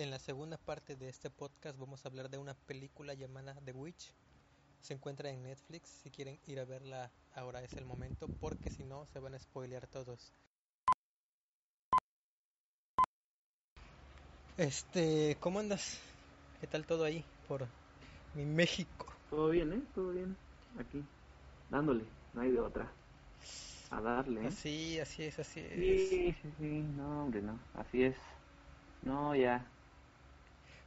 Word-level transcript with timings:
En 0.00 0.10
la 0.10 0.18
segunda 0.18 0.56
parte 0.56 0.96
de 0.96 1.10
este 1.10 1.28
podcast 1.28 1.78
vamos 1.78 2.02
a 2.02 2.08
hablar 2.08 2.30
de 2.30 2.38
una 2.38 2.54
película 2.54 3.12
llamada 3.12 3.54
The 3.66 3.72
Witch. 3.72 4.14
Se 4.80 4.94
encuentra 4.94 5.28
en 5.28 5.42
Netflix. 5.42 5.90
Si 5.90 6.10
quieren 6.10 6.40
ir 6.46 6.58
a 6.58 6.64
verla, 6.64 7.10
ahora 7.34 7.62
es 7.62 7.74
el 7.74 7.84
momento, 7.84 8.26
porque 8.40 8.70
si 8.70 8.82
no, 8.82 9.04
se 9.04 9.18
van 9.18 9.34
a 9.34 9.38
spoilear 9.38 9.86
todos. 9.88 10.32
Este, 14.56 15.36
¿cómo 15.38 15.58
andas? 15.58 16.00
¿Qué 16.62 16.66
tal 16.66 16.86
todo 16.86 17.04
ahí 17.04 17.22
por 17.46 17.66
mi 18.34 18.46
México? 18.46 19.04
Todo 19.28 19.50
bien, 19.50 19.70
¿eh? 19.70 19.82
Todo 19.94 20.12
bien. 20.12 20.34
Aquí, 20.78 21.04
dándole, 21.68 22.04
no 22.32 22.40
hay 22.40 22.52
de 22.52 22.60
otra. 22.60 22.90
A 23.90 24.00
darle, 24.00 24.44
¿eh? 24.44 24.46
Así, 24.46 24.98
así 24.98 25.24
es, 25.24 25.38
así 25.38 25.60
es. 25.60 25.74
Sí, 25.74 26.36
sí, 26.40 26.52
sí, 26.58 26.82
no, 26.96 27.24
hombre, 27.24 27.42
no, 27.42 27.60
así 27.74 28.04
es. 28.04 28.16
No, 29.02 29.36
ya. 29.36 29.69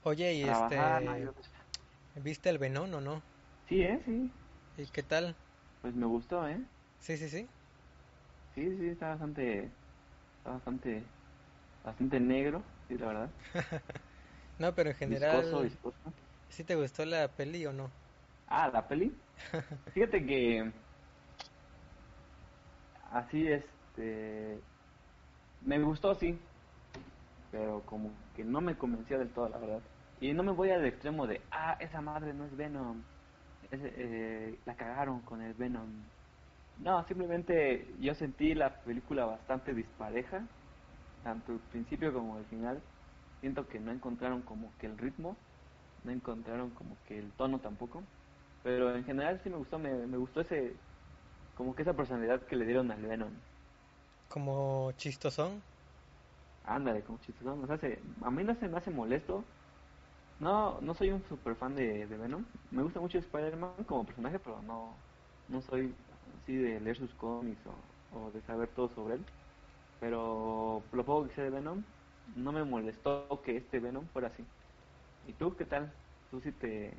Oye, 0.04 0.34
y 0.36 0.46
Trabajar, 0.46 1.04
este, 1.08 1.28
otra. 1.28 1.50
¿viste 2.16 2.50
el 2.50 2.60
Venón 2.60 2.94
o 2.96 3.02
no? 3.02 3.24
Sí, 3.68 3.82
¿eh? 3.82 4.02
Sí. 4.06 4.40
¿Y 4.76 4.88
qué 4.92 5.02
tal? 5.04 5.38
Pues 5.82 5.94
me 5.94 6.08
gustó, 6.08 6.48
¿eh? 6.48 6.68
Sí, 7.00 7.18
sí, 7.18 7.30
sí. 7.30 7.50
Sí, 8.54 8.62
sí, 8.78 8.88
está 8.90 9.10
bastante, 9.10 9.66
está 10.38 10.52
bastante, 10.52 11.18
bastante 11.84 12.20
negro, 12.20 12.78
sí, 12.88 12.98
la 12.98 13.08
verdad. 13.08 13.38
No, 14.60 14.76
pero 14.76 14.90
en 14.92 14.96
Viscoso, 15.06 15.62
general, 15.62 15.62
viscoso. 15.62 16.14
¿sí 16.50 16.64
te 16.66 16.76
gustó 16.76 17.06
la 17.06 17.36
peli 17.36 17.66
o 17.68 17.74
no? 17.74 17.94
Ah, 18.46 18.70
la 18.72 18.88
peli. 18.88 19.10
Fíjate 19.94 20.26
que 20.26 20.86
así 22.94 23.48
este 23.48 24.70
me 25.60 25.82
gustó 25.84 26.16
sí, 26.16 26.54
pero 27.50 27.86
como 27.86 28.32
que 28.34 28.44
no 28.46 28.62
me 28.62 28.78
convenció 28.78 29.20
del 29.20 29.34
todo, 29.34 29.50
la 29.50 29.60
verdad. 29.60 29.93
Y 30.20 30.34
no 30.34 30.44
me 30.44 30.52
voy 30.54 30.70
al 30.72 30.86
extremo 30.86 31.28
de, 31.28 31.48
ah, 31.52 31.78
esa 31.80 32.02
madre 32.02 32.34
no 32.34 32.46
es 32.46 32.56
Venom. 32.56 33.06
Ese, 33.62 33.94
eh, 34.52 34.64
la 34.66 34.76
cagaron 34.78 35.24
con 35.24 35.42
el 35.42 35.54
Venom. 35.56 36.12
No, 36.76 37.06
simplemente 37.08 37.96
yo 38.00 38.16
sentí 38.16 38.56
la 38.56 38.84
película 38.84 39.26
bastante 39.26 39.74
dispareja, 39.76 40.50
tanto 41.22 41.54
el 41.54 41.62
principio 41.62 42.14
como 42.14 42.40
el 42.40 42.48
final. 42.48 42.90
Siento 43.42 43.68
que 43.68 43.80
no 43.80 43.92
encontraron 43.92 44.44
como 44.44 44.78
que 44.78 44.88
el 44.88 44.98
ritmo, 44.98 45.48
no 46.04 46.12
encontraron 46.12 46.74
como 46.74 47.02
que 47.04 47.20
el 47.20 47.36
tono 47.36 47.62
tampoco. 47.62 48.14
Pero 48.64 48.96
en 48.96 49.06
general 49.06 49.42
sí 49.44 49.50
me 49.50 49.58
gustó, 49.58 49.80
me, 49.80 50.08
me 50.08 50.18
gustó 50.18 50.42
ese, 50.42 50.86
como 51.54 51.76
que 51.76 51.84
esa 51.84 51.96
personalidad 51.96 52.48
que 52.48 52.56
le 52.58 52.66
dieron 52.66 52.92
al 52.92 53.04
Venom. 53.04 53.44
Como 54.28 54.92
chistosón. 54.98 55.64
Ándale, 56.64 57.04
como 57.04 57.20
chistosón. 57.20 57.64
O 57.64 57.68
sea, 57.68 57.78
se- 57.78 58.04
a 58.22 58.32
mí 58.32 58.44
no 58.44 58.56
se 58.56 58.68
me 58.70 58.78
hace 58.78 58.92
molesto. 58.92 59.56
No, 60.44 60.78
no 60.82 60.94
soy 60.94 61.10
un 61.10 61.24
super 61.30 61.56
fan 61.56 61.74
de, 61.74 62.06
Venom. 62.06 62.44
Me 62.72 62.84
gusta 62.84 63.00
mucho 63.00 63.18
Spider-Man 63.18 63.86
como 63.88 64.06
personaje, 64.06 64.40
pero 64.40 64.62
no, 64.64 64.94
no 65.48 65.62
soy 65.62 65.96
así 66.42 66.54
de 66.54 66.82
leer 66.82 66.98
sus 66.98 67.14
cómics 67.14 67.62
o, 68.12 68.30
de 68.32 68.42
saber 68.42 68.68
todo 68.76 68.90
sobre 68.90 69.16
él. 69.16 69.22
Pero 70.02 70.84
lo 70.92 71.06
poco 71.06 71.30
que 71.30 71.36
sé 71.36 71.44
de 71.44 71.50
Venom, 71.50 71.82
no 72.36 72.52
me 72.52 72.66
molestó 72.66 73.42
que 73.46 73.56
este 73.56 73.80
Venom 73.80 74.06
fuera 74.12 74.28
así. 74.28 74.44
¿Y 75.30 75.32
tú 75.34 75.56
qué 75.56 75.64
tal? 75.64 75.90
Tú 76.30 76.42
sí 76.42 76.52
te, 76.52 76.92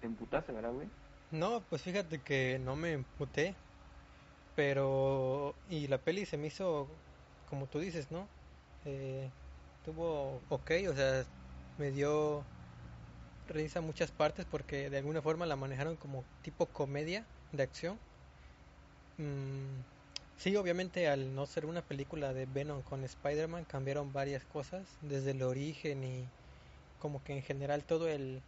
te 0.00 0.06
emputaste, 0.06 0.52
¿verdad, 0.52 0.74
güey? 0.74 0.86
No, 1.30 1.62
pues 1.70 1.80
fíjate 1.80 2.20
que 2.20 2.60
no 2.62 2.76
me 2.76 2.92
emputé, 2.92 3.54
pero... 4.54 5.54
Y 5.70 5.86
la 5.86 5.96
peli 5.96 6.26
se 6.26 6.36
me 6.36 6.48
hizo, 6.48 6.86
como 7.48 7.64
tú 7.64 7.78
dices, 7.78 8.10
¿no? 8.10 8.26
Eh, 8.84 9.30
tuvo 9.86 10.42
ok, 10.50 10.70
o 10.90 10.92
sea, 10.92 11.24
me 11.78 11.90
dio 11.92 12.44
risa 13.52 13.80
muchas 13.80 14.10
partes 14.10 14.46
porque 14.50 14.90
de 14.90 14.98
alguna 14.98 15.22
forma 15.22 15.46
la 15.46 15.56
manejaron 15.56 15.96
como 15.96 16.24
tipo 16.42 16.66
comedia 16.66 17.24
de 17.52 17.62
acción. 17.62 17.98
Mm, 19.18 19.82
sí, 20.38 20.56
obviamente 20.56 21.08
al 21.08 21.34
no 21.34 21.46
ser 21.46 21.66
una 21.66 21.82
película 21.82 22.32
de 22.32 22.46
Venom 22.46 22.82
con 22.82 23.04
Spider-Man 23.04 23.64
cambiaron 23.64 24.12
varias 24.12 24.44
cosas, 24.44 24.82
desde 25.02 25.32
el 25.32 25.42
origen 25.42 26.04
y 26.04 26.24
como 27.00 27.22
que 27.24 27.34
en 27.34 27.42
general 27.42 27.84
todo 27.84 28.08
el, 28.08 28.40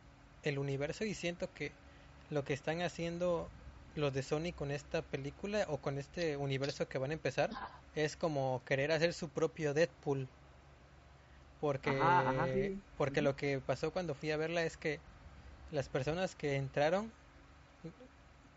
el 0.42 0.58
universo 0.58 1.04
y 1.04 1.14
siento 1.14 1.52
que 1.52 1.72
lo 2.30 2.44
que 2.44 2.54
están 2.54 2.82
haciendo 2.82 3.48
los 3.94 4.12
de 4.14 4.22
Sony 4.22 4.52
con 4.56 4.70
esta 4.70 5.02
película 5.02 5.66
o 5.68 5.78
con 5.78 5.98
este 5.98 6.36
universo 6.36 6.88
que 6.88 6.98
van 6.98 7.10
a 7.10 7.14
empezar 7.14 7.50
es 7.94 8.16
como 8.16 8.62
querer 8.64 8.92
hacer 8.92 9.12
su 9.12 9.28
propio 9.28 9.74
Deadpool. 9.74 10.28
Porque, 11.62 11.92
Ajá, 11.94 12.28
ajá, 12.30 12.48
sí. 12.48 12.84
porque 12.96 13.22
lo 13.22 13.36
que 13.36 13.60
pasó 13.60 13.92
cuando 13.92 14.16
fui 14.16 14.32
a 14.32 14.36
verla 14.36 14.64
es 14.64 14.76
que 14.76 15.04
las 15.70 15.88
personas 15.88 16.36
que 16.36 16.56
entraron, 16.56 17.14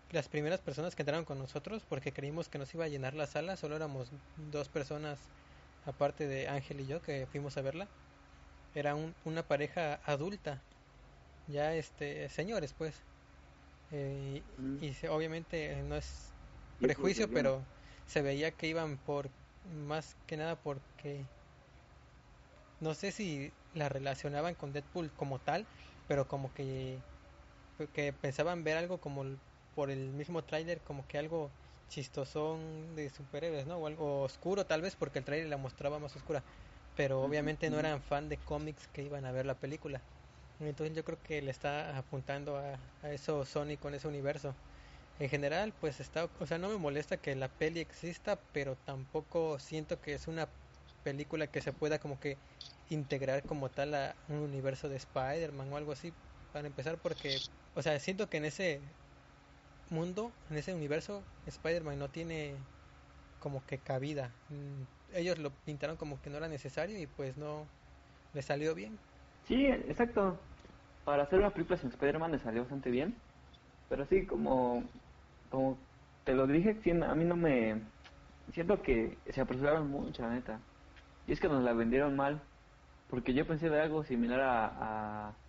las 0.10 0.30
primeras 0.30 0.62
personas 0.62 0.96
que 0.96 1.02
entraron 1.02 1.26
con 1.26 1.40
nosotros, 1.40 1.86
porque 1.86 2.14
creímos 2.14 2.50
que 2.50 2.58
nos 2.58 2.74
iba 2.74 2.86
a 2.86 2.88
llenar 2.88 3.14
la 3.16 3.28
sala, 3.28 3.58
solo 3.58 3.76
éramos 3.76 4.12
dos 4.36 4.70
personas, 4.70 5.32
aparte 5.82 6.28
de 6.28 6.48
Ángel 6.48 6.82
y 6.82 6.88
yo, 6.88 7.02
que 7.02 7.28
fuimos 7.28 7.58
a 7.58 7.62
verla, 7.62 7.92
era 8.74 8.96
un- 8.96 9.18
una 9.24 9.48
pareja 9.48 9.96
adulta, 10.06 10.68
ya 11.46 11.76
este, 11.76 12.30
señores 12.30 12.74
pues, 12.74 13.08
eh, 13.90 14.46
Mm. 14.58 14.78
y 14.80 14.94
se- 14.96 15.10
obviamente 15.10 15.72
eh, 15.80 15.84
no 15.84 15.96
es 15.98 16.38
Y 16.80 16.88
prejuicio, 16.88 17.32
pero 17.32 17.70
se 18.06 18.22
veía 18.22 18.56
que 18.58 18.68
iban 18.68 19.00
por, 19.00 19.36
más 19.64 20.16
que 20.28 20.38
nada 20.38 20.62
porque 20.62 21.32
no 22.80 22.94
sé 22.96 23.12
si 23.12 23.58
la 23.72 23.90
relacionaban 23.90 24.56
con 24.56 24.72
Deadpool 24.74 25.14
como 25.16 25.42
tal, 25.42 25.70
pero 26.08 26.28
como 26.28 26.54
que, 26.54 27.06
que 27.94 28.14
pensaban 28.14 28.64
ver 28.64 28.78
algo 28.78 29.02
como 29.02 29.24
por 29.74 29.92
el 29.92 30.14
mismo 30.14 30.46
tráiler, 30.46 30.84
como 30.84 31.08
que 31.08 31.18
algo 31.18 31.54
chistosón 31.88 32.96
de 32.96 33.10
superhéroes, 33.10 33.68
¿no? 33.68 33.78
O 33.78 33.88
algo 33.88 34.22
oscuro 34.24 34.66
tal 34.66 34.82
vez, 34.82 34.96
porque 34.96 35.20
el 35.20 35.26
tráiler 35.26 35.50
la 35.50 35.58
mostraba 35.58 36.00
más 36.00 36.16
oscura, 36.16 36.46
pero 36.94 37.22
obviamente 37.22 37.70
no 37.70 37.80
eran 37.80 38.02
fan 38.02 38.30
de 38.30 38.44
cómics 38.44 38.88
que 38.88 39.04
iban 39.04 39.26
a 39.26 39.32
ver 39.32 39.46
la 39.46 39.60
película. 39.60 40.06
Entonces 40.60 40.96
yo 40.96 41.04
creo 41.04 41.22
que 41.22 41.42
le 41.42 41.52
está 41.52 41.98
apuntando 41.98 42.58
a, 42.58 42.96
a 43.02 43.12
eso 43.12 43.46
Sony 43.46 43.78
con 43.80 43.94
ese 43.94 44.08
universo. 44.08 44.58
En 45.18 45.30
general, 45.30 45.74
pues 45.78 46.00
está, 46.00 46.26
o 46.40 46.46
sea, 46.46 46.58
no 46.58 46.70
me 46.70 46.78
molesta 46.78 47.22
que 47.22 47.36
la 47.36 47.58
peli 47.58 47.80
exista, 47.80 48.50
pero 48.52 48.78
tampoco 48.78 49.60
siento 49.60 50.02
que 50.02 50.14
es 50.14 50.28
una 50.28 50.56
película 51.06 51.52
que 51.52 51.62
se 51.64 51.74
pueda 51.74 52.00
como 52.02 52.20
que 52.20 52.42
integrar 52.90 53.46
como 53.46 53.72
tal 53.74 53.96
a 53.96 54.20
un 54.28 54.40
universo 54.40 54.90
de 54.90 54.98
Spider-Man 54.98 55.74
o 55.74 55.78
algo 55.78 55.94
así, 55.94 56.20
para 56.52 56.68
empezar, 56.68 57.02
porque, 57.02 57.48
o 57.76 57.84
sea, 57.84 58.00
siento 58.02 58.30
que 58.30 58.40
en 58.40 58.46
ese 58.48 58.98
mundo, 59.90 60.38
en 60.50 60.58
ese 60.58 60.74
universo, 60.74 61.30
Spider-Man 61.46 62.00
no 62.00 62.12
tiene 62.12 62.70
como 63.40 63.66
que 63.66 63.84
cabida. 63.84 64.42
Mm, 64.50 64.84
Ellos 65.10 65.40
lo 65.40 65.58
pintaron 65.64 65.98
como 65.98 66.22
que 66.22 66.30
no 66.32 66.38
era 66.38 66.50
necesario 66.50 67.00
y 67.00 67.08
pues 67.08 67.38
no 67.38 67.74
le 68.34 68.42
salió 68.44 68.76
bien. 68.76 69.04
Sí, 69.44 69.66
exacto. 69.68 70.50
Para 71.04 71.24
hacer 71.24 71.40
una 71.40 71.54
película 71.54 71.78
sin 71.78 71.90
Spider-Man 71.90 72.32
le 72.32 72.40
salió 72.40 72.62
bastante 72.64 72.90
bien. 72.90 73.24
Pero 73.88 74.06
sí, 74.08 74.26
como, 74.28 74.92
como 75.50 75.90
te 76.24 76.34
lo 76.36 76.48
dije, 76.48 76.82
a 77.06 77.16
mí 77.16 77.26
no 77.26 77.36
me... 77.38 77.94
Siento 78.50 78.82
que 78.84 79.22
se 79.28 79.42
apresuraron 79.42 79.90
mucho, 79.90 80.24
la 80.24 80.32
neta. 80.32 80.68
Y 81.26 81.34
es 81.34 81.40
que 81.40 81.48
nos 81.50 81.64
la 81.64 81.74
vendieron 81.74 82.16
mal. 82.16 82.52
Porque 83.08 83.34
yo 83.34 83.48
pensé 83.48 83.70
ver 83.70 83.82
algo 83.82 84.04
similar 84.04 84.42
a, 84.42 85.30
a, 85.30 85.42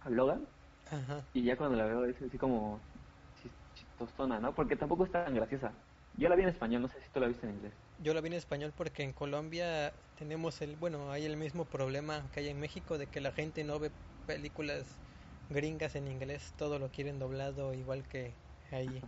a 0.00 0.10
Logan. 0.10 0.48
Ajá. 0.84 1.30
Y 1.32 1.44
ya 1.44 1.56
cuando 1.58 1.76
la 1.78 1.86
veo 1.86 2.06
es 2.06 2.22
así 2.22 2.38
como 2.38 2.90
chis- 3.34 3.58
chistosona, 3.74 4.40
¿no? 4.40 4.54
Porque 4.54 4.76
tampoco 4.76 5.04
es 5.04 5.12
tan 5.12 5.34
graciosa. 5.34 5.86
Yo 6.12 6.28
la 6.28 6.36
vi 6.36 6.44
en 6.44 6.50
español, 6.50 6.82
no 6.82 6.88
sé 6.88 7.00
si 7.02 7.10
tú 7.12 7.20
la 7.20 7.28
viste 7.28 7.46
en 7.46 7.54
inglés. 7.56 7.80
Yo 7.98 8.14
la 8.14 8.20
vi 8.20 8.28
en 8.28 8.32
español 8.34 8.72
porque 8.74 9.02
en 9.02 9.12
Colombia 9.12 9.94
tenemos 10.14 10.62
el, 10.62 10.76
bueno, 10.76 11.12
hay 11.12 11.24
el 11.26 11.36
mismo 11.36 11.68
problema 11.68 12.30
que 12.32 12.40
hay 12.40 12.48
en 12.48 12.58
México 12.58 12.98
de 12.98 13.10
que 13.10 13.20
la 13.20 13.30
gente 13.32 13.62
no 13.64 13.78
ve 13.78 13.92
películas 14.24 15.00
gringas 15.48 15.94
en 15.96 16.08
inglés, 16.08 16.54
todo 16.56 16.78
lo 16.78 16.90
quieren 16.90 17.18
doblado 17.18 17.74
igual 17.74 18.08
que 18.08 18.38
ahí. 18.70 19.04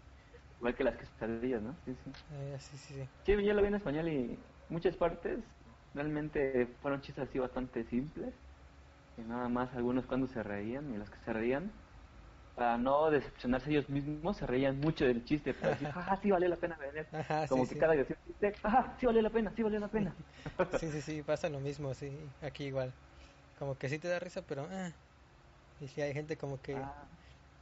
Igual 0.59 0.75
que 0.77 0.85
las 0.85 0.97
quesadillas, 0.97 1.63
¿no? 1.63 1.79
Sí, 1.85 1.95
sí. 1.95 2.11
Eh, 2.31 2.59
sí, 2.61 2.79
sí, 2.79 2.95
sí. 2.95 3.11
Sí, 3.25 3.33
yo 3.45 3.55
la 3.55 3.63
vi 3.63 3.69
en 3.69 3.75
español 3.77 4.09
y 4.09 4.45
muchas 4.69 4.97
partes 4.97 5.45
realmente 5.93 6.79
fueron 6.81 7.01
chistes 7.03 7.29
así 7.29 7.39
bastante 7.39 7.85
simples. 7.85 8.35
Que 9.17 9.25
nada 9.25 9.49
más 9.49 9.75
algunos 9.75 10.07
cuando 10.07 10.27
se 10.29 10.43
reían 10.43 10.93
y 10.93 10.99
los 10.99 11.11
que 11.11 11.19
se 11.21 11.33
reían, 11.33 11.85
para 12.55 12.79
no 12.79 13.11
decepcionarse 13.11 13.71
ellos 13.71 13.89
mismos, 13.91 14.39
se 14.39 14.47
reían 14.47 14.81
mucho 14.81 15.07
del 15.07 15.25
chiste. 15.25 15.55
Para 15.55 15.73
decir, 15.75 15.91
ah, 15.95 16.19
sí 16.23 16.31
valió 16.31 16.49
la 16.49 16.59
pena 16.61 16.79
venir. 16.79 17.09
Ajá, 17.13 17.47
Como 17.47 17.67
sí, 17.67 17.67
que 17.69 17.77
sí. 17.77 17.79
cada 17.79 17.97
que 17.97 18.17
chiste, 18.27 18.61
ah, 18.65 18.97
sí 19.01 19.07
valió 19.07 19.23
la 19.23 19.31
pena, 19.31 19.53
sí 19.57 19.63
valió 19.63 19.81
la 19.81 19.91
pena. 19.91 20.17
Sí, 20.71 20.91
sí, 20.91 21.03
sí, 21.03 21.23
pasa 21.23 21.49
lo 21.49 21.61
mismo, 21.61 21.95
sí, 21.95 22.35
aquí 22.41 22.65
igual. 22.65 22.97
Como 23.55 23.79
que 23.79 23.89
sí 23.89 23.99
te 23.99 24.09
da 24.09 24.19
risa, 24.21 24.47
pero 24.47 24.67
ah. 24.71 24.99
Y 25.79 25.89
sí 25.89 26.01
hay 26.03 26.15
gente 26.15 26.39
como 26.39 26.61
que 26.63 26.91
Ah, 26.91 27.09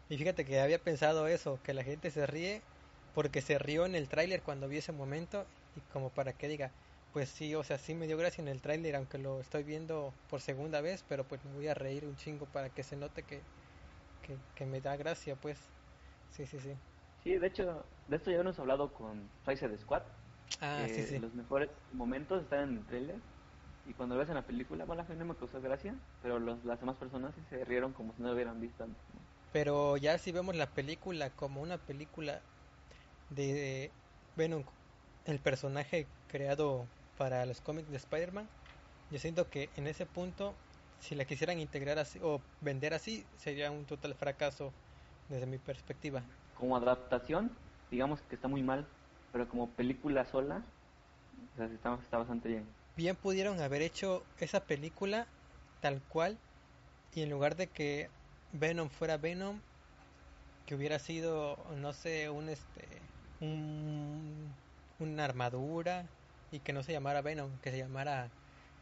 Y 0.08 0.18
fíjate 0.18 0.44
que 0.46 0.60
había 0.60 0.84
pensado 0.84 1.28
eso, 1.28 1.62
que 1.62 1.74
la 1.74 1.84
gente 1.84 2.10
se 2.12 2.26
ríe 2.26 2.68
porque 3.12 3.42
se 3.42 3.58
rió 3.58 3.86
en 3.86 3.94
el 3.96 4.08
tráiler 4.08 4.42
cuando 4.44 4.68
vi 4.68 4.78
ese 4.78 4.92
momento 4.92 5.52
y 5.74 5.82
como 5.82 6.14
para 6.14 6.34
que 6.36 6.48
diga, 6.48 6.76
pues 7.12 7.28
sí, 7.30 7.54
o 7.54 7.62
sea, 7.64 7.78
sí 7.78 7.94
me 7.94 8.06
dio 8.06 8.16
gracia 8.16 8.42
en 8.42 8.48
el 8.48 8.62
tráiler, 8.62 8.96
aunque 8.96 9.18
lo 9.18 9.40
estoy 9.40 9.64
viendo 9.64 10.14
por 10.28 10.40
segunda 10.40 10.80
vez, 10.80 11.04
pero 11.08 11.24
pues 11.26 11.44
me 11.44 11.52
voy 11.52 11.68
a 11.68 11.74
reír 11.74 12.06
un 12.06 12.16
chingo 12.16 12.46
para 12.46 12.70
que 12.70 12.82
se 12.82 12.96
note 12.96 13.22
que, 13.24 13.42
que, 14.22 14.38
que 14.54 14.66
me 14.66 14.80
da 14.80 14.96
gracia, 14.96 15.36
pues. 15.36 15.58
Sí, 16.30 16.46
sí, 16.46 16.58
sí. 16.60 16.74
Sí, 17.22 17.38
de 17.38 17.46
hecho, 17.46 17.84
de 18.08 18.16
esto 18.16 18.30
ya 18.30 18.38
hemos 18.38 18.58
hablado 18.58 18.92
con 18.92 19.28
Suicide 19.44 19.76
Squad. 19.78 20.02
Ah, 20.60 20.86
sí, 20.94 21.02
sí. 21.02 21.20
Los 21.20 21.34
mejores 21.34 21.70
momentos 21.92 22.42
están 22.42 22.70
en 22.70 22.78
el 22.78 22.86
trailer. 22.86 23.16
Y 23.84 23.94
cuando 23.94 24.14
lo 24.14 24.20
ves 24.20 24.28
en 24.28 24.36
la 24.36 24.46
película, 24.46 24.84
bueno, 24.84 25.02
a 25.02 25.04
mí 25.06 25.16
no 25.16 25.24
me 25.24 25.36
causó 25.36 25.60
gracia, 25.60 25.94
pero 26.22 26.38
los, 26.38 26.64
las 26.64 26.80
demás 26.80 26.96
personas 26.96 27.34
sí 27.34 27.42
se 27.48 27.64
rieron 27.64 27.92
como 27.92 28.12
si 28.14 28.22
no 28.22 28.28
lo 28.28 28.34
hubieran 28.34 28.60
visto 28.60 28.84
antes. 28.84 29.02
¿no? 29.14 29.20
Pero 29.52 29.96
ya 29.96 30.18
si 30.18 30.32
vemos 30.32 30.54
la 30.56 30.72
película 30.74 31.30
como 31.30 31.60
una 31.62 31.78
película 31.78 32.40
de 33.30 33.90
Venom, 34.36 34.64
el 35.26 35.40
personaje 35.40 36.06
creado 36.28 36.86
para 37.20 37.44
los 37.44 37.60
cómics 37.60 37.90
de 37.90 37.98
Spider-Man, 37.98 38.48
yo 39.10 39.18
siento 39.18 39.50
que 39.50 39.68
en 39.76 39.86
ese 39.86 40.06
punto, 40.06 40.54
si 41.00 41.14
la 41.14 41.26
quisieran 41.26 41.60
integrar 41.60 41.98
así 41.98 42.18
o 42.22 42.40
vender 42.62 42.94
así, 42.94 43.26
sería 43.36 43.70
un 43.70 43.84
total 43.84 44.14
fracaso 44.14 44.72
desde 45.28 45.44
mi 45.44 45.58
perspectiva. 45.58 46.22
Como 46.58 46.78
adaptación, 46.78 47.50
digamos 47.90 48.22
que 48.22 48.36
está 48.36 48.48
muy 48.48 48.62
mal, 48.62 48.86
pero 49.32 49.46
como 49.50 49.68
película 49.68 50.24
sola, 50.24 50.62
o 51.52 51.56
sea, 51.58 51.66
está, 51.66 51.98
está 52.02 52.16
bastante 52.16 52.48
bien. 52.48 52.64
Bien 52.96 53.14
pudieron 53.16 53.60
haber 53.60 53.82
hecho 53.82 54.22
esa 54.38 54.60
película 54.64 55.26
tal 55.82 56.00
cual 56.08 56.38
y 57.14 57.20
en 57.20 57.28
lugar 57.28 57.54
de 57.54 57.66
que 57.66 58.08
Venom 58.54 58.88
fuera 58.88 59.18
Venom, 59.18 59.60
que 60.64 60.74
hubiera 60.74 60.98
sido, 60.98 61.58
no 61.76 61.92
sé, 61.92 62.30
un 62.30 62.48
este, 62.48 62.88
un, 63.40 64.54
una 64.98 65.26
armadura 65.26 66.06
y 66.52 66.60
que 66.60 66.72
no 66.72 66.82
se 66.82 66.92
llamara 66.92 67.22
Venom, 67.22 67.50
que 67.62 67.70
se 67.70 67.78
llamara 67.78 68.30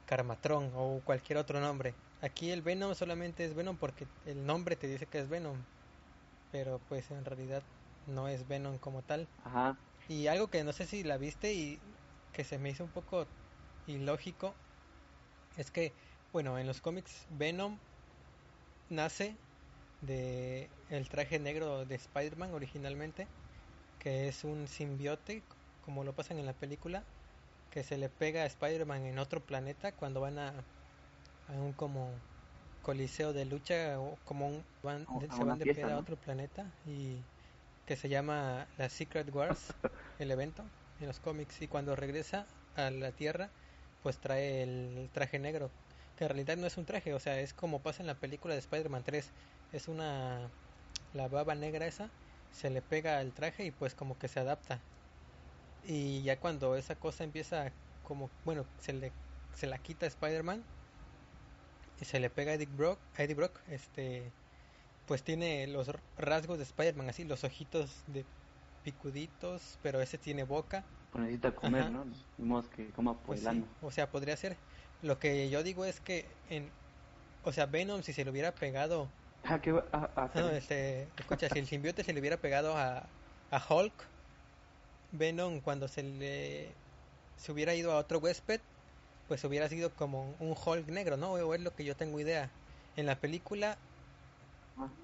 Carmatron 0.07 0.73
o 0.75 1.01
cualquier 1.05 1.39
otro 1.39 1.61
nombre. 1.61 1.95
Aquí 2.23 2.51
el 2.51 2.63
Venom 2.63 2.95
solamente 2.95 3.45
es 3.45 3.55
Venom 3.55 3.77
porque 3.77 4.07
el 4.27 4.45
nombre 4.45 4.77
te 4.77 4.89
dice 4.89 5.07
que 5.07 5.19
es 5.19 5.29
Venom, 5.29 5.57
pero 6.51 6.81
pues 6.89 7.11
en 7.11 7.25
realidad 7.25 7.63
no 8.07 8.29
es 8.29 8.49
Venom 8.49 8.79
como 8.79 9.03
tal. 9.03 9.29
Ajá. 9.45 9.77
Y 10.09 10.27
algo 10.27 10.49
que 10.49 10.65
no 10.65 10.73
sé 10.73 10.87
si 10.87 11.05
la 11.05 11.19
viste 11.19 11.53
y 11.53 11.79
que 12.33 12.45
se 12.45 12.59
me 12.59 12.71
hizo 12.71 12.85
un 12.85 12.91
poco 12.91 13.27
ilógico 13.87 14.55
es 15.57 15.71
que, 15.71 15.93
bueno, 16.33 16.59
en 16.59 16.67
los 16.67 16.81
cómics 16.81 17.27
Venom 17.31 17.79
nace 18.89 19.37
de 20.01 20.71
el 20.91 21.09
traje 21.09 21.39
negro 21.39 21.85
de 21.85 21.97
Spider-Man 21.97 22.55
originalmente, 22.55 23.27
que 23.99 24.29
es 24.29 24.45
un 24.45 24.69
simbiote, 24.69 25.43
como 25.85 26.05
lo 26.05 26.13
pasan 26.15 26.39
en 26.39 26.47
la 26.47 26.53
película, 26.53 27.03
que 27.79 27.85
se 27.85 27.97
le 27.97 28.09
pega 28.09 28.43
a 28.43 28.47
Spider-Man 28.47 29.07
en 29.07 29.21
otro 29.21 29.39
planeta 29.39 29.93
cuando 29.93 30.21
van 30.21 30.37
a, 30.41 30.49
a 30.49 31.53
un 31.53 31.73
como 31.73 32.11
coliseo 32.83 33.33
de 33.33 33.45
lucha 33.45 34.01
o 34.01 34.19
como 34.25 34.49
un, 34.49 34.65
van, 34.83 35.07
se 35.31 35.45
van 35.45 35.61
de 35.61 35.67
peda 35.67 35.87
a 35.87 35.91
¿no? 35.91 35.99
otro 35.99 36.17
planeta 36.17 36.67
y 36.89 37.15
que 37.87 37.95
se 37.95 38.09
llama 38.09 38.67
la 38.79 38.89
Secret 38.89 39.33
Wars, 39.33 39.73
el 40.19 40.33
evento 40.33 40.65
en 40.99 41.07
los 41.07 41.21
cómics 41.21 41.63
y 41.63 41.69
cuando 41.69 41.95
regresa 41.95 42.47
a 42.75 42.91
la 42.91 43.13
Tierra 43.13 43.49
pues 44.03 44.19
trae 44.19 44.65
el 44.65 45.09
traje 45.13 45.39
negro 45.39 45.71
que 46.17 46.25
en 46.25 46.31
realidad 46.31 46.57
no 46.57 46.67
es 46.67 46.77
un 46.79 46.85
traje, 46.85 47.15
o 47.15 47.21
sea, 47.21 47.39
es 47.39 47.55
como 47.55 47.79
pasa 47.79 48.03
en 48.03 48.09
la 48.09 48.17
película 48.17 48.55
de 48.55 48.59
Spider-Man 48.59 49.05
3, 49.05 49.25
es 49.71 49.87
una 49.87 50.51
la 51.13 51.29
baba 51.29 51.55
negra 51.55 51.87
esa 51.87 52.11
se 52.51 52.71
le 52.71 52.83
pega 52.83 53.19
al 53.21 53.33
traje 53.35 53.67
y 53.67 53.71
pues 53.71 53.95
como 53.95 54.19
que 54.19 54.27
se 54.27 54.41
adapta. 54.41 54.81
Y 55.83 56.23
ya 56.23 56.41
cuando 56.41 56.77
esa 56.77 56.99
cosa 56.99 57.25
empieza 57.25 57.73
como, 58.03 58.31
bueno, 58.45 58.67
se 58.79 58.93
le 58.93 59.13
se 59.53 59.67
la 59.67 59.79
quita 59.79 60.07
a 60.07 60.09
Spider-Man 60.09 60.65
y 61.97 62.05
se 62.05 62.21
le 62.21 62.31
pega 62.31 62.53
a 62.53 62.55
Eddie 62.55 62.67
Brock, 62.67 62.99
a 63.15 63.23
Eddie 63.25 63.35
Brock, 63.35 63.61
este 63.67 64.33
pues 65.05 65.25
tiene 65.25 65.67
los 65.69 65.91
rasgos 66.17 66.59
de 66.59 66.65
Spider-Man 66.65 67.09
así, 67.09 67.25
los 67.25 67.45
ojitos 67.45 68.05
de 68.07 68.27
picuditos, 68.83 69.79
pero 69.83 70.01
ese 70.03 70.19
tiene 70.19 70.45
boca. 70.45 70.85
Pues 71.11 71.23
necesita 71.25 71.55
comer, 71.55 71.83
Ajá. 71.83 71.91
¿no? 71.91 72.05
Vimos 72.37 72.69
que 72.69 72.93
coma 72.93 73.23
Pues 73.23 73.41
sí, 73.41 73.65
o 73.81 73.91
sea, 73.91 74.11
podría 74.11 74.37
ser. 74.37 74.59
Lo 75.01 75.19
que 75.19 75.49
yo 75.51 75.63
digo 75.63 75.85
es 75.85 76.01
que 76.01 76.41
en 76.45 76.73
o 77.43 77.53
sea, 77.53 77.67
Venom 77.67 78.03
si 78.03 78.13
se 78.13 78.25
le 78.25 78.31
hubiera 78.31 78.55
pegado 78.55 79.09
Ah, 79.45 79.61
que, 79.61 79.71
ah, 79.93 80.13
ah, 80.17 80.31
no, 80.35 80.51
este, 80.51 81.15
escucha, 81.17 81.49
si 81.49 81.59
el 81.59 81.67
simbionte 81.67 82.05
se 82.05 82.13
le 82.13 82.21
hubiera 82.21 82.41
pegado 82.41 82.77
a, 82.77 83.15
a 83.51 83.67
Hulk, 83.75 84.13
Venom 85.11 85.61
cuando 85.63 85.89
se 85.89 86.03
le 86.03 86.83
se 87.37 87.53
hubiera 87.53 87.75
ido 87.75 87.93
a 87.93 87.99
otro 87.99 88.19
huésped, 88.21 88.63
pues 89.27 89.45
hubiera 89.45 89.69
sido 89.69 89.97
como 89.97 90.37
un 90.39 90.57
Hulk 90.57 90.89
negro, 90.91 91.17
¿no? 91.17 91.33
O 91.35 91.55
es 91.55 91.61
lo 91.63 91.75
que 91.75 91.85
yo 91.85 91.97
tengo 91.97 92.21
idea. 92.21 92.59
En 92.97 93.07
la 93.07 93.21
película, 93.21 93.85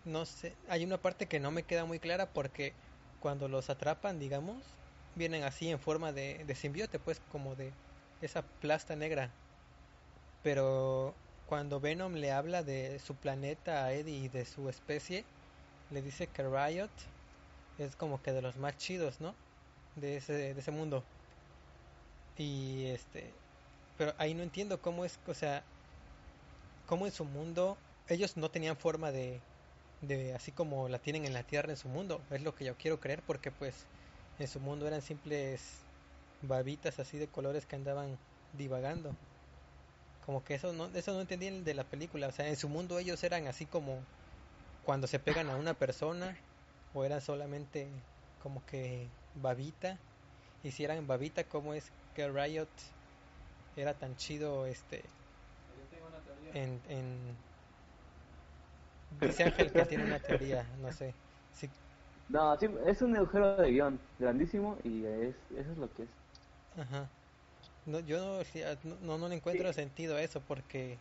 no 0.05 0.27
sé, 0.27 0.61
hay 0.69 0.85
una 0.85 1.01
parte 1.03 1.29
que 1.29 1.41
no 1.41 1.51
me 1.51 1.67
queda 1.67 1.85
muy 1.85 1.99
clara 2.01 2.33
porque 2.33 2.79
cuando 3.19 3.49
los 3.49 3.71
atrapan, 3.71 4.19
digamos, 4.19 4.79
vienen 5.15 5.43
así 5.45 5.69
en 5.71 5.81
forma 5.81 6.13
de, 6.13 6.45
de 6.45 6.55
simbiote, 6.55 6.99
pues 7.01 7.21
como 7.21 7.57
de 7.57 7.79
esa 8.21 8.51
plasta 8.59 8.97
negra. 8.97 9.41
Pero 10.43 11.23
cuando 11.45 11.81
Venom 11.81 12.15
le 12.15 12.31
habla 12.33 12.63
de 12.63 12.99
su 12.99 13.19
planeta 13.21 13.85
a 13.85 13.93
Eddie 13.95 14.25
y 14.25 14.29
de 14.29 14.45
su 14.45 14.69
especie, 14.69 15.33
le 15.89 16.03
dice 16.03 16.33
que 16.33 16.43
Riot 16.45 16.95
es 17.77 17.97
como 17.97 18.23
que 18.23 18.33
de 18.33 18.43
los 18.43 18.59
más 18.59 18.77
chidos, 18.79 19.21
¿no? 19.21 19.44
De 19.97 20.17
ese, 20.17 20.33
de 20.55 20.61
ese 20.61 20.71
mundo. 20.71 21.05
Y 22.37 22.87
este, 22.87 23.43
pero 23.97 24.15
ahí 24.19 24.35
no 24.35 24.43
entiendo 24.43 24.81
cómo 24.83 25.05
es, 25.05 25.21
o 25.27 25.35
sea, 25.35 25.65
cómo 26.87 27.07
en 27.07 27.13
su 27.13 27.25
mundo 27.25 27.79
ellos 28.09 28.37
no 28.37 28.51
tenían 28.51 28.77
forma 28.77 29.11
de, 29.13 29.41
de 30.01 30.35
así 30.35 30.53
como 30.53 30.89
la 30.89 30.99
tienen 31.01 31.25
en 31.25 31.33
la 31.33 31.45
Tierra 31.45 31.71
en 31.71 31.77
su 31.77 31.89
mundo. 31.89 32.27
Es 32.31 32.43
lo 32.43 32.55
que 32.55 32.65
yo 32.65 32.77
quiero 32.77 33.01
creer 33.01 33.23
porque 33.25 33.53
pues 33.53 33.87
en 34.39 34.49
su 34.49 34.61
mundo 34.61 34.87
eran 34.87 35.03
simples 35.03 35.87
babitas 36.41 36.99
así 36.99 37.19
de 37.19 37.29
colores 37.31 37.67
que 37.67 37.77
andaban 37.77 38.19
divagando. 38.53 39.19
Como 40.21 40.43
que 40.45 40.55
eso 40.55 40.73
no, 40.73 40.87
eso 40.87 41.13
no 41.13 41.21
entendí 41.21 41.51
de 41.63 41.75
la 41.75 41.89
película. 41.89 42.29
O 42.29 42.33
sea, 42.33 42.49
en 42.49 42.57
su 42.57 42.69
mundo 42.69 42.99
ellos 42.99 43.23
eran 43.25 43.47
así 43.47 43.67
como 43.67 44.09
cuando 44.83 45.07
se 45.07 45.21
pegan 45.21 45.51
a 45.51 45.57
una 45.57 45.75
persona 45.79 46.39
o 46.93 47.05
eran 47.05 47.21
solamente 47.23 48.07
como 48.39 48.65
que 48.67 49.11
babita. 49.35 50.01
Y 50.63 50.73
si 50.73 50.85
eran 50.85 51.07
babita, 51.07 51.49
¿cómo 51.49 51.75
es 51.75 51.93
que 52.15 52.29
Riot 52.31 52.71
era 53.77 53.99
tan 53.99 54.17
chido 54.17 54.67
este 54.67 55.15
en, 56.53 56.83
en... 56.87 57.37
Dice 59.11 59.45
Ángel 59.45 59.73
que 59.73 59.85
tiene 59.87 60.05
una 60.05 60.21
teoría, 60.21 60.65
no 60.77 60.93
sé. 60.93 61.17
Sí, 61.51 61.71
No, 62.29 62.55
sí, 62.59 62.67
es 62.87 63.01
un 63.01 63.17
agujero 63.17 63.57
de 63.57 63.71
guion 63.71 63.99
grandísimo 64.19 64.77
y 64.85 65.07
es, 65.07 65.37
eso 65.53 65.73
es 65.73 65.79
lo 65.79 65.91
que 65.95 66.03
es. 66.05 66.11
ajá. 66.77 67.11
No, 67.87 68.01
yo 68.01 68.19
no, 68.85 68.99
no, 69.01 69.19
no 69.19 69.29
le 69.29 69.37
encuentro 69.37 69.73
sentido 69.73 70.17
a 70.17 70.23
eso 70.23 70.45
porque 70.45 71.01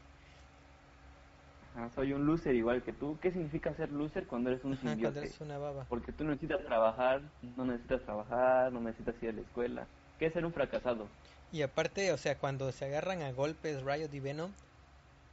Ajá, 1.75 1.89
soy 1.96 2.13
un 2.13 2.25
loser 2.25 2.56
igual 2.56 2.84
que 2.84 2.94
tú. 2.94 3.18
¿Qué 3.22 3.32
significa 3.32 3.74
ser 3.75 3.92
loser 3.92 4.27
cuando 4.27 4.50
eres 4.51 4.63
un 4.63 4.74
ajá, 4.74 4.96
cuando 5.01 5.20
eres 5.20 5.42
una 5.42 5.58
baba. 5.58 5.86
Porque 5.89 6.12
tú 6.12 6.24
no 6.24 6.32
necesitas 6.32 6.63
trabajar, 6.65 7.22
no 7.42 7.65
necesitas 7.65 8.01
trabajar, 8.03 8.72
no 8.72 8.80
necesitas 8.82 9.15
ir 9.24 9.30
a 9.30 9.34
la 9.34 9.42
escuela. 9.42 9.88
¿Qué 10.20 10.27
es 10.27 10.34
ser 10.34 10.46
un 10.46 10.53
fracasado? 10.53 11.08
Y 11.51 11.62
aparte, 11.62 12.12
o 12.12 12.18
sea, 12.18 12.38
cuando 12.38 12.72
se 12.72 12.86
agarran 12.86 13.22
a 13.22 13.32
golpes 13.32 13.84
Riot 13.84 14.13
y 14.13 14.20
Venom, 14.20 14.51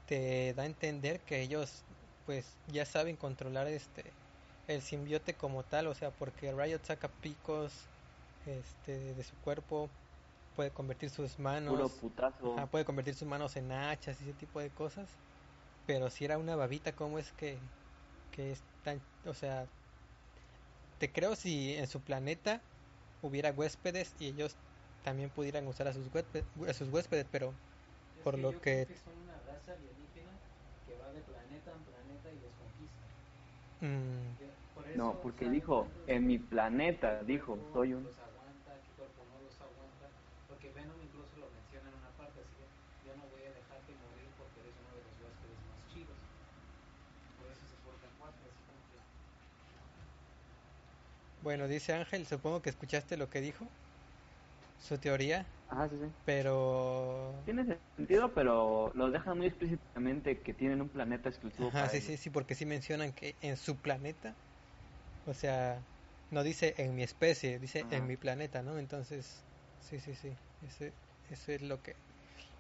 te 0.07 0.55
da 0.55 0.65
a 0.65 0.67
entender 0.67 1.21
que 1.21 1.41
ellos 1.43 1.85
pues 2.27 2.47
ya 2.67 2.85
saben 2.85 3.17
controlar 3.17 3.67
este 3.69 4.05
el 4.69 4.83
simbiote 4.83 5.35
como 5.35 5.63
tal, 5.65 5.87
o 5.89 5.95
sea, 5.95 6.11
porque 6.13 6.53
Riot 6.53 6.81
saca 6.85 7.09
picos 7.09 7.73
este 8.47 9.15
de 9.15 9.25
su 9.25 9.37
cuerpo, 9.37 9.89
puede 10.57 10.71
convertir 10.71 11.11
sus 11.11 11.33
Puro 11.37 11.43
manos, 11.45 11.93
putazo. 12.01 12.55
ajá, 12.57 12.67
puede 12.71 12.85
convertir 12.85 13.15
sus 13.15 13.29
manos 13.29 13.57
en 13.57 13.73
hachas 13.73 14.21
y 14.21 14.25
ese 14.25 14.35
tipo 14.35 14.61
de 14.61 14.71
cosas. 14.71 15.09
Pero 15.91 16.09
si 16.11 16.25
era 16.25 16.39
una 16.39 16.55
babita, 16.57 16.95
¿cómo 16.95 17.19
es 17.19 17.33
que 17.33 17.73
que 18.31 18.53
es 18.53 18.67
tan, 18.83 19.07
o 19.25 19.35
sea, 19.35 19.71
te 20.99 21.13
creo 21.13 21.35
si 21.37 21.75
en 21.75 21.87
su 21.89 22.05
planeta 22.05 22.67
hubiera 23.21 23.53
huéspedes 23.53 24.15
y 24.19 24.29
ellos 24.29 24.59
también 25.03 25.31
pudieran 25.31 25.67
usar 25.69 25.89
a 25.89 25.93
sus 25.95 26.09
huéspedes, 26.13 26.47
a 26.69 26.75
sus 26.75 26.89
huéspedes, 26.89 27.27
pero 27.31 27.61
Es 28.15 28.23
por 28.23 28.39
lo 28.39 28.55
yo 28.55 28.61
que- 28.61 28.85
creo 28.85 28.87
que 28.87 28.97
son 28.97 29.19
una 29.19 29.41
raza 29.41 29.73
alienígena 29.73 30.41
que 30.85 30.95
va 30.95 31.11
de 31.13 31.23
planeta 31.23 31.73
en 31.73 31.85
planeta 31.85 32.31
y 32.31 32.39
los 32.39 32.55
conquista. 32.55 33.09
mm, 33.81 34.33
Ya- 34.39 34.57
por 34.73 34.89
eso, 34.89 34.99
No, 34.99 35.21
o 35.21 35.21
porque 35.21 35.45
sea, 35.45 35.51
dijo, 35.51 35.93
en 36.07 36.27
mi 36.27 36.39
planeta, 36.39 37.23
dijo, 37.25 37.65
soy 37.73 37.95
un... 37.95 38.05
Los 38.05 38.19
aguanta, 38.19 38.83
qué 38.83 38.93
cuerpo 38.95 39.25
no 39.25 39.41
los 39.41 39.61
aguanta. 39.61 40.11
Porque 40.47 40.73
Venom 40.73 41.01
incluso 41.01 41.37
lo 41.37 41.51
menciona 41.51 41.89
en 41.91 41.95
una 41.97 42.17
parte, 42.17 42.41
así 42.41 42.55
que 42.57 42.71
yo 43.03 43.15
no 43.17 43.29
voy 43.29 43.45
a 43.45 43.53
dejarte 43.53 43.95
morir 43.95 44.35
porque 44.37 44.61
eres 44.61 44.77
uno 44.79 44.95
de 44.97 45.03
los 45.03 45.19
huéspedes 45.19 45.63
más 45.65 45.85
chidos. 45.87 46.19
Por 47.35 47.51
eso 47.51 47.67
se 47.67 47.77
porta 47.77 48.13
cuatro, 48.17 48.47
así 48.49 48.63
como 48.63 48.87
que... 48.87 49.03
bueno, 51.41 51.69
dice 51.69 51.93
Ángel, 51.95 52.27
supongo 52.27 52.63
que 52.63 52.71
escuchaste 52.71 53.17
lo 53.17 53.31
que 53.31 53.41
dijo, 53.41 53.73
su 54.77 54.99
teoría. 54.99 55.47
Ajá, 55.69 55.89
sí, 55.89 55.97
sí. 55.99 56.15
Pero... 56.25 57.45
Tiene 57.45 57.83
sentido, 57.97 58.33
pero 58.35 58.93
lo 58.95 59.11
dejan 59.11 59.37
muy 59.39 59.47
explícitamente 59.49 60.43
que 60.43 60.55
tienen 60.55 60.81
un 60.81 60.91
planeta 60.91 61.29
exclusivo 61.29 61.75
Ajá, 61.75 61.77
para 61.77 61.93
sí, 61.93 62.01
ellos. 62.01 62.15
sí, 62.17 62.17
sí, 62.17 62.31
porque 62.31 62.55
sí 62.55 62.65
mencionan 62.67 63.13
que 63.13 63.37
en 63.41 63.57
su 63.57 63.81
planeta, 63.83 64.39
o 65.25 65.35
sea, 65.35 65.89
no 66.31 66.43
dice 66.45 66.75
en 66.79 66.95
mi 66.97 67.03
especie, 67.05 67.59
dice 67.61 67.87
Ajá. 67.87 67.91
en 67.91 68.07
mi 68.07 68.17
planeta, 68.17 68.63
¿no? 68.63 68.79
Entonces, 68.79 69.49
sí, 69.79 70.01
sí, 70.01 70.15
sí, 70.17 70.39
ese, 70.61 70.99
eso 71.25 71.53
es 71.53 71.63
lo 71.63 71.83
que... 71.83 71.97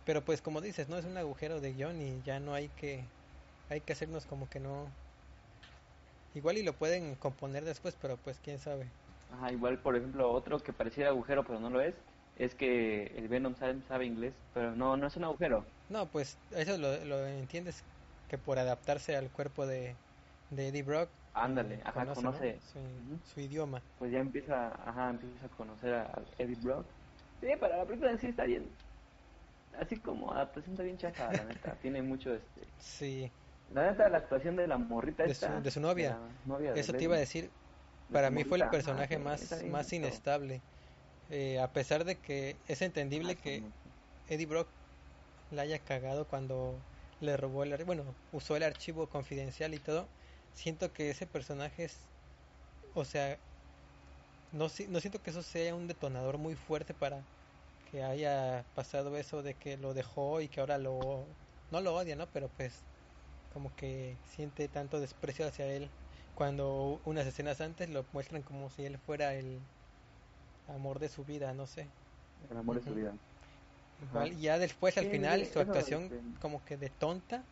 Pero 0.04 0.24
pues 0.24 0.42
como 0.42 0.60
dices, 0.62 0.88
¿no? 0.88 0.98
Es 0.98 1.06
un 1.06 1.18
agujero 1.18 1.60
de 1.60 1.74
guion 1.74 2.00
y 2.02 2.22
ya 2.22 2.40
no 2.40 2.54
hay 2.54 2.70
que... 2.70 3.14
Hay 3.68 3.82
que 3.82 3.92
hacernos 3.94 4.26
como 4.26 4.48
que 4.50 4.60
no... 4.60 4.99
Igual 6.32 6.58
y 6.58 6.62
lo 6.64 6.76
pueden 6.78 7.16
componer 7.16 7.64
después, 7.64 7.96
pero 7.96 8.20
pues 8.22 8.40
quién 8.40 8.58
sabe. 8.58 8.96
Ajá, 9.28 9.52
igual, 9.52 9.80
por 9.82 9.96
ejemplo, 9.96 10.30
otro 10.32 10.58
que 10.62 10.72
pareciera 10.72 11.10
agujero, 11.10 11.44
pero 11.44 11.60
no 11.60 11.70
lo 11.70 11.80
es, 11.80 12.04
es 12.34 12.54
que 12.54 13.04
el 13.06 13.28
Venom 13.28 13.54
sabe, 13.54 13.82
sabe 13.82 14.04
inglés, 14.06 14.44
pero 14.52 14.74
no, 14.74 14.96
no 14.96 15.06
es 15.06 15.16
un 15.16 15.24
agujero. 15.24 15.72
No, 15.88 16.10
pues 16.10 16.44
eso 16.50 16.78
lo, 16.78 17.04
lo 17.04 17.26
entiendes 17.26 17.84
que 18.26 18.38
por 18.38 18.58
adaptarse 18.58 19.16
al 19.16 19.32
cuerpo 19.32 19.66
de, 19.66 20.00
de 20.48 20.68
Eddie 20.68 20.82
Brock. 20.84 21.16
Ándale, 21.32 21.80
eh, 21.80 21.82
ajá, 21.84 22.06
¿no? 22.06 22.14
conoce. 22.14 22.60
su, 22.60 22.78
Ujú. 22.96 23.22
su 23.22 23.40
idioma. 23.40 23.88
Pues 23.96 24.12
ya 24.12 24.20
empieza, 24.20 24.68
ajá, 24.88 25.10
empieza 25.10 25.46
a 25.46 25.50
conocer 25.50 25.94
a 25.94 26.04
a 26.12 26.26
Eddie 26.38 26.56
Brock. 26.56 26.96
Sí, 27.40 27.48
pero 27.60 27.76
la 27.78 27.86
película 27.86 28.12
en 28.12 28.18
sí 28.18 28.28
está 28.28 28.44
bien. 28.44 28.82
Así 29.72 30.02
como 30.02 30.32
adaptación 30.32 30.74
está 30.74 30.84
bien 30.84 30.98
chafa, 30.98 31.34
la 31.34 31.44
neta. 31.44 31.78
Tiene 31.80 32.02
mucho, 32.02 32.34
este... 32.34 32.74
Sí, 32.78 33.32
La 33.70 33.84
neta, 33.90 34.08
la 34.10 34.18
actuación 34.18 34.54
de 34.56 34.66
la 34.68 34.76
morrita 34.76 35.24
De 35.24 35.34
esta, 35.34 35.34
su- 35.34 35.60
de 35.62 35.70
su 35.70 35.80
novia. 35.80 36.22
de 36.72 36.80
eso 36.80 36.96
te 36.96 37.04
iba 37.04 37.16
a 37.16 37.18
decir. 37.18 37.56
de 38.08 38.18
Para 38.18 38.30
su 38.30 38.32
mí 38.32 38.44
fue 38.44 38.58
el 38.58 38.68
personaje 38.68 39.18
sí, 39.18 39.18
más, 39.18 39.64
más 39.64 39.92
inestable. 39.92 40.66
Eh, 41.28 41.60
a 41.60 41.72
pesar 41.72 42.04
de 42.04 42.20
que 42.22 42.62
es 42.66 42.82
entendible 42.82 43.36
Ah, 43.36 43.40
que 43.40 43.72
Eddie 44.26 44.46
Brock 44.46 44.76
la 45.50 45.62
haya 45.62 45.84
cagado 45.84 46.28
cuando 46.28 46.88
le 47.20 47.36
robó 47.38 47.64
el 47.64 47.84
bueno, 47.86 48.20
usó 48.30 48.56
el 48.56 48.64
archivo 48.64 49.10
confidencial 49.10 49.74
y 49.74 49.80
todo. 49.80 50.14
Siento 50.52 50.92
que 50.94 51.10
ese 51.10 51.26
personaje 51.28 51.84
es, 51.84 52.12
o 52.94 53.04
sea, 53.06 53.44
no, 54.50 54.68
si- 54.68 54.88
no 54.88 55.00
siento 55.00 55.22
que 55.22 55.30
eso 55.30 55.42
sea 55.42 55.74
un 55.74 55.86
detonador 55.86 56.38
muy 56.38 56.54
fuerte 56.56 56.94
para 56.94 57.28
que 57.84 58.02
haya 58.02 58.70
pasado 58.74 59.16
eso 59.16 59.42
de 59.42 59.58
que 59.58 59.76
lo 59.76 59.94
dejó 59.94 60.40
y 60.40 60.48
que 60.48 60.60
ahora 60.60 60.78
lo, 60.78 61.38
no 61.70 61.80
lo 61.80 61.94
odia, 61.96 62.16
¿no? 62.16 62.32
Pero 62.32 62.54
pues 62.54 62.89
como 63.50 63.74
que 63.76 64.20
siente 64.24 64.68
tanto 64.70 65.00
desprecio 65.00 65.46
hacia 65.46 65.66
él 65.72 65.94
cuando 66.34 67.02
unas 67.04 67.26
escenas 67.28 67.60
antes 67.62 67.90
lo 67.90 68.08
muestran 68.12 68.42
como 68.44 68.70
si 68.70 68.84
él 68.86 68.98
fuera 68.98 69.34
el 69.36 69.68
amor 70.66 71.00
de 71.00 71.10
su 71.10 71.24
vida, 71.26 71.52
no 71.54 71.66
sé. 71.66 71.92
El 72.38 72.56
amor 72.56 72.76
de 72.76 72.82
su 72.82 72.94
vida. 72.94 73.16
Igual, 73.98 74.36
ya 74.36 74.58
después 74.58 74.98
al 74.98 75.06
Sí, 75.06 75.06
final 75.06 75.46
sí, 75.46 75.46
su 75.46 75.60
actuación 75.60 76.16
este, 76.16 76.22
como 76.40 76.64
que 76.64 76.76
de 76.76 76.90
tonta, 76.90 77.50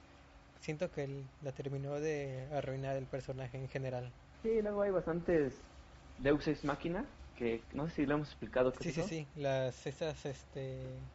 siento 0.57 0.91
que 0.93 1.05
él 1.05 1.33
la 1.41 1.53
terminó 1.55 2.01
de 2.01 2.49
arruinar 2.53 2.97
el 2.97 3.09
personaje 3.09 3.59
en 3.59 3.69
general. 3.69 4.17
Sí, 4.43 4.63
luego 4.63 4.83
hay 4.83 4.91
bastantes 4.91 5.69
Deus 6.17 6.47
Ex 6.49 6.65
Máquina, 6.65 7.21
que 7.35 7.69
no 7.73 7.89
sé 7.89 7.95
si 7.97 8.07
lo 8.07 8.15
hemos 8.15 8.29
explicado. 8.29 8.73
¿qué 8.75 8.85
Sí, 8.85 8.93
sí, 8.93 9.03
sí, 9.03 9.31
las 9.35 9.87
esas 9.87 10.25
este 10.25 11.13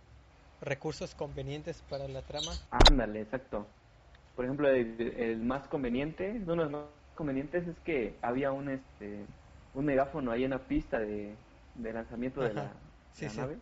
recursos 0.59 1.15
convenientes 1.15 1.83
para 1.83 2.07
la 2.09 2.25
trama. 2.25 2.69
Ándale, 2.71 3.21
exacto. 3.21 3.77
Por 4.35 4.45
ejemplo, 4.45 4.69
el, 4.69 4.99
el 5.01 5.43
más 5.43 5.67
conveniente, 5.67 6.31
uno 6.43 6.51
de 6.53 6.57
los 6.57 6.71
más 6.71 6.89
convenientes 7.15 7.67
es 7.67 7.79
que 7.81 8.19
había 8.21 8.51
un 8.51 8.69
este 8.69 9.27
un 9.73 9.85
megáfono 9.85 10.31
ahí 10.31 10.43
en 10.43 10.51
la 10.51 10.67
pista 10.67 10.99
de, 10.99 11.45
de 11.73 11.93
lanzamiento 11.93 12.41
de 12.41 12.53
la, 12.53 12.93
sí, 13.11 13.29
la 13.29 13.29
sí. 13.29 13.47
nave. 13.47 13.61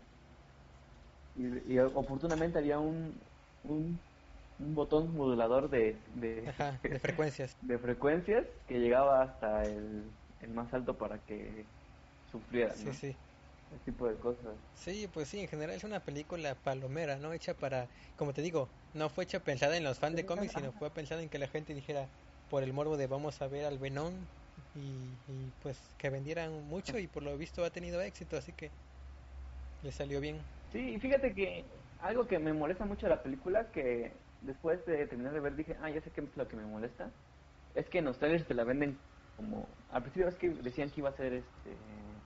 Y, 1.33 1.73
y 1.75 1.79
oportunamente 1.79 2.59
había 2.59 2.79
un, 2.79 3.23
un, 3.61 4.03
un 4.57 4.75
botón 4.75 5.13
modulador 5.15 5.69
de, 5.69 6.03
de, 6.07 6.51
Ajá, 6.51 6.79
de 6.87 6.99
frecuencias. 6.99 7.57
de 7.61 7.79
frecuencias 7.79 8.47
que 8.67 8.79
llegaba 8.79 9.23
hasta 9.23 9.67
el, 9.67 10.19
el 10.39 10.51
más 10.53 10.73
alto 10.73 10.97
para 10.97 11.23
que 11.25 11.71
sufriera, 12.25 12.75
Sí, 12.75 12.91
¿no? 12.91 12.93
sí. 12.93 13.21
Ese 13.71 13.85
tipo 13.85 14.07
de 14.07 14.15
cosas. 14.15 14.53
Sí, 14.75 15.07
pues 15.13 15.29
sí, 15.29 15.39
en 15.39 15.47
general 15.47 15.75
es 15.75 15.83
una 15.83 15.99
película 15.99 16.55
palomera, 16.55 17.15
¿no? 17.17 17.31
Hecha 17.33 17.53
para, 17.53 17.87
como 18.17 18.33
te 18.33 18.41
digo, 18.41 18.67
no 18.93 19.09
fue 19.09 19.23
hecha 19.23 19.39
pensada 19.39 19.77
en 19.77 19.83
los 19.83 19.97
fans 19.97 20.15
de 20.15 20.25
cómics, 20.25 20.53
sino 20.53 20.71
fue 20.73 20.89
pensada 20.89 21.21
en 21.21 21.29
que 21.29 21.39
la 21.39 21.47
gente 21.47 21.73
dijera 21.73 22.07
por 22.49 22.63
el 22.63 22.73
morbo 22.73 22.97
de 22.97 23.07
vamos 23.07 23.41
a 23.41 23.47
ver 23.47 23.65
al 23.65 23.77
Venom 23.79 24.11
y, 24.75 25.13
y 25.27 25.51
pues 25.61 25.77
que 25.97 26.09
vendieran 26.09 26.51
mucho 26.67 26.97
y 26.99 27.07
por 27.07 27.23
lo 27.23 27.37
visto 27.37 27.63
ha 27.63 27.69
tenido 27.69 28.01
éxito, 28.01 28.35
así 28.37 28.51
que 28.51 28.69
le 29.83 29.91
salió 29.91 30.19
bien. 30.19 30.37
Sí, 30.71 30.79
y 30.79 30.99
fíjate 30.99 31.33
que 31.33 31.63
algo 31.99 32.27
que 32.27 32.39
me 32.39 32.53
molesta 32.53 32.85
mucho 32.85 33.05
de 33.05 33.15
la 33.15 33.23
película, 33.23 33.71
que 33.71 34.11
después 34.41 34.85
de 34.85 35.05
terminar 35.07 35.33
de 35.33 35.39
ver 35.39 35.55
dije, 35.55 35.75
ah, 35.81 35.89
ya 35.89 36.01
sé 36.01 36.11
qué 36.11 36.21
es 36.21 36.35
lo 36.35 36.47
que 36.47 36.55
me 36.55 36.65
molesta, 36.65 37.09
es 37.75 37.85
que 37.89 37.99
en 37.99 38.05
los 38.05 38.17
trailers 38.17 38.47
te 38.47 38.53
la 38.53 38.63
venden 38.63 38.97
como, 39.37 39.67
al 39.89 40.01
principio 40.01 40.27
es 40.27 40.35
que 40.35 40.49
decían 40.49 40.89
que 40.89 40.99
iba 40.99 41.09
a 41.09 41.17
ser 41.17 41.33
este 41.33 41.77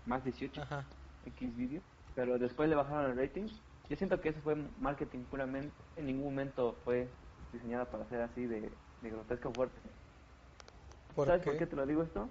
más 0.06 0.24
18 0.24 0.62
Ajá. 0.62 0.86
X 1.26 1.56
video, 1.56 1.82
pero 2.16 2.38
después 2.38 2.70
le 2.70 2.76
bajaron 2.76 3.12
el 3.12 3.18
rating. 3.18 3.48
Yo 3.90 3.96
siento 3.96 4.20
que 4.20 4.30
eso 4.30 4.40
fue 4.42 4.56
marketing 4.80 5.20
puramente, 5.26 5.72
en 5.96 6.08
ningún 6.08 6.26
momento 6.26 6.76
fue 6.84 7.08
diseñada 7.54 7.86
para 7.86 8.06
ser 8.06 8.22
así 8.22 8.46
de, 8.46 8.72
de 9.02 9.10
grotesco 9.10 9.52
fuerte. 9.54 9.78
¿Por 11.16 11.28
¿Sabes 11.28 11.44
qué? 11.44 11.50
por 11.52 11.60
qué 11.60 11.66
te 11.68 11.76
lo 11.76 11.86
digo 11.86 12.04
esto? 12.04 12.28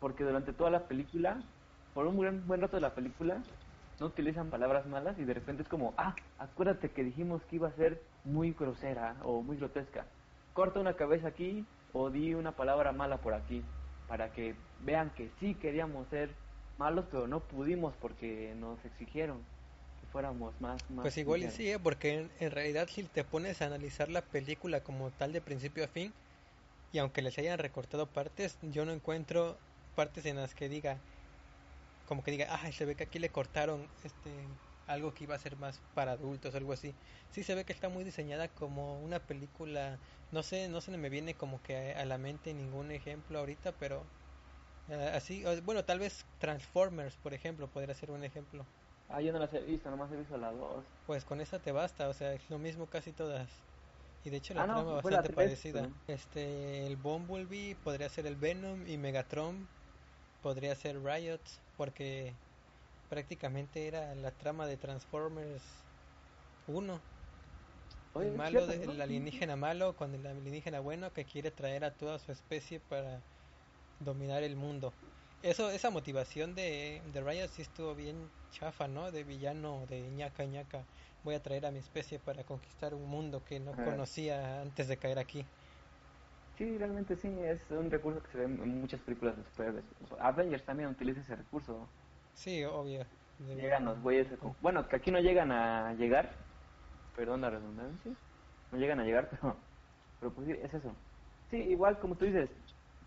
Porque 0.00 0.24
durante 0.24 0.52
toda 0.52 0.70
la 0.70 0.86
película, 0.86 1.42
por 1.94 2.06
un 2.06 2.16
buen, 2.16 2.46
buen 2.46 2.60
rato 2.60 2.76
de 2.76 2.82
la 2.82 2.94
película, 2.94 3.42
no 4.00 4.06
utilizan 4.06 4.48
palabras 4.50 4.86
malas 4.86 5.18
y 5.18 5.24
de 5.24 5.34
repente 5.34 5.62
es 5.62 5.68
como, 5.68 5.92
ah, 5.96 6.14
acuérdate 6.38 6.90
que 6.90 7.02
dijimos 7.02 7.42
que 7.44 7.56
iba 7.56 7.68
a 7.68 7.72
ser 7.72 8.00
muy 8.24 8.52
grosera 8.52 9.16
o 9.24 9.42
muy 9.42 9.56
grotesca. 9.56 10.06
Corta 10.54 10.78
una 10.80 10.94
cabeza 10.94 11.28
aquí 11.28 11.66
o 11.92 12.10
di 12.10 12.34
una 12.34 12.52
palabra 12.52 12.92
mala 12.92 13.18
por 13.18 13.34
aquí 13.34 13.64
para 14.06 14.32
que 14.32 14.54
vean 14.84 15.10
que 15.10 15.30
sí 15.40 15.54
queríamos 15.54 16.06
ser 16.08 16.30
malos, 16.78 17.06
pero 17.10 17.26
no 17.28 17.48
pudimos 17.48 17.96
porque 17.96 18.54
nos 18.56 18.84
exigieron 18.84 19.50
que 19.96 20.06
fuéramos 20.06 20.60
más, 20.60 20.88
más 20.90 21.10
Pues 21.10 21.16
igual 21.16 21.42
y 21.42 21.50
sí, 21.50 21.70
¿eh? 21.70 21.78
porque 21.78 22.14
en, 22.14 22.32
en 22.38 22.50
realidad 22.50 22.88
si 22.88 23.04
te 23.08 23.24
pones 23.24 23.62
a 23.62 23.66
analizar 23.66 24.08
la 24.08 24.30
película 24.30 24.82
como 24.82 25.12
tal 25.12 25.32
de 25.32 25.40
principio 25.42 25.84
a 25.84 25.88
fin, 25.88 26.14
y 26.92 26.98
aunque 26.98 27.22
les 27.22 27.38
hayan 27.38 27.58
recortado 27.58 28.12
partes, 28.12 28.58
yo 28.62 28.84
no 28.86 28.92
encuentro 28.92 29.62
partes 29.94 30.26
en 30.26 30.36
las 30.36 30.54
que 30.54 30.68
diga, 30.70 31.04
como 32.04 32.22
que 32.22 32.30
diga, 32.30 32.46
ah, 32.50 32.72
se 32.72 32.84
ve 32.84 32.96
que 32.96 33.04
aquí 33.04 33.18
le 33.18 33.32
cortaron 33.32 33.92
este 34.02 34.58
algo 34.86 35.12
que 35.14 35.24
iba 35.24 35.34
a 35.34 35.38
ser 35.38 35.56
más 35.58 35.80
para 35.92 36.12
adultos, 36.12 36.54
algo 36.54 36.72
así. 36.72 36.96
Sí 37.28 37.42
se 37.44 37.54
ve 37.54 37.64
que 37.66 37.72
está 37.74 37.90
muy 37.90 38.04
diseñada 38.04 38.54
como 38.54 39.00
una 39.02 39.26
película, 39.26 40.00
no 40.30 40.42
sé, 40.42 40.68
no 40.68 40.80
se 40.80 40.96
me 40.96 41.10
viene 41.10 41.36
como 41.36 41.62
que 41.62 41.92
a, 41.94 42.00
a 42.02 42.04
la 42.06 42.16
mente 42.18 42.54
ningún 42.54 42.90
ejemplo 42.90 43.38
ahorita, 43.38 43.78
pero 43.78 44.10
eh, 44.88 45.10
así, 45.14 45.44
bueno, 45.62 45.84
tal 45.84 45.98
vez 46.00 46.30
Transformers, 46.38 47.16
por 47.18 47.34
ejemplo, 47.34 47.70
podría 47.70 47.94
ser 47.94 48.10
un 48.10 48.24
ejemplo. 48.24 48.72
Ah, 49.06 49.20
yo 49.22 49.32
no 49.32 49.38
las 49.38 49.52
he 49.54 49.60
visto, 49.62 49.90
nomás 49.90 50.12
he 50.12 50.16
visto 50.16 50.36
la 50.38 50.52
dos. 50.52 50.86
Pues 51.04 51.24
con 51.24 51.40
esa 51.40 51.60
te 51.62 51.72
basta, 51.72 52.08
o 52.08 52.12
sea, 52.14 52.34
es 52.34 52.50
lo 52.50 52.58
mismo 52.58 52.90
casi 52.90 53.12
todas. 53.14 53.66
Y 54.22 54.30
de 54.30 54.36
hecho 54.38 54.54
la 54.54 54.64
Ah, 54.64 54.66
no, 54.66 54.74
trama 54.74 54.92
la 54.92 54.94
bastante 54.94 55.30
parecida. 55.30 55.96
Este, 56.06 56.86
el 56.86 56.96
Bumblebee 56.96 57.76
podría 57.76 58.08
ser 58.10 58.26
el 58.26 58.36
Venom 58.36 58.86
y 58.86 58.98
Megatron 58.98 59.72
podría 60.40 60.74
ser 60.76 61.02
Riot 61.02 61.42
porque 61.76 62.40
prácticamente 63.08 63.88
era 63.88 64.14
la 64.16 64.36
trama 64.38 64.66
de 64.66 64.78
Transformers 64.78 65.88
1. 66.66 67.08
Oye, 68.12 68.30
el 68.32 68.32
malo, 68.32 68.66
cierto, 68.66 68.66
de- 68.66 68.84
¿no? 68.84 68.92
el 68.92 69.00
alienígena 69.00 69.56
malo 69.56 69.96
con 69.96 70.14
el 70.14 70.26
alienígena 70.26 70.80
bueno 70.80 71.12
que 71.12 71.26
quiere 71.26 71.50
traer 71.50 71.84
a 71.84 71.96
toda 71.96 72.18
su 72.18 72.32
especie 72.32 72.80
para 72.80 73.26
dominar 73.98 74.42
el 74.42 74.56
mundo. 74.56 74.94
Eso, 75.42 75.70
esa 75.70 75.90
motivación 75.90 76.54
de, 76.54 77.02
de 77.06 77.20
Riot 77.22 77.48
sí 77.48 77.62
estuvo 77.62 77.94
bien 77.94 78.32
chafa, 78.50 78.88
¿no? 78.88 79.12
De 79.12 79.24
villano, 79.24 79.86
de 79.86 80.10
ñaca 80.10 80.44
ñaca. 80.46 80.86
Voy 81.22 81.34
a 81.34 81.42
traer 81.42 81.66
a 81.66 81.70
mi 81.70 81.78
especie 81.78 82.18
para 82.18 82.44
conquistar 82.44 82.94
un 82.94 83.08
mundo 83.08 83.44
que 83.44 83.60
no 83.60 83.72
Ajá. 83.72 83.84
conocía 83.84 84.60
antes 84.60 84.88
de 84.88 84.98
caer 84.98 85.18
aquí. 85.18 85.46
Sí, 86.56 86.76
realmente 86.76 87.16
sí, 87.16 87.28
es 87.40 87.70
un 87.70 87.90
recurso 87.90 88.22
que 88.22 88.30
se 88.32 88.38
ve 88.38 88.44
en 88.44 88.80
muchas 88.80 89.00
películas 89.02 89.36
de 89.36 89.44
superhéroes. 89.44 89.86
Avengers 90.18 90.64
también 90.64 90.90
utiliza 90.90 91.20
ese 91.20 91.36
recurso. 91.36 91.94
Sí, 92.32 92.64
obvio. 92.64 93.06
Llegan 93.52 93.84
los 93.86 94.00
güeyes, 94.00 94.28
bueno, 94.60 94.88
que 94.88 94.96
aquí 94.96 95.10
no 95.10 95.20
llegan 95.20 95.50
a 95.52 95.94
llegar, 95.94 96.50
perdón 97.14 97.42
la 97.42 97.50
redundancia, 97.50 98.16
no 98.70 98.78
llegan 98.78 99.00
a 99.00 99.04
llegar, 99.04 99.30
pero, 99.30 99.70
pero 100.18 100.34
pues 100.34 100.48
sí, 100.48 100.54
es 100.62 100.74
eso. 100.74 101.06
Sí, 101.50 101.56
igual 101.58 102.00
como 102.00 102.16
tú 102.18 102.26
dices, 102.26 102.50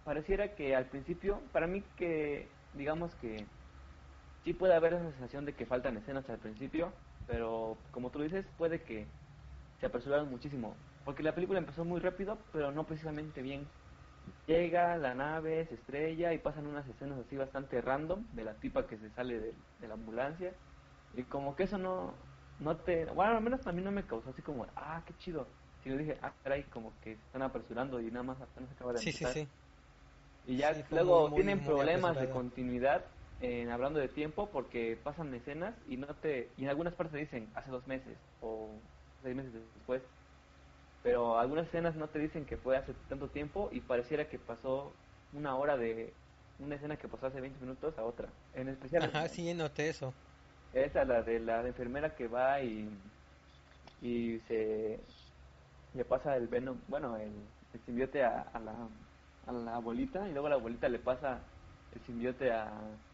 pareciera 0.03 0.55
que 0.55 0.75
al 0.75 0.89
principio, 0.89 1.49
para 1.51 1.67
mí 1.67 1.93
que, 1.95 2.59
digamos 2.71 3.15
que 3.15 3.53
sí 4.43 4.53
puede 4.53 4.73
haber 4.75 4.93
esa 4.93 5.11
sensación 5.11 5.45
de 5.45 5.55
que 5.55 5.65
faltan 5.67 5.97
escenas 5.97 6.29
al 6.29 6.39
principio, 6.39 7.03
pero 7.25 7.87
como 7.91 8.11
tú 8.11 8.21
dices, 8.21 8.47
puede 8.57 8.83
que 8.85 9.15
se 9.79 9.87
apresuraron 9.87 10.29
muchísimo, 10.29 10.87
porque 11.03 11.23
la 11.23 11.35
película 11.35 11.59
empezó 11.59 11.85
muy 11.85 11.99
rápido, 12.01 12.49
pero 12.51 12.71
no 12.71 12.85
precisamente 12.87 13.41
bien. 13.41 13.73
Llega 14.45 14.97
la 14.97 15.15
nave, 15.15 15.65
se 15.67 15.75
estrella 15.75 16.33
y 16.33 16.39
pasan 16.39 16.67
unas 16.67 16.87
escenas 16.87 17.19
así 17.19 17.37
bastante 17.37 17.81
random 17.81 18.27
de 18.31 18.43
la 18.43 18.59
tipa 18.59 18.87
que 18.87 18.97
se 18.99 19.11
sale 19.11 19.39
de, 19.39 19.63
de 19.77 19.87
la 19.87 19.95
ambulancia 19.95 20.59
y 21.11 21.27
como 21.27 21.55
que 21.55 21.63
eso 21.63 21.77
no 21.77 22.29
no 22.57 22.83
te, 22.83 23.05
bueno, 23.05 23.37
al 23.37 23.43
menos 23.43 23.65
a 23.67 23.71
mí 23.71 23.81
no 23.81 23.91
me 23.91 24.05
causó 24.05 24.29
así 24.29 24.43
como, 24.43 24.67
ah, 24.75 25.03
qué 25.07 25.15
chido. 25.17 25.57
Sino 25.79 25.97
dije, 25.97 26.19
ah, 26.21 26.37
caray, 26.43 26.69
como 26.69 26.99
que 26.99 27.15
se 27.17 27.23
están 27.23 27.41
apresurando 27.41 27.99
y 27.99 28.11
nada 28.11 28.23
más 28.23 28.39
apenas 28.41 28.71
acaba 28.71 28.93
de 28.93 29.01
Sí, 29.01 29.11
sí, 29.11 29.25
sí. 29.25 29.51
Y 30.43 30.57
ya 30.57 30.85
Sí, 30.89 30.89
luego 30.89 31.29
muy, 31.29 31.43
tienen 31.43 31.63
muy 31.63 31.75
problemas 31.77 32.19
de 32.19 32.29
continuidad 32.29 33.13
en 33.39 33.69
hablando 33.69 33.99
de 33.99 34.09
tiempo 34.09 34.51
porque 34.51 34.97
pasan 34.97 35.33
escenas 35.33 35.81
y 35.85 35.97
no 35.97 36.19
te 36.19 36.53
y 36.57 36.63
en 36.63 36.69
algunas 36.69 36.95
partes 36.95 37.19
dicen 37.19 37.51
hace 37.55 37.71
dos 37.71 37.87
meses 37.87 38.19
o 38.39 38.91
seis 39.21 39.35
meses 39.35 39.53
después 39.73 40.03
pero 41.01 41.37
algunas 41.39 41.67
escenas 41.67 41.95
no 41.95 42.09
te 42.11 42.19
dicen 42.19 42.45
que 42.45 42.57
fue 42.57 42.77
hace 42.77 42.93
tanto 42.95 43.31
tiempo 43.31 43.69
y 43.71 43.81
pareciera 43.81 44.29
que 44.29 44.39
pasó 44.39 45.03
una 45.31 45.57
hora 45.57 45.77
de 45.77 46.21
una 46.57 46.75
escena 46.75 46.97
que 46.99 47.09
pasó 47.09 47.27
hace 47.27 47.41
20 47.41 47.59
minutos 47.59 47.97
a 47.97 48.05
otra 48.05 48.39
en 48.53 48.69
especial 48.69 49.03
Ajá, 49.03 49.27
sí, 49.27 49.53
noté 49.53 49.89
eso. 49.89 50.15
esa 50.71 51.05
la 51.05 51.23
de 51.23 51.39
la 51.39 51.67
enfermera 51.67 52.15
que 52.15 52.27
va 52.27 52.61
y 52.63 52.89
y 53.99 54.39
se 54.41 55.07
le 55.93 56.05
pasa 56.05 56.37
el 56.37 56.47
venom 56.49 56.85
bueno 56.87 57.17
el, 57.17 57.55
el 57.71 57.85
simbiote 57.85 58.23
a, 58.23 58.41
a 58.43 58.59
la 58.59 58.89
a 59.51 59.63
la 59.63 59.75
abuelita 59.77 60.27
y 60.29 60.33
luego 60.33 60.49
la 60.49 60.55
abuelita 60.55 60.89
le 60.89 60.99
pasa 60.99 61.53
el 61.91 62.01
simbiote 62.03 62.51
a 62.51 63.05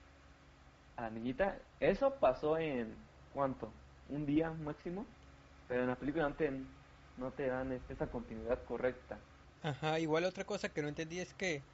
a 0.95 1.03
la 1.03 1.09
niñita. 1.09 1.71
Eso 1.79 2.19
pasó 2.19 2.57
en 2.57 3.11
¿cuánto? 3.29 3.85
Un 4.05 4.25
día 4.25 4.51
máximo, 4.53 5.19
pero 5.65 5.81
en 5.83 5.87
la 5.89 5.99
película 5.99 6.29
no 6.29 6.35
te, 6.35 6.67
no 7.15 7.33
te 7.33 7.47
dan 7.47 7.71
esa 7.89 8.09
continuidad 8.09 8.63
correcta. 8.65 9.29
Ajá, 9.61 9.99
igual 9.99 10.23
otra 10.25 10.45
cosa 10.45 10.69
que 10.73 10.81
no 10.81 10.87
entendí 10.87 11.19
es 11.19 11.33
que 11.35 11.69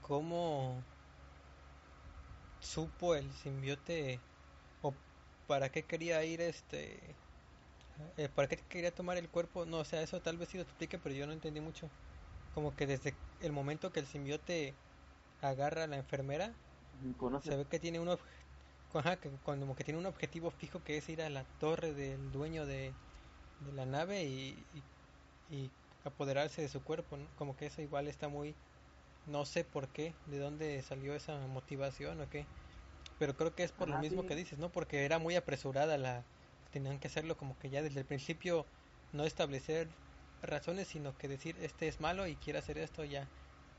cómo 0.00 0.88
supo 2.60 3.14
el 3.14 3.34
simbiote 3.34 4.28
o 4.80 5.04
para 5.46 5.70
qué 5.72 5.86
quería 5.86 6.24
ir 6.24 6.40
este 6.40 7.22
eh, 8.16 8.28
para 8.30 8.48
qué 8.48 8.56
quería 8.68 8.94
tomar 8.94 9.18
el 9.18 9.30
cuerpo, 9.30 9.66
no, 9.66 9.80
o 9.80 9.84
sea, 9.84 10.02
eso 10.02 10.22
tal 10.22 10.38
vez 10.38 10.50
sí 10.50 10.58
lo 10.58 10.64
explique, 10.64 10.98
pero 10.98 11.14
yo 11.14 11.26
no 11.26 11.32
entendí 11.34 11.60
mucho. 11.60 11.92
Como 12.50 12.76
que 12.76 12.86
desde 12.86 13.24
el 13.38 13.52
momento 13.52 13.92
que 13.92 14.00
el 14.00 14.06
simbiote 14.06 14.82
agarra 15.38 15.84
a 15.84 15.86
la 15.88 15.98
enfermera, 15.98 16.62
Conoce 17.16 17.50
se 17.50 17.56
ve 17.56 17.68
que 17.68 17.80
tiene 17.80 18.00
un 18.00 18.08
como 19.42 19.74
que 19.76 19.84
tiene 19.84 19.98
un 20.00 20.06
objetivo 20.06 20.50
fijo 20.50 20.82
que 20.84 20.96
es 20.98 21.08
ir 21.08 21.22
a 21.22 21.30
la 21.30 21.44
torre 21.50 21.94
del 21.94 22.30
dueño 22.30 22.66
de, 22.66 23.00
de 23.58 23.72
la 23.72 23.86
nave 23.86 24.24
y, 24.24 24.68
y, 24.72 24.90
y 25.48 25.78
apoderarse 26.04 26.62
de 26.62 26.68
su 26.68 26.84
cuerpo, 26.84 27.16
¿no? 27.18 27.34
Como 27.34 27.56
que 27.56 27.66
eso 27.66 27.82
igual 27.82 28.08
está 28.08 28.28
muy, 28.28 28.60
no 29.24 29.44
sé 29.46 29.64
por 29.64 29.92
qué, 29.92 30.20
de 30.26 30.38
dónde 30.38 30.82
salió 30.82 31.14
esa 31.14 31.46
motivación 31.48 32.20
o 32.20 32.28
qué, 32.30 32.50
pero 33.18 33.36
creo 33.36 33.54
que 33.54 33.64
es 33.64 33.72
por 33.72 33.88
lo 33.90 33.98
mismo 33.98 34.24
sí. 34.24 34.26
que 34.26 34.36
dices, 34.36 34.58
¿no? 34.58 34.72
Porque 34.72 35.04
era 35.04 35.18
muy 35.18 35.36
apresurada 35.36 35.98
la, 35.98 36.28
tenían 36.70 37.00
que 37.00 37.08
hacerlo 37.08 37.36
como 37.36 37.58
que 37.58 37.70
ya 37.70 37.82
desde 37.82 38.00
el 38.00 38.06
principio 38.06 38.68
no 39.12 39.24
establecer 39.24 40.00
razones, 40.42 40.88
sino 40.88 41.16
que 41.16 41.28
decir 41.28 41.56
este 41.60 41.88
es 41.88 42.00
malo 42.00 42.26
y 42.26 42.36
quiere 42.36 42.58
hacer 42.60 42.78
esto 42.78 43.04
ya 43.04 43.32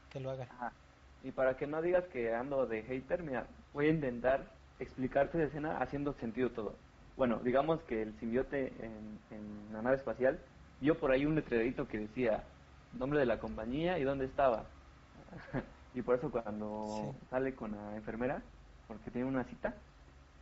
que 0.09 0.19
lo 0.19 0.31
haga. 0.31 0.49
Ajá. 0.49 0.75
Y 1.21 1.31
para 1.31 1.57
que 1.57 1.67
no 1.67 1.81
digas 1.81 2.07
que 2.07 2.33
ando 2.33 2.65
de 2.67 2.83
hater, 2.83 3.23
mira, 3.23 3.55
voy 3.71 3.87
a 3.87 3.89
intentar 3.89 4.61
explicarte 4.77 5.37
esa 5.37 5.47
escena 5.47 5.77
haciendo 5.79 6.13
sentido 6.13 6.53
todo. 6.53 6.85
Bueno, 7.15 7.39
digamos 7.43 7.83
que 7.83 8.01
el 8.01 8.17
simbiote 8.19 8.85
en, 8.85 9.25
en 9.29 9.71
la 9.71 9.81
nave 9.81 9.97
espacial 9.97 10.45
vio 10.79 10.97
por 10.99 11.11
ahí 11.11 11.25
un 11.25 11.35
letrerito 11.35 11.87
que 11.87 11.99
decía 11.99 12.55
nombre 12.91 13.19
de 13.19 13.25
la 13.25 13.39
compañía 13.39 13.99
y 13.99 14.03
dónde 14.03 14.25
estaba. 14.25 14.77
y 15.93 16.01
por 16.01 16.15
eso 16.17 16.31
cuando 16.31 17.19
Sí. 17.21 17.29
sale 17.29 17.55
con 17.55 17.71
la 17.75 17.95
enfermera, 17.97 18.51
porque 18.85 19.11
tiene 19.11 19.27
una 19.27 19.43
cita, 19.45 19.85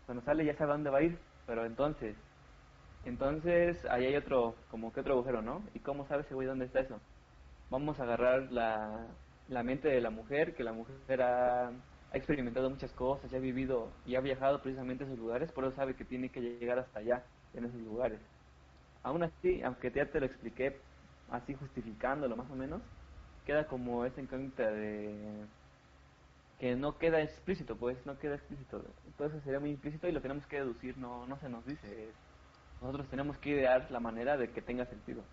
cuando 0.05 0.23
sale 0.23 0.45
ya 0.45 0.55
sabe 0.57 0.73
dónde 0.73 0.89
va 0.91 0.99
a 0.99 1.03
ir, 1.03 1.29
pero 1.45 1.65
entonces, 1.65 2.17
entonces 3.07 3.83
ahí 3.89 4.05
hay 4.05 4.15
otro, 4.15 4.55
como 4.69 4.93
que 4.93 5.01
otro 5.01 5.13
agujero, 5.13 5.41
¿no? 5.41 5.63
¿Y 5.73 5.79
cómo 5.79 6.07
sabe 6.07 6.23
ese 6.23 6.33
güey 6.33 6.47
dónde 6.47 6.65
está 6.65 6.81
eso? 6.81 6.99
vamos 7.69 7.99
a 7.99 8.03
agarrar 8.03 8.51
la, 8.51 9.07
la 9.49 9.63
mente 9.63 9.87
de 9.89 10.01
la 10.01 10.09
mujer, 10.09 10.55
que 10.55 10.63
la 10.63 10.73
mujer 10.73 11.21
ha, 11.21 11.71
experimentado 12.13 12.69
muchas 12.69 12.91
cosas, 12.93 13.29
ya 13.29 13.37
ha 13.37 13.41
vivido 13.41 13.91
y 14.05 14.15
ha 14.15 14.21
viajado 14.21 14.61
precisamente 14.61 15.03
a 15.03 15.07
esos 15.07 15.19
lugares, 15.19 15.51
por 15.51 15.65
eso 15.65 15.75
sabe 15.75 15.95
que 15.95 16.05
tiene 16.05 16.29
que 16.29 16.39
llegar 16.41 16.79
hasta 16.79 16.99
allá, 16.99 17.23
en 17.53 17.65
esos 17.65 17.81
lugares. 17.81 18.19
Aún 19.03 19.23
así, 19.23 19.61
aunque 19.61 19.91
ya 19.91 20.05
te 20.09 20.19
lo 20.19 20.25
expliqué 20.25 20.77
así 21.29 21.53
justificándolo 21.53 22.35
más 22.37 22.49
o 22.49 22.55
menos, 22.55 22.81
queda 23.45 23.67
como 23.67 24.05
esa 24.05 24.21
incógnita 24.21 24.71
de 24.71 25.45
que 26.59 26.75
no 26.75 26.97
queda 26.97 27.21
explícito, 27.21 27.75
pues 27.77 27.97
no 28.05 28.17
queda 28.17 28.35
explícito. 28.35 28.83
Entonces 29.05 29.43
sería 29.43 29.59
muy 29.59 29.71
implícito 29.71 30.07
y 30.07 30.11
lo 30.11 30.21
tenemos 30.21 30.45
que 30.47 30.57
deducir, 30.57 30.97
no, 30.97 31.27
no 31.27 31.37
se 31.39 31.49
nos 31.49 31.65
dice. 31.65 32.13
Nosotros 32.79 33.07
tenemos 33.09 33.37
que 33.37 33.49
idear 33.51 33.91
la 33.91 33.99
manera 33.99 34.35
de 34.35 34.51
que 34.51 34.63
tenga 34.63 34.85
sentido. 34.87 35.31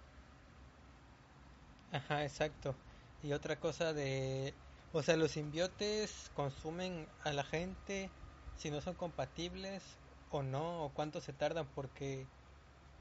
Ajá, 1.90 2.24
exacto. 2.24 2.82
Y 3.20 3.32
otra 3.32 3.60
cosa 3.60 3.92
de, 3.92 4.64
o 4.90 5.02
sea, 5.02 5.16
los 5.16 5.32
simbiotes 5.32 6.28
consumen 6.30 7.12
a 7.18 7.32
la 7.32 7.44
gente 7.44 8.16
si 8.54 8.70
no 8.70 8.80
son 8.80 8.96
compatibles 8.96 10.02
o 10.28 10.42
no, 10.42 10.84
o 10.84 10.94
cuánto 10.94 11.20
se 11.20 11.32
tardan, 11.32 11.72
porque, 11.72 12.32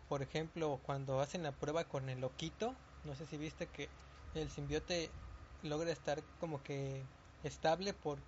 por 0.08 0.24
ejemplo, 0.24 0.82
cuando 0.84 1.22
hacen 1.22 1.44
la 1.44 1.60
prueba 1.60 1.90
con 1.90 2.10
el 2.10 2.22
loquito, 2.22 2.86
no 3.04 3.16
sé 3.16 3.26
si 3.28 3.38
viste 3.38 3.72
que 3.72 3.98
el 4.34 4.52
simbiote 4.52 5.20
logra 5.62 5.92
estar 5.92 6.28
como 6.38 6.64
que 6.64 7.12
estable 7.44 7.94
por 7.94 8.28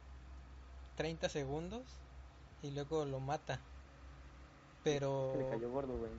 30 0.96 1.30
segundos 1.30 2.06
y 2.62 2.72
luego 2.72 3.06
lo 3.06 3.20
mata. 3.22 3.75
Pero 4.86 5.32
Se 5.34 5.40
le 5.40 5.50
cayó 5.50 5.70
gordo, 5.72 5.98
güey. 5.98 6.12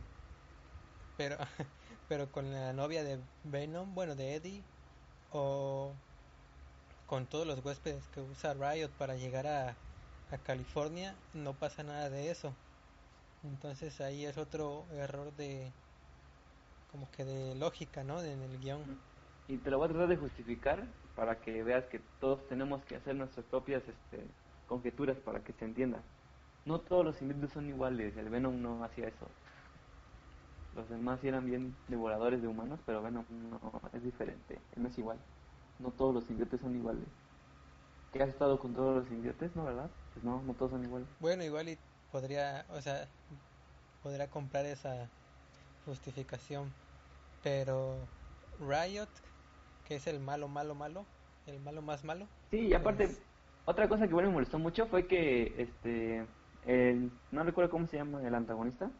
pero 1.16 1.38
pero 2.08 2.30
con 2.32 2.52
la 2.52 2.72
novia 2.72 3.04
de 3.04 3.18
Venom, 3.44 3.94
bueno, 3.94 4.14
de 4.16 4.34
Eddie 4.34 4.62
o 5.32 5.92
con 7.06 7.26
todos 7.26 7.46
los 7.46 7.64
huéspedes 7.64 8.08
que 8.08 8.20
usa 8.20 8.54
Riot 8.54 8.90
para 8.98 9.14
llegar 9.16 9.46
a, 9.46 9.78
a 10.30 10.38
California, 10.38 11.14
no 11.32 11.54
pasa 11.54 11.82
nada 11.84 12.10
de 12.10 12.30
eso. 12.30 12.54
Entonces 13.44 14.00
ahí 14.00 14.24
es 14.26 14.38
otro 14.38 14.84
error 14.92 15.32
de 15.36 15.72
como 16.90 17.10
que 17.12 17.24
de 17.24 17.54
lógica, 17.54 18.04
¿no? 18.04 18.22
En 18.22 18.42
el 18.42 18.58
guion. 18.58 19.00
Y 19.48 19.58
te 19.58 19.70
lo 19.70 19.78
voy 19.78 19.86
a 19.86 19.90
tratar 19.90 20.08
de 20.08 20.16
justificar 20.16 20.94
para 21.14 21.40
que 21.40 21.62
veas 21.62 21.84
que 21.86 22.00
todos 22.20 22.46
tenemos 22.48 22.84
que 22.84 22.96
hacer 22.96 23.14
nuestras 23.14 23.46
propias 23.46 23.82
este, 23.88 24.34
conjeturas 24.66 25.16
para 25.18 25.44
que 25.44 25.52
se 25.52 25.64
entienda. 25.64 26.02
No 26.66 26.80
todos 26.80 27.04
los 27.04 27.16
simbiontes 27.16 27.50
son 27.52 27.66
iguales, 27.66 28.16
el 28.16 28.28
Venom 28.28 28.60
no 28.60 28.84
hacía 28.84 29.08
eso. 29.08 29.26
Los 30.74 30.88
demás 30.90 31.20
sí 31.20 31.28
eran 31.28 31.46
bien 31.46 31.74
devoradores 31.88 32.42
de 32.42 32.48
humanos, 32.48 32.80
pero 32.84 33.02
Venom 33.02 33.24
no 33.30 33.80
es 33.92 34.02
diferente, 34.02 34.54
él 34.74 34.82
no 34.82 34.88
es 34.88 34.98
igual. 34.98 35.18
No 35.78 35.90
todos 35.92 36.14
los 36.14 36.24
simbiontes 36.24 36.60
son 36.60 36.74
iguales. 36.74 37.06
¿Qué 38.12 38.22
has 38.22 38.28
estado 38.28 38.58
con 38.58 38.74
todos 38.74 38.96
los 38.96 39.08
simbiontes, 39.08 39.54
no, 39.56 39.64
verdad? 39.64 39.90
Pues 40.12 40.24
no, 40.24 40.42
no 40.42 40.54
todos 40.54 40.72
son 40.72 40.84
iguales. 40.84 41.08
Bueno, 41.20 41.44
igual 41.44 41.68
y 41.68 41.78
podría, 42.10 42.64
o 42.70 42.80
sea, 42.80 43.08
podría 44.02 44.28
comprar 44.28 44.66
esa 44.66 45.08
justificación, 45.84 46.72
pero 47.42 48.08
Riot, 48.58 49.08
que 49.84 49.96
es 49.96 50.06
el 50.06 50.20
malo, 50.20 50.48
malo, 50.48 50.74
malo, 50.74 51.06
el 51.46 51.60
malo 51.60 51.82
más 51.82 52.04
malo, 52.04 52.26
Sí, 52.50 52.68
y 52.68 52.74
aparte, 52.74 53.04
Pues- 53.06 53.20
otra 53.64 53.88
cosa 53.88 54.06
que 54.06 54.14
bueno 54.14 54.28
me 54.28 54.34
molestó 54.34 54.58
mucho 54.58 54.86
fue 54.86 55.06
que, 55.06 55.54
este, 55.60 56.26
el, 56.66 57.22
no 57.30 57.44
recuerdo 57.44 57.70
cómo 57.70 57.86
se 57.86 57.96
llama 57.98 58.26
el 58.26 58.34
antagonista, 58.34 58.92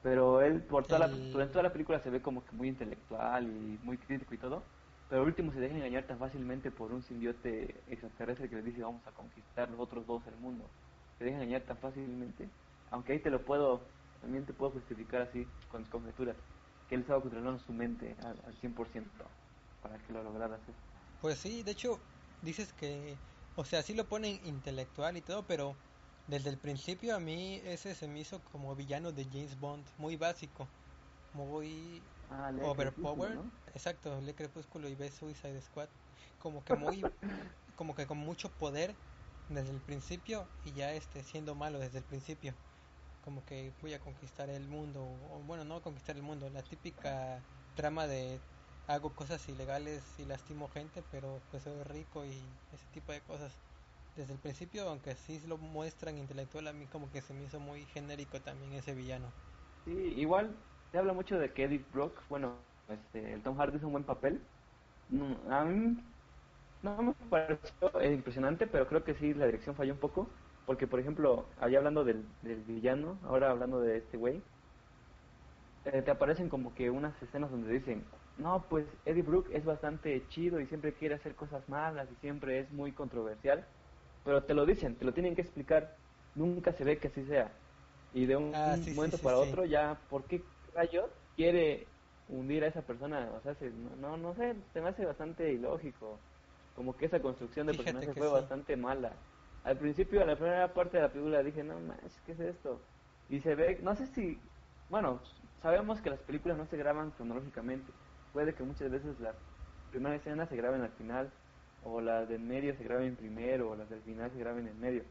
pero 0.00 0.42
él 0.42 0.66
por 0.66 0.86
toda, 0.86 0.98
El- 0.98 1.08
la, 1.08 1.08
durante 1.30 1.52
toda 1.52 1.62
la 1.62 1.72
película 1.72 1.98
se 2.00 2.10
ve 2.10 2.20
como 2.22 2.44
que 2.44 2.52
muy 2.54 2.68
intelectual 2.68 3.46
y 3.48 3.78
muy 3.78 3.98
crítico 3.98 4.34
y 4.34 4.38
todo, 4.38 4.70
pero 5.06 5.22
al 5.22 5.28
último 5.28 5.52
se 5.52 5.60
deja 5.60 5.76
engañar 5.76 6.06
tan 6.06 6.18
fácilmente 6.18 6.70
por 6.70 6.92
un 6.92 7.02
simbiote 7.02 7.90
extraterrestre 7.92 8.50
que 8.50 8.56
le 8.56 8.62
dice 8.62 8.82
vamos 8.82 9.06
a 9.06 9.12
conquistar 9.14 9.70
los 9.70 9.80
otros 9.80 10.06
dos 10.06 10.26
el 10.26 10.36
mundo. 10.36 10.76
Se 11.18 11.24
deja 11.24 11.36
engañar 11.36 11.64
tan 11.64 11.78
fácilmente, 11.78 12.54
aunque 12.86 13.12
ahí 13.14 13.22
te 13.22 13.30
lo 13.30 13.44
puedo, 13.44 13.96
también 14.18 14.44
te 14.46 14.52
puedo 14.54 14.72
justificar 14.72 15.22
así 15.22 15.56
con 15.68 15.80
mis 15.82 15.90
conjeturas, 15.90 16.44
que 16.86 16.94
él 16.96 17.02
estaba 17.02 17.22
controlando 17.22 17.58
su 17.58 17.72
mente 17.72 18.16
al, 18.20 18.44
al 18.44 18.56
100% 18.56 19.38
para 19.80 20.02
que 20.02 20.12
lo 20.12 20.22
lograra 20.22 20.56
hacer. 20.56 20.76
Pues 21.18 21.38
sí, 21.40 21.62
de 21.62 21.72
hecho, 21.72 22.10
dices 22.40 22.72
que, 22.72 23.22
o 23.54 23.64
sea, 23.64 23.82
sí 23.82 23.94
lo 23.94 24.08
ponen 24.08 24.44
intelectual 24.44 25.16
y 25.16 25.22
todo, 25.22 25.46
pero 25.46 25.78
desde 26.26 26.50
el 26.50 26.60
principio 26.60 27.14
a 27.16 27.20
mí 27.20 27.56
ese 27.64 27.94
se 27.94 28.08
me 28.08 28.20
hizo 28.20 28.44
como 28.44 28.74
villano 28.76 29.12
de 29.12 29.28
James 29.30 29.58
Bond, 29.58 29.90
muy 29.96 30.16
básico, 30.16 30.74
muy 31.32 32.12
Ah, 32.28 32.50
overpowered, 32.58 33.42
exacto, 33.66 34.20
lee 34.20 34.34
Crepúsculo 34.34 34.88
y 34.88 34.94
ve 34.96 35.10
Suicide 35.10 35.60
Squad, 35.62 35.90
como 36.38 36.64
que 36.64 36.74
muy, 36.74 37.14
como 37.76 37.94
que 37.94 38.06
con 38.06 38.18
mucho 38.18 38.56
poder 38.56 39.00
desde 39.48 39.70
el 39.72 39.82
principio 39.84 40.56
y 40.62 40.72
ya 40.74 40.94
este 40.94 41.24
siendo 41.24 41.54
malo 41.54 41.78
desde 41.80 41.98
el 41.98 42.06
principio, 42.06 42.60
como 43.20 43.44
que 43.44 43.76
voy 43.80 43.94
a 43.94 44.00
conquistar 44.00 44.50
el 44.50 44.68
mundo, 44.68 45.04
o 45.06 45.42
bueno, 45.44 45.64
no 45.64 45.82
conquistar 45.82 46.16
el 46.16 46.22
mundo, 46.22 46.50
la 46.50 46.62
típica 46.66 47.48
trama 47.74 48.06
de 48.06 48.46
hago 48.86 49.14
cosas 49.16 49.48
ilegales 49.48 50.18
y 50.18 50.24
lastimo 50.26 50.68
gente, 50.68 51.02
pero 51.02 51.46
pues 51.48 51.64
soy 51.64 51.82
rico 51.84 52.24
y 52.26 52.62
ese 52.70 52.88
tipo 52.88 53.12
de 53.12 53.24
cosas. 53.24 53.62
Desde 54.16 54.32
el 54.32 54.38
principio, 54.38 54.88
aunque 54.88 55.14
sí 55.14 55.40
lo 55.46 55.58
muestran 55.58 56.18
intelectual, 56.18 56.68
a 56.68 56.72
mí 56.72 56.86
como 56.86 57.10
que 57.10 57.20
se 57.20 57.34
me 57.34 57.44
hizo 57.44 57.58
muy 57.58 57.84
genérico 57.86 58.40
también 58.40 58.72
ese 58.74 58.94
villano. 58.94 59.26
Sí, 59.84 59.92
igual 60.16 60.54
se 60.92 60.98
habla 60.98 61.12
mucho 61.12 61.38
de 61.38 61.52
que 61.52 61.64
Edith 61.64 61.90
Brock, 61.92 62.22
bueno, 62.28 62.54
este, 62.88 63.34
el 63.34 63.42
Tom 63.42 63.56
Hardy 63.56 63.76
hizo 63.76 63.86
un 63.86 63.92
buen 63.92 64.04
papel. 64.04 64.40
A 65.50 65.64
mí 65.64 65.96
no 66.82 67.02
me 67.02 67.12
pareció 67.28 68.00
eh, 68.00 68.12
impresionante, 68.14 68.66
pero 68.66 68.86
creo 68.86 69.04
que 69.04 69.14
sí 69.14 69.34
la 69.34 69.46
dirección 69.46 69.74
falló 69.74 69.92
un 69.94 70.00
poco. 70.00 70.28
Porque, 70.66 70.86
por 70.86 70.98
ejemplo, 70.98 71.44
allá 71.60 71.78
hablando 71.78 72.04
del, 72.04 72.24
del 72.42 72.62
villano, 72.62 73.18
ahora 73.24 73.50
hablando 73.50 73.80
de 73.80 73.98
este 73.98 74.16
güey, 74.16 74.42
eh, 75.84 76.02
te 76.02 76.10
aparecen 76.10 76.48
como 76.48 76.74
que 76.74 76.90
unas 76.90 77.20
escenas 77.22 77.50
donde 77.50 77.72
dicen, 77.72 78.04
no, 78.38 78.66
pues 78.68 78.86
Eddie 79.04 79.22
Brooke 79.22 79.50
es 79.52 79.64
bastante 79.64 80.26
chido 80.28 80.60
y 80.60 80.66
siempre 80.66 80.94
quiere 80.94 81.16
hacer 81.16 81.34
cosas 81.34 81.68
malas 81.68 82.08
y 82.10 82.16
siempre 82.16 82.60
es 82.60 82.70
muy 82.72 82.92
controversial, 82.92 83.66
pero 84.24 84.46
te 84.46 84.54
lo 84.54 84.66
dicen, 84.66 84.98
te 84.98 85.06
lo 85.06 85.14
tienen 85.14 85.36
que 85.36 85.42
explicar, 85.42 86.00
nunca 86.34 86.72
se 86.72 86.84
ve 86.84 87.00
que 87.00 87.08
así 87.08 87.24
sea. 87.26 87.62
Y 88.10 88.26
de 88.26 88.36
un, 88.36 88.52
Ah, 88.52 88.78
sí, 88.78 88.94
momento 88.94 89.20
sí, 89.20 89.20
para 89.22 89.38
otro 89.38 89.64
ya, 89.66 90.06
¿por 90.08 90.26
qué 90.28 90.54
rayos 90.74 91.12
quiere 91.36 91.98
hundir 92.26 92.64
a 92.64 92.68
esa 92.68 92.86
persona? 92.86 93.32
O 93.34 93.40
sea, 93.42 93.54
se- 93.54 93.70
no, 93.72 93.96
no, 93.96 94.16
no 94.18 94.34
sé, 94.34 94.64
se 94.72 94.80
me 94.82 94.88
hace 94.90 95.04
bastante 95.06 95.52
ilógico. 95.52 96.28
Como 96.72 96.96
que 96.96 97.06
esa 97.06 97.22
construcción 97.22 97.66
de 97.66 97.74
Fíjate 97.74 97.74
personaje 97.74 98.14
fue 98.14 98.28
bastante 98.28 98.76
mala. 98.76 99.26
Al 99.62 99.78
principio, 99.78 100.20
en 100.22 100.28
la 100.28 100.36
primera 100.36 100.74
parte 100.74 100.96
de 100.98 101.02
la 101.04 101.12
película 101.12 101.42
dije, 101.42 101.62
no 101.64 101.80
manches, 101.80 102.20
¿qué 102.22 102.32
es 102.32 102.40
esto? 102.40 102.90
Y 103.28 103.40
se 103.40 103.54
ve, 103.54 103.78
no 103.82 103.94
sé 103.94 104.06
si, 104.06 104.52
bueno, 104.88 105.22
sabemos 105.60 106.02
que 106.02 106.10
las 106.10 106.22
películas 106.22 106.58
no 106.58 106.66
se 106.66 106.76
graban 106.76 107.12
cronológicamente. 107.12 107.94
Puede 108.30 108.54
que 108.54 108.62
muchas 108.64 108.90
veces 108.90 109.18
las 109.20 109.38
primeras 109.88 110.20
escenas 110.20 110.48
se 110.48 110.56
graben 110.56 110.82
al 110.82 110.92
final, 110.92 111.40
o 111.84 112.00
las 112.00 112.28
del 112.28 112.40
medio 112.40 112.74
se 112.74 112.84
graben 112.84 113.16
primero, 113.16 113.70
o 113.70 113.76
las 113.76 113.88
del 113.90 114.00
final 114.02 114.30
se 114.30 114.38
graben 114.38 114.66
en 114.66 114.80
medio. 114.80 115.04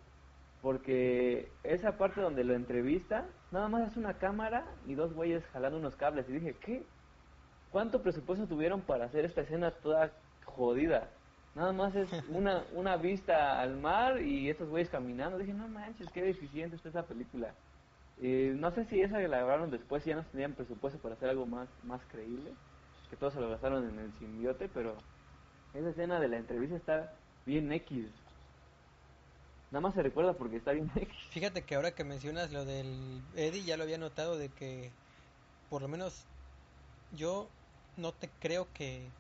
Porque 0.62 1.52
esa 1.64 1.98
parte 1.98 2.22
donde 2.22 2.44
lo 2.44 2.54
entrevista, 2.54 3.26
nada 3.52 3.68
más 3.68 3.92
es 3.92 3.98
una 3.98 4.18
cámara 4.18 4.66
y 4.88 4.96
dos 4.96 5.14
güeyes 5.14 5.46
jalando 5.48 5.78
unos 5.78 5.96
cables. 5.96 6.28
Y 6.30 6.34
dije, 6.34 6.56
¿qué? 6.62 6.84
¿Cuánto 7.70 8.02
presupuesto 8.02 8.48
tuvieron 8.48 8.82
para 8.82 9.06
hacer 9.06 9.26
esta 9.26 9.42
escena 9.42 9.72
toda 9.72 10.12
jodida? 10.46 11.10
Nada 11.56 11.74
más 11.74 11.94
es 11.96 12.10
una, 12.30 12.64
una 12.74 12.96
vista 12.98 13.60
al 13.60 13.78
mar 13.78 14.22
y 14.22 14.50
estos 14.50 14.70
güeyes 14.70 14.90
caminando. 14.90 15.38
Dije, 15.38 15.54
no 15.54 15.68
manches, 15.68 16.10
qué 16.14 16.24
deficiente 16.24 16.78
está 16.78 16.90
esa 16.90 17.04
película. 17.04 17.54
Eh, 18.22 18.56
no 18.58 18.72
sé 18.72 18.86
si 18.86 19.02
esa 19.02 19.20
que 19.20 19.28
la 19.28 19.40
grabaron 19.40 19.70
después 19.70 20.06
ya 20.06 20.16
no 20.16 20.24
tenían 20.24 20.54
presupuesto 20.54 21.00
para 21.00 21.16
hacer 21.16 21.30
algo 21.30 21.46
más, 21.46 21.68
más 21.84 22.02
creíble. 22.06 22.52
Que 23.10 23.18
todos 23.18 23.34
se 23.34 23.42
lo 23.42 23.50
gastaron 23.50 23.88
en 23.90 24.00
el 24.00 24.14
simbiote, 24.14 24.70
pero 24.74 24.96
esa 25.74 25.90
escena 25.90 26.20
de 26.22 26.28
la 26.30 26.38
entrevista 26.38 26.78
está 26.78 27.26
bien 27.46 27.72
X. 27.74 28.14
Nada 29.72 29.82
más 29.82 29.94
se 29.96 30.04
recuerda 30.04 30.38
porque 30.38 30.56
está 30.58 30.72
bien 30.72 30.90
X. 30.96 31.18
Fíjate 31.30 31.66
que 31.66 31.76
ahora 31.76 31.96
que 31.96 32.04
mencionas 32.04 32.52
lo 32.52 32.66
del 32.66 33.30
Eddie, 33.34 33.64
ya 33.64 33.78
lo 33.78 33.84
había 33.84 33.98
notado 33.98 34.38
de 34.38 34.54
que 34.54 34.98
por 35.68 35.82
lo 35.84 35.88
menos 35.90 36.32
yo 37.10 37.58
no 37.96 38.16
te 38.16 38.38
creo 38.38 38.74
que, 38.74 39.18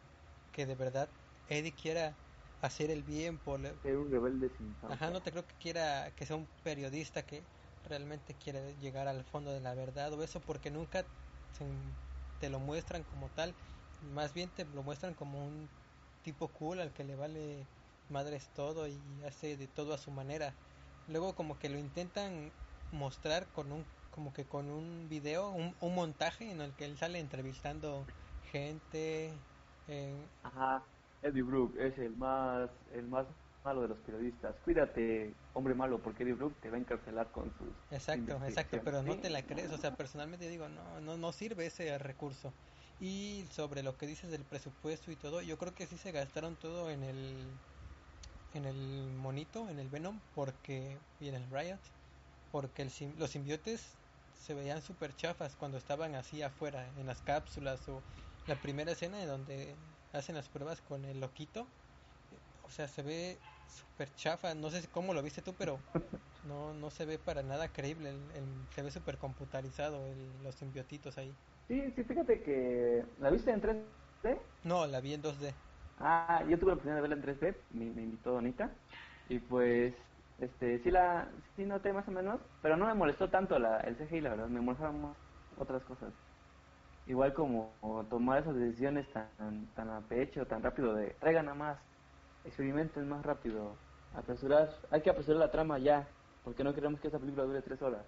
que 0.52 0.66
de 0.68 0.76
verdad 0.76 1.16
Eddie 1.48 1.76
quiera 1.76 2.20
hacer 2.62 2.92
el 2.92 3.04
bien 3.04 3.40
por... 3.40 3.62
Ser 3.84 3.98
un 3.98 4.12
rebelde 4.12 4.50
sin 4.50 4.76
Ajá, 4.82 5.12
no 5.12 5.24
te 5.24 5.32
creo 5.32 5.48
que 5.48 5.56
quiera 5.58 6.14
que 6.16 6.26
sea 6.26 6.36
un 6.36 6.48
periodista 6.64 7.26
que 7.26 7.48
realmente 7.84 8.38
quiere 8.38 8.78
llegar 8.78 9.08
al 9.08 9.24
fondo 9.26 9.52
de 9.54 9.62
la 9.62 9.76
verdad 9.76 10.14
o 10.14 10.24
eso 10.24 10.44
porque 10.46 10.72
nunca 10.72 11.10
se- 11.52 11.98
te 12.38 12.50
lo 12.50 12.60
muestran 12.60 13.04
como 13.06 13.32
tal, 13.32 13.58
más 14.00 14.34
bien 14.34 14.54
te 14.54 14.66
lo 14.66 14.84
muestran 14.84 15.16
como 15.16 15.46
un 15.48 15.72
tipo 16.24 16.54
cool 16.54 16.80
al 16.82 16.94
que 16.94 17.04
le 17.04 17.16
vale 17.16 17.70
madres 18.08 18.52
todo 18.54 18.88
y 18.88 19.24
hace 19.24 19.58
de 19.58 19.68
todo 19.68 19.94
a 19.94 19.98
su 20.00 20.12
manera. 20.12 20.56
Luego 21.08 21.36
como 21.36 21.60
que 21.60 21.70
lo 21.70 21.78
intentan 21.80 22.54
mostrar 22.92 23.52
con 23.52 23.72
un 23.72 23.92
como 24.10 24.34
que 24.34 24.48
con 24.48 24.70
un 24.70 25.10
video, 25.10 25.50
un, 25.52 25.76
un 25.80 25.96
montaje 25.96 26.52
en 26.52 26.62
el 26.62 26.76
que 26.76 26.86
él 26.86 26.98
sale 26.98 27.20
entrevistando 27.20 28.06
gente, 28.42 29.48
eh, 29.88 30.32
Ajá, 30.44 30.84
Eddie 31.22 31.42
Brooke 31.44 31.78
es 31.80 31.98
el 31.98 32.16
más, 32.16 32.70
el 32.92 33.08
más 33.08 33.28
malo 33.64 33.82
de 33.82 33.88
los 33.90 34.00
periodistas. 34.00 34.56
Cuídate, 34.64 35.34
hombre 35.54 35.74
malo, 35.74 36.02
porque 36.02 36.24
Eddie 36.24 36.34
Brooke 36.34 36.60
te 36.62 36.70
va 36.70 36.78
a 36.78 36.80
encarcelar 36.80 37.32
con 37.32 37.52
sus 37.58 37.70
Exacto, 37.90 38.44
exacto, 38.44 38.82
pero 38.84 39.04
no 39.04 39.20
te 39.20 39.30
la 39.30 39.46
crees, 39.46 39.72
o 39.72 39.78
sea, 39.78 39.96
personalmente 39.96 40.50
digo, 40.50 40.68
no, 40.68 41.00
no, 41.00 41.16
no 41.16 41.32
sirve 41.32 41.68
ese 41.68 41.98
recurso. 42.00 42.52
Y 43.00 43.46
sobre 43.52 43.84
lo 43.84 43.98
que 43.98 44.08
dices 44.08 44.32
del 44.32 44.46
presupuesto 44.46 45.12
y 45.12 45.16
todo, 45.16 45.42
yo 45.42 45.58
creo 45.58 45.76
que 45.76 45.88
sí 45.88 45.98
se 45.98 46.12
gastaron 46.12 46.56
todo 46.56 46.90
en 46.90 47.04
el, 47.04 47.60
en 48.54 48.66
el 48.66 49.12
monito, 49.14 49.70
en 49.70 49.80
el 49.80 49.90
Venom, 49.90 50.20
porque, 50.34 51.00
y 51.20 51.28
en 51.28 51.36
el 51.36 51.50
Riot, 51.50 51.80
porque 52.52 52.84
el, 52.84 52.92
los 53.18 53.32
simbiotes 53.32 53.82
se 54.34 54.54
veían 54.54 54.82
súper 54.82 55.16
chafas 55.16 55.56
cuando 55.56 55.78
estaban 55.78 56.16
así 56.16 56.42
afuera, 56.42 56.88
en 56.98 57.08
las 57.08 57.22
cápsulas, 57.22 57.88
o 57.90 58.04
la 58.46 58.56
primera 58.62 58.92
escena 58.92 59.22
en 59.22 59.28
donde 59.28 59.76
hacen 60.12 60.36
las 60.36 60.50
pruebas 60.50 60.82
con 60.82 61.06
el 61.06 61.20
loquito, 61.20 61.68
o 62.62 62.70
sea, 62.70 62.88
se 62.88 63.02
ve 63.02 63.38
súper 63.68 64.14
chafa, 64.16 64.54
no 64.56 64.70
sé 64.70 64.88
cómo 64.90 65.14
lo 65.14 65.22
viste 65.22 65.42
tú, 65.42 65.54
pero 65.56 65.80
no, 66.44 66.74
no 66.74 66.90
se 66.92 67.06
ve 67.06 67.20
para 67.20 67.44
nada 67.44 67.72
creíble, 67.74 68.10
el, 68.10 68.32
el- 68.32 68.68
se 68.72 68.82
ve 68.84 68.92
súper 68.92 69.18
computarizado 69.18 70.08
el- 70.08 70.42
los 70.44 70.56
simbiotitos 70.56 71.18
ahí. 71.18 71.38
Sí, 71.68 71.92
sí, 71.96 72.04
fíjate 72.04 72.42
que 72.44 73.06
la 73.18 73.30
viste 73.30 73.52
en 73.52 73.62
3D. 73.62 74.42
No, 74.72 74.88
la 74.88 75.00
vi 75.02 75.14
en 75.14 75.22
2D. 75.22 75.56
Ah, 75.98 76.44
yo 76.50 76.58
tuve 76.60 76.70
la 76.70 76.74
oportunidad 76.74 76.96
de 76.98 77.02
verla 77.02 77.16
en 77.16 77.22
3D, 77.22 77.66
me, 77.70 77.92
me 77.92 78.04
invitó 78.04 78.32
Donita. 78.32 78.76
Y 79.26 79.40
pues, 79.40 79.96
este, 80.38 80.80
sí 80.84 80.92
la, 80.92 81.32
sí 81.56 81.66
noté 81.66 81.94
más 81.94 82.08
o 82.08 82.12
menos, 82.12 82.42
pero 82.62 82.78
no 82.78 82.86
me 82.88 82.94
molestó 82.96 83.30
tanto 83.30 83.60
la, 83.60 83.80
el 83.82 83.98
CGI, 83.98 84.22
la 84.22 84.30
verdad, 84.32 84.48
me 84.50 84.62
molestaban 84.62 85.02
más 85.02 85.18
otras 85.56 85.84
cosas. 85.86 86.14
Igual 87.06 87.34
como 87.34 87.80
tomar 88.10 88.42
esas 88.44 88.56
decisiones 88.56 89.12
tan, 89.14 89.74
tan 89.74 89.90
a 89.90 90.08
pecho, 90.08 90.48
tan 90.48 90.64
rápido 90.64 90.96
de, 90.96 91.16
traigan 91.22 91.50
a 91.50 91.56
más, 91.56 91.82
experimenten 92.44 93.08
más 93.10 93.26
rápido, 93.26 93.84
apresurar, 94.12 94.70
hay 94.92 95.02
que 95.04 95.10
apresurar 95.12 95.40
la 95.42 95.52
trama 95.52 95.80
ya, 95.80 96.16
porque 96.44 96.64
no 96.64 96.74
queremos 96.76 97.00
que 97.02 97.08
esa 97.10 97.20
película 97.20 97.46
dure 97.46 97.62
tres 97.64 97.82
horas. 97.82 98.06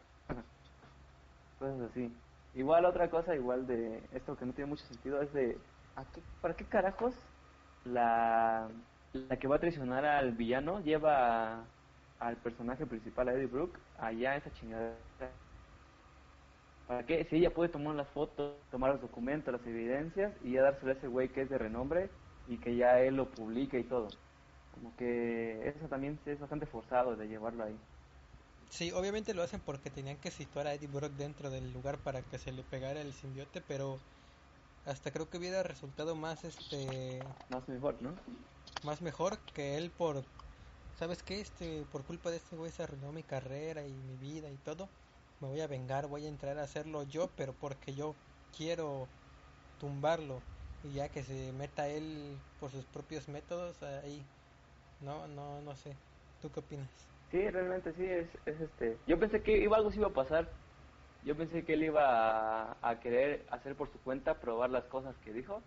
Cosas 1.57 1.81
así. 1.91 2.21
Igual 2.53 2.85
otra 2.85 3.09
cosa, 3.09 3.35
igual 3.35 3.67
de 3.67 4.07
esto 4.11 4.35
que 4.37 4.45
no 4.45 4.53
tiene 4.53 4.69
mucho 4.69 4.85
sentido, 4.85 5.21
es 5.21 5.31
de, 5.33 5.61
¿a 5.95 6.05
qué, 6.11 6.23
¿para 6.41 6.55
qué 6.55 6.67
carajos 6.67 7.15
la, 7.83 8.71
la 9.13 9.37
que 9.39 9.47
va 9.47 9.57
a 9.57 9.59
traicionar 9.59 10.05
al 10.05 10.33
villano 10.33 10.81
lleva 10.81 11.61
a- 11.63 11.71
al 12.19 12.41
personaje 12.41 12.85
principal, 12.87 13.27
a 13.29 13.33
Eddie 13.33 13.47
Brooke, 13.47 13.79
allá 13.95 14.35
esa 14.37 14.51
chingadera? 14.51 15.39
¿Para 16.85 17.05
qué? 17.05 17.25
Si 17.25 17.37
ella 17.37 17.53
puede 17.53 17.69
tomar 17.69 17.95
las 17.95 18.09
fotos, 18.11 18.67
tomar 18.69 18.91
los 18.91 19.01
documentos, 19.01 19.51
las 19.53 19.65
evidencias 19.65 20.35
y 20.41 20.53
ya 20.53 20.61
dárselo 20.63 20.91
a 20.91 20.95
ese 20.95 21.07
güey 21.07 21.31
que 21.31 21.41
es 21.41 21.49
de 21.49 21.57
renombre 21.57 22.11
y 22.45 22.59
que 22.59 22.75
ya 22.75 22.99
él 23.01 23.15
lo 23.15 23.31
publica 23.31 23.77
y 23.77 23.85
todo. 23.87 24.21
Como 24.71 24.95
que 24.95 25.67
eso 25.69 25.87
también 25.89 26.21
es 26.25 26.39
bastante 26.39 26.65
forzado 26.67 27.15
de 27.15 27.27
llevarlo 27.27 27.63
ahí. 27.63 27.79
Sí, 28.75 28.91
obviamente 28.91 29.33
lo 29.33 29.41
hacen 29.43 29.61
porque 29.61 29.89
tenían 29.89 30.19
que 30.19 30.31
situar 30.31 30.67
a 30.67 30.73
Eddie 30.73 30.87
Brock 30.89 31.13
dentro 31.13 31.49
del 31.49 31.71
lugar 31.71 32.03
para 32.03 32.27
que 32.27 32.37
se 32.39 32.51
le 32.51 32.63
pegara 32.65 33.01
el 33.01 33.13
simbiote, 33.13 33.61
pero 33.61 34.05
hasta 34.85 35.11
creo 35.11 35.29
que 35.29 35.37
hubiera 35.39 35.63
resultado 35.63 36.15
más 36.15 36.43
este 36.45 37.37
Más 37.49 37.67
mejor, 37.67 38.01
¿no? 38.03 38.19
más 38.81 39.01
mejor 39.01 39.43
que 39.45 39.77
él 39.77 39.93
por 39.93 40.27
¿sabes 40.95 41.23
qué? 41.23 41.41
Este 41.41 41.85
por 41.85 42.05
culpa 42.05 42.31
de 42.31 42.37
este 42.37 42.55
güey 42.55 42.71
se 42.71 42.83
arruinó 42.83 43.11
mi 43.13 43.23
carrera 43.23 43.87
y 43.87 44.03
mi 44.03 44.17
vida 44.17 44.51
y 44.51 44.59
todo. 44.59 44.93
Me 45.39 45.47
voy 45.49 45.61
a 45.61 45.67
vengar, 45.67 46.07
voy 46.07 46.25
a 46.25 46.29
entrar 46.29 46.59
a 46.59 46.63
hacerlo 46.63 47.03
yo, 47.03 47.35
pero 47.35 47.59
porque 47.59 47.95
yo 47.95 48.23
quiero 48.51 49.13
tumbarlo 49.77 50.49
y 50.81 50.93
ya 50.93 51.11
que 51.11 51.23
se 51.23 51.53
meta 51.53 51.89
él 51.89 52.45
por 52.57 52.71
sus 52.71 52.87
propios 52.87 53.27
métodos 53.29 53.83
ahí. 53.83 54.31
No, 54.99 55.27
no, 55.29 55.61
no 55.61 55.75
sé. 55.77 56.03
¿Tú 56.39 56.51
qué 56.51 56.61
opinas? 56.61 57.14
Sí, 57.35 57.49
realmente 57.49 57.91
sí, 57.91 58.05
es, 58.05 58.29
es 58.45 58.61
este. 58.61 59.01
Yo 59.05 59.19
pensé 59.19 59.43
que 59.43 59.57
iba 59.57 59.75
algo 59.75 59.91
sí 59.91 59.97
iba 59.99 60.07
a 60.07 60.13
pasar. 60.13 60.53
Yo 61.21 61.35
pensé 61.35 61.65
que 61.65 61.73
él 61.73 61.83
iba 61.83 62.77
a, 62.81 62.99
querer 63.01 63.45
hacer 63.51 63.75
por 63.75 63.89
su 63.91 64.01
cuenta, 64.01 64.39
probar 64.39 64.69
las 64.69 64.85
cosas 64.85 65.17
que 65.19 65.33
dijo. 65.33 65.61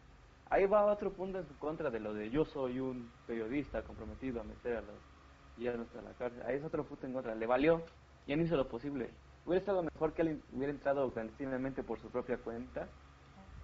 Ahí 0.46 0.64
va 0.64 0.86
otro 0.86 1.12
punto 1.12 1.38
en 1.38 1.46
su 1.46 1.58
contra 1.58 1.90
de 1.90 2.00
lo 2.00 2.14
de 2.14 2.30
yo 2.30 2.46
soy 2.46 2.80
un 2.80 3.12
periodista 3.26 3.84
comprometido 3.84 4.40
a 4.40 4.44
meter 4.44 4.76
a 4.78 4.80
los 4.80 5.02
villanos 5.56 5.94
a 5.94 6.00
la 6.00 6.14
cárcel. 6.14 6.42
Ahí 6.46 6.56
es 6.56 6.64
otro 6.64 6.86
punto 6.86 7.06
en 7.06 7.12
contra. 7.12 7.34
Le 7.34 7.46
valió, 7.46 7.84
ya 8.26 8.34
no 8.36 8.44
hizo 8.44 8.56
lo 8.56 8.66
posible. 8.68 9.18
Hubiera 9.44 9.60
estado 9.60 9.82
mejor 9.82 10.14
que 10.14 10.22
él 10.22 10.42
hubiera 10.50 10.72
entrado 10.72 11.12
clandestinamente 11.12 11.82
por 11.82 12.00
su 12.00 12.10
propia 12.10 12.38
cuenta 12.38 12.94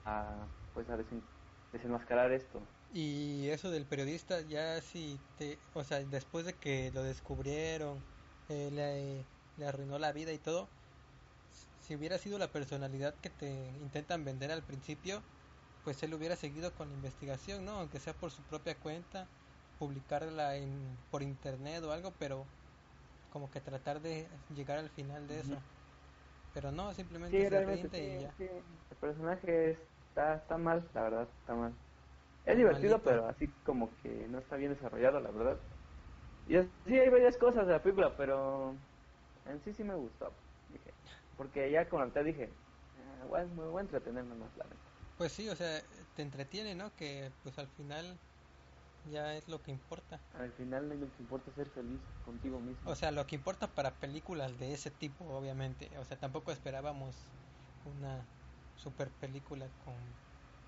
a, 0.05 0.47
pues, 0.75 0.91
a 0.91 0.99
desen- 0.99 1.23
desenmascarar 1.73 2.33
esto. 2.33 2.69
Y 2.97 3.49
eso 3.51 3.71
del 3.73 3.89
periodista, 3.89 4.43
ya 4.43 4.81
si 4.81 5.19
te, 5.37 5.67
o 5.73 5.83
sea, 5.85 6.05
después 6.05 6.47
de 6.47 6.59
que 6.61 6.93
lo 6.93 7.03
descubrieron, 7.03 8.07
eh, 8.49 8.71
le, 8.71 9.29
le 9.57 9.67
arruinó 9.67 9.99
la 9.99 10.13
vida 10.13 10.33
y 10.33 10.39
todo, 10.39 10.77
si 11.51 11.95
hubiera 11.97 12.19
sido 12.19 12.39
la 12.39 12.53
personalidad 12.53 13.21
que 13.21 13.31
te 13.31 13.79
intentan 13.79 14.25
vender 14.25 14.51
al 14.53 14.65
principio, 14.67 15.25
pues 15.83 16.03
él 16.03 16.15
hubiera 16.15 16.37
seguido 16.37 16.75
con 16.75 16.89
la 16.89 16.95
investigación, 16.95 17.65
¿no? 17.65 17.73
Aunque 17.81 18.01
sea 18.01 18.19
por 18.19 18.31
su 18.33 18.47
propia 18.47 18.81
cuenta, 18.81 19.33
publicarla 19.79 20.57
en, 20.57 21.05
por 21.11 21.23
internet 21.23 21.83
o 21.85 21.93
algo, 21.93 22.19
pero 22.19 22.53
como 23.31 23.51
que 23.51 23.61
tratar 23.63 24.01
de 24.03 24.31
llegar 24.49 24.79
al 24.79 24.91
final 24.91 25.29
de 25.29 25.41
eso. 25.41 25.65
Pero 26.53 26.73
no, 26.73 26.95
simplemente 26.95 27.45
Sí, 27.45 27.47
se 27.47 27.61
rinde 27.63 28.05
y 28.07 28.19
sí, 28.19 28.21
ya. 28.21 28.37
sí. 28.37 28.45
El 28.91 28.97
personaje 28.99 29.71
está, 30.09 30.37
está 30.37 30.57
mal, 30.59 30.91
la 30.95 31.03
verdad, 31.03 31.35
está 31.39 31.55
mal. 31.55 31.84
Es 32.45 32.57
divertido, 32.57 33.03
pero 33.03 33.27
así 33.27 33.49
como 33.63 33.97
que 33.97 34.29
no 34.29 34.39
está 34.39 34.57
bien 34.57 34.73
desarrollado, 34.73 35.21
la 35.21 35.31
verdad. 35.31 35.59
Y 36.47 36.55
sí, 36.85 36.99
hay 36.99 37.09
varias 37.09 37.39
cosas 37.39 37.67
de 37.67 37.73
la 37.73 37.83
película, 37.83 38.17
pero 38.17 38.77
en 39.47 39.61
sí 39.61 39.73
sí 39.73 39.85
me 39.85 39.95
gustó. 39.95 40.35
Dije, 40.69 40.95
porque 41.37 41.71
ya 41.71 41.89
con 41.89 42.01
la 42.01 42.07
mitad 42.07 42.25
dije, 42.25 42.49
"Ah, 42.97 43.25
bueno, 43.27 43.55
me 43.55 43.65
voy 43.67 43.79
a 43.79 43.83
entretener 43.83 44.25
nomás, 44.25 44.57
la 44.57 44.65
neta. 44.65 44.91
Pues 45.17 45.33
sí, 45.33 45.49
o 45.49 45.57
sea, 45.57 45.81
te 46.15 46.23
entretiene, 46.23 46.75
¿no? 46.75 46.91
Que 46.97 47.33
pues 47.43 47.59
al 47.59 47.69
final 47.69 48.19
ya 49.05 49.37
es 49.37 49.49
lo 49.49 49.63
que 49.63 49.71
importa. 49.71 50.21
Al 50.35 50.53
final 50.53 50.89
lo 50.89 51.11
que 51.11 51.23
importa 51.23 51.51
es 51.51 51.57
ser 51.57 51.71
feliz 51.71 52.01
contigo 52.25 52.61
mismo. 52.61 52.91
O 52.91 52.95
sea, 52.95 53.11
lo 53.13 53.27
que 53.27 53.37
importa 53.37 53.69
para 53.75 53.99
películas 53.99 54.59
de 54.59 54.73
ese 54.73 54.91
tipo, 54.91 55.25
obviamente. 55.25 55.97
O 55.99 56.05
sea, 56.05 56.19
tampoco 56.19 56.53
esperábamos 56.53 57.29
una 57.85 58.27
super 58.75 59.11
película 59.13 59.71
con, 59.85 59.95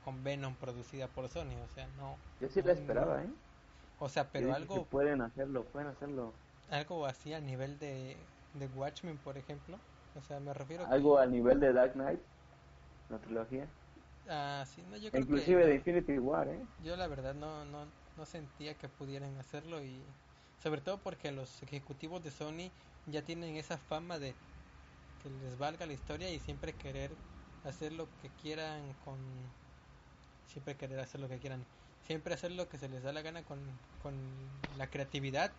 con 0.07 0.23
Venom 0.23 0.55
producida 0.55 1.09
por 1.09 1.29
Sony. 1.29 1.57
O 1.65 1.69
sea, 1.75 1.89
no. 1.99 2.17
Yo 2.41 2.49
sí 2.49 2.61
no, 2.61 2.67
la 2.69 2.73
esperaba. 2.73 3.23
¿eh? 3.25 3.29
O 3.99 4.09
sea, 4.09 4.31
pero 4.31 4.55
algo, 4.55 4.75
"Sí 4.77 4.87
pueden 4.91 5.21
hacerlo, 5.21 5.65
pueden 5.65 5.89
hacerlo. 5.89 6.33
algo 6.69 7.07
así 7.07 7.33
a 7.35 7.41
nivel 7.41 7.79
de, 7.81 8.17
de 8.55 8.67
Watchmen, 8.69 9.19
por 9.19 9.37
ejemplo. 9.37 9.79
O 10.15 10.21
sea, 10.23 10.39
me 10.41 10.55
refiero 10.55 10.87
que- 10.87 10.95
Algo 10.95 11.19
al 11.19 11.33
nivel 11.33 11.59
de 11.61 11.73
Dark 11.73 11.93
Knight, 11.95 12.21
la 13.11 13.19
trilogía. 13.19 13.67
Ah, 14.29 14.65
sí, 14.67 14.83
no, 14.83 14.97
yo 14.97 15.11
creo 15.11 15.23
Inclusive 15.23 15.63
que 15.63 15.69
de. 15.69 15.75
Infinity 15.77 16.19
War, 16.19 16.49
¿eh? 16.49 16.61
Yo 16.85 16.97
la 16.97 17.07
verdad 17.09 17.35
no, 17.35 17.65
no, 17.65 17.87
no 18.17 18.27
sentía 18.27 18.75
que 18.75 18.89
pudieran 18.89 19.39
hacerlo 19.39 19.83
y 19.85 20.05
sobre 20.63 20.81
todo 20.81 20.99
porque 21.03 21.33
los 21.33 21.63
ejecutivos 21.63 22.23
de 22.23 22.31
Sony 22.31 22.71
ya 23.07 23.23
tienen 23.23 23.57
esa 23.57 23.79
fama 23.79 24.19
de 24.19 24.37
que 25.19 25.31
les 25.31 25.59
valga 25.59 25.87
la 25.87 25.93
historia 25.95 26.31
y 26.31 26.39
siempre 26.41 26.75
querer 26.77 27.17
hacer 27.65 27.93
lo 27.93 28.09
que 28.17 28.31
quieran 28.31 28.95
con 28.95 29.21
siempre 30.47 30.77
querer 30.77 31.01
hacer 31.01 31.21
lo 31.21 31.29
que 31.29 31.39
quieran. 31.41 31.67
Siempre 32.03 32.35
hacer 32.35 32.53
lo 32.53 32.69
que 32.69 32.79
se 32.79 32.89
les 32.89 33.03
da 33.03 33.13
la 33.13 33.23
gana 33.23 33.45
con, 33.45 33.81
con 33.99 34.15
la 34.79 34.91
creatividad 34.91 35.57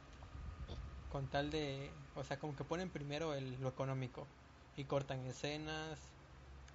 con 1.08 1.28
tal 1.30 1.50
de 1.52 1.94
o 2.14 2.24
sea 2.24 2.40
como 2.40 2.56
que 2.56 2.64
ponen 2.64 2.90
primero 2.90 3.34
el, 3.34 3.60
lo 3.62 3.70
económico 3.70 4.28
y 4.76 4.86
cortan 4.86 5.26
escenas. 5.26 6.14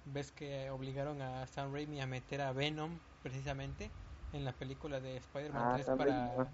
Ves 0.05 0.31
que 0.31 0.69
obligaron 0.71 1.21
a 1.21 1.47
Sam 1.47 1.73
Raimi 1.73 2.01
a 2.01 2.07
meter 2.07 2.41
a 2.41 2.53
Venom 2.53 2.99
precisamente 3.21 3.91
en 4.33 4.45
la 4.45 4.53
película 4.53 4.99
de 5.01 5.17
Spider-Man 5.17 5.69
Ah, 5.69 5.71
3 5.71 5.85
Sam 5.85 5.97
para, 5.97 6.45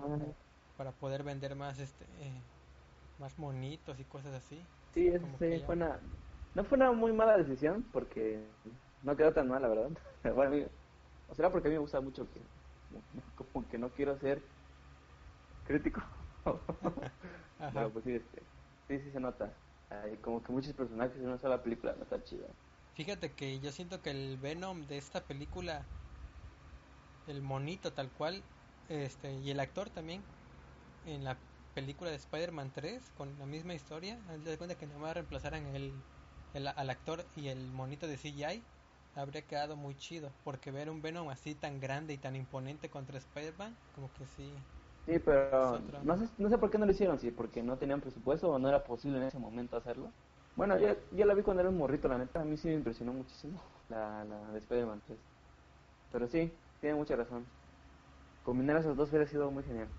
para 0.77 0.91
poder 0.93 1.23
vender 1.23 1.55
más 1.55 1.79
este 1.79 2.05
eh, 2.19 2.43
más 3.17 3.37
monitos 3.39 3.99
y 3.99 4.05
cosas 4.05 4.33
así. 4.33 4.67
Sí, 4.93 5.07
es, 5.07 5.21
sí, 5.39 5.59
ya- 5.59 5.65
fue 5.65 5.75
una... 5.75 5.99
No 6.53 6.63
fue 6.65 6.77
una 6.77 6.91
muy 6.91 7.13
mala 7.13 7.37
decisión 7.37 7.83
porque 7.91 8.49
no 9.01 9.15
quedó 9.15 9.33
tan 9.33 9.47
mal, 9.47 9.61
la 9.61 9.67
verdad. 9.69 9.91
Bueno, 10.35 10.69
o 11.29 11.35
será 11.35 11.51
porque 11.51 11.67
a 11.67 11.71
mí 11.71 11.75
me 11.75 11.81
gusta 11.81 12.01
mucho 12.01 12.29
que 12.29 12.51
como, 13.35 13.67
que 13.69 13.77
no 13.77 13.93
quiero 13.93 14.17
ser 14.17 14.55
crítico. 15.63 16.01
Pero 17.71 17.93
pues 17.93 18.05
sí, 18.05 18.13
este, 18.15 18.51
sí, 18.87 18.99
sí 18.99 19.11
se 19.11 19.19
nota. 19.19 19.63
Hay 19.89 20.19
como 20.21 20.43
que 20.43 20.51
muchos 20.51 20.73
personajes 20.73 21.17
en 21.17 21.27
una 21.27 21.37
sola 21.37 21.63
película, 21.63 21.95
no 21.95 22.03
está 22.03 22.23
chido. 22.23 22.57
Fíjate 22.93 23.33
que 23.35 23.59
yo 23.61 23.71
siento 23.71 24.01
que 24.03 24.11
el 24.11 24.37
Venom 24.37 24.85
de 24.85 24.97
esta 24.97 25.25
película, 25.25 25.95
el 27.25 27.41
monito 27.41 27.93
tal 27.93 28.13
cual, 28.13 28.51
este, 28.87 29.37
y 29.37 29.49
el 29.51 29.59
actor 29.59 29.89
también, 29.89 30.31
en 31.03 31.23
la 31.25 31.47
película 31.73 32.09
de 32.11 32.17
Spider-Man 32.17 32.73
3, 32.73 33.11
con 33.11 33.37
la 33.39 33.45
misma 33.47 33.75
historia, 33.75 34.23
haz 34.27 34.43
de 34.43 34.57
cuenta 34.57 34.77
que 34.77 34.87
nomás 34.87 35.15
reemplazaran 35.15 35.67
el, 35.67 36.07
el- 36.53 36.67
al 36.67 36.89
actor 36.91 37.31
y 37.33 37.49
el 37.49 37.73
monito 37.73 38.07
de 38.07 38.17
CGI, 38.17 38.71
habría 39.13 39.47
quedado 39.47 39.75
muy 39.77 39.95
chido, 39.95 40.35
porque 40.43 40.71
ver 40.71 40.89
un 40.89 41.01
Venom 41.01 41.29
así 41.29 41.55
tan 41.55 41.79
grande 41.79 42.13
y 42.13 42.17
tan 42.17 42.35
imponente 42.35 42.89
contra 42.89 43.17
Spider-Man, 43.17 43.77
como 43.91 44.13
que 44.13 44.27
sí. 44.27 44.65
Sí, 45.05 45.17
pero 45.19 45.79
no 46.01 46.17
sé, 46.17 46.33
no 46.37 46.49
sé 46.49 46.57
por 46.59 46.69
qué 46.69 46.77
no 46.77 46.85
lo 46.85 46.91
hicieron, 46.91 47.17
si 47.17 47.31
porque 47.31 47.63
no 47.63 47.77
tenían 47.79 47.99
presupuesto 48.01 48.49
o 48.51 48.59
no 48.59 48.69
era 48.69 48.83
posible 48.83 49.17
en 49.17 49.23
ese 49.23 49.39
momento 49.39 49.75
hacerlo. 49.77 50.13
Bueno, 50.53 50.77
yo, 50.77 50.89
yo 51.11 51.25
la 51.25 51.33
vi 51.33 51.41
cuando 51.41 51.61
era 51.61 51.69
un 51.69 51.77
morrito, 51.77 52.07
la 52.07 52.17
neta, 52.19 52.41
a 52.41 52.45
mí 52.45 52.57
sí 52.57 52.67
me 52.67 52.75
impresionó 52.75 53.13
muchísimo 53.13 53.63
la, 53.87 54.23
la 54.25 54.51
de 54.51 54.59
Spider-Man 54.59 55.01
3. 55.01 55.19
Pero 56.09 56.27
sí, 56.27 56.61
tiene 56.79 56.95
mucha 56.97 57.15
razón. 57.15 57.53
Combinar 58.43 58.77
esos 58.77 58.97
dos 58.97 59.09
hubiera 59.11 59.27
sido 59.27 59.51
muy 59.51 59.63
genial. 59.63 59.95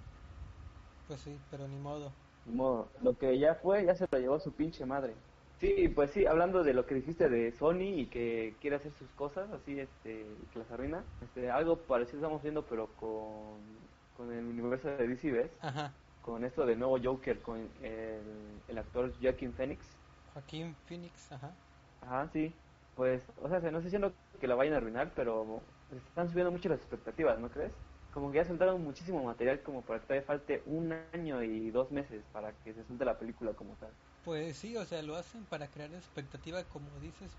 Pues 1.06 1.20
sí, 1.20 1.42
pero 1.50 1.68
ni 1.68 1.78
modo. 1.78 2.16
Ni 2.44 2.52
modo, 2.54 2.92
lo 3.00 3.16
que 3.16 3.38
ya 3.38 3.54
fue, 3.54 3.84
ya 3.86 3.94
se 3.94 4.06
lo 4.10 4.18
llevó 4.18 4.38
su 4.40 4.54
pinche 4.54 4.84
madre. 4.86 5.16
Sí, 5.60 5.88
pues 5.90 6.12
sí, 6.12 6.24
hablando 6.24 6.62
de 6.64 6.72
lo 6.72 6.86
que 6.86 6.94
dijiste 6.94 7.28
de 7.28 7.52
Sony 7.52 7.82
y 8.00 8.08
que 8.10 8.56
quiere 8.62 8.76
hacer 8.76 8.92
sus 8.94 9.12
cosas, 9.12 9.50
así, 9.52 9.78
este, 9.78 10.32
y 10.42 10.48
que 10.48 10.58
las 10.58 10.70
arruina, 10.70 11.12
este, 11.20 11.50
algo 11.50 11.86
parecido 11.86 12.18
estamos 12.18 12.40
viendo, 12.42 12.66
pero 12.66 12.96
con, 12.96 13.90
con 14.14 14.32
el 14.32 14.46
universo 14.46 14.88
de 14.88 15.06
DC, 15.06 15.30
¿ves? 15.32 15.52
Ajá, 15.60 15.94
con 16.20 16.44
esto 16.44 16.66
de 16.66 16.76
nuevo 16.76 16.98
Joker 17.02 17.42
con 17.42 17.72
el, 17.82 18.62
el 18.66 18.78
actor 18.78 19.12
Joaquin 19.20 19.54
Phoenix. 19.54 20.00
Joaquín 20.24 20.74
Phoenix, 20.76 21.30
ajá. 21.30 21.58
Ajá, 22.00 22.28
sí. 22.28 22.62
Pues, 22.94 23.32
o 23.36 23.48
sea, 23.48 23.60
no 23.60 23.68
estoy 23.78 23.84
diciendo 23.84 24.16
que 24.40 24.46
la 24.48 24.54
vayan 24.54 24.74
a 24.74 24.76
arruinar, 24.78 25.14
pero 25.14 25.72
están 25.90 26.28
subiendo 26.28 26.50
mucho 26.52 26.68
las 26.68 26.80
expectativas, 26.80 27.38
¿no 27.38 27.50
crees? 27.50 27.72
Como 28.10 28.30
que 28.30 28.38
ya 28.38 28.44
soltaron 28.44 28.82
muchísimo 28.82 29.22
material 29.22 29.62
como 29.62 29.84
para 29.84 30.00
que 30.00 30.06
todavía 30.06 30.26
falte 30.26 30.62
un 30.66 30.92
año 30.92 31.42
y 31.42 31.70
dos 31.70 31.90
meses 31.92 32.24
para 32.26 32.58
que 32.58 32.74
se 32.74 32.84
suelte 32.84 33.04
la 33.04 33.18
película 33.18 33.54
como 33.54 33.76
tal. 33.76 33.96
Pues 34.22 34.56
sí, 34.58 34.76
o 34.76 34.84
sea, 34.86 35.02
lo 35.02 35.16
hacen 35.16 35.46
para 35.46 35.70
crear 35.70 35.92
expectativa, 35.94 36.64
como 36.68 37.00
dices. 37.00 37.38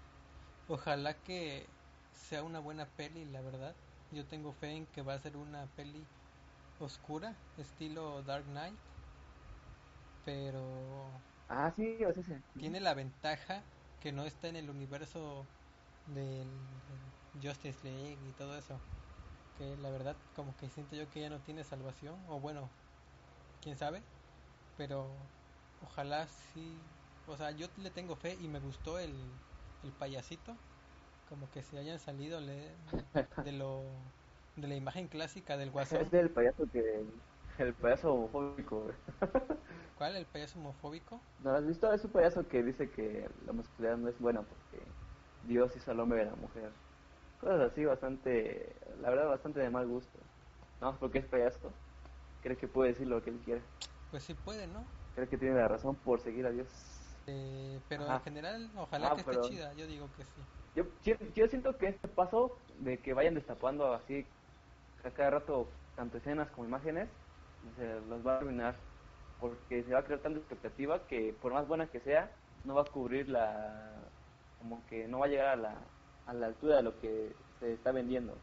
Ojalá 0.67 1.23
que 1.23 1.67
sea 2.11 2.43
una 2.43 2.59
buena 2.59 2.95
peli, 2.95 3.25
la 3.25 3.41
verdad. 3.41 3.75
Yo 4.11 4.27
tengo 4.27 4.53
fe 4.53 4.71
en 4.71 4.87
que 4.87 5.01
va 5.03 5.13
a 5.15 5.19
ser 5.19 5.37
una 5.37 5.67
peli 5.75 6.07
oscura, 6.79 7.37
estilo 7.57 8.23
Dark 8.23 8.45
Knight. 8.45 8.81
Pero 10.23 11.21
Ah, 11.47 11.71
sí, 11.75 12.03
o 12.05 12.13
sea, 12.13 12.23
sí. 12.23 12.39
tiene 12.57 12.79
la 12.79 12.93
ventaja 12.93 13.63
que 13.99 14.11
no 14.11 14.23
está 14.25 14.47
en 14.47 14.55
el 14.55 14.69
universo 14.69 15.51
del, 16.05 16.81
Justice 17.41 17.79
League 17.83 18.27
y 18.27 18.33
todo 18.33 18.57
eso. 18.57 18.83
Que 19.55 19.77
la 19.77 19.91
verdad, 19.91 20.17
como 20.33 20.55
que 20.57 20.69
siento 20.69 20.95
yo 20.95 21.09
que 21.09 21.21
ya 21.21 21.29
no 21.29 21.41
tiene 21.41 21.63
salvación. 21.63 22.23
O 22.27 22.39
bueno, 22.39 22.69
quién 23.61 23.77
sabe. 23.77 24.03
Pero 24.75 25.31
ojalá 25.81 26.27
sí. 26.27 26.81
O 27.25 27.37
sea, 27.37 27.51
yo 27.51 27.67
le 27.77 27.91
tengo 27.91 28.15
fe 28.15 28.35
y 28.39 28.47
me 28.47 28.59
gustó 28.59 28.99
el, 28.99 29.39
el 29.83 29.93
payasito. 29.93 30.57
Como 31.25 31.49
que 31.51 31.63
se 31.63 31.77
hayan 31.79 31.99
salido 31.99 32.41
le- 32.41 32.77
de 33.43 33.51
lo 33.53 34.13
de 34.55 34.67
la 34.67 34.75
imagen 34.75 35.07
clásica 35.07 35.57
del 35.57 35.71
guasón. 35.71 36.07
Es 36.07 36.13
el 36.13 36.29
payaso 36.31 36.65
que... 36.71 37.05
El 37.57 37.75
payaso 37.75 38.13
homofóbico. 38.13 38.87
¿Cuál? 39.95 40.15
¿El 40.17 40.25
payaso 40.25 40.59
homofóbico? 40.59 41.21
¿No 41.39 41.51
lo 41.51 41.57
has 41.57 41.65
visto? 41.67 41.91
Es 41.93 42.03
un 42.05 42.11
payaso 42.11 42.47
que 42.47 42.63
dice 42.63 42.89
que 42.91 43.27
la 43.45 43.53
masculinidad 43.53 43.97
no 43.97 44.09
es 44.09 44.19
buena 44.19 44.43
porque 44.43 44.85
Dios 45.41 45.75
hizo 45.75 45.91
al 45.91 45.99
hombre 45.99 46.19
y 46.23 46.27
a 46.27 46.31
la 46.31 46.35
mujer. 46.35 46.71
Cosas 47.39 47.61
así 47.71 47.85
bastante, 47.85 48.75
la 48.99 49.09
verdad, 49.09 49.27
bastante 49.29 49.59
de 49.61 49.69
mal 49.69 49.87
gusto. 49.87 50.19
No, 50.81 50.97
porque 50.99 51.19
es 51.19 51.27
payaso. 51.27 51.73
Cree 52.41 52.57
que 52.57 52.67
puede 52.67 52.91
decir 52.91 53.07
lo 53.07 53.21
que 53.23 53.31
él 53.31 53.41
quiere. 53.41 53.63
Pues 54.09 54.23
sí 54.23 54.33
puede, 54.35 54.67
¿no? 54.67 54.85
Cree 55.15 55.27
que 55.27 55.37
tiene 55.37 55.55
la 55.55 55.67
razón 55.67 55.95
por 55.95 56.19
seguir 56.21 56.45
a 56.45 56.51
Dios. 56.51 56.67
Eh, 57.27 57.79
pero 57.89 58.03
Ajá. 58.03 58.15
en 58.15 58.21
general, 58.23 58.71
ojalá 58.75 59.07
Ah, 59.07 59.15
que 59.15 59.21
esté 59.21 59.31
pero- 59.31 59.43
chida. 59.47 59.73
Yo 59.73 59.85
digo 59.87 60.07
que 60.17 60.23
sí. 60.23 60.41
Yo, 60.75 60.83
yo, 61.03 61.15
yo 61.35 61.47
siento 61.47 61.77
que 61.77 61.89
este 61.89 62.07
paso 62.07 62.57
de 62.79 62.97
que 62.97 63.13
vayan 63.13 63.35
destapando 63.35 63.93
así 63.93 64.25
a 65.03 65.09
cada 65.11 65.31
rato 65.31 65.67
tanto 65.95 66.17
escenas 66.17 66.49
como 66.51 66.67
imágenes, 66.67 67.09
se 67.77 67.99
los 68.07 68.25
va 68.25 68.35
a 68.35 68.37
arruinar. 68.37 68.75
Porque 69.39 69.83
se 69.83 69.93
va 69.93 69.99
a 69.99 70.03
crear 70.03 70.21
tanta 70.21 70.39
expectativa 70.39 71.05
que 71.07 71.33
por 71.41 71.51
más 71.53 71.67
buena 71.67 71.87
que 71.87 71.99
sea, 71.99 72.31
no 72.63 72.75
va 72.75 72.81
a 72.83 72.85
cubrir 72.85 73.27
la... 73.27 73.91
como 74.59 74.85
que 74.87 75.07
no 75.07 75.19
va 75.19 75.25
a 75.25 75.29
llegar 75.29 75.47
a 75.47 75.55
la, 75.55 75.75
a 76.27 76.33
la 76.33 76.45
altura 76.47 76.77
de 76.77 76.83
lo 76.83 76.99
que 76.99 77.33
se 77.59 77.73
está 77.73 77.91
vendiendo. 77.91 78.37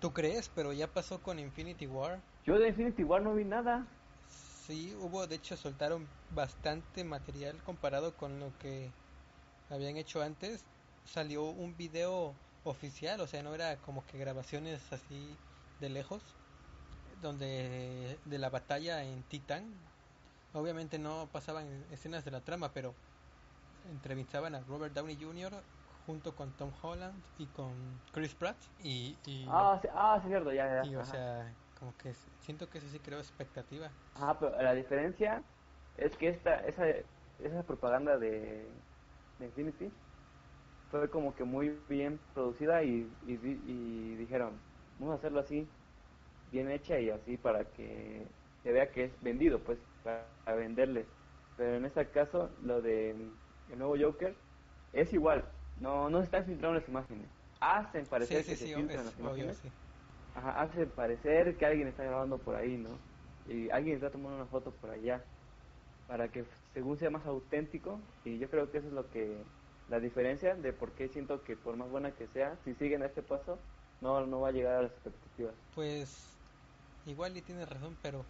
¿Tú 0.00 0.12
crees? 0.12 0.48
Pero 0.54 0.72
ya 0.72 0.88
pasó 0.88 1.22
con 1.22 1.38
Infinity 1.38 1.86
War. 1.86 2.20
Yo 2.44 2.58
de 2.58 2.68
Infinity 2.68 3.04
War 3.04 3.22
no 3.22 3.34
vi 3.34 3.44
nada. 3.44 3.86
Sí, 4.68 4.94
hubo, 4.94 5.26
de 5.26 5.36
hecho, 5.36 5.56
soltaron 5.56 6.06
bastante 6.28 7.02
material 7.04 7.62
comparado 7.62 8.16
con 8.18 8.38
lo 8.38 8.56
que 8.58 8.92
habían 9.68 9.96
hecho 9.96 10.22
antes. 10.22 10.68
Salió 11.04 11.44
un 11.50 11.76
video 11.76 12.44
oficial, 12.62 13.20
o 13.22 13.26
sea, 13.26 13.42
no 13.42 13.54
era 13.54 13.80
como 13.82 14.06
que 14.06 14.18
grabaciones 14.18 14.92
así 14.92 15.40
de 15.78 15.88
lejos, 15.90 16.38
donde 17.18 18.20
de 18.24 18.38
la 18.38 18.50
batalla 18.50 19.04
en 19.04 19.24
Titán. 19.24 19.92
Obviamente 20.52 20.98
no 20.98 21.30
pasaban 21.32 21.86
escenas 21.90 22.24
de 22.24 22.30
la 22.32 22.44
trama, 22.44 22.72
pero 22.74 22.96
entrevistaban 23.84 24.54
a 24.54 24.60
Robert 24.64 24.94
Downey 24.94 25.18
Jr. 25.22 25.64
junto 25.84 26.36
con 26.36 26.54
Tom 26.56 26.72
Holland 26.82 27.24
y 27.36 27.48
con 27.48 28.02
Chris 28.12 28.34
Pratt 28.34 28.62
y, 28.78 29.20
y, 29.26 29.46
Ah, 29.46 29.78
sí, 29.82 29.88
ah, 29.92 30.20
sí, 30.22 30.28
cierto, 30.28 30.52
ya, 30.52 30.66
ya. 30.66 30.82
y, 30.82 30.94
o 30.96 31.04
sea, 31.04 31.58
como 31.78 31.96
que 31.96 32.14
siento 32.14 32.68
que 32.68 32.78
eso 32.78 32.88
sí 32.88 33.00
creó 33.00 33.18
expectativa. 33.20 33.92
Ajá, 34.14 34.38
pero 34.38 34.62
la 34.62 34.74
diferencia 34.74 35.44
es 35.94 36.16
que 36.16 36.28
esta, 36.28 36.56
esa, 36.66 36.84
esa 37.38 37.62
propaganda 37.64 38.18
de, 38.18 38.72
de 39.38 39.46
Infinity 39.46 39.92
fue 40.88 41.10
como 41.10 41.34
que 41.34 41.44
muy 41.44 41.70
bien 41.88 42.20
producida 42.34 42.82
y, 42.82 43.16
y, 43.22 43.36
di- 43.36 43.60
y 43.64 44.16
dijeron, 44.16 44.62
vamos 44.98 45.14
a 45.14 45.18
hacerlo 45.18 45.40
así, 45.40 45.70
bien 46.46 46.70
hecha 46.70 47.00
y 47.00 47.10
así 47.10 47.36
para 47.38 47.72
que 47.72 48.28
se 48.62 48.72
vea 48.72 48.92
que 48.92 49.04
es 49.04 49.20
vendido, 49.20 49.62
pues, 49.64 49.80
para, 50.02 50.34
para 50.44 50.56
venderle. 50.58 51.08
Pero 51.56 51.76
en 51.76 51.84
este 51.86 52.10
caso, 52.10 52.56
lo 52.60 52.82
de 52.82 53.10
el 53.68 53.78
nuevo 53.78 53.96
Joker 54.00 54.38
es 54.92 55.12
igual, 55.12 55.50
no, 55.76 56.10
no 56.10 56.18
se 56.20 56.26
están 56.26 56.46
filtrando 56.46 56.78
las 56.80 56.88
imágenes. 56.88 57.30
Hacen 57.60 58.06
parecer 58.06 58.38
Sí, 58.38 58.44
sí, 58.44 58.50
que 58.50 58.56
sí, 58.56 58.68
se 58.68 58.68
filtran 58.68 59.06
las 59.06 59.18
imágenes. 59.18 59.64
Ajá, 60.38 60.60
hace 60.62 60.86
parecer 60.86 61.56
que 61.56 61.66
alguien 61.66 61.88
está 61.88 62.04
grabando 62.04 62.42
por 62.44 62.54
ahí, 62.54 62.78
¿no? 62.78 63.08
Y 63.44 63.70
alguien 63.70 63.96
está 63.96 64.10
tomando 64.12 64.36
una 64.36 64.46
foto 64.48 64.78
por 64.78 64.90
allá 64.90 65.28
para 66.06 66.30
que 66.32 66.44
según 66.74 66.98
sea 66.98 67.10
más 67.10 67.26
auténtico 67.26 68.18
y 68.24 68.38
yo 68.38 68.50
creo 68.50 68.70
que 68.70 68.78
eso 68.78 68.88
es 68.88 68.94
lo 68.94 69.10
que 69.10 69.52
la 69.86 70.00
diferencia 70.00 70.56
de 70.56 70.72
por 70.74 70.94
qué 70.94 71.08
siento 71.08 71.44
que 71.44 71.56
por 71.56 71.76
más 71.76 71.90
buena 71.90 72.14
que 72.16 72.28
sea, 72.28 72.58
si 72.58 72.74
siguen 72.74 73.02
a 73.02 73.06
este 73.06 73.22
paso, 73.24 73.68
no, 74.00 74.26
no 74.26 74.40
va 74.40 74.50
a 74.50 74.52
llegar 74.52 74.76
a 74.76 74.82
las 74.82 74.92
expectativas. 74.94 75.56
Pues 75.70 76.42
igual 77.04 77.36
y 77.36 77.42
tienes 77.42 77.68
razón, 77.68 77.98
pero 78.02 78.26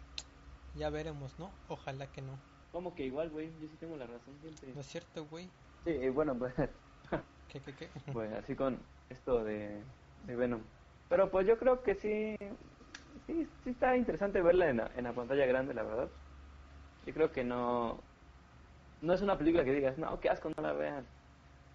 ya 0.74 0.90
veremos, 0.90 1.38
¿no? 1.38 1.62
Ojalá 1.68 2.12
que 2.12 2.22
no. 2.22 2.38
Como 2.70 2.94
que 2.94 3.04
igual, 3.04 3.30
güey, 3.30 3.58
yo 3.60 3.68
sí 3.68 3.76
tengo 3.78 3.96
la 3.96 4.06
razón 4.06 4.40
siempre. 4.40 4.72
¿No 4.74 4.80
es 4.80 4.86
cierto, 4.86 5.24
güey? 5.26 5.50
Sí, 5.84 6.08
bueno, 6.10 6.38
pues, 6.38 6.54
¿Qué, 7.48 7.60
qué, 7.62 7.74
qué? 7.74 7.90
pues 8.12 8.32
así 8.32 8.56
con 8.56 8.92
esto 9.08 9.44
de, 9.44 9.84
de 10.22 10.36
Venom. 10.36 10.77
Pero 11.08 11.30
pues 11.30 11.46
yo 11.46 11.58
creo 11.58 11.82
que 11.82 11.94
sí, 11.94 12.36
sí, 13.26 13.46
sí 13.46 13.70
está 13.70 13.96
interesante 13.96 14.42
verla 14.42 14.68
en 14.70 14.78
la, 14.78 14.92
en 14.94 15.04
la 15.04 15.14
pantalla 15.14 15.46
grande, 15.46 15.74
la 15.74 15.82
verdad. 15.82 16.10
Yo 17.02 17.14
creo 17.14 17.32
que 17.32 17.44
no, 17.44 18.04
no 19.00 19.14
es 19.14 19.22
una 19.22 19.38
película 19.38 19.64
que 19.64 19.72
digas, 19.72 19.98
no, 19.98 20.20
qué 20.20 20.30
asco, 20.30 20.50
no 20.56 20.62
la 20.62 20.72
vean. 20.72 21.08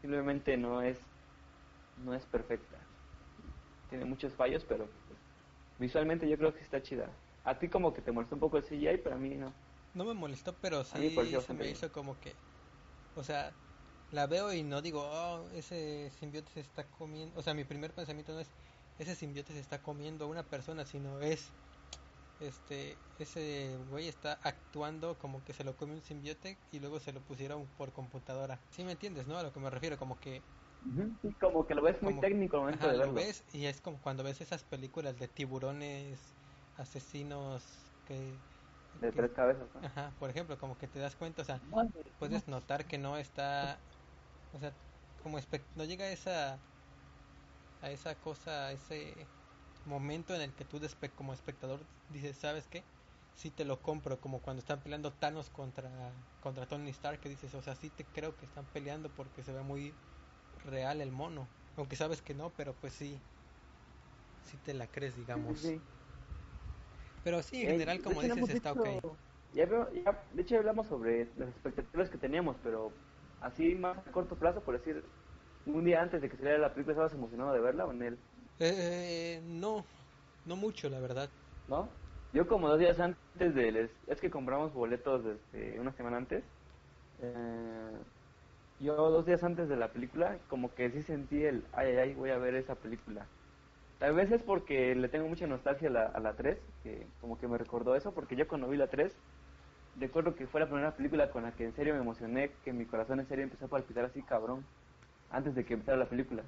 Simplemente 0.02 0.58
no 0.58 0.82
es, 0.82 1.00
no 1.96 2.13
es 2.15 2.26
perfecta. 2.28 2.89
Tiene 3.88 4.06
muchos 4.06 4.34
fallos, 4.36 4.65
pero 4.65 4.89
pues, 5.08 5.19
visualmente 5.78 6.30
yo 6.30 6.38
creo 6.38 6.54
que 6.54 6.62
está 6.62 6.82
chida. 6.82 7.17
A 7.43 7.60
ti 7.60 7.69
como 7.69 7.93
que 7.93 8.02
te 8.02 8.12
molestó 8.12 8.36
un 8.36 8.41
poco 8.41 8.58
el 8.58 8.63
CGI, 8.63 8.98
pero 9.00 9.15
a 9.15 9.19
mí 9.19 9.36
no. 9.38 9.54
No 9.93 10.06
me 10.06 10.13
molestó, 10.13 10.60
pero 10.60 10.84
sí 10.84 11.38
se 11.39 11.54
me 11.54 11.69
hizo 11.69 11.91
como 11.91 12.19
que, 12.19 12.36
o 13.13 13.24
sea, 13.24 13.56
la 14.10 14.28
veo 14.28 14.54
y 14.54 14.63
no 14.63 14.82
digo, 14.82 15.02
oh, 15.04 15.50
ese 15.52 16.12
simbiote 16.12 16.52
se 16.52 16.60
está 16.62 16.89
comiendo, 16.91 17.39
o 17.39 17.43
sea, 17.43 17.54
mi 17.54 17.63
primer 17.65 17.93
pensamiento 17.93 18.34
no 18.34 18.39
es, 18.39 18.52
ese 18.99 19.15
simbiote 19.15 19.53
se 19.53 19.60
está 19.60 19.82
comiendo 19.82 20.25
a 20.25 20.27
una 20.27 20.43
persona, 20.43 20.86
sino 20.86 21.19
es, 21.21 21.49
este, 22.39 22.97
ese 23.19 23.77
güey 23.89 24.08
está 24.08 24.34
actuando 24.43 25.17
como 25.17 25.43
que 25.43 25.53
se 25.53 25.63
lo 25.63 25.75
come 25.75 25.93
un 25.93 26.01
simbiote 26.01 26.58
y 26.71 26.79
luego 26.79 26.99
se 26.99 27.13
lo 27.13 27.21
pusieron 27.21 27.65
por 27.77 27.91
computadora. 27.93 28.60
¿Sí 28.71 28.84
me 28.84 28.91
entiendes, 28.93 29.27
no? 29.27 29.38
A 29.38 29.43
lo 29.43 29.51
que 29.53 29.60
me 29.60 29.69
refiero, 29.69 29.97
como 29.97 30.19
que 30.19 30.41
Sí, 31.21 31.34
como 31.39 31.65
que 31.65 31.75
lo 31.75 31.82
ves 31.82 32.01
muy 32.01 32.12
Como- 32.12 32.21
técnico 32.21 32.58
al 32.58 32.63
momento 32.63 32.84
Ajá, 32.84 32.91
de 32.91 32.97
lo 32.97 32.99
verlo. 33.06 33.13
ves 33.15 33.43
y 33.53 33.65
es 33.67 33.79
como 33.79 34.01
cuando 34.01 34.21
ves 34.23 34.41
esas 34.41 34.63
películas 34.63 35.17
de 35.17 35.29
tiburones 35.29 36.19
asesinos 36.77 37.63
que, 38.06 38.13
De 38.99 39.10
que- 39.10 39.17
tres 39.17 39.32
cabezas, 39.32 39.63
¿no? 39.73 39.79
ajá, 39.88 40.12
por 40.19 40.29
ejemplo, 40.29 40.58
como 40.58 40.77
que 40.77 40.88
te 40.88 40.99
das 40.99 41.15
cuenta, 41.15 41.41
o 41.41 41.45
sea, 41.45 41.62
puedes 42.19 42.47
notar 42.49 42.86
que 42.86 42.97
no 42.97 43.17
está, 43.17 43.79
o 44.53 44.60
sea, 44.60 44.73
como 45.23 45.38
no 45.75 45.86
llega 45.86 46.03
a 46.06 46.12
esa 46.12 46.60
a 47.84 47.91
esa 47.91 48.19
cosa, 48.19 48.67
a 48.67 48.72
ese 48.74 49.32
momento 49.84 50.36
en 50.36 50.41
el 50.41 50.56
que 50.56 50.65
tú 50.65 50.80
como 51.15 51.34
espectador 51.34 51.89
dices, 52.08 52.38
¿sabes 52.38 52.67
qué? 52.67 52.88
Sí 53.34 53.52
te 53.52 53.65
lo 53.65 53.82
compro, 53.82 54.22
como 54.22 54.41
cuando 54.41 54.60
están 54.62 54.84
peleando 54.84 55.13
Thanos 55.17 55.50
contra 55.50 56.28
contra 56.39 56.67
Tony 56.67 56.89
Stark, 56.91 57.19
que 57.22 57.30
dices, 57.30 57.54
o 57.56 57.62
sea, 57.62 57.76
sí 57.76 57.89
te 57.91 58.12
creo 58.12 58.38
que 58.38 58.46
están 58.46 58.67
peleando 58.69 59.13
porque 59.15 59.43
se 59.43 59.54
ve 59.54 59.63
muy 59.63 60.00
real 60.54 61.02
el 61.02 61.12
mono, 61.12 61.52
aunque 61.76 61.96
sabes 61.98 62.22
que 62.22 62.34
no, 62.36 62.56
pero 62.56 62.80
pues 62.80 62.93
sí 62.93 63.24
sí 64.41 64.58
te 64.60 64.74
la 64.76 64.91
crees, 64.91 65.15
digamos. 65.15 65.60
Sí. 65.62 65.84
Pero 67.24 67.41
sí, 67.43 67.62
en 67.63 67.67
Eh, 67.67 67.69
general, 67.69 68.02
como 68.02 68.22
dices, 68.22 68.50
está 68.50 68.72
ok. 68.74 68.86
Ya, 69.52 69.65
veo- 69.65 69.91
ya- 69.91 70.28
de 70.32 70.41
hecho, 70.41 70.56
ya 70.56 70.60
hablamos 70.60 70.88
sobre 70.88 71.34
las 71.36 71.50
expectativas 71.50 72.10
que 72.10 72.17
teníamos, 72.17 72.58
pero 72.60 73.06
así 73.39 73.76
más 73.76 74.08
a 74.08 74.12
corto 74.12 74.39
plazo, 74.39 74.63
por 74.63 74.74
decir, 74.78 75.13
un 75.65 75.84
día 75.86 76.02
antes 76.02 76.21
de 76.21 76.30
que 76.30 76.38
saliera 76.38 76.58
la 76.60 76.73
película, 76.73 76.93
¿estabas 76.93 77.13
emocionado 77.13 77.54
de 77.54 77.62
verla 77.62 77.86
o 77.86 77.91
en 77.91 78.02
él? 78.04 78.26
Eh, 78.60 79.41
no, 79.43 79.86
no 80.43 80.56
mucho, 80.56 80.89
la 80.89 80.99
verdad. 80.99 81.34
¿No? 81.67 82.02
Yo 82.32 82.47
como 82.47 82.67
dos 82.69 82.80
días 82.80 82.99
antes 82.99 83.56
de... 83.56 83.71
les- 83.71 84.04
es 84.08 84.21
que 84.21 84.30
compramos 84.30 84.73
boletos 84.73 85.23
desde 85.23 85.80
una 85.80 85.93
semana 85.93 86.17
antes. 86.17 86.54
eh, 87.19 88.06
yo 88.80 88.95
dos 88.95 89.26
días 89.26 89.43
antes 89.43 89.69
de 89.69 89.78
la 89.78 89.93
película, 89.93 90.45
como 90.47 90.76
que 90.76 90.91
sí 90.91 91.04
sentí 91.04 91.43
el, 91.45 91.69
ay, 91.73 91.89
ay, 91.91 91.97
ay, 91.97 92.15
voy 92.15 92.32
a 92.32 92.38
ver 92.39 92.56
esa 92.56 92.82
película. 92.82 93.34
Tal 93.97 94.15
vez 94.15 94.32
es 94.32 94.43
porque 94.43 94.95
le 94.95 95.10
tengo 95.10 95.28
mucha 95.30 95.47
nostalgia 95.47 95.89
a 95.89 95.91
la, 95.91 96.06
a 96.08 96.19
la 96.21 96.36
3, 96.36 96.73
que 96.82 97.15
como 97.19 97.38
que 97.38 97.47
me 97.49 97.58
recordó 97.60 97.95
eso, 97.95 98.13
porque 98.15 98.36
yo 98.38 98.47
cuando 98.47 98.69
vi 98.69 98.78
la 98.78 98.89
3, 98.89 99.23
recuerdo 99.93 100.36
que 100.36 100.47
fue 100.47 100.62
la 100.62 100.67
primera 100.67 100.95
película 100.97 101.32
con 101.32 101.43
la 101.43 101.56
que 101.56 101.65
en 101.65 101.73
serio 101.73 101.93
me 101.95 102.02
emocioné, 102.02 102.60
que 102.62 102.73
mi 102.73 102.88
corazón 102.88 103.19
en 103.21 103.28
serio 103.28 103.43
empezó 103.45 103.65
a 103.65 103.69
palpitar 103.69 104.06
así 104.06 104.26
cabrón, 104.26 104.69
antes 105.34 105.56
de 105.56 105.65
que 105.65 105.74
empezara 105.74 105.98
la 105.98 106.10
película. 106.10 106.43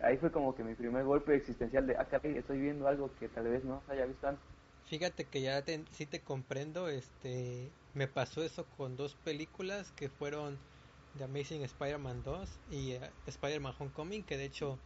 Ahí 0.00 0.16
fue 0.18 0.32
como 0.32 0.54
que 0.54 0.64
mi 0.64 0.74
primer 0.74 1.04
golpe 1.04 1.34
existencial 1.34 1.86
de, 1.86 1.96
ah, 1.96 2.08
caray, 2.08 2.36
estoy 2.38 2.60
viendo 2.60 2.86
algo 2.88 3.14
que 3.14 3.28
tal 3.28 3.44
vez 3.48 3.64
no 3.64 3.82
haya 3.88 4.06
visto 4.06 4.28
antes. 4.28 4.44
Fíjate 4.84 5.28
que 5.28 5.40
ya 5.42 5.62
te, 5.64 5.84
sí 5.92 6.06
te 6.06 6.22
comprendo, 6.22 6.88
este, 6.88 7.72
me 7.94 8.06
pasó 8.08 8.42
eso 8.44 8.68
con 8.76 8.96
dos 8.96 9.16
películas 9.16 9.92
que 9.92 10.08
fueron 10.08 10.58
The 11.16 11.24
Amazing 11.24 11.62
Spider-Man 11.62 12.22
2 12.22 12.60
y 12.70 12.92
eh, 12.92 13.00
Spider-Man 13.26 13.74
Homecoming, 13.78 14.24
que 14.24 14.36
de 14.36 14.44
hecho 14.44 14.78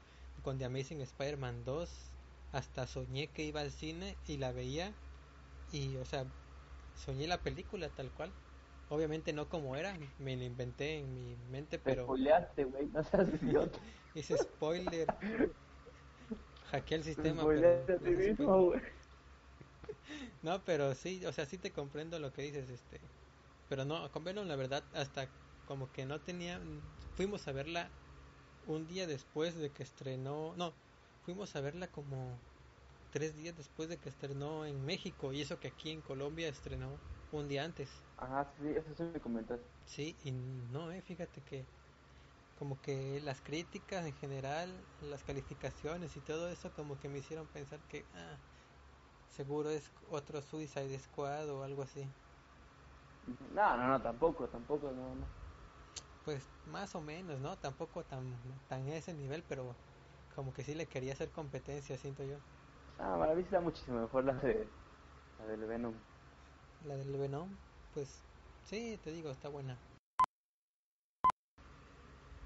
con 0.42 0.58
The 0.58 0.66
Amazing 0.66 1.00
Spider-Man 1.02 1.64
2 1.64 1.90
hasta 2.52 2.86
soñé 2.86 3.28
que 3.32 3.44
iba 3.44 3.60
al 3.60 3.72
cine 3.72 4.16
y 4.26 4.38
la 4.38 4.52
veía 4.52 4.94
y, 5.70 5.96
o 5.96 6.04
sea, 6.04 6.26
soñé 6.94 7.26
la 7.26 7.42
película 7.42 7.88
tal 7.90 8.12
cual. 8.12 8.32
Obviamente 8.88 9.32
no 9.32 9.48
como 9.48 9.76
era, 9.76 9.98
me 10.18 10.36
la 10.36 10.44
inventé 10.44 10.98
en 10.98 11.12
mi 11.14 11.36
mente, 11.36 11.78
Te 11.84 11.92
pero 11.92 12.04
spoileaste, 12.04 12.64
güey, 12.64 12.86
no 12.88 13.02
seas 13.02 13.28
idiota. 13.34 13.80
hice 14.14 14.36
spoiler. 14.38 15.14
Hackeé 16.70 16.96
el 16.98 17.04
Te 17.14 17.14
sistema, 17.14 17.32
spoileaste 17.32 17.92
a 17.94 17.98
pero 17.98 18.02
ti 18.02 18.10
hice 18.12 18.32
mismo, 18.32 18.62
güey. 18.66 18.80
No, 20.42 20.64
pero 20.64 20.94
sí, 20.94 21.24
o 21.26 21.32
sea, 21.32 21.46
sí 21.46 21.58
te 21.58 21.72
comprendo 21.72 22.18
lo 22.18 22.32
que 22.32 22.42
dices, 22.42 22.68
este. 22.70 23.00
Pero 23.68 23.84
no, 23.84 24.10
con 24.12 24.24
Venom 24.24 24.46
la 24.48 24.56
verdad 24.56 24.84
hasta 24.92 25.32
como 25.64 25.92
que 25.92 26.06
no 26.06 26.22
tenía 26.22 26.60
fuimos 27.14 27.48
a 27.48 27.52
verla 27.52 27.90
un 28.66 28.86
día 28.86 29.06
después 29.06 29.56
de 29.56 29.72
que 29.72 29.82
estrenó, 29.82 30.54
no, 30.56 30.74
fuimos 31.22 31.56
a 31.56 31.60
verla 31.60 31.90
como 31.90 32.42
tres 33.10 33.36
días 33.36 33.56
después 33.56 33.88
de 33.88 33.98
que 33.98 34.08
estrenó 34.10 34.66
en 34.66 34.84
México 34.84 35.32
y 35.32 35.42
eso 35.42 35.60
que 35.60 35.68
aquí 35.68 35.90
en 35.90 36.02
Colombia 36.02 36.48
estrenó 36.48 37.02
un 37.32 37.48
día 37.48 37.64
antes. 37.64 38.07
Ajá, 38.18 38.44
sí, 38.58 38.68
eso 38.76 38.94
sí 38.94 39.02
me 39.04 39.18
comentaste. 39.20 39.66
Sí, 39.84 40.18
y 40.22 40.30
no, 40.32 40.92
eh, 40.92 41.02
fíjate 41.02 41.42
que 41.42 41.68
como 42.54 42.80
que 42.80 43.20
las 43.22 43.42
críticas 43.42 44.06
en 44.06 44.14
general, 44.14 44.88
las 45.00 45.24
calificaciones 45.24 46.16
y 46.16 46.22
todo 46.22 46.50
eso 46.50 46.72
como 46.74 46.98
que 46.98 47.08
me 47.10 47.18
hicieron 47.20 47.48
pensar 47.48 47.82
que 47.84 48.08
ah, 48.14 48.40
seguro 49.28 49.70
es 49.70 49.92
otro 50.08 50.42
Suicide 50.42 50.98
Squad 51.00 51.50
o 51.50 51.64
algo 51.64 51.82
así. 51.82 52.14
No, 53.38 53.76
no, 53.76 53.86
no, 53.88 54.02
tampoco, 54.02 54.48
tampoco, 54.48 54.90
no, 54.92 55.14
no. 55.14 55.32
Pues 56.22 56.50
más 56.64 56.94
o 56.94 57.00
menos, 57.00 57.40
¿no? 57.40 57.58
Tampoco 57.58 58.04
tan 58.04 58.60
tan 58.68 58.88
ese 58.88 59.14
nivel, 59.14 59.42
pero 59.44 59.76
como 60.34 60.52
que 60.52 60.62
sí 60.64 60.74
le 60.74 60.88
quería 60.88 61.12
hacer 61.14 61.32
competencia, 61.32 61.96
siento 61.98 62.24
yo. 62.24 62.38
Ah, 62.98 63.16
para 63.18 63.34
mí 63.34 63.42
está 63.42 63.60
muchísimo 63.60 64.00
mejor 64.00 64.24
la 64.24 64.34
de 64.34 64.76
la 65.38 65.46
del 65.46 65.66
Venom. 65.66 66.04
La 66.80 66.96
del 66.96 67.16
Venom, 67.16 67.56
pues 67.90 68.24
sí, 68.62 68.98
te 69.02 69.12
digo, 69.12 69.30
está 69.30 69.48
buena. 69.48 69.78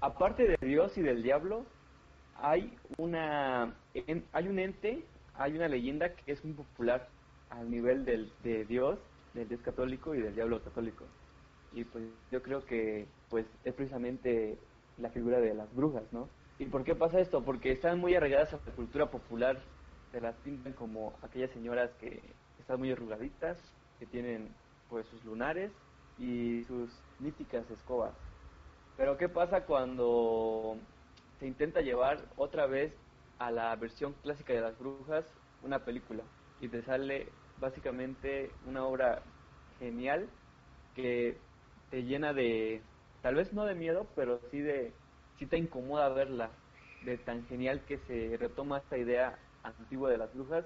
Aparte 0.01 0.43
de 0.47 0.57
Dios 0.67 0.97
y 0.97 1.01
del 1.01 1.23
diablo, 1.23 1.65
hay 2.33 2.77
una 2.97 3.81
en- 3.93 4.29
hay 4.33 4.47
un 4.47 4.59
ente, 4.59 5.07
hay 5.33 5.53
una 5.55 5.67
leyenda 5.69 6.15
que 6.15 6.31
es 6.31 6.43
muy 6.45 6.53
popular 6.55 7.13
al 7.49 7.69
nivel 7.71 8.05
del 8.05 8.35
de 8.39 8.65
Dios, 8.65 8.99
del 9.33 9.47
Dios 9.47 9.61
católico 9.61 10.15
y 10.15 10.21
del 10.21 10.35
diablo 10.35 10.63
católico. 10.63 11.15
Y 11.71 11.85
pues 11.85 12.05
yo 12.31 12.41
creo 12.43 12.65
que 12.65 13.15
pues 13.29 13.47
es 13.63 13.73
precisamente 13.75 14.59
la 14.97 15.11
figura 15.11 15.39
de 15.39 15.53
las 15.55 15.73
brujas, 15.73 16.11
¿no? 16.13 16.33
¿Y 16.57 16.67
por 16.67 16.83
qué 16.83 16.95
pasa 16.95 17.19
esto? 17.19 17.43
Porque 17.45 17.71
están 17.71 17.99
muy 17.99 18.15
arraigadas 18.15 18.53
a 18.53 18.61
la 18.65 18.75
cultura 18.75 19.09
popular, 19.11 19.73
se 20.11 20.21
las 20.21 20.37
pintan 20.39 20.73
como 20.73 21.19
aquellas 21.23 21.51
señoras 21.51 21.95
que 21.95 22.37
están 22.57 22.79
muy 22.79 22.91
arrugaditas, 22.91 23.75
que 23.99 24.05
tienen 24.07 24.57
pues 24.93 25.07
sus 25.07 25.25
lunares 25.25 25.71
y 26.19 26.63
sus 26.65 26.87
míticas 27.19 27.65
escobas. 27.71 28.13
Pero 28.95 29.17
¿qué 29.17 29.27
pasa 29.27 29.65
cuando 29.65 30.77
se 31.39 31.47
intenta 31.47 31.81
llevar 31.81 32.19
otra 32.37 32.67
vez 32.67 32.93
a 33.39 33.49
la 33.49 33.75
versión 33.75 34.13
clásica 34.21 34.53
de 34.53 34.61
las 34.61 34.77
brujas 34.77 35.25
una 35.63 35.83
película? 35.83 36.21
Y 36.61 36.67
te 36.67 36.83
sale 36.83 37.27
básicamente 37.59 38.51
una 38.67 38.85
obra 38.85 39.23
genial 39.79 40.29
que 40.93 41.39
te 41.89 42.03
llena 42.03 42.31
de, 42.31 42.79
tal 43.23 43.33
vez 43.33 43.51
no 43.51 43.65
de 43.65 43.73
miedo, 43.73 44.05
pero 44.15 44.39
sí 44.51 44.59
de, 44.59 44.93
sí 45.39 45.47
te 45.47 45.57
incomoda 45.57 46.09
verla, 46.09 46.51
de 47.03 47.17
tan 47.17 47.47
genial 47.47 47.81
que 47.87 47.97
se 47.97 48.37
retoma 48.37 48.77
esta 48.77 48.99
idea 48.99 49.39
antigua 49.63 50.11
de 50.11 50.19
las 50.19 50.31
brujas. 50.35 50.65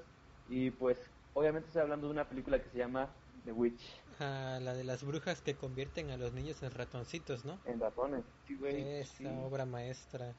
Y 0.49 0.71
pues, 0.71 0.97
obviamente 1.33 1.67
estoy 1.67 1.83
hablando 1.83 2.07
de 2.07 2.11
una 2.11 2.27
película 2.27 2.61
que 2.61 2.69
se 2.71 2.77
llama 2.77 3.07
The 3.45 3.53
Witch, 3.53 4.06
La 4.19 4.73
de 4.73 4.83
las 4.83 5.03
brujas 5.03 5.41
que 5.41 5.55
convierten 5.55 6.09
a 6.09 6.17
los 6.17 6.33
niños 6.33 6.61
en 6.63 6.71
ratoncitos, 6.71 7.45
¿no? 7.45 7.59
en 7.65 7.79
ratones. 7.79 8.25
Sí, 8.47 8.55
güey. 8.55 8.83
Esa 9.01 9.13
sí. 9.17 9.25
obra 9.45 9.65
maestra. 9.65 10.33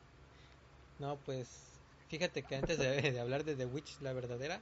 No, 0.98 1.16
pues 1.24 1.48
fíjate 2.08 2.42
que 2.42 2.56
antes 2.56 2.78
de, 2.78 3.00
de 3.12 3.20
hablar 3.20 3.44
de 3.44 3.54
The 3.54 3.66
Witch, 3.66 4.00
la 4.00 4.12
verdadera, 4.12 4.60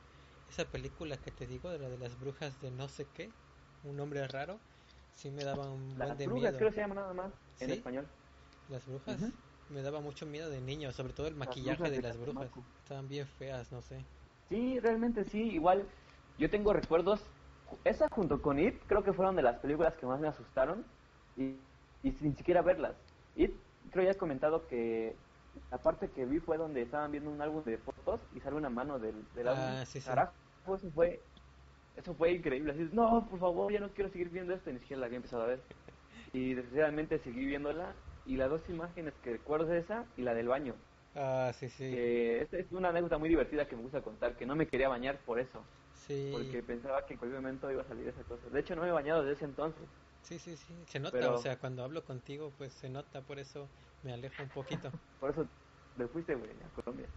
esa 0.50 0.64
película 0.66 1.16
que 1.16 1.30
te 1.30 1.46
digo, 1.46 1.70
de 1.70 1.78
la 1.78 1.88
de 1.88 1.98
las 1.98 2.18
brujas 2.20 2.60
de 2.60 2.70
no 2.70 2.88
sé 2.88 3.06
qué, 3.14 3.30
un 3.84 3.96
nombre 3.96 4.26
raro, 4.28 4.60
sí 5.14 5.30
me 5.30 5.44
daba 5.44 5.70
un 5.70 5.96
Las 5.98 6.08
buen 6.08 6.18
de 6.18 6.26
brujas, 6.26 6.52
miedo. 6.52 6.58
creo 6.58 6.70
que 6.70 6.74
se 6.74 6.80
llama 6.80 6.94
nada 6.94 7.12
más, 7.14 7.32
en 7.60 7.70
¿Sí? 7.70 7.78
español. 7.78 8.06
Las 8.68 8.86
brujas 8.86 9.20
me 9.70 9.82
daba 9.82 10.00
mucho 10.00 10.26
miedo 10.26 10.50
de 10.50 10.60
niño, 10.60 10.92
sobre 10.92 11.12
todo 11.12 11.26
el 11.26 11.34
maquillaje 11.36 11.84
de 11.84 11.96
de 11.96 12.02
las 12.02 12.16
brujas. 12.18 12.50
Estaban 12.82 13.08
bien 13.08 13.26
feas, 13.26 13.72
no 13.72 13.82
sé. 13.82 14.04
Sí, 14.48 14.78
realmente 14.80 15.24
sí, 15.24 15.40
igual 15.50 15.86
yo 16.38 16.50
tengo 16.50 16.72
recuerdos, 16.72 17.20
esa 17.84 18.08
junto 18.10 18.40
con 18.42 18.58
It 18.58 18.74
creo 18.86 19.02
que 19.02 19.12
fueron 19.12 19.36
de 19.36 19.42
las 19.42 19.58
películas 19.58 19.94
que 19.96 20.06
más 20.06 20.20
me 20.20 20.28
asustaron 20.28 20.84
y, 21.36 21.56
y 22.02 22.12
sin 22.12 22.36
siquiera 22.36 22.62
verlas. 22.62 22.96
It 23.34 23.52
creo 23.90 24.04
ya 24.04 24.12
he 24.12 24.16
comentado 24.16 24.66
que 24.66 25.16
la 25.70 25.78
parte 25.78 26.10
que 26.10 26.24
vi 26.26 26.40
fue 26.40 26.56
donde 26.58 26.82
estaban 26.82 27.10
viendo 27.12 27.30
un 27.30 27.40
álbum 27.40 27.64
de 27.64 27.78
fotos 27.78 28.20
y 28.34 28.40
sale 28.40 28.56
una 28.56 28.70
mano 28.70 28.98
del, 28.98 29.14
del 29.32 29.48
álbum. 29.48 29.64
Ah, 29.64 29.84
sí, 29.86 30.00
sí. 30.00 30.06
Carajo, 30.06 30.32
eso 30.66 30.90
fue, 30.92 31.20
eso 31.94 32.14
fue 32.14 32.32
increíble. 32.32 32.72
Así, 32.72 32.88
no, 32.92 33.26
por 33.28 33.38
favor, 33.38 33.72
ya 33.72 33.80
no 33.80 33.92
quiero 33.92 34.10
seguir 34.10 34.28
viendo 34.30 34.54
esto, 34.54 34.70
y 34.70 34.74
ni 34.74 34.80
siquiera 34.80 35.00
la 35.00 35.06
había 35.06 35.16
empezado 35.16 35.42
a 35.44 35.46
ver. 35.46 35.60
Y 36.32 36.54
desgraciadamente 36.54 37.18
seguí 37.18 37.46
viéndola 37.46 37.94
y 38.24 38.36
las 38.36 38.50
dos 38.50 38.68
imágenes 38.68 39.14
que 39.22 39.32
recuerdo 39.32 39.72
es 39.72 39.84
esa 39.84 40.04
y 40.16 40.22
la 40.22 40.34
del 40.34 40.48
baño. 40.48 40.74
Ah, 41.14 41.52
sí, 41.54 41.68
sí. 41.68 41.90
Que 41.90 42.42
esta 42.42 42.58
es 42.58 42.72
una 42.72 42.90
anécdota 42.90 43.18
muy 43.18 43.28
divertida 43.28 43.66
que 43.66 43.76
me 43.76 43.82
gusta 43.82 44.02
contar, 44.02 44.36
que 44.36 44.44
no 44.46 44.56
me 44.56 44.66
quería 44.66 44.88
bañar 44.88 45.18
por 45.24 45.38
eso, 45.38 45.64
Sí, 46.06 46.14
porque 46.30 46.62
pensaba 46.62 47.04
que 47.06 47.14
en 47.14 47.18
cualquier 47.18 47.40
momento 47.42 47.70
iba 47.70 47.82
a 47.82 47.84
salir 47.86 48.08
esa 48.08 48.24
cosa. 48.24 48.48
De 48.50 48.60
hecho, 48.60 48.74
no 48.76 48.82
me 48.82 48.88
he 48.88 48.92
bañado 48.92 49.22
desde 49.22 49.34
ese 49.34 49.44
entonces. 49.46 49.90
sí, 50.22 50.38
sí, 50.38 50.56
sí. 50.56 50.84
Se 50.86 51.00
nota, 51.00 51.16
Pero- 51.18 51.34
o 51.34 51.36
sea, 51.38 51.58
cuando 51.58 51.82
hablo 51.84 52.04
contigo, 52.04 52.54
pues 52.56 52.74
se 52.74 52.88
nota, 52.90 53.24
por 53.26 53.38
eso 53.38 53.72
me 54.02 54.12
alejo 54.12 54.42
un 54.42 54.50
poquito. 54.50 54.92
Por 55.18 55.30
eso 55.30 55.50
me 55.94 56.08
fuiste, 56.08 56.34
güey, 56.34 56.60
a 56.62 56.70
Colombia. 56.70 57.10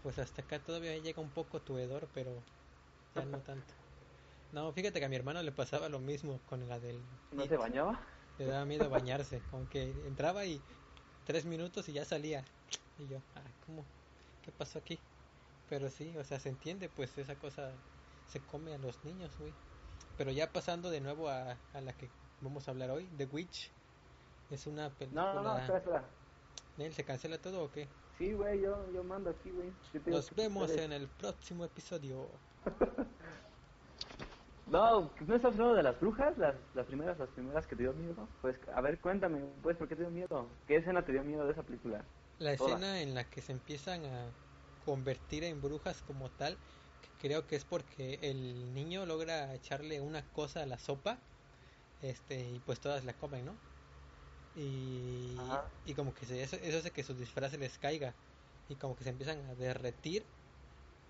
Pues 0.00 0.18
hasta 0.20 0.42
acá 0.42 0.62
todavía 0.62 0.96
llega 0.98 1.20
un 1.22 1.32
poco 1.32 1.62
tu 1.64 1.78
hedor, 1.78 2.10
pero 2.12 2.44
ya 3.14 3.26
no 3.26 3.42
tanto. 3.44 3.74
No, 4.50 4.72
fíjate 4.72 5.00
que 5.00 5.06
a 5.06 5.08
mi 5.10 5.16
hermano 5.16 5.42
le 5.42 5.52
pasaba 5.52 5.88
lo 5.90 6.00
mismo 6.00 6.44
con 6.46 6.68
la 6.68 6.80
del... 6.80 7.20
¿No 7.30 7.46
se 7.46 7.56
bañaba? 7.56 8.06
Le 8.36 8.46
daba 8.46 8.64
miedo 8.66 8.90
bañarse, 8.90 9.44
como 9.50 9.68
que 9.68 10.06
entraba 10.06 10.44
y 10.46 10.66
tres 11.24 11.46
minutos 11.46 11.88
y 11.88 11.92
ya 11.94 12.04
salía. 12.04 12.44
Y 12.96 13.06
yo, 13.08 13.24
ah, 13.34 13.54
¿cómo? 13.60 13.92
¿Qué 14.40 14.52
pasó 14.52 14.78
aquí? 14.78 15.06
Pero 15.66 15.90
sí, 15.90 16.16
o 16.18 16.24
sea, 16.24 16.40
se 16.40 16.48
entiende, 16.50 16.88
pues 16.90 17.18
esa 17.18 17.38
cosa 17.38 17.84
se 18.26 18.40
come 18.40 18.74
a 18.74 18.78
los 18.78 19.04
niños, 19.04 19.36
güey. 19.38 19.52
Pero 20.16 20.30
ya 20.30 20.52
pasando 20.52 20.90
de 20.90 21.00
nuevo 21.00 21.28
a, 21.28 21.56
a 21.72 21.80
la 21.80 21.92
que 21.92 22.08
vamos 22.40 22.68
a 22.68 22.70
hablar 22.70 22.90
hoy, 22.90 23.08
The 23.16 23.26
Witch. 23.26 23.70
Es 24.50 24.66
una 24.66 24.90
película... 24.90 25.34
No, 25.34 25.34
no, 25.34 25.42
no, 25.42 25.58
espera, 25.58 25.78
espera. 25.78 26.04
¿Nel, 26.76 26.92
¿Se 26.92 27.04
cancela 27.04 27.38
todo 27.38 27.64
o 27.64 27.70
qué? 27.70 27.88
Sí, 28.18 28.32
güey, 28.32 28.60
yo, 28.60 28.90
yo 28.92 29.02
mando 29.02 29.30
aquí, 29.30 29.50
güey. 29.50 29.72
Nos 30.06 30.34
vemos 30.34 30.70
en 30.72 30.92
el 30.92 31.08
próximo 31.08 31.64
episodio. 31.64 32.28
No, 34.66 35.10
¿no 35.26 35.36
estás 35.36 35.52
hablando 35.52 35.74
de 35.74 35.82
las 35.82 36.00
brujas? 36.00 36.36
Las, 36.38 36.54
las 36.74 36.86
primeras, 36.86 37.18
las 37.18 37.28
primeras 37.30 37.66
que 37.66 37.76
te 37.76 37.82
dio 37.82 37.92
miedo. 37.92 38.26
Pues, 38.40 38.56
a 38.74 38.80
ver, 38.80 38.98
cuéntame, 38.98 39.40
pues, 39.62 39.76
¿por 39.76 39.88
qué 39.88 39.94
te 39.94 40.02
dio 40.02 40.10
miedo? 40.10 40.48
¿Qué 40.66 40.76
escena 40.76 41.04
te 41.04 41.12
dio 41.12 41.22
miedo 41.22 41.44
de 41.44 41.52
esa 41.52 41.62
película? 41.62 42.02
La 42.38 42.52
escena 42.52 43.00
en 43.02 43.14
la 43.14 43.24
que 43.24 43.42
se 43.42 43.52
empiezan 43.52 44.04
a 44.06 44.26
convertir 44.84 45.44
en 45.44 45.60
brujas 45.60 46.02
como 46.06 46.30
tal, 46.30 46.56
creo 47.18 47.46
que 47.46 47.56
es 47.56 47.64
porque 47.64 48.20
el 48.22 48.72
niño 48.74 49.06
logra 49.06 49.54
echarle 49.54 50.00
una 50.00 50.30
cosa 50.32 50.62
a 50.62 50.66
la 50.66 50.78
sopa, 50.78 51.28
este, 52.00 52.50
y 52.50 52.60
pues 52.60 52.80
todas 52.80 53.04
la 53.04 53.18
comen, 53.18 53.46
¿no? 53.46 53.64
Y, 54.54 55.62
Ajá. 55.62 55.84
y 55.84 55.94
como 55.94 56.14
que 56.14 56.26
se, 56.26 56.42
eso, 56.42 56.56
eso 56.56 56.78
hace 56.78 56.92
que 56.92 57.04
su 57.04 57.14
disfraz 57.14 57.52
se 57.52 57.58
les 57.58 57.78
caiga 57.78 58.18
y 58.68 58.76
como 58.78 58.96
que 58.96 59.04
se 59.04 59.10
empiezan 59.10 59.46
a 59.46 59.54
derretir, 59.56 60.36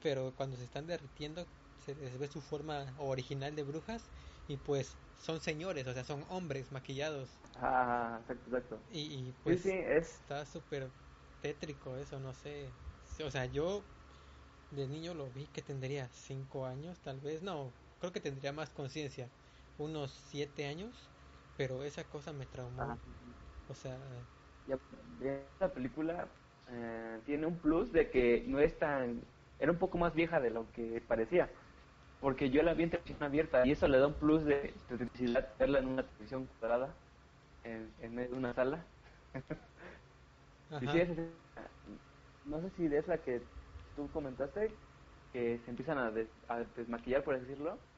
pero 0.01 0.35
cuando 0.37 0.57
se 0.57 0.65
están 0.65 0.87
derritiendo 0.87 1.53
se 1.79 1.95
les 1.97 2.19
ve 2.19 2.29
su 2.29 2.43
forma 2.43 2.95
original 2.99 3.57
de 3.57 3.65
brujas 3.65 4.11
y 4.47 4.59
pues 4.59 5.01
son 5.17 5.41
señores, 5.41 5.87
o 5.87 5.95
sea, 5.95 6.05
son 6.05 6.25
hombres 6.29 6.73
maquillados 6.73 7.43
Ah, 7.57 8.19
exacto, 8.21 8.51
exacto. 8.51 8.85
y, 8.87 9.29
y, 9.29 9.33
pues 9.33 9.61
sí, 9.63 9.63
sí, 9.63 9.71
es... 9.73 10.25
Está 10.25 10.47
súper 10.47 10.95
tétrico 11.41 11.97
eso, 11.97 12.21
no 12.21 12.35
sé. 12.35 12.81
O 13.25 13.31
sea, 13.31 13.47
yo 13.47 13.94
de 14.75 14.87
niño 14.89 15.15
lo 15.15 15.31
vi 15.31 15.47
que 15.47 15.63
tendría 15.63 16.09
cinco 16.09 16.67
años, 16.67 17.01
tal 17.01 17.21
vez. 17.21 17.43
No, 17.43 17.73
creo 18.01 18.13
que 18.13 18.21
tendría 18.21 18.53
más 18.53 18.71
conciencia. 18.71 19.29
Unos 19.79 20.13
siete 20.13 20.67
años. 20.67 21.11
Pero 21.57 21.85
esa 21.85 22.05
cosa 22.05 22.33
me 22.33 22.47
traumó. 22.47 22.83
Ajá. 22.83 22.99
O 23.69 23.75
sea, 23.75 23.97
esta 25.21 25.73
película 25.73 26.29
eh, 26.69 27.21
tiene 27.25 27.47
un 27.47 27.59
plus 27.59 27.93
de 27.93 28.11
que 28.11 28.45
no 28.47 28.59
es 28.59 28.79
tan... 28.79 29.23
Era 29.59 29.71
un 29.73 29.79
poco 29.79 29.99
más 29.99 30.15
vieja 30.15 30.41
de 30.41 30.51
lo 30.51 30.71
que 30.73 31.01
parecía. 31.01 31.51
Porque 32.21 32.51
yo 32.51 32.63
la 32.63 32.75
vi 32.75 32.85
en 32.85 32.91
televisión 32.91 33.23
abierta 33.23 33.67
y 33.67 33.73
eso 33.73 33.87
le 33.87 33.99
da 33.99 34.09
un 34.09 34.15
plus 34.15 34.45
de 34.45 34.75
electricidad 34.89 35.49
verla 35.59 35.79
en 35.79 35.89
una 35.89 36.03
televisión 36.03 36.49
cuadrada, 36.59 36.95
en, 37.65 37.93
en 38.01 38.15
medio 38.15 38.31
de 38.31 38.37
una 38.39 38.55
sala. 38.55 38.85
Sí, 40.81 40.99
es, 40.99 41.09
no 42.45 42.61
sé 42.61 42.71
si 42.71 42.87
es 42.87 43.07
la 43.07 43.19
que 43.19 43.43
tú 43.95 44.11
comentaste, 44.11 44.81
que 45.31 45.59
se 45.59 45.71
empiezan 45.71 45.99
a, 45.99 46.11
des- 46.11 46.45
a 46.49 46.65
desmaquillar, 46.65 47.25
por 47.25 47.35
así 47.35 47.45
decirlo, 47.47 47.89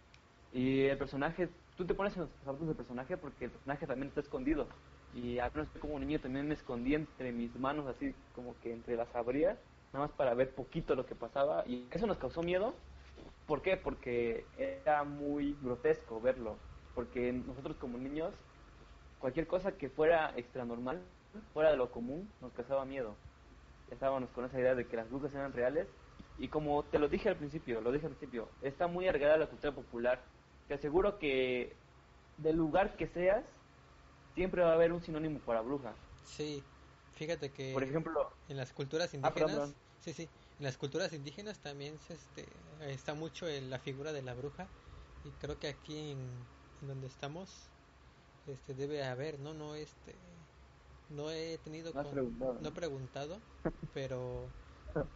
y 0.50 0.82
el 0.86 0.98
personaje, 0.98 1.48
tú 1.74 1.86
te 1.86 1.94
pones 1.94 2.14
en 2.16 2.22
los 2.22 2.30
zapatos 2.40 2.66
del 2.68 2.76
personaje 2.76 3.16
porque 3.18 3.46
el 3.46 3.52
personaje 3.52 3.86
también 3.86 4.08
está 4.08 4.20
escondido. 4.20 4.76
Y 5.10 5.38
al 5.38 5.50
menos 5.54 5.70
como 5.80 5.98
niño 5.98 6.20
también 6.20 6.46
me 6.48 6.54
escondí 6.54 6.94
entre 6.94 7.32
mis 7.32 7.58
manos, 7.58 7.86
así 7.88 8.14
como 8.32 8.58
que 8.60 8.72
entre 8.72 8.96
las 8.96 9.14
abría, 9.14 9.62
nada 9.92 10.06
más 10.06 10.12
para 10.12 10.34
ver 10.34 10.54
poquito 10.54 10.94
lo 10.94 11.06
que 11.06 11.16
pasaba. 11.16 11.64
Y 11.66 11.88
eso 11.92 12.06
nos 12.06 12.18
causó 12.18 12.42
miedo. 12.42 12.86
¿Por 13.46 13.62
qué? 13.62 13.76
Porque 13.76 14.50
era 14.54 15.04
muy 15.04 15.56
grotesco 15.56 16.20
verlo. 16.20 16.68
Porque 16.92 17.32
nosotros 17.32 17.78
como 17.78 17.98
niños, 17.98 18.46
cualquier 19.18 19.46
cosa 19.46 19.76
que 19.78 19.90
fuera 19.90 20.34
extra 20.38 20.64
normal, 20.64 21.16
fuera 21.52 21.70
de 21.70 21.76
lo 21.76 21.90
común, 21.90 22.36
nos 22.40 22.52
causaba 22.54 22.84
miedo. 22.86 23.25
Ya 23.88 23.94
estábamos 23.94 24.30
con 24.32 24.44
esa 24.44 24.58
idea 24.60 24.74
de 24.74 24.88
que 24.88 24.96
las 24.96 25.08
brujas 25.10 25.32
eran 25.34 25.52
reales. 25.52 25.88
Y 26.36 26.50
como 26.50 26.88
te 26.90 26.98
lo 26.98 27.08
dije 27.08 27.28
al 27.28 27.38
principio, 27.38 27.80
lo 27.80 27.92
dije 27.92 28.06
al 28.06 28.16
principio, 28.16 28.56
está 28.60 28.86
muy 28.88 29.08
arraigada 29.08 29.38
la 29.38 29.48
cultura 29.50 29.74
popular. 29.74 30.32
Te 30.66 30.74
aseguro 30.74 31.18
que 31.18 31.84
del 32.36 32.56
lugar 32.56 32.96
que 32.96 33.08
seas, 33.08 33.46
siempre 34.34 34.62
va 34.62 34.70
a 34.72 34.74
haber 34.74 34.92
un 34.92 35.02
sinónimo 35.02 35.44
para 35.44 35.62
bruja. 35.62 36.02
Sí, 36.22 36.72
fíjate 37.12 37.52
que 37.52 37.74
Por 37.74 37.82
ejemplo, 37.84 38.32
en 38.48 38.56
las 38.56 38.72
culturas 38.72 39.14
Ah, 39.22 39.34
perdón, 39.34 39.50
indígenas, 39.50 39.52
perdón. 39.52 39.82
sí, 39.98 40.12
sí, 40.14 40.24
en 40.58 40.64
las 40.64 40.78
culturas 40.78 41.12
indígenas 41.12 41.60
también 41.60 42.00
se, 42.00 42.14
este, 42.14 42.64
está 42.80 43.14
mucho 43.14 43.48
en 43.48 43.70
la 43.70 43.78
figura 43.78 44.12
de 44.12 44.22
la 44.22 44.34
bruja 44.34 44.74
y 45.22 45.36
creo 45.36 45.58
que 45.58 45.68
aquí 45.68 46.10
en, 46.12 46.50
en 46.80 46.88
donde 46.88 47.06
estamos 47.08 47.72
este 48.46 48.74
debe 48.74 49.04
haber, 49.04 49.40
no, 49.40 49.54
no, 49.54 49.74
este, 49.76 50.35
no 51.08 51.30
he 51.30 51.58
tenido, 51.58 51.94
No 51.94 52.00
con- 52.00 52.10
preguntado, 52.12 52.60
no 52.60 52.68
he 52.70 52.72
preguntado, 52.72 53.48
pero 53.92 54.58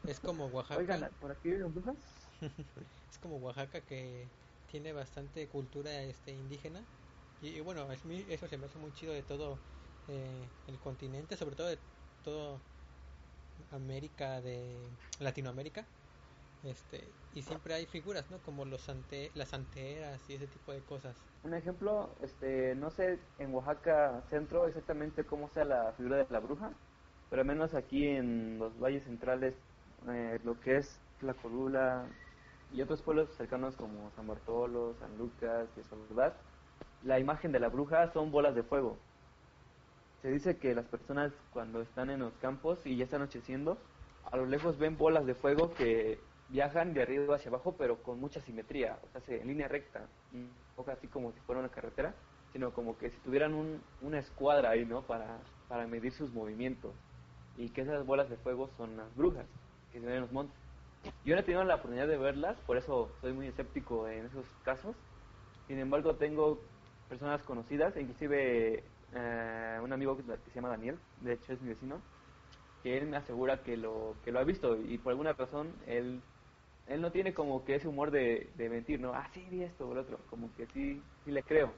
es 0.04 0.20
como 0.20 0.48
Oaxaca, 0.48 0.82
oigan, 0.82 1.16
¿por 1.18 1.32
aquí 1.32 1.50
brujas? 1.52 1.96
es 3.10 3.18
como 3.18 3.36
Oaxaca 3.38 3.84
que 3.84 4.34
tiene 4.66 4.92
bastante 4.92 5.48
cultura 5.48 6.02
este 6.04 6.32
indígena. 6.32 6.90
Y, 7.40 7.48
y 7.56 7.60
bueno 7.60 7.90
es 7.92 8.04
muy- 8.04 8.26
eso 8.32 8.48
se 8.48 8.58
me 8.58 8.66
hace 8.66 8.78
muy 8.78 8.92
chido 8.92 9.12
de 9.12 9.22
todo 9.22 9.66
eh, 10.06 10.54
el 10.66 10.78
continente 10.80 11.36
sobre 11.36 11.56
todo 11.56 11.68
de 11.68 11.86
todo 12.22 12.68
América 13.68 14.40
de 14.40 14.98
Latinoamérica 15.18 15.94
este 16.64 17.08
y 17.34 17.42
siempre 17.42 17.74
hay 17.74 17.86
figuras 17.86 18.30
no 18.30 18.38
como 18.38 18.64
los 18.64 18.88
ante 18.88 19.30
las 19.34 19.54
anteras 19.54 20.20
y 20.28 20.34
ese 20.34 20.46
tipo 20.46 20.72
de 20.72 20.80
cosas 20.80 21.16
Un 21.44 21.54
ejemplo, 21.54 22.10
este, 22.22 22.74
no 22.74 22.90
sé 22.90 23.18
en 23.38 23.54
Oaxaca 23.54 24.22
centro 24.28 24.66
exactamente 24.66 25.24
cómo 25.24 25.48
sea 25.48 25.64
la 25.64 25.92
figura 25.92 26.16
de 26.18 26.26
la 26.28 26.40
bruja, 26.40 26.72
pero 27.30 27.42
al 27.42 27.48
menos 27.48 27.74
aquí 27.74 28.06
en 28.06 28.58
los 28.58 28.78
valles 28.78 29.04
centrales, 29.04 29.54
eh, 30.08 30.38
lo 30.44 30.60
que 30.60 30.76
es 30.76 31.00
la 31.22 31.34
Colula 31.34 32.06
y 32.72 32.82
otros 32.82 33.02
pueblos 33.02 33.30
cercanos 33.36 33.76
como 33.76 34.10
San 34.16 34.26
Bartolo, 34.26 34.94
San 35.00 35.16
Lucas 35.16 35.68
y 35.76 35.82
Soledad, 35.84 36.34
la 37.02 37.18
imagen 37.18 37.52
de 37.52 37.60
la 37.60 37.68
bruja 37.68 38.12
son 38.12 38.30
bolas 38.30 38.54
de 38.54 38.62
fuego. 38.62 38.98
Se 40.22 40.28
dice 40.28 40.58
que 40.58 40.74
las 40.74 40.86
personas 40.86 41.32
cuando 41.52 41.80
están 41.80 42.10
en 42.10 42.20
los 42.20 42.34
campos 42.34 42.78
y 42.84 42.96
ya 42.96 43.04
está 43.04 43.16
anocheciendo, 43.16 43.78
a 44.30 44.36
lo 44.36 44.46
lejos 44.46 44.78
ven 44.78 44.98
bolas 44.98 45.24
de 45.24 45.34
fuego 45.34 45.72
que 45.72 46.20
viajan 46.50 46.94
de 46.94 47.02
arriba 47.02 47.36
hacia 47.36 47.50
abajo, 47.50 47.76
pero 47.76 48.02
con 48.02 48.20
mucha 48.20 48.40
simetría, 48.40 48.98
o 49.02 49.08
sea, 49.10 49.20
se- 49.22 49.40
en 49.40 49.48
línea 49.48 49.68
recta, 49.68 50.10
un 50.32 50.64
poco 50.74 50.90
así 50.90 51.08
como 51.08 51.32
si 51.32 51.40
fuera 51.40 51.60
una 51.60 51.70
carretera, 51.70 52.16
sino 52.52 52.72
como 52.72 52.96
que 52.98 53.10
si 53.10 53.20
tuvieran 53.20 53.54
un, 53.54 53.84
una 54.00 54.18
escuadra 54.18 54.70
ahí, 54.70 54.84
¿no? 54.86 55.06
Para, 55.06 55.44
para 55.68 55.86
medir 55.86 56.12
sus 56.12 56.32
movimientos. 56.32 56.96
y 57.54 57.72
que 57.72 57.82
esas 57.82 58.06
bolas 58.06 58.30
de 58.30 58.36
fuego 58.38 58.68
son 58.76 58.96
las 58.96 59.14
brujas 59.14 59.48
que 59.90 60.00
se 60.00 60.06
ven 60.06 60.16
en 60.16 60.22
los 60.22 60.32
montes. 60.32 60.58
Yo 61.24 61.34
no 61.34 61.40
he 61.40 61.44
tenido 61.44 61.64
la 61.64 61.76
oportunidad 61.76 62.08
de 62.08 62.18
verlas, 62.18 62.60
por 62.62 62.76
eso 62.76 63.16
soy 63.20 63.32
muy 63.32 63.46
escéptico 63.48 64.08
en 64.08 64.26
esos 64.26 64.46
casos. 64.62 64.96
Sin 65.66 65.78
embargo, 65.78 66.16
tengo 66.16 66.70
personas 67.08 67.42
conocidas, 67.42 67.96
inclusive 67.96 68.92
eh, 69.12 69.80
un 69.82 69.92
amigo 69.92 70.16
que 70.16 70.24
se 70.50 70.54
llama 70.54 70.68
Daniel, 70.70 71.00
de 71.16 71.34
hecho 71.34 71.52
es 71.52 71.60
mi 71.62 71.68
vecino, 71.70 72.02
que 72.82 72.98
él 72.98 73.06
me 73.06 73.16
asegura 73.16 73.62
que 73.62 73.76
lo 73.76 74.20
que 74.22 74.32
lo 74.32 74.38
ha 74.40 74.44
visto 74.44 74.80
y 74.80 74.98
por 74.98 75.12
alguna 75.12 75.32
razón 75.34 75.82
él 75.86 76.22
él 76.90 77.00
no 77.00 77.12
tiene 77.12 77.32
como 77.32 77.64
que 77.64 77.76
ese 77.76 77.88
humor 77.88 78.10
de, 78.10 78.50
mentir, 78.56 79.00
¿no? 79.00 79.14
Ah, 79.14 79.28
sí, 79.32 79.46
vi 79.48 79.62
esto 79.62 79.88
o 79.88 79.94
lo 79.94 80.02
otro, 80.02 80.18
como 80.28 80.52
que 80.56 80.66
sí, 80.66 81.00
sí 81.24 81.30
le 81.30 81.42
creo, 81.42 81.72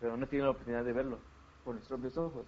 pero 0.00 0.16
no 0.16 0.26
tiene 0.26 0.44
la 0.44 0.50
oportunidad 0.50 0.84
de 0.84 0.92
verlo 0.92 1.18
por 1.64 1.76
los 1.76 1.86
propios 1.86 2.16
ojos. 2.18 2.44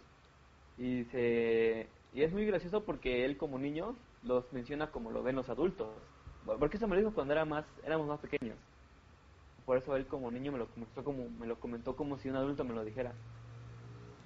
Y, 0.77 1.05
se, 1.05 1.87
y 2.13 2.23
es 2.23 2.33
muy 2.33 2.45
gracioso 2.45 2.85
porque 2.85 3.25
él 3.25 3.37
como 3.37 3.59
niño 3.59 3.95
los 4.25 4.53
menciona 4.53 4.91
como 4.91 5.13
lo 5.13 5.23
ven 5.23 5.37
los 5.37 5.49
adultos. 5.49 5.89
Porque 6.45 6.77
eso 6.77 6.89
me 6.89 6.97
lo 6.97 7.03
dijo 7.03 7.15
cuando 7.15 7.35
era 7.35 7.45
más, 7.45 7.65
éramos 7.85 8.09
más 8.09 8.19
pequeños. 8.19 8.57
Por 9.65 9.77
eso 9.77 9.95
él 9.95 10.07
como 10.07 10.29
niño 10.31 10.51
me 10.51 10.59
lo 10.59 10.67
comentó 10.67 11.05
como, 11.05 11.31
me 11.39 11.47
lo 11.47 11.61
comentó 11.61 11.95
como 11.95 12.19
si 12.19 12.29
un 12.29 12.37
adulto 12.37 12.65
me 12.65 12.75
lo 12.75 12.85
dijera. 12.85 13.13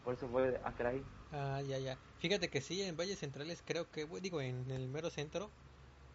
Por 0.02 0.14
eso 0.14 0.26
fue 0.28 0.58
a 0.64 0.72
caray. 0.72 1.02
Ah, 1.30 1.60
ya, 1.60 1.78
ya. 1.78 1.98
Fíjate 2.20 2.48
que 2.48 2.62
sí, 2.62 2.80
en 2.80 2.96
Valles 2.96 3.18
Centrales 3.18 3.62
creo 3.66 3.90
que, 3.90 4.06
digo, 4.22 4.40
en 4.40 4.70
el 4.70 4.88
mero 4.88 5.10
centro, 5.10 5.50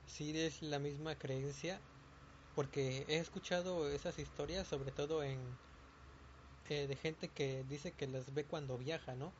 sí 0.05 0.37
es 0.39 0.61
la 0.61 0.79
misma 0.79 1.15
creencia. 1.15 1.79
Porque 2.55 3.05
he 3.07 3.17
escuchado 3.17 3.89
esas 3.89 4.19
historias, 4.19 4.67
sobre 4.67 4.91
todo 4.91 5.23
en 5.23 5.39
eh, 6.69 6.87
de 6.87 6.95
gente 6.95 7.27
que 7.27 7.65
dice 7.67 7.91
que 7.91 8.07
las 8.07 8.33
ve 8.33 8.45
cuando 8.45 8.77
viaja, 8.77 9.13
¿no? 9.15 9.33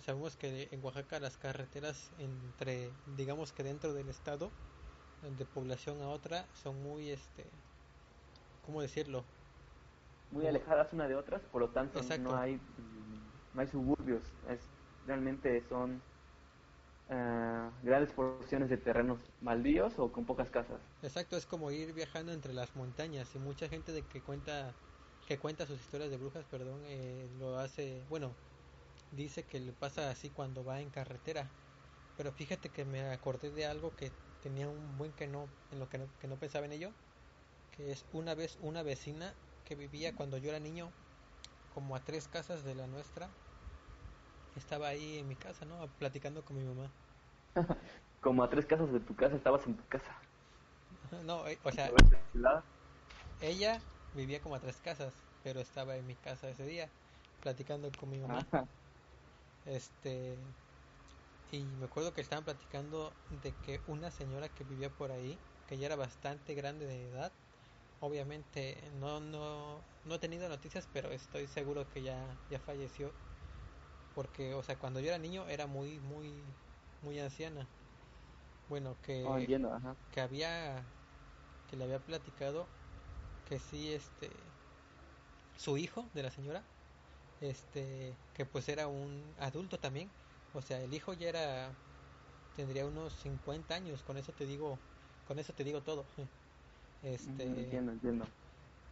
Sabemos 0.00 0.34
que 0.34 0.68
en 0.72 0.84
Oaxaca 0.84 1.20
las 1.20 1.36
carreteras 1.36 2.10
entre, 2.18 2.90
digamos 3.16 3.52
que 3.52 3.62
dentro 3.62 3.92
del 3.92 4.08
estado, 4.08 4.50
de 5.22 5.44
población 5.44 6.02
a 6.02 6.08
otra, 6.08 6.46
son 6.52 6.82
muy, 6.82 7.10
este, 7.10 7.44
¿cómo 8.66 8.82
decirlo? 8.82 9.22
Muy 10.32 10.48
alejadas 10.48 10.92
una 10.92 11.06
de 11.06 11.14
otras, 11.14 11.42
por 11.42 11.60
lo 11.60 11.68
tanto 11.68 12.00
no 12.18 12.36
hay, 12.36 12.58
no 13.52 13.60
hay 13.60 13.68
suburbios, 13.68 14.22
es, 14.48 14.58
realmente 15.06 15.62
son 15.68 16.02
uh, 17.08 17.70
grandes 17.82 18.12
porciones 18.12 18.68
de 18.70 18.76
terrenos 18.78 19.20
maldíos 19.40 19.98
o 19.98 20.12
con 20.12 20.24
pocas 20.26 20.50
casas. 20.50 20.80
Exacto, 21.02 21.36
es 21.36 21.46
como 21.46 21.70
ir 21.70 21.92
viajando 21.92 22.32
entre 22.32 22.52
las 22.52 22.74
montañas 22.74 23.34
y 23.34 23.38
mucha 23.38 23.68
gente 23.68 23.92
de 23.92 24.06
que 24.06 24.22
cuenta 24.22 24.74
que 25.26 25.38
cuenta 25.38 25.66
sus 25.66 25.80
historias 25.80 26.10
de 26.10 26.16
brujas, 26.18 26.44
perdón, 26.46 26.82
eh, 26.84 27.28
lo 27.38 27.58
hace, 27.58 28.04
bueno, 28.08 28.36
dice 29.10 29.44
que 29.46 29.60
le 29.60 29.72
pasa 29.72 30.10
así 30.10 30.30
cuando 30.30 30.64
va 30.64 30.80
en 30.80 30.90
carretera. 30.90 31.50
Pero 32.16 32.32
fíjate 32.32 32.70
que 32.70 32.84
me 32.84 33.02
acordé 33.12 33.50
de 33.50 33.66
algo 33.66 33.96
que 33.96 34.12
tenía 34.40 34.68
un 34.68 34.98
buen 34.98 35.12
que 35.14 35.26
no, 35.28 35.48
en 35.70 35.78
lo 35.80 35.88
que 35.88 35.98
no, 35.98 36.08
que 36.18 36.28
no 36.28 36.38
pensaba 36.38 36.66
en 36.66 36.72
ello, 36.72 36.94
que 37.70 37.92
es 37.92 38.06
una 38.12 38.34
vez 38.34 38.58
una 38.60 38.82
vecina 38.82 39.34
que 39.64 39.74
vivía 39.76 40.14
cuando 40.14 40.38
yo 40.38 40.50
era 40.50 40.60
niño, 40.60 40.92
como 41.68 41.96
a 41.96 42.04
tres 42.04 42.28
casas 42.28 42.64
de 42.64 42.74
la 42.74 42.86
nuestra, 42.86 43.30
estaba 44.54 44.88
ahí 44.88 45.18
en 45.18 45.28
mi 45.28 45.36
casa, 45.36 45.64
¿no? 45.64 45.88
Platicando 45.98 46.44
con 46.44 46.56
mi 46.56 46.64
mamá. 46.64 46.90
como 48.20 48.42
a 48.42 48.48
tres 48.50 48.66
casas 48.66 48.92
de 48.92 49.00
tu 49.00 49.14
casa 49.14 49.36
estabas 49.36 49.66
en 49.66 49.76
tu 49.76 49.86
casa. 49.86 50.16
no, 51.24 51.46
eh, 51.48 51.58
o 51.62 51.72
sea, 51.72 51.90
ella 53.40 53.80
vivía 54.12 54.40
como 54.40 54.54
a 54.56 54.60
tres 54.60 54.80
casas, 54.80 55.14
pero 55.42 55.60
estaba 55.60 55.96
en 55.96 56.06
mi 56.06 56.16
casa 56.16 56.48
ese 56.48 56.64
día, 56.66 56.90
platicando 57.40 57.90
con 57.92 58.10
mi 58.10 58.18
mamá. 58.18 58.48
Este, 59.64 60.38
y 61.50 61.64
me 61.76 61.86
acuerdo 61.86 62.12
que 62.12 62.20
estaban 62.20 62.44
platicando 62.44 63.16
de 63.30 63.54
que 63.56 63.82
una 63.86 64.10
señora 64.10 64.48
que 64.48 64.64
vivía 64.64 64.90
por 64.90 65.10
ahí, 65.12 65.38
que 65.66 65.78
ya 65.78 65.86
era 65.86 65.96
bastante 65.96 66.54
grande 66.54 66.86
de 66.86 67.06
edad, 67.08 67.32
obviamente 68.00 68.90
no, 68.94 69.20
no, 69.20 69.84
no 70.04 70.14
he 70.16 70.18
tenido 70.18 70.48
noticias, 70.48 70.88
pero 70.92 71.10
estoy 71.12 71.46
seguro 71.48 71.88
que 71.90 72.02
ya, 72.02 72.38
ya 72.48 72.60
falleció. 72.60 73.14
Porque, 74.14 74.54
o 74.54 74.64
sea, 74.64 74.78
cuando 74.80 75.00
yo 75.00 75.08
era 75.08 75.18
niño 75.20 75.48
era 75.48 75.68
muy, 75.68 76.00
muy, 76.00 76.58
muy 77.00 77.20
anciana. 77.20 77.76
Bueno, 78.66 79.00
que, 79.00 79.58
oh, 79.64 79.74
que 80.10 80.20
había, 80.20 80.98
que 81.66 81.76
le 81.76 81.84
había 81.84 82.04
platicado 82.04 82.76
que 83.44 83.60
sí, 83.60 83.92
este, 83.92 84.58
su 85.56 85.76
hijo 85.78 86.10
de 86.14 86.22
la 86.22 86.30
señora, 86.30 86.72
este, 87.40 88.24
que 88.32 88.46
pues 88.46 88.68
era 88.70 88.88
un 88.88 89.34
adulto 89.38 89.80
también, 89.80 90.18
o 90.52 90.62
sea, 90.62 90.82
el 90.82 90.94
hijo 90.94 91.14
ya 91.14 91.28
era, 91.30 91.84
tendría 92.52 92.86
unos 92.86 93.14
50 93.14 93.74
años, 93.76 94.04
con 94.04 94.18
eso 94.18 94.34
te 94.34 94.46
digo, 94.46 94.86
con 95.24 95.38
eso 95.40 95.54
te 95.54 95.64
digo 95.64 95.84
todo. 95.84 96.10
Este, 97.02 97.44
entiendo, 97.60 97.92
entiendo. 97.92 98.34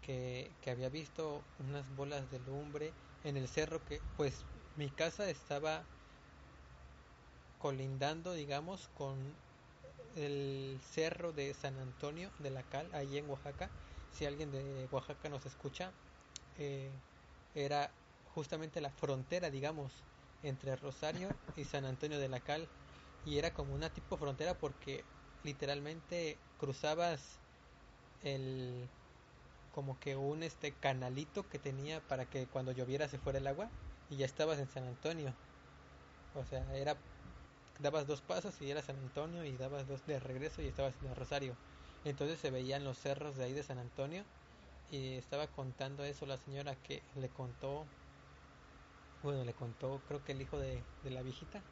Que, 0.01 0.59
que 0.61 0.71
había 0.71 0.89
visto 0.89 1.53
unas 1.59 1.91
bolas 1.91 2.29
de 2.29 2.41
lumbre 2.41 2.99
en 3.23 3.37
el 3.37 3.49
cerro 3.49 3.85
que, 3.85 4.11
pues, 4.17 4.49
mi 4.77 4.89
casa 4.89 5.29
estaba 5.29 5.83
colindando, 7.59 8.33
digamos, 8.33 8.89
con 8.97 9.17
el 10.17 10.79
cerro 10.93 11.33
de 11.33 11.55
San 11.55 11.79
Antonio 11.79 12.31
de 12.39 12.51
la 12.51 12.63
Cal, 12.63 12.87
ahí 12.93 13.19
en 13.19 13.29
Oaxaca, 13.29 13.71
si 14.13 14.27
alguien 14.27 14.51
de 14.51 14.89
Oaxaca 14.91 15.29
nos 15.29 15.45
escucha, 15.47 15.91
eh, 16.59 16.91
era 17.55 17.91
justamente 18.35 18.81
la 18.81 18.91
frontera, 18.91 19.51
digamos, 19.51 19.93
entre 20.43 20.77
Rosario 20.77 21.29
y 21.57 21.65
San 21.65 21.85
Antonio 21.85 22.19
de 22.19 22.29
la 22.29 22.41
Cal. 22.41 22.67
Y 23.25 23.39
era 23.39 23.51
como 23.55 23.75
una 23.75 23.89
tipo 23.91 24.17
frontera 24.17 24.55
porque 24.55 25.05
literalmente 25.45 26.37
cruzabas 26.59 27.21
el 28.25 28.89
como 29.75 29.99
que 30.01 30.17
un 30.17 30.43
este 30.43 30.73
canalito 30.73 31.49
que 31.49 31.59
tenía 31.59 32.01
para 32.01 32.27
que 32.27 32.47
cuando 32.47 32.73
lloviera 32.73 33.09
se 33.09 33.19
fuera 33.19 33.39
el 33.39 33.47
agua 33.47 33.69
y 34.13 34.19
ya 34.19 34.27
estabas 34.27 34.59
en 34.61 34.69
San 34.69 34.85
Antonio. 34.85 35.35
O 36.33 36.45
sea, 36.45 36.77
era 36.77 37.03
dabas 37.79 38.07
dos 38.07 38.23
pasos 38.23 38.61
y 38.63 38.71
era 38.71 38.83
San 38.83 38.99
Antonio 38.99 39.45
y 39.45 39.57
dabas 39.59 39.87
dos 39.89 40.05
de 40.07 40.21
regreso 40.21 40.63
y 40.63 40.69
estabas 40.69 41.01
en 41.03 41.09
el 41.09 41.17
Rosario. 41.17 41.59
Entonces 42.05 42.41
se 42.41 42.51
veían 42.51 42.85
los 42.85 42.99
cerros 42.99 43.37
de 43.37 43.45
ahí 43.45 43.55
de 43.55 43.65
San 43.65 43.79
Antonio 43.79 44.27
y 44.89 45.15
estaba 45.17 45.53
contando 45.53 46.05
eso 46.05 46.27
la 46.27 46.39
señora 46.39 46.83
que 46.83 47.07
le 47.15 47.33
contó, 47.33 47.91
bueno, 49.21 49.45
le 49.45 49.55
contó 49.55 50.05
creo 50.05 50.25
que 50.25 50.33
el 50.33 50.43
hijo 50.43 50.59
de, 50.59 50.87
de 51.03 51.11
la 51.11 51.23
viejita 51.23 51.65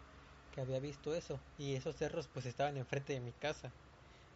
que 0.51 0.61
había 0.61 0.81
visto 0.81 1.15
eso 1.15 1.43
y 1.57 1.75
esos 1.77 1.97
cerros 1.97 2.29
pues 2.29 2.47
estaban 2.47 2.77
enfrente 2.77 3.13
de 3.15 3.21
mi 3.21 3.33
casa. 3.35 3.75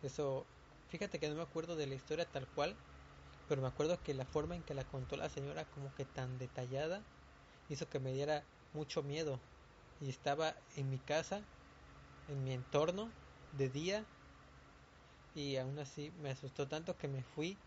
Eso, 0.03 0.51
fíjate 0.89 1.21
que 1.21 1.29
no 1.29 1.37
me 1.37 1.43
acuerdo 1.43 1.77
de 1.77 1.87
la 1.87 1.95
historia 1.97 2.31
tal 2.33 2.49
cual, 2.51 2.81
pero 3.47 3.63
me 3.63 3.69
acuerdo 3.69 4.03
que 4.03 4.15
la 4.15 4.27
forma 4.27 4.57
en 4.57 4.65
que 4.65 4.75
la 4.75 4.87
contó 4.89 5.17
la 5.17 5.31
señora 5.31 5.71
como 5.71 5.95
que 5.95 6.07
tan 6.07 6.39
detallada 6.39 7.07
hizo 7.69 7.89
que 7.89 8.01
me 8.01 8.13
diera 8.13 8.51
mucho 8.73 9.03
miedo 9.03 9.49
y 9.99 10.11
estaba 10.11 10.65
en 10.71 10.91
mi 10.91 11.01
casa, 11.01 11.51
en 12.27 12.45
mi 12.45 12.53
entorno 12.53 13.19
de 13.51 13.71
día 13.71 14.13
y 15.33 15.57
aún 15.57 15.79
así 15.79 16.13
me 16.13 16.31
asustó 16.31 16.69
tanto 16.69 16.97
que 16.99 17.09
me 17.09 17.25
fui 17.25 17.67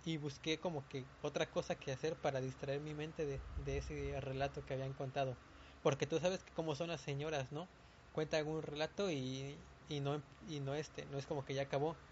y 0.00 0.16
busqué 0.18 0.60
como 0.60 0.88
que 0.88 1.12
otra 1.20 1.50
cosa 1.50 1.78
que 1.78 1.90
hacer 1.92 2.20
para 2.20 2.40
distraer 2.40 2.80
mi 2.80 2.94
mente 2.94 3.26
de, 3.26 3.48
de 3.56 3.78
ese 3.78 4.20
relato 4.20 4.64
que 4.64 4.74
habían 4.74 4.94
contado. 4.94 5.40
Porque 5.82 6.06
tú 6.06 6.18
sabes 6.20 6.44
que 6.44 6.52
como 6.52 6.74
son 6.76 6.88
las 6.88 7.00
señoras, 7.00 7.50
¿no? 7.52 7.72
Cuentan 8.12 8.46
un 8.48 8.62
relato 8.62 9.10
y, 9.10 9.68
y 9.86 10.00
no 10.00 10.24
y 10.40 10.60
no 10.60 10.74
este, 10.74 11.06
no 11.06 11.18
es 11.18 11.26
como 11.26 11.44
que 11.44 11.54
ya 11.54 11.62
acabó. 11.62 12.04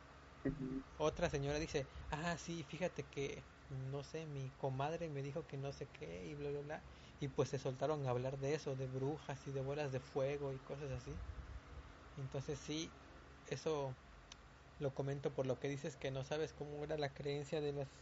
Otra 0.99 1.29
señora 1.31 1.59
dice, 1.59 1.91
ah, 2.11 2.39
sí, 2.39 2.63
fíjate 2.65 3.09
que, 3.11 3.51
no 3.69 4.03
sé, 4.05 4.27
mi 4.27 4.53
comadre 4.53 5.09
me 5.11 5.23
dijo 5.23 5.47
que 5.47 5.57
no 5.59 5.73
sé 5.73 5.91
qué 5.91 6.27
y 6.27 6.35
bla, 6.35 6.51
bla, 6.51 6.61
bla. 6.63 6.87
Y 7.19 7.29
pues 7.29 7.49
se 7.51 7.59
soltaron 7.59 8.07
a 8.07 8.11
hablar 8.11 8.39
de 8.39 8.55
eso, 8.55 8.77
de 8.77 8.87
brujas 8.89 9.47
y 9.47 9.53
de 9.53 9.61
bolas 9.63 9.93
de 9.93 10.01
fuego 10.01 10.53
y 10.53 10.61
cosas 10.61 10.91
así. 10.93 11.23
Entonces 12.17 12.61
sí, 12.61 12.99
eso 13.47 14.01
lo 14.79 14.95
comento 14.95 15.35
por 15.35 15.47
lo 15.47 15.59
que 15.61 15.69
dices 15.69 15.97
que 15.97 16.11
no 16.11 16.25
sabes 16.25 16.55
cómo 16.55 16.85
era 16.85 16.99
la 16.99 17.15
creencia 17.15 17.61
de 17.61 17.73
las 17.73 17.93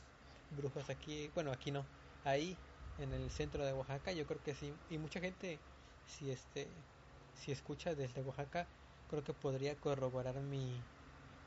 brujas 0.51 0.91
aquí, 0.91 1.29
bueno, 1.31 1.53
aquí 1.53 1.71
no, 1.73 1.91
ahí 2.23 2.63
en 2.97 3.13
el 3.15 3.31
centro 3.31 3.65
de 3.67 3.73
Oaxaca, 3.73 4.13
yo 4.13 4.27
creo 4.27 4.43
que 4.43 4.55
sí, 4.55 4.85
y 4.89 4.99
mucha 4.99 5.21
gente 5.21 5.65
si 6.05 6.31
este 6.31 6.89
si 7.35 7.53
escucha 7.53 7.95
desde 7.97 8.23
Oaxaca, 8.23 8.71
creo 9.07 9.25
que 9.25 9.35
podría 9.35 9.81
corroborar 9.81 10.43
mi 10.43 10.91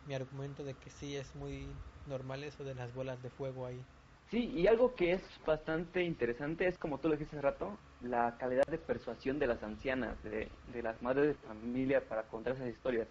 mi 0.04 0.16
argumento 0.16 0.64
de 0.66 0.80
que 0.80 0.90
sí 0.92 1.16
es 1.18 1.36
muy 1.36 1.86
normal 2.06 2.44
eso 2.44 2.64
de 2.66 2.76
las 2.76 2.94
bolas 2.94 3.22
de 3.22 3.32
fuego 3.32 3.66
ahí. 3.68 3.92
Sí, 4.30 4.52
y 4.54 4.68
algo 4.68 4.94
que 4.94 5.14
es 5.14 5.22
bastante 5.46 6.04
interesante 6.04 6.68
es, 6.68 6.78
como 6.78 7.00
tú 7.00 7.08
lo 7.08 7.14
dijiste 7.16 7.38
hace 7.38 7.42
rato, 7.44 7.78
la 8.02 8.38
calidad 8.38 8.66
de 8.68 8.78
persuasión 8.78 9.40
de 9.40 9.48
las 9.48 9.64
ancianas, 9.64 10.22
de, 10.24 10.50
de 10.74 10.84
las 10.84 11.02
madres 11.02 11.28
de 11.28 11.48
familia 11.48 12.08
para 12.08 12.24
contar 12.24 12.54
esas 12.54 12.68
historias. 12.68 13.08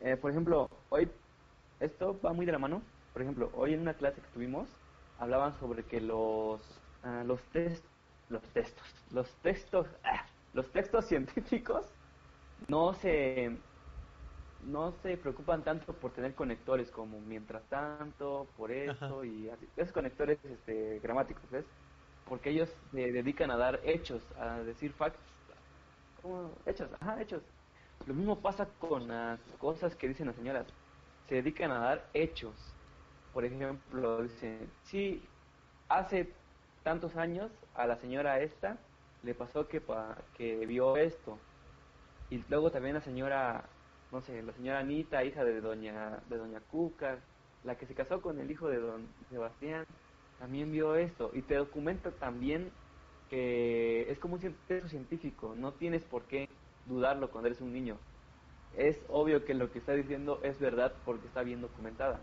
Eh, 0.00 0.16
por 0.16 0.30
ejemplo, 0.30 0.68
hoy 0.88 1.10
esto 1.80 2.18
va 2.20 2.32
muy 2.32 2.46
de 2.46 2.52
la 2.52 2.58
mano. 2.58 2.82
Por 3.12 3.22
ejemplo, 3.22 3.50
hoy 3.54 3.74
en 3.74 3.80
una 3.80 3.94
clase 3.94 4.20
que 4.20 4.28
tuvimos 4.28 4.68
hablaban 5.18 5.58
sobre 5.60 5.84
que 5.84 6.00
los 6.00 6.60
uh, 7.04 7.24
los 7.24 7.40
test 7.52 7.84
los 8.28 8.42
textos 8.52 8.84
los 9.10 9.30
textos 9.42 9.86
ah, 10.04 10.26
los 10.54 10.70
textos 10.72 11.06
científicos 11.08 11.86
no 12.68 12.94
se 12.94 13.56
no 14.66 14.92
se 15.02 15.16
preocupan 15.16 15.62
tanto 15.62 15.92
por 15.92 16.12
tener 16.12 16.34
conectores 16.34 16.90
como 16.90 17.20
mientras 17.20 17.62
tanto, 17.64 18.46
por 18.56 18.70
eso 18.70 19.24
y 19.24 19.48
así. 19.50 19.68
Esos 19.76 19.92
conectores 19.92 20.38
este, 20.44 21.00
gramáticos, 21.00 21.42
¿ves? 21.50 21.64
Porque 22.28 22.50
ellos 22.50 22.70
se 22.92 23.12
dedican 23.12 23.50
a 23.50 23.56
dar 23.56 23.80
hechos, 23.84 24.22
a 24.38 24.58
decir 24.60 24.92
facts. 24.92 25.18
¿Cómo? 26.22 26.50
Hechos, 26.66 26.88
ajá, 27.00 27.20
hechos. 27.20 27.42
Lo 28.06 28.14
mismo 28.14 28.40
pasa 28.40 28.68
con 28.78 29.08
las 29.08 29.40
cosas 29.58 29.94
que 29.94 30.08
dicen 30.08 30.26
las 30.26 30.36
señoras. 30.36 30.66
Se 31.28 31.36
dedican 31.36 31.70
a 31.70 31.78
dar 31.78 32.08
hechos. 32.14 32.54
Por 33.32 33.44
ejemplo, 33.44 34.22
dicen, 34.22 34.70
sí, 34.84 35.22
hace 35.88 36.32
tantos 36.82 37.16
años 37.16 37.50
a 37.74 37.86
la 37.86 37.96
señora 37.96 38.40
esta 38.40 38.78
le 39.22 39.34
pasó 39.34 39.68
que, 39.68 39.80
pa 39.80 40.16
que 40.36 40.66
vio 40.66 40.96
esto. 40.96 41.38
Y 42.30 42.44
luego 42.48 42.70
también 42.70 42.94
la 42.94 43.00
señora 43.00 43.64
no 44.14 44.20
sé, 44.20 44.40
la 44.44 44.52
señora 44.52 44.78
Anita, 44.78 45.24
hija 45.24 45.42
de 45.42 45.60
doña, 45.60 46.22
de 46.28 46.36
doña 46.36 46.60
Cuca, 46.60 47.18
la 47.64 47.76
que 47.76 47.84
se 47.84 47.96
casó 47.96 48.22
con 48.22 48.38
el 48.38 48.48
hijo 48.48 48.68
de 48.68 48.78
don 48.78 49.08
Sebastián, 49.28 49.84
también 50.38 50.70
vio 50.70 50.94
esto 50.94 51.32
y 51.34 51.42
te 51.42 51.56
documenta 51.56 52.12
también 52.12 52.70
que 53.28 54.08
es 54.08 54.20
como 54.20 54.34
un 54.34 54.40
texto 54.68 54.88
científico, 54.88 55.56
no 55.56 55.72
tienes 55.72 56.04
por 56.04 56.22
qué 56.26 56.48
dudarlo 56.86 57.32
cuando 57.32 57.48
eres 57.48 57.60
un 57.60 57.72
niño. 57.72 57.98
Es 58.76 59.04
obvio 59.08 59.44
que 59.44 59.54
lo 59.54 59.72
que 59.72 59.80
está 59.80 59.94
diciendo 59.94 60.38
es 60.44 60.60
verdad 60.60 60.92
porque 61.04 61.26
está 61.26 61.42
bien 61.42 61.60
documentada. 61.60 62.20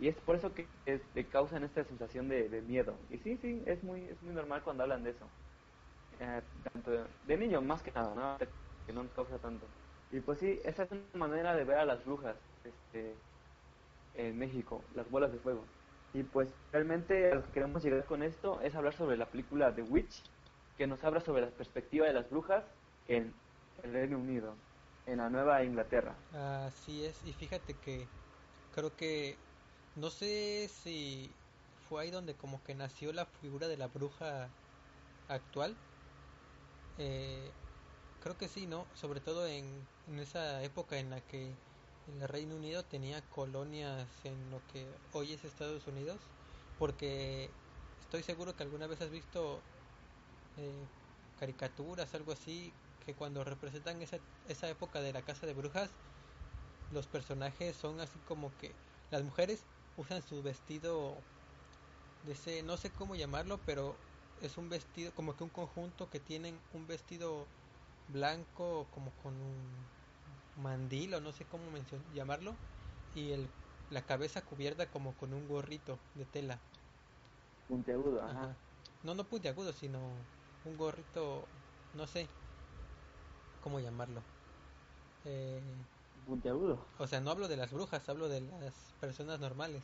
Y 0.00 0.08
es 0.08 0.16
por 0.16 0.34
eso 0.34 0.52
que 0.54 0.66
te 1.14 1.24
causan 1.26 1.62
esta 1.62 1.84
sensación 1.84 2.28
de, 2.28 2.62
miedo. 2.66 2.96
Y 3.10 3.18
sí, 3.18 3.36
sí, 3.36 3.62
es 3.64 3.84
muy, 3.84 4.02
es 4.02 4.20
muy 4.22 4.34
normal 4.34 4.62
cuando 4.64 4.82
hablan 4.82 5.04
de 5.04 5.10
eso. 5.10 5.26
Eh, 6.18 6.42
tanto 6.72 6.90
de, 7.26 7.36
niño 7.36 7.62
más 7.62 7.80
que 7.82 7.92
nada, 7.92 8.12
¿no? 8.14 8.38
Que 8.86 8.92
no 8.92 9.04
nos 9.04 9.12
causa 9.12 9.38
tanto. 9.38 9.66
Y 10.16 10.20
pues 10.20 10.38
sí, 10.38 10.58
esa 10.64 10.84
es 10.84 10.90
una 10.92 11.26
manera 11.26 11.54
de 11.54 11.64
ver 11.64 11.76
a 11.76 11.84
las 11.84 12.02
brujas 12.06 12.34
este, 12.64 13.14
en 14.14 14.38
México, 14.38 14.80
las 14.94 15.10
bolas 15.10 15.30
de 15.30 15.38
fuego. 15.40 15.62
Y 16.14 16.22
pues 16.22 16.48
realmente 16.72 17.34
lo 17.34 17.44
que 17.44 17.52
queremos 17.52 17.84
llegar 17.84 18.02
con 18.06 18.22
esto 18.22 18.58
es 18.62 18.74
hablar 18.74 18.94
sobre 18.94 19.18
la 19.18 19.26
película 19.26 19.74
The 19.74 19.82
Witch, 19.82 20.22
que 20.78 20.86
nos 20.86 21.04
habla 21.04 21.20
sobre 21.20 21.42
la 21.42 21.50
perspectiva 21.50 22.06
de 22.06 22.14
las 22.14 22.30
brujas 22.30 22.64
en 23.08 23.30
el 23.82 23.92
Reino 23.92 24.16
Unido, 24.16 24.54
en 25.04 25.18
la 25.18 25.28
Nueva 25.28 25.62
Inglaterra. 25.62 26.14
Así 26.32 27.04
es, 27.04 27.22
y 27.26 27.34
fíjate 27.34 27.74
que 27.84 28.06
creo 28.74 28.96
que 28.96 29.36
no 29.96 30.08
sé 30.08 30.70
si 30.82 31.30
fue 31.90 32.04
ahí 32.04 32.10
donde 32.10 32.32
como 32.32 32.64
que 32.64 32.74
nació 32.74 33.12
la 33.12 33.26
figura 33.26 33.68
de 33.68 33.76
la 33.76 33.88
bruja 33.88 34.48
actual. 35.28 35.74
Eh, 36.96 37.50
creo 38.22 38.38
que 38.38 38.48
sí, 38.48 38.66
¿no? 38.66 38.86
Sobre 38.94 39.20
todo 39.20 39.46
en, 39.46 39.62
en 40.06 40.18
esa 40.18 40.62
época 40.62 40.98
en 40.98 41.10
la 41.10 41.20
que 41.20 41.52
el 42.06 42.28
Reino 42.28 42.56
Unido 42.56 42.84
tenía 42.84 43.20
colonias 43.30 44.24
en 44.24 44.50
lo 44.50 44.60
que 44.72 44.86
hoy 45.12 45.32
es 45.32 45.44
Estados 45.44 45.86
Unidos, 45.86 46.20
porque 46.78 47.50
estoy 48.00 48.22
seguro 48.22 48.54
que 48.56 48.62
alguna 48.62 48.86
vez 48.86 49.00
has 49.00 49.10
visto 49.10 49.60
eh, 50.56 50.72
caricaturas, 51.36 52.14
algo 52.14 52.32
así, 52.32 52.72
que 53.04 53.14
cuando 53.14 53.44
representan 53.44 54.02
esa, 54.02 54.18
esa 54.48 54.68
época 54.68 55.00
de 55.00 55.12
la 55.12 55.22
casa 55.22 55.46
de 55.46 55.54
brujas, 55.54 55.90
los 56.90 57.06
personajes 57.08 57.76
son 57.76 58.00
así 58.00 58.20
como 58.20 58.56
que 58.56 58.70
las 59.10 59.22
mujeres 59.24 59.66
usan 59.96 60.22
su 60.22 60.42
vestido 60.42 61.26
de 62.22 62.32
ese, 62.32 62.62
no 62.62 62.76
sé 62.76 62.90
cómo 62.92 63.14
llamarlo, 63.16 63.64
pero 63.64 63.96
es 64.36 64.58
un 64.58 64.68
vestido, 64.68 65.14
como 65.14 65.36
que 65.36 65.44
un 65.44 65.50
conjunto 65.50 66.10
que 66.10 66.20
tienen 66.20 66.60
un 66.72 66.86
vestido 66.86 67.46
blanco 68.06 68.90
como 68.90 69.16
con 69.16 69.40
un 69.40 69.95
mandil 70.56 71.14
o 71.14 71.20
no 71.20 71.32
sé 71.32 71.46
cómo 71.48 71.70
llamarlo 72.12 72.60
y 73.14 73.32
el, 73.32 73.56
la 73.90 74.06
cabeza 74.06 74.44
cubierta 74.44 74.90
como 74.90 75.16
con 75.16 75.32
un 75.34 75.46
gorrito 75.48 75.98
de 76.14 76.26
tela. 76.26 76.68
Puntiagudo, 77.68 78.22
ajá. 78.22 78.56
No, 79.02 79.14
no 79.14 79.28
puntiagudo, 79.28 79.72
sino 79.72 79.98
un 80.64 80.76
gorrito, 80.76 81.52
no 81.92 82.06
sé 82.06 82.28
cómo 83.60 83.80
llamarlo. 83.80 84.22
Eh, 85.24 85.60
puntiagudo. 86.24 86.92
O 86.98 87.06
sea, 87.06 87.20
no 87.20 87.30
hablo 87.30 87.48
de 87.48 87.56
las 87.56 87.72
brujas, 87.72 88.08
hablo 88.08 88.28
de 88.28 88.40
las 88.40 88.94
personas 89.00 89.40
normales, 89.40 89.82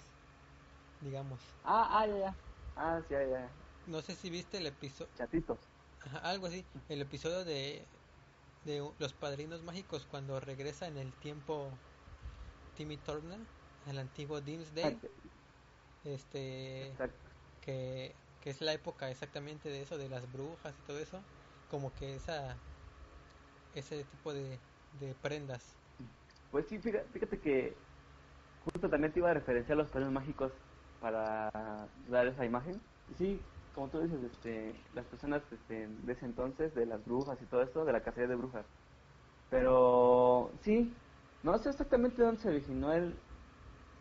digamos. 1.00 1.40
Ah, 1.64 2.00
ah, 2.00 2.06
ya, 2.06 2.36
Ah, 2.76 3.00
sí, 3.06 3.14
ya, 3.14 3.24
ya. 3.24 3.58
No 3.86 4.00
sé 4.02 4.14
si 4.16 4.30
viste 4.30 4.58
el 4.58 4.66
episodio. 4.66 5.12
Chatitos. 5.14 5.58
algo 6.22 6.46
así. 6.46 6.66
El 6.88 7.00
episodio 7.02 7.44
de 7.44 7.86
de 8.64 8.78
los 8.98 9.12
padrinos 9.14 9.62
mágicos 9.62 10.06
cuando 10.06 10.40
regresa 10.40 10.86
en 10.86 10.96
el 10.98 11.12
tiempo 11.12 11.70
Timmy 12.74 12.96
Turner, 12.98 13.40
el 13.86 13.98
antiguo 13.98 14.40
Dinsdale, 14.40 14.98
este 16.04 16.92
que, 17.60 18.14
que 18.40 18.50
es 18.50 18.60
la 18.60 18.72
época 18.72 19.10
exactamente 19.10 19.68
de 19.68 19.82
eso, 19.82 19.98
de 19.98 20.08
las 20.08 20.30
brujas 20.32 20.74
y 20.78 20.82
todo 20.82 20.98
eso, 20.98 21.18
como 21.68 21.94
que 21.94 22.14
esa 22.16 22.56
ese 23.72 24.04
tipo 24.04 24.32
de, 24.32 24.58
de 25.00 25.14
prendas. 25.14 25.62
Pues 26.50 26.66
sí, 26.68 26.78
fíjate, 26.78 27.40
que 27.40 27.74
justo 28.60 28.88
también 28.90 29.12
te 29.12 29.20
iba 29.20 29.30
a 29.30 29.34
referenciar 29.34 29.78
los 29.78 29.88
padrinos 29.88 30.12
mágicos 30.12 30.52
para 31.00 31.50
dar 32.08 32.26
esa 32.26 32.44
imagen. 32.44 32.80
Sí, 33.16 33.40
como 33.74 33.88
tú 33.88 34.00
dices, 34.00 34.22
este, 34.22 34.74
las 34.94 35.06
personas 35.06 35.42
este, 35.50 35.88
de 35.88 36.12
ese 36.12 36.26
entonces, 36.26 36.74
de 36.74 36.86
las 36.86 37.04
brujas 37.04 37.40
y 37.42 37.46
todo 37.46 37.62
esto, 37.62 37.84
de 37.84 37.92
la 37.92 38.02
cacería 38.02 38.28
de 38.28 38.36
brujas. 38.36 38.66
Pero 39.48 40.50
sí, 40.62 40.94
no 41.42 41.58
sé 41.58 41.70
exactamente 41.70 42.22
dónde 42.22 42.40
se 42.40 42.48
originó 42.48 42.92
el, 42.92 43.14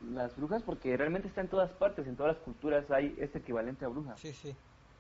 las 0.10 0.36
brujas, 0.38 0.64
porque 0.64 0.96
realmente 0.98 1.28
está 1.28 1.42
en 1.42 1.50
todas 1.50 1.72
partes, 1.74 2.08
en 2.08 2.16
todas 2.16 2.36
las 2.36 2.44
culturas 2.44 2.90
hay 2.92 3.16
este 3.20 3.40
equivalente 3.40 3.86
a 3.86 3.90
brujas. 3.90 4.20
Sí, 4.20 4.34
sí. 4.34 4.56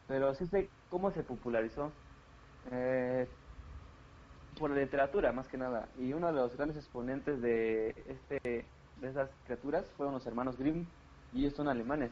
Pero 0.07 0.34
sí 0.36 0.45
sé 0.47 0.69
cómo 0.89 1.11
se 1.11 1.24
popularizó. 1.24 1.91
Eh, 2.72 3.28
por 4.59 4.69
la 4.69 4.82
literatura, 4.82 5.32
más 5.32 5.47
que 5.47 5.57
nada. 5.57 5.88
Y 5.97 6.13
uno 6.13 6.28
de 6.28 6.34
los 6.34 6.55
grandes 6.55 6.78
exponentes 6.78 7.41
de, 7.41 7.89
este, 8.07 8.67
de 8.97 9.07
esas 9.07 9.30
criaturas 9.45 9.86
fueron 9.95 10.13
los 10.13 10.26
hermanos 10.28 10.57
Grimm, 10.57 10.86
y 11.34 11.41
ellos 11.41 11.53
son 11.55 11.67
alemanes. 11.67 12.11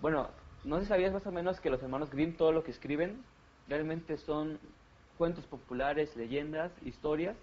Bueno, 0.00 0.28
no 0.66 0.76
sé 0.76 0.82
si 0.82 0.88
sabías 0.88 1.12
más 1.12 1.26
o 1.26 1.32
menos 1.32 1.60
que 1.60 1.70
los 1.70 1.80
hermanos 1.82 2.10
Grimm 2.10 2.36
todo 2.36 2.50
lo 2.50 2.64
que 2.64 2.72
escriben 2.72 3.22
realmente 3.68 4.18
son 4.18 4.58
cuentos 5.16 5.44
populares, 5.46 6.14
leyendas, 6.16 6.72
historias 6.84 7.36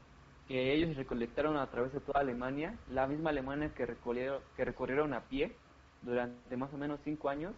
que 0.47 0.73
ellos 0.73 0.97
recolectaron 0.97 1.55
a 1.55 1.67
través 1.67 1.93
de 1.93 2.01
toda 2.01 2.19
Alemania, 2.19 2.77
la 2.91 3.07
misma 3.07 3.29
Alemania 3.29 3.73
que 3.73 3.85
recorrieron, 3.85 4.41
que 4.57 4.65
recorrieron 4.65 5.13
a 5.13 5.21
pie 5.21 5.55
durante 6.01 6.57
más 6.57 6.73
o 6.73 6.77
menos 6.77 6.99
cinco 7.05 7.29
años, 7.29 7.53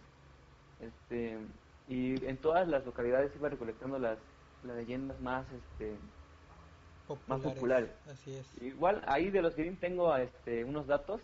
este, 0.80 1.36
y 1.88 2.24
en 2.24 2.36
todas 2.36 2.68
las 2.68 2.86
localidades 2.86 3.34
iba 3.34 3.48
recolectando 3.48 3.98
las, 3.98 4.18
las 4.62 4.76
leyendas 4.76 5.20
más, 5.20 5.44
este, 5.52 5.96
populares, 7.08 7.44
más 7.44 7.54
populares. 7.54 7.90
Así 8.08 8.36
es. 8.36 8.62
Igual 8.62 9.02
ahí 9.08 9.30
de 9.30 9.42
los 9.42 9.56
Grimm 9.56 9.74
tengo 9.74 10.14
este, 10.16 10.64
unos 10.64 10.86
datos, 10.86 11.20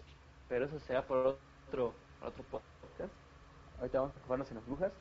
pero 0.48 0.64
eso 0.64 0.80
será 0.80 1.06
por 1.06 1.18
otro, 1.18 1.94
por 2.18 2.28
otro 2.28 2.44
podcast 2.50 2.71
ahorita 3.82 3.98
vamos 3.98 4.14
a 4.14 4.18
enfocarnos 4.18 4.50
en 4.50 4.56
las 4.56 4.66
brujas, 4.66 4.92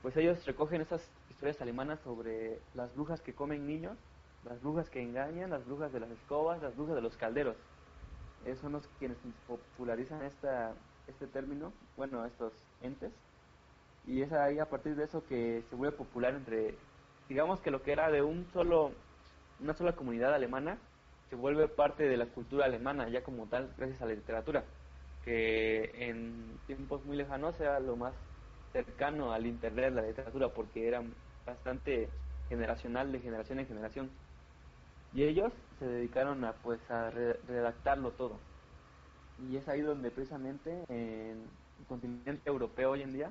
pues 0.00 0.16
ellos 0.16 0.44
recogen 0.46 0.80
esas 0.80 1.06
historias 1.28 1.60
alemanas 1.60 2.00
sobre 2.00 2.58
las 2.74 2.94
brujas 2.94 3.20
que 3.20 3.34
comen 3.34 3.66
niños, 3.66 3.98
las 4.44 4.62
brujas 4.62 4.88
que 4.88 5.02
engañan, 5.02 5.50
las 5.50 5.64
brujas 5.66 5.92
de 5.92 6.00
las 6.00 6.10
escobas, 6.10 6.62
las 6.62 6.74
brujas 6.74 6.94
de 6.94 7.02
los 7.02 7.16
calderos. 7.18 7.56
Esos 8.46 8.60
son 8.60 8.72
los 8.72 8.88
quienes 8.98 9.18
popularizan 9.46 10.22
esta, 10.22 10.72
este 11.06 11.26
término, 11.26 11.72
bueno, 11.98 12.24
estos 12.24 12.52
entes. 12.80 13.12
Y 14.06 14.22
es 14.22 14.32
ahí 14.32 14.58
a 14.58 14.70
partir 14.70 14.96
de 14.96 15.04
eso 15.04 15.22
que 15.26 15.62
se 15.68 15.76
vuelve 15.76 15.96
popular 15.96 16.34
entre, 16.34 16.74
digamos 17.28 17.60
que 17.60 17.70
lo 17.70 17.82
que 17.82 17.92
era 17.92 18.10
de 18.10 18.22
un 18.22 18.46
solo, 18.54 18.92
una 19.60 19.74
sola 19.74 19.92
comunidad 19.92 20.34
alemana, 20.34 20.78
se 21.28 21.36
vuelve 21.36 21.68
parte 21.68 22.04
de 22.04 22.16
la 22.16 22.26
cultura 22.26 22.64
alemana 22.64 23.08
ya 23.08 23.22
como 23.22 23.46
tal 23.46 23.72
gracias 23.76 24.00
a 24.00 24.06
la 24.06 24.14
literatura 24.14 24.64
que 25.24 25.90
en 26.08 26.58
tiempos 26.66 27.04
muy 27.04 27.16
lejanos 27.16 27.58
era 27.60 27.80
lo 27.80 27.96
más 27.96 28.12
cercano 28.72 29.32
al 29.32 29.46
internet, 29.46 29.94
la 29.94 30.02
literatura, 30.02 30.48
porque 30.48 30.86
era 30.88 31.02
bastante 31.46 32.08
generacional 32.48 33.10
de 33.12 33.20
generación 33.20 33.58
en 33.60 33.66
generación. 33.66 34.10
Y 35.14 35.22
ellos 35.22 35.52
se 35.78 35.86
dedicaron 35.86 36.44
a 36.44 36.52
pues 36.52 36.80
a 36.90 37.10
redactarlo 37.10 38.10
todo. 38.12 38.38
Y 39.48 39.56
es 39.56 39.66
ahí 39.68 39.80
donde 39.80 40.10
precisamente 40.10 40.84
en 40.88 41.48
el 41.78 41.86
continente 41.88 42.48
europeo 42.48 42.92
hoy 42.92 43.02
en 43.02 43.12
día, 43.12 43.30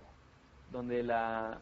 donde 0.72 1.04
la 1.04 1.60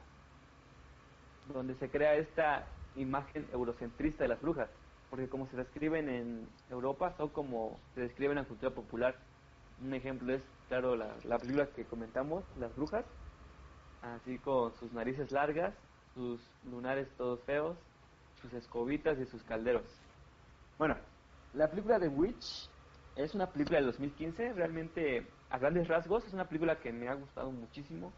donde 1.54 1.76
se 1.76 1.90
crea 1.90 2.16
esta 2.16 2.66
imagen 2.96 3.48
eurocentrista 3.52 4.24
de 4.24 4.30
las 4.30 4.42
brujas, 4.42 4.70
porque 5.10 5.28
como 5.28 5.48
se 5.48 5.58
describen 5.58 6.08
en 6.08 6.48
Europa 6.70 7.14
son 7.18 7.30
como 7.30 7.80
se 7.96 8.02
describen 8.02 8.38
en 8.38 8.44
la 8.44 8.48
cultura 8.48 8.72
popular 8.72 9.16
un 9.84 9.94
ejemplo 9.94 10.34
es, 10.34 10.42
claro, 10.68 10.96
la, 10.96 11.16
la 11.24 11.38
película 11.38 11.68
que 11.68 11.86
comentamos, 11.86 12.44
Las 12.58 12.76
Brujas, 12.76 13.06
así 14.02 14.38
con 14.40 14.74
sus 14.76 14.92
narices 14.94 15.32
largas, 15.32 15.74
sus 16.14 16.42
lunares 16.70 17.08
todos 17.18 17.42
feos, 17.44 17.78
sus 18.42 18.54
escobitas 18.54 19.20
y 19.20 19.26
sus 19.26 19.44
calderos. 19.44 19.86
Bueno, 20.78 20.96
la 21.54 21.70
película 21.70 22.00
de 22.00 22.08
Witch 22.08 22.70
es 23.16 23.36
una 23.36 23.48
película 23.48 23.78
del 23.78 23.88
2015, 23.88 24.54
realmente 24.54 25.28
a 25.50 25.58
grandes 25.58 25.88
rasgos 25.88 26.26
es 26.26 26.34
una 26.34 26.48
película 26.48 26.80
que 26.80 26.92
me 26.92 27.10
ha 27.10 27.14
gustado 27.14 27.52
muchísimo. 27.52 28.12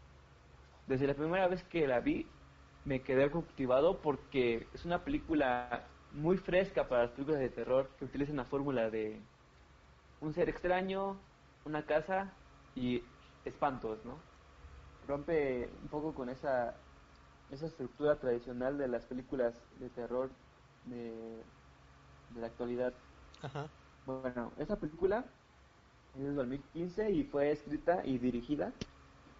Desde 0.86 1.06
la 1.06 1.14
primera 1.14 1.48
vez 1.48 1.62
que 1.64 1.86
la 1.86 2.00
vi 2.00 2.26
me 2.84 3.02
quedé 3.02 3.30
cautivado 3.30 4.00
porque 4.00 4.66
es 4.72 4.84
una 4.84 5.02
película 5.02 5.84
muy 6.12 6.36
fresca 6.36 6.86
para 6.86 7.04
las 7.04 7.12
películas 7.12 7.40
de 7.40 7.48
terror 7.48 7.90
que 7.98 8.04
utilizan 8.04 8.36
la 8.36 8.44
fórmula 8.44 8.88
de 8.90 9.20
un 10.20 10.32
ser 10.32 10.48
extraño, 10.48 11.18
una 11.64 11.84
casa 11.84 12.32
y 12.74 13.02
espantos, 13.44 14.04
¿no? 14.04 14.18
Rompe 15.06 15.68
un 15.82 15.88
poco 15.88 16.14
con 16.14 16.28
esa 16.28 16.74
esa 17.50 17.66
estructura 17.66 18.16
tradicional 18.16 18.78
de 18.78 18.88
las 18.88 19.04
películas 19.04 19.54
de 19.78 19.88
terror 19.90 20.30
de, 20.86 21.12
de 22.30 22.40
la 22.40 22.46
actualidad. 22.46 22.92
Ajá. 23.42 23.68
Bueno, 24.06 24.52
esa 24.58 24.76
película 24.76 25.24
es 26.16 26.22
del 26.22 26.34
2015 26.36 27.10
y 27.10 27.24
fue 27.24 27.52
escrita 27.52 28.04
y 28.04 28.18
dirigida 28.18 28.72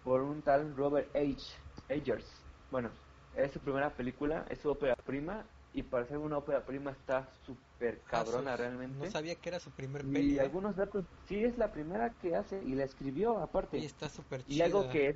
por 0.03 0.21
un 0.21 0.41
tal 0.41 0.75
Robert 0.75 1.09
H. 1.15 1.41
Agers. 1.89 2.25
Bueno, 2.71 2.89
es 3.35 3.51
su 3.51 3.59
primera 3.59 3.89
película, 3.89 4.45
es 4.49 4.59
su 4.59 4.69
ópera 4.69 4.95
prima 4.95 5.45
y 5.75 5.83
para 5.83 6.05
ser 6.07 6.17
una 6.17 6.37
ópera 6.37 6.65
prima 6.65 6.91
está 6.91 7.33
súper 7.43 8.03
cabrona 8.03 8.53
Ah, 8.53 8.57
su- 8.57 8.63
realmente. 8.63 8.97
No 9.05 9.11
sabía 9.11 9.35
que 9.35 9.49
era 9.49 9.59
su 9.59 9.71
primer 9.71 10.03
y 10.03 10.13
peli. 10.13 10.37
¿eh? 10.37 10.41
algunos 10.41 10.75
datos, 10.75 11.05
sí 11.25 11.43
es 11.43 11.57
la 11.57 11.71
primera 11.71 12.15
que 12.19 12.35
hace 12.35 12.63
y 12.63 12.75
la 12.75 12.83
escribió 12.85 13.37
aparte. 13.39 13.79
Y 13.79 13.85
está 13.85 14.09
súper 14.09 14.43
Y 14.45 14.53
chida. 14.53 14.65
algo 14.65 14.89
que 14.89 15.07
es 15.09 15.15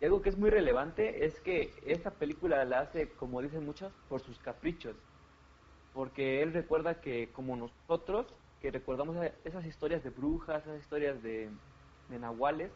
y 0.00 0.04
algo 0.04 0.20
que 0.22 0.28
es 0.30 0.36
muy 0.38 0.50
relevante 0.50 1.24
es 1.24 1.40
que 1.40 1.76
esta 1.82 2.18
película 2.18 2.64
la 2.64 2.80
hace, 2.80 3.14
como 3.16 3.40
dicen 3.42 3.64
muchos, 3.64 3.94
por 4.08 4.20
sus 4.20 4.38
caprichos. 4.40 4.96
Porque 5.92 6.42
él 6.42 6.52
recuerda 6.52 7.00
que 7.00 7.32
como 7.32 7.56
nosotros, 7.56 8.36
que 8.58 8.70
recordamos 8.72 9.16
esas 9.44 9.64
historias 9.66 10.02
de 10.04 10.10
brujas, 10.10 10.64
esas 10.64 10.80
historias 10.80 11.22
de, 11.22 11.60
de 12.08 12.18
nahuales, 12.18 12.72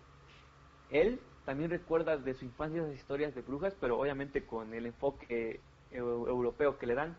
él 0.89 1.39
también 1.45 1.71
recuerda 1.71 2.17
de 2.19 2.35
su 2.35 2.45
infancia 2.45 2.83
esas 2.83 2.95
historias 2.97 3.35
de 3.35 3.43
brujas, 3.43 3.77
pero 3.81 3.99
obviamente 4.01 4.47
con 4.47 4.75
el 4.75 4.87
enfoque 4.87 5.67
europeo 5.91 6.79
que 6.79 6.87
le 6.87 6.95
dan. 6.95 7.17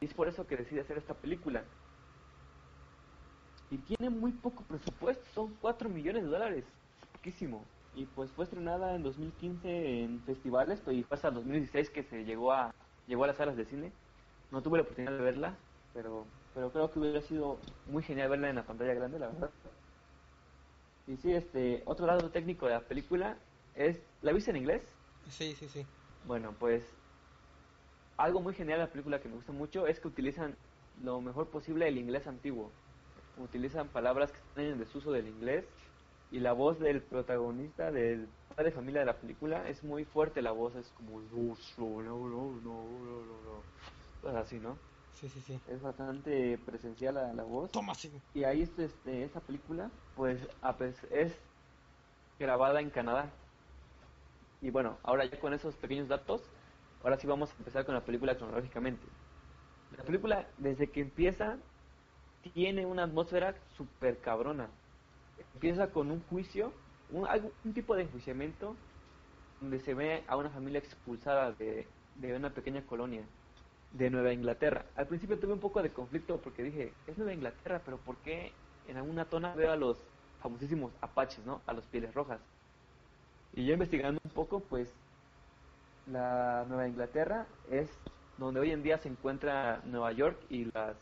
Y 0.00 0.06
es 0.06 0.14
por 0.14 0.28
eso 0.28 0.46
que 0.46 0.56
decide 0.56 0.80
hacer 0.80 0.98
esta 0.98 1.14
película. 1.14 1.64
Y 3.70 3.78
tiene 3.78 4.10
muy 4.10 4.32
poco 4.32 4.62
presupuesto, 4.64 5.24
son 5.34 5.54
4 5.60 5.88
millones 5.88 6.24
de 6.24 6.30
dólares, 6.30 6.64
es 7.00 7.06
poquísimo. 7.08 7.64
Y 7.94 8.06
pues 8.06 8.30
fue 8.32 8.44
estrenada 8.44 8.94
en 8.94 9.02
2015 9.02 10.04
en 10.04 10.20
festivales, 10.22 10.80
pero 10.84 10.96
y 10.96 11.02
fue 11.02 11.16
hasta 11.16 11.30
2016 11.30 11.90
que 11.90 12.02
se 12.04 12.24
llegó 12.24 12.52
a 12.52 12.72
llegó 13.06 13.24
a 13.24 13.26
las 13.26 13.36
salas 13.36 13.56
de 13.56 13.64
cine. 13.64 13.92
No 14.50 14.62
tuve 14.62 14.78
la 14.78 14.82
oportunidad 14.84 15.12
de 15.12 15.24
verla, 15.24 15.54
pero 15.92 16.24
pero 16.54 16.72
creo 16.72 16.90
que 16.90 16.98
hubiera 16.98 17.20
sido 17.20 17.58
muy 17.86 18.02
genial 18.02 18.30
verla 18.30 18.48
en 18.50 18.56
la 18.56 18.66
pantalla 18.66 18.94
grande, 18.94 19.18
la 19.18 19.28
verdad. 19.28 19.50
Y 21.06 21.16
sí, 21.16 21.32
este, 21.32 21.82
otro 21.86 22.06
lado 22.06 22.30
técnico 22.30 22.66
de 22.66 22.72
la 22.72 22.80
película 22.80 23.36
es, 23.74 24.02
¿la 24.22 24.32
viste 24.32 24.50
en 24.50 24.56
inglés? 24.56 24.82
Sí, 25.28 25.54
sí, 25.54 25.68
sí. 25.68 25.86
Bueno, 26.26 26.52
pues 26.58 26.97
algo 28.18 28.40
muy 28.40 28.54
genial 28.54 28.78
de 28.80 28.86
la 28.86 28.92
película 28.92 29.20
que 29.20 29.28
me 29.28 29.36
gusta 29.36 29.52
mucho 29.52 29.86
es 29.86 30.00
que 30.00 30.08
utilizan 30.08 30.58
lo 30.94 31.20
mejor 31.20 31.50
posible 31.50 31.88
el 31.88 31.98
inglés 31.98 32.26
antiguo. 32.26 32.72
Utilizan 33.36 33.88
palabras 33.88 34.32
que 34.32 34.38
están 34.38 34.64
en 34.64 34.78
desuso 34.78 35.12
del 35.12 35.28
inglés 35.28 35.68
y 36.30 36.40
la 36.40 36.52
voz 36.52 36.78
del 36.78 37.02
protagonista, 37.02 37.90
del 37.90 38.28
padre 38.48 38.70
de 38.70 38.72
familia 38.72 39.00
de 39.00 39.06
la 39.06 39.20
película, 39.20 39.68
es 39.68 39.82
muy 39.84 40.04
fuerte 40.04 40.42
la 40.42 40.52
voz, 40.52 40.74
es 40.76 40.90
como. 40.92 41.20
Pues 44.20 44.34
así, 44.34 44.58
¿no? 44.58 44.76
Sí, 45.12 45.28
sí, 45.28 45.40
sí. 45.40 45.60
Es 45.66 45.80
bastante 45.80 46.58
presencial 46.58 47.14
la, 47.14 47.32
la 47.32 47.44
voz. 47.44 47.70
Toma, 47.72 47.94
sí. 47.94 48.10
Y 48.34 48.44
ahí 48.44 48.62
este, 48.62 48.84
este, 48.84 49.24
esta 49.24 49.40
película, 49.40 49.90
pues 50.14 50.48
a 50.60 50.76
pes- 50.76 51.04
es 51.10 51.40
grabada 52.38 52.80
en 52.80 52.90
Canadá. 52.90 53.32
Y 54.60 54.70
bueno, 54.70 54.98
ahora 55.04 55.24
ya 55.24 55.38
con 55.40 55.54
esos 55.54 55.76
pequeños 55.76 56.08
datos, 56.08 56.50
ahora 57.02 57.18
sí 57.18 57.26
vamos 57.26 57.50
a 57.50 57.56
empezar 57.56 57.84
con 57.84 57.94
la 57.94 58.04
película 58.04 58.36
cronológicamente. 58.36 59.04
La 59.96 60.04
película, 60.04 60.46
desde 60.58 60.88
que 60.88 61.00
empieza, 61.00 61.56
tiene 62.54 62.86
una 62.86 63.04
atmósfera 63.04 63.54
súper 63.76 64.18
cabrona. 64.18 64.68
Empieza 65.54 65.90
con 65.90 66.10
un 66.10 66.20
juicio, 66.24 66.72
un, 67.10 67.26
tipo 67.72 67.96
de 67.96 68.02
enjuiciamiento, 68.02 68.76
donde 69.60 69.80
se 69.80 69.94
ve 69.94 70.24
a 70.26 70.36
una 70.36 70.50
familia 70.50 70.78
expulsada 70.78 71.52
de, 71.52 71.86
una 72.36 72.50
pequeña 72.50 72.82
colonia 72.82 73.22
de 73.92 74.10
Nueva 74.10 74.32
Inglaterra. 74.32 74.84
Al 74.96 75.06
principio 75.06 75.38
tuve 75.38 75.52
un 75.52 75.60
poco 75.60 75.82
de 75.82 75.90
conflicto 75.90 76.38
porque 76.38 76.62
dije, 76.62 76.92
es 77.06 77.16
Nueva 77.16 77.32
Inglaterra, 77.32 77.80
pero 77.84 77.96
¿por 77.98 78.16
qué 78.18 78.52
en 78.86 78.96
alguna 78.96 79.24
tona 79.24 79.54
veo 79.54 79.72
a 79.72 79.76
los 79.76 79.98
famosísimos 80.42 80.92
apaches, 81.00 81.44
¿no? 81.46 81.62
A 81.66 81.72
los 81.72 81.84
pieles 81.86 82.14
rojas. 82.14 82.40
Y 83.54 83.64
yo 83.66 83.72
investigando 83.72 84.20
un 84.22 84.30
poco, 84.30 84.60
pues 84.60 84.92
la 86.10 86.64
Nueva 86.68 86.88
Inglaterra 86.88 87.46
es 87.70 87.88
donde 88.38 88.60
hoy 88.60 88.70
en 88.70 88.82
día 88.82 88.98
se 88.98 89.08
encuentra 89.08 89.80
Nueva 89.84 90.12
York 90.12 90.38
y 90.48 90.66
las 90.66 90.96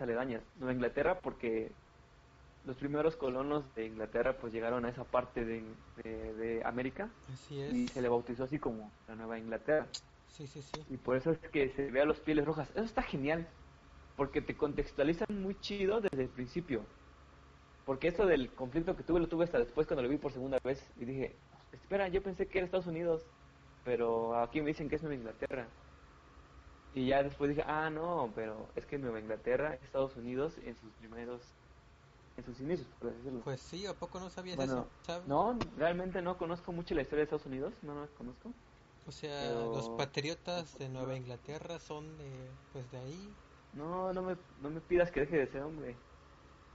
aledañas. 0.00 0.42
Nueva 0.56 0.72
Inglaterra 0.72 1.18
porque 1.20 1.70
los 2.64 2.76
primeros 2.76 3.16
colonos 3.16 3.62
de 3.74 3.86
Inglaterra 3.86 4.36
pues 4.40 4.52
llegaron 4.52 4.84
a 4.84 4.88
esa 4.88 5.04
parte 5.04 5.44
de, 5.44 5.62
de- 6.02 6.34
de 6.34 6.62
América 6.64 7.08
Así 7.32 7.60
y 7.60 7.88
se 7.88 8.00
le 8.00 8.08
bautizó 8.08 8.44
así 8.44 8.58
como 8.58 8.90
la 9.06 9.14
Nueva 9.14 9.38
Inglaterra. 9.38 9.86
Sí, 10.28 10.46
sí, 10.46 10.62
sí. 10.62 10.82
Y 10.90 10.96
por 10.96 11.16
eso 11.16 11.30
es 11.30 11.38
que 11.38 11.68
se 11.70 11.90
ve 11.90 12.00
a 12.00 12.04
los 12.06 12.18
pieles 12.20 12.44
rojas. 12.44 12.68
Eso 12.70 12.84
está 12.84 13.02
genial. 13.02 13.46
Porque 14.16 14.40
te 14.40 14.56
contextualizan 14.56 15.26
muy 15.42 15.54
chido 15.60 16.00
desde 16.00 16.22
el 16.22 16.28
principio. 16.28 16.84
Porque 17.84 18.08
esto 18.08 18.26
del 18.26 18.48
conflicto 18.54 18.96
que 18.96 19.02
tuve 19.02 19.20
lo 19.20 19.28
tuve 19.28 19.44
hasta 19.44 19.58
después 19.58 19.86
cuando 19.86 20.02
lo 20.02 20.08
vi 20.08 20.16
por 20.16 20.32
segunda 20.32 20.58
vez. 20.64 20.82
Y 20.98 21.04
dije, 21.04 21.36
espera, 21.72 22.08
yo 22.08 22.22
pensé 22.22 22.46
que 22.46 22.58
era 22.58 22.64
Estados 22.64 22.86
Unidos. 22.86 23.22
Pero 23.84 24.36
aquí 24.40 24.62
me 24.62 24.68
dicen 24.68 24.88
que 24.90 24.96
es 24.96 25.02
Nueva 25.04 25.16
Inglaterra. 25.16 25.78
Y 26.92 27.08
ya 27.08 27.22
después 27.22 27.50
dije, 27.50 27.62
ah, 27.66 27.90
no, 27.90 28.32
pero 28.34 28.72
es 28.76 28.86
que 28.86 28.98
Nueva 28.98 29.20
Inglaterra, 29.20 29.74
Estados 29.74 30.16
Unidos 30.16 30.58
en 30.58 30.76
sus 30.76 30.94
primeros, 30.94 31.58
en 32.36 32.44
sus 32.44 32.60
inicios, 32.60 32.90
por 32.96 33.10
así 33.10 33.18
decirlo. 33.18 33.44
Pues 33.44 33.60
sí, 33.60 33.86
¿a 33.86 33.96
poco 33.98 34.18
no 34.20 34.28
sabías 34.30 34.58
Bueno, 34.58 34.72
eso? 34.72 34.90
No, 35.24 35.58
realmente 35.76 36.22
no 36.22 36.36
conozco 36.38 36.72
mucho 36.72 36.94
la 36.94 37.02
historia 37.02 37.20
de 37.20 37.24
Estados 37.24 37.46
Unidos, 37.46 37.82
no, 37.82 37.94
no 37.94 38.02
la 38.02 38.08
conozco. 38.14 38.54
O 39.06 39.12
sea, 39.12 39.50
pero- 39.50 39.72
los 39.72 39.88
patriotas 39.88 40.76
de 40.78 40.88
Nueva 40.90 41.16
Inglaterra 41.16 41.78
son 41.78 42.16
de, 42.18 42.58
pues 42.70 42.90
de 42.90 42.98
ahí. 42.98 43.40
No, 43.72 44.12
no 44.14 44.22
me, 44.22 44.38
no 44.56 44.70
me 44.70 44.80
pidas 44.80 45.10
que 45.12 45.20
deje 45.20 45.36
de 45.36 45.46
ser 45.46 45.62
hombre, 45.62 46.06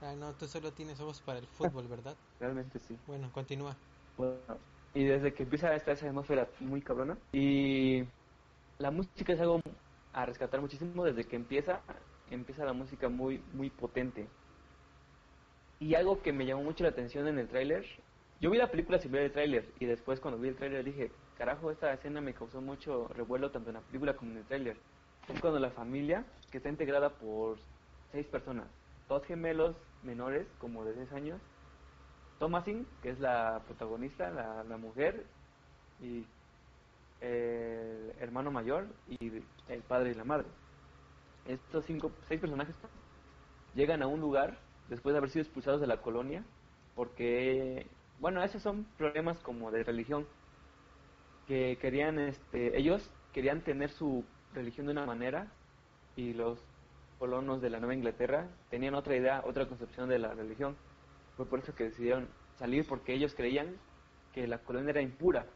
Ah, 0.00 0.14
no, 0.16 0.36
tú 0.36 0.46
solo 0.48 0.74
tienes 0.74 0.98
ojos 1.00 1.22
para 1.22 1.38
el 1.38 1.46
fútbol, 1.46 1.86
¿verdad? 1.88 2.18
realmente 2.38 2.78
sí. 2.78 3.00
Bueno, 3.06 3.32
continúa. 3.32 3.84
Bueno, 4.16 4.69
y 4.94 5.04
desde 5.04 5.32
que 5.32 5.44
empieza 5.44 5.74
esta 5.74 5.92
esa 5.92 6.08
atmósfera 6.08 6.48
muy 6.60 6.82
cabrona 6.82 7.16
y 7.32 8.04
la 8.78 8.90
música 8.90 9.32
es 9.32 9.40
algo 9.40 9.60
a 10.12 10.26
rescatar 10.26 10.60
muchísimo 10.60 11.04
desde 11.04 11.24
que 11.24 11.36
empieza 11.36 11.80
empieza 12.30 12.64
la 12.64 12.72
música 12.72 13.08
muy 13.08 13.42
muy 13.52 13.70
potente. 13.70 14.28
Y 15.78 15.94
algo 15.94 16.20
que 16.20 16.32
me 16.32 16.44
llamó 16.44 16.62
mucho 16.62 16.84
la 16.84 16.90
atención 16.90 17.26
en 17.28 17.38
el 17.38 17.48
tráiler 17.48 17.84
yo 18.40 18.50
vi 18.50 18.58
la 18.58 18.70
película 18.70 18.98
sin 18.98 19.12
ver 19.12 19.22
el 19.22 19.32
tráiler 19.32 19.68
y 19.78 19.86
después 19.86 20.20
cuando 20.20 20.40
vi 20.40 20.48
el 20.48 20.56
tráiler 20.56 20.84
dije 20.84 21.10
carajo 21.38 21.70
esta 21.70 21.92
escena 21.92 22.20
me 22.20 22.34
causó 22.34 22.60
mucho 22.60 23.08
revuelo 23.08 23.50
tanto 23.50 23.70
en 23.70 23.74
la 23.74 23.82
película 23.82 24.16
como 24.16 24.32
en 24.32 24.38
el 24.38 24.44
tráiler 24.44 24.76
es 25.28 25.40
cuando 25.40 25.58
la 25.58 25.70
familia 25.70 26.24
que 26.50 26.56
está 26.56 26.68
integrada 26.68 27.10
por 27.10 27.58
seis 28.12 28.26
personas 28.26 28.66
dos 29.08 29.24
gemelos 29.24 29.76
menores 30.02 30.46
como 30.58 30.84
de 30.84 30.94
6 30.94 31.12
años 31.12 31.40
Thomasin, 32.40 32.86
que 33.02 33.10
es 33.10 33.20
la 33.20 33.60
protagonista, 33.66 34.30
la, 34.30 34.76
mujer, 34.78 35.26
y 36.00 36.24
el 37.20 38.12
hermano 38.18 38.50
mayor 38.50 38.86
y 39.08 39.42
el 39.68 39.82
padre 39.82 40.12
y 40.12 40.14
la 40.14 40.24
madre. 40.24 40.46
Estos 41.46 41.84
cinco, 41.84 42.10
seis 42.28 42.40
personajes 42.40 42.74
llegan 43.74 44.02
a 44.02 44.06
un 44.06 44.20
lugar 44.20 44.58
después 44.88 45.12
de 45.12 45.18
haber 45.18 45.30
sido 45.30 45.42
expulsados 45.42 45.82
de 45.82 45.86
la 45.86 46.00
colonia 46.00 46.42
porque, 46.94 47.86
bueno, 48.18 48.42
esos 48.42 48.62
son 48.62 48.86
problemas 48.96 49.38
como 49.40 49.70
de 49.70 49.84
religión 49.84 50.26
que 51.46 51.76
querían, 51.78 52.18
este, 52.18 52.78
ellos 52.78 53.10
querían 53.34 53.60
tener 53.60 53.90
su 53.90 54.24
religión 54.54 54.86
de 54.86 54.92
una 54.92 55.04
manera 55.04 55.52
y 56.16 56.32
los 56.32 56.58
colonos 57.18 57.60
de 57.60 57.68
la 57.68 57.80
Nueva 57.80 57.94
Inglaterra 57.94 58.48
tenían 58.70 58.94
otra 58.94 59.14
idea, 59.14 59.42
otra 59.44 59.68
concepción 59.68 60.08
de 60.08 60.18
la 60.18 60.32
religión. 60.32 60.74
Fue 61.40 61.46
por 61.46 61.60
eso 61.60 61.74
que 61.74 61.84
decidieron 61.84 62.28
salir 62.58 62.86
porque 62.86 63.14
ellos 63.14 63.34
creían 63.34 63.74
que 64.34 64.46
la 64.46 64.58
colonia 64.58 64.90
era 64.90 65.00
impura 65.00 65.46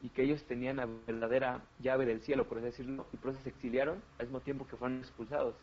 y 0.00 0.08
que 0.08 0.22
ellos 0.22 0.42
tenían 0.44 0.78
la 0.78 0.86
verdadera 0.86 1.60
llave 1.80 2.06
del 2.06 2.22
cielo, 2.22 2.48
por 2.48 2.56
así 2.56 2.64
decirlo, 2.68 3.06
y 3.12 3.18
por 3.18 3.32
eso 3.32 3.40
se 3.42 3.50
exiliaron 3.50 4.02
al 4.18 4.24
mismo 4.24 4.40
tiempo 4.40 4.66
que 4.66 4.78
fueron 4.78 5.00
expulsados. 5.00 5.54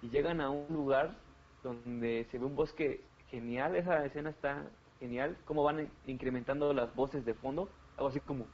Y 0.00 0.10
llegan 0.10 0.40
a 0.40 0.48
un 0.48 0.72
lugar 0.72 1.16
donde 1.64 2.24
se 2.30 2.38
ve 2.38 2.44
un 2.44 2.54
bosque 2.54 3.02
genial, 3.30 3.74
esa 3.74 4.04
escena 4.04 4.30
está 4.30 4.64
genial, 5.00 5.36
cómo 5.44 5.64
van 5.64 5.90
incrementando 6.06 6.72
las 6.72 6.94
voces 6.94 7.24
de 7.24 7.34
fondo, 7.34 7.68
algo 7.96 8.10
así 8.10 8.20
como... 8.20 8.46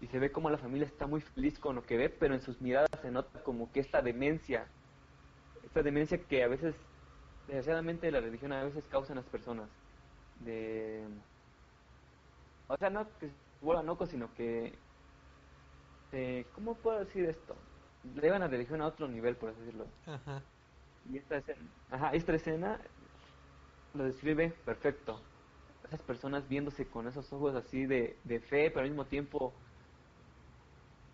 Y 0.00 0.06
se 0.06 0.20
ve 0.20 0.30
como 0.30 0.48
la 0.48 0.58
familia 0.58 0.86
está 0.86 1.08
muy 1.08 1.22
feliz 1.22 1.58
con 1.58 1.74
lo 1.74 1.82
que 1.82 1.96
ve, 1.96 2.08
pero 2.08 2.34
en 2.34 2.40
sus 2.40 2.60
miradas 2.60 2.88
se 3.02 3.10
nota 3.10 3.42
como 3.42 3.72
que 3.72 3.80
esta 3.80 4.00
demencia, 4.00 4.68
esta 5.64 5.82
demencia 5.82 6.22
que 6.22 6.44
a 6.44 6.46
veces, 6.46 6.76
desgraciadamente 7.48 8.10
la 8.12 8.20
religión 8.20 8.52
a 8.52 8.62
veces 8.62 8.84
causa 8.90 9.12
en 9.12 9.16
las 9.16 9.26
personas, 9.26 9.68
de, 10.44 11.04
o 12.68 12.76
sea, 12.76 12.90
no 12.90 13.08
que 13.18 13.28
se 13.28 13.34
vuelvan 13.62 13.86
locos, 13.86 14.10
sino 14.10 14.32
que, 14.34 14.78
eh, 16.12 16.44
¿cómo 16.54 16.74
puedo 16.74 17.00
decir 17.00 17.24
esto? 17.24 17.56
Llevan 18.20 18.40
la 18.40 18.48
religión 18.48 18.80
a 18.80 18.86
otro 18.86 19.08
nivel, 19.08 19.36
por 19.36 19.50
así 19.50 19.60
decirlo. 19.60 19.86
Ajá. 20.06 20.42
Y 21.10 21.18
esta 21.18 21.38
escena, 21.38 21.60
ajá, 21.90 22.10
esta 22.10 22.34
escena 22.34 22.80
lo 23.94 24.04
describe 24.04 24.50
perfecto. 24.64 25.20
Esas 25.86 26.02
personas 26.02 26.46
viéndose 26.48 26.86
con 26.86 27.08
esos 27.08 27.32
ojos 27.32 27.54
así 27.54 27.86
de, 27.86 28.16
de 28.24 28.40
fe, 28.40 28.70
pero 28.70 28.82
al 28.82 28.90
mismo 28.90 29.06
tiempo 29.06 29.52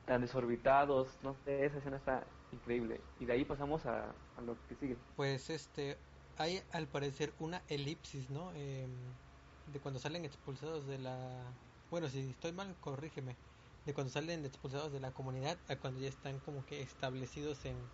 tan 0.05 0.21
desorbitados, 0.21 1.17
no 1.23 1.35
sé, 1.45 1.65
esa 1.65 1.79
escena 1.79 1.97
está 1.97 2.25
increíble. 2.53 3.01
Y 3.21 3.25
de 3.25 3.33
ahí 3.33 3.45
pasamos 3.45 3.87
a, 3.87 4.11
a 4.37 4.41
lo 4.45 4.57
que 4.69 4.75
sigue. 4.75 4.97
Pues 5.17 5.49
este, 5.49 5.97
hay 6.37 6.67
al 6.71 6.91
parecer 6.91 7.35
una 7.39 7.65
elipsis, 7.69 8.31
¿no? 8.31 8.53
Em, 8.55 9.21
de 9.65 9.81
cuando 9.81 10.01
salen 10.01 10.25
expulsados 10.25 10.87
de 10.87 10.99
la... 10.99 11.61
Bueno, 11.91 12.09
si 12.09 12.31
estoy 12.31 12.53
mal, 12.53 12.79
corrígeme. 12.81 13.41
De 13.85 13.95
cuando 13.95 14.11
salen 14.13 14.45
expulsados 14.45 14.93
de 14.93 15.01
la 15.01 15.13
comunidad 15.15 15.63
a 15.69 15.79
cuando 15.81 16.01
ya 16.01 16.09
están 16.09 16.41
como 16.41 16.65
que 16.65 16.83
establecidos 16.83 17.65
en 17.65 17.93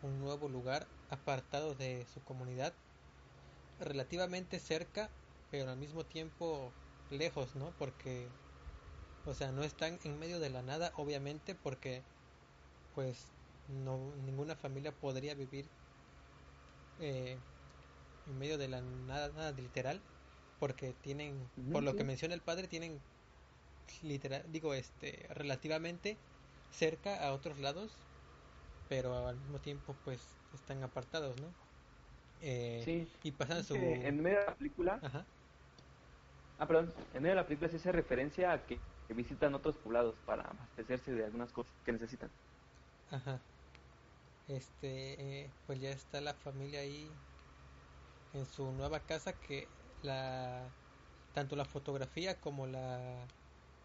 un 0.00 0.18
nuevo 0.20 0.48
lugar, 0.48 0.94
apartados 1.08 1.78
de 1.78 2.06
su 2.06 2.24
comunidad, 2.24 2.80
relativamente 3.78 4.58
cerca, 4.60 5.16
pero 5.48 5.70
al 5.70 5.78
mismo 5.78 6.06
tiempo 6.06 6.80
lejos, 7.08 7.54
¿no? 7.54 7.76
Porque, 7.76 8.40
o 9.24 9.34
sea, 9.34 9.52
no 9.52 9.64
están 9.64 10.00
en 10.04 10.18
medio 10.18 10.40
de 10.40 10.50
la 10.50 10.62
nada, 10.62 10.92
obviamente, 10.96 11.54
porque, 11.54 12.08
pues, 12.92 13.36
no 13.66 14.16
ninguna 14.16 14.56
familia 14.56 14.98
podría 14.98 15.34
vivir 15.34 15.76
eh, 16.96 17.44
en 18.24 18.38
medio 18.38 18.58
de 18.58 18.68
la 18.68 18.82
nada, 18.82 19.32
nada 19.32 19.52
literal, 19.52 20.08
porque 20.58 20.94
tienen, 20.94 21.52
por 21.70 21.82
lo 21.84 21.96
que 21.96 22.04
menciona 22.04 22.34
el 22.34 22.44
padre, 22.44 22.68
tienen 22.68 23.06
literal, 24.02 24.50
digo, 24.52 24.74
este, 24.74 25.26
relativamente 25.30 26.24
cerca 26.70 27.26
a 27.26 27.34
otros 27.34 27.58
lados, 27.58 28.08
pero 28.88 29.28
al 29.28 29.38
mismo 29.38 29.60
tiempo, 29.60 30.00
pues, 30.02 30.44
están 30.52 30.82
apartados, 30.84 31.36
¿no? 31.38 31.58
Eh, 32.38 32.84
Sí. 32.84 33.12
y 33.22 33.32
pasan 33.32 33.64
su... 33.64 33.76
en 33.76 34.20
medio 34.22 34.40
de 34.40 34.46
la 34.46 34.56
película, 34.56 35.00
Ajá. 35.00 35.32
ah, 36.58 36.66
perdón, 36.66 36.94
en 37.12 37.22
medio 37.22 37.34
de 37.34 37.42
la 37.42 37.46
película 37.46 37.68
se 37.70 37.76
hace 37.76 37.92
referencia 37.92 38.52
a 38.52 38.66
que, 38.66 38.86
que 39.06 39.14
visitan 39.14 39.54
otros 39.54 39.78
poblados 39.78 40.20
para 40.20 40.44
abastecerse 40.44 41.12
de 41.12 41.24
algunas 41.24 41.52
cosas 41.52 41.82
que 41.82 41.92
necesitan. 41.92 42.34
Ajá. 43.06 43.46
Este, 44.46 45.44
eh, 45.46 45.56
pues 45.64 45.80
ya 45.80 45.90
está 45.90 46.20
la 46.20 46.34
familia 46.34 46.80
ahí 46.80 47.24
en 48.34 48.46
su 48.46 48.72
nueva 48.72 49.06
casa 49.06 49.40
que 49.40 49.76
la 50.00 50.78
tanto 51.32 51.56
la 51.56 51.64
fotografía 51.66 52.40
como 52.40 52.66
la 52.66 53.34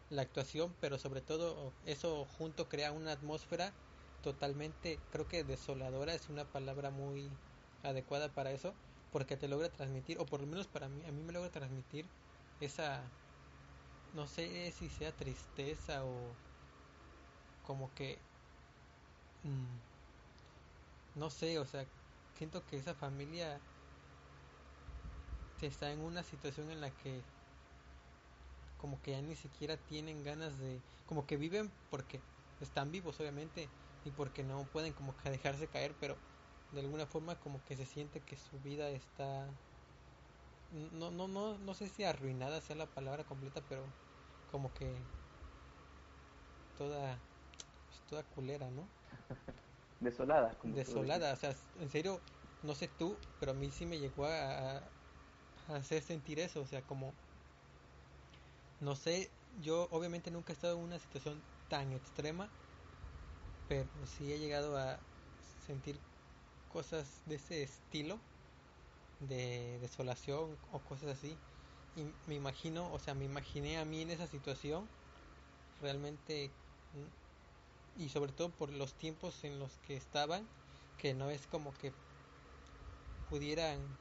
la 0.09 0.21
actuación, 0.23 0.75
pero 0.79 0.97
sobre 0.99 1.21
todo 1.21 1.77
eso 1.83 2.25
junto 2.25 2.69
crea 2.69 2.91
una 2.91 3.11
atmósfera 3.13 3.79
totalmente, 4.21 5.07
creo 5.09 5.27
que 5.27 5.43
desoladora 5.43 6.13
es 6.15 6.29
una 6.29 6.51
palabra 6.51 6.91
muy 6.91 7.43
adecuada 7.81 8.33
para 8.33 8.51
eso, 8.51 8.79
porque 9.09 9.37
te 9.37 9.47
logra 9.47 9.71
transmitir, 9.71 10.19
o 10.19 10.25
por 10.25 10.41
lo 10.41 10.47
menos 10.47 10.67
para 10.67 10.89
mí, 10.89 11.05
a 11.05 11.11
mí 11.11 11.23
me 11.23 11.33
logra 11.33 11.51
transmitir 11.51 12.13
esa, 12.59 13.17
no 14.11 14.27
sé 14.27 14.71
si 14.73 14.89
sea 14.89 15.15
tristeza 15.17 16.05
o 16.05 16.41
como 17.61 17.93
que 17.93 18.29
mm, 19.43 19.79
no 21.13 21.29
sé, 21.29 21.59
o 21.59 21.65
sea, 21.65 21.91
siento 22.33 22.65
que 22.65 22.77
esa 22.77 22.95
familia 22.95 23.68
está 25.67 25.91
en 25.91 25.99
una 25.99 26.23
situación 26.23 26.71
en 26.71 26.81
la 26.81 26.91
que 26.91 27.23
como 28.77 29.01
que 29.01 29.11
ya 29.11 29.21
ni 29.21 29.35
siquiera 29.35 29.77
tienen 29.77 30.23
ganas 30.23 30.57
de, 30.57 30.81
como 31.05 31.27
que 31.27 31.37
viven 31.37 31.71
porque 31.89 32.21
están 32.59 32.91
vivos 32.91 33.19
obviamente 33.19 33.69
y 34.03 34.11
porque 34.11 34.43
no 34.43 34.65
pueden 34.71 34.93
como 34.93 35.15
que 35.17 35.29
dejarse 35.29 35.67
caer, 35.67 35.95
pero 35.99 36.17
de 36.71 36.81
alguna 36.81 37.05
forma 37.05 37.35
como 37.39 37.63
que 37.65 37.75
se 37.75 37.85
siente 37.85 38.21
que 38.21 38.37
su 38.37 38.59
vida 38.59 38.89
está 38.89 39.49
no 40.71 41.11
no 41.11 41.27
no 41.27 41.57
no 41.57 41.73
sé 41.73 41.89
si 41.89 42.03
arruinada 42.03 42.61
sea 42.61 42.75
la 42.75 42.85
palabra 42.87 43.23
completa, 43.25 43.61
pero 43.67 43.93
como 44.47 44.73
que 44.73 45.05
toda 46.75 47.19
pues, 47.87 48.01
toda 48.07 48.23
culera, 48.23 48.69
¿no? 48.71 48.89
Desolada, 49.99 50.57
como 50.57 50.75
desolada, 50.75 51.33
o 51.33 51.35
sea, 51.35 51.55
en 51.75 51.89
serio, 51.89 52.21
no 52.61 52.75
sé 52.75 52.87
tú, 52.87 53.19
pero 53.39 53.51
a 53.51 53.55
mí 53.55 53.71
sí 53.71 53.85
me 53.85 53.99
llegó 53.99 54.25
a, 54.25 54.77
a 54.77 54.91
hacer 55.75 56.03
sentir 56.03 56.39
eso, 56.39 56.61
o 56.61 56.67
sea, 56.67 56.85
como, 56.85 57.19
no 58.79 58.95
sé, 58.95 59.37
yo 59.47 59.87
obviamente 59.91 60.31
nunca 60.31 60.51
he 60.53 60.55
estado 60.55 60.77
en 60.77 60.83
una 60.83 60.99
situación 60.99 61.49
tan 61.67 61.93
extrema, 61.93 62.57
pero 63.65 64.05
sí 64.05 64.31
he 64.33 64.39
llegado 64.39 64.77
a 64.77 65.07
sentir 65.39 66.07
cosas 66.67 67.23
de 67.25 67.35
ese 67.35 67.63
estilo, 67.63 68.29
de 69.19 69.79
desolación 69.81 70.59
o 70.63 70.83
cosas 70.85 71.11
así, 71.11 71.45
y 71.93 72.19
me 72.25 72.35
imagino, 72.35 72.91
o 72.93 72.99
sea, 72.99 73.15
me 73.15 73.25
imaginé 73.25 73.79
a 73.79 73.85
mí 73.85 74.01
en 74.03 74.11
esa 74.11 74.27
situación, 74.27 74.95
realmente 75.79 76.61
y 77.93 78.09
sobre 78.09 78.33
todo 78.33 78.55
por 78.55 78.71
los 78.71 78.97
tiempos 78.97 79.43
en 79.43 79.59
los 79.59 79.77
que 79.79 79.95
estaban, 79.95 80.55
que 80.95 81.13
no 81.13 81.29
es 81.29 81.47
como 81.47 81.73
que 81.73 82.01
pudieran 83.25 83.99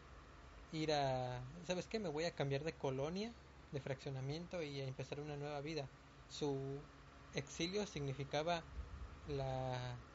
ir 0.71 0.93
a, 0.93 1.53
¿sabes 1.65 1.89
qué? 1.89 1.99
Me 2.01 2.09
voy 2.09 2.25
a 2.25 2.35
cambiar 2.35 2.65
de 2.65 2.77
colonia, 2.79 3.37
de 3.71 3.81
fraccionamiento 3.81 4.63
y 4.63 4.81
a 4.81 4.87
empezar 4.87 5.21
una 5.21 5.37
nueva 5.37 5.61
vida. 5.63 5.93
Su 6.27 6.93
exilio 7.33 7.87
significaba 7.87 8.71
la, 9.25 10.09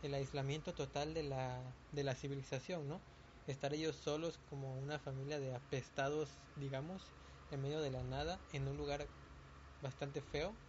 el 0.00 0.14
aislamiento 0.14 0.74
total 0.74 1.14
de 1.14 1.22
la, 1.24 1.82
de 1.90 2.04
la 2.04 2.14
civilización, 2.14 2.88
¿no? 2.88 3.06
Estar 3.46 3.74
ellos 3.74 3.96
solos 3.96 4.38
como 4.38 4.78
una 4.78 4.98
familia 5.00 5.40
de 5.40 5.54
apestados, 5.54 6.44
digamos, 6.54 7.16
en 7.50 7.60
medio 7.62 7.80
de 7.80 7.90
la 7.90 8.04
nada, 8.04 8.44
en 8.48 8.68
un 8.68 8.76
lugar 8.76 9.14
bastante 9.80 10.22
feo, 10.22 10.64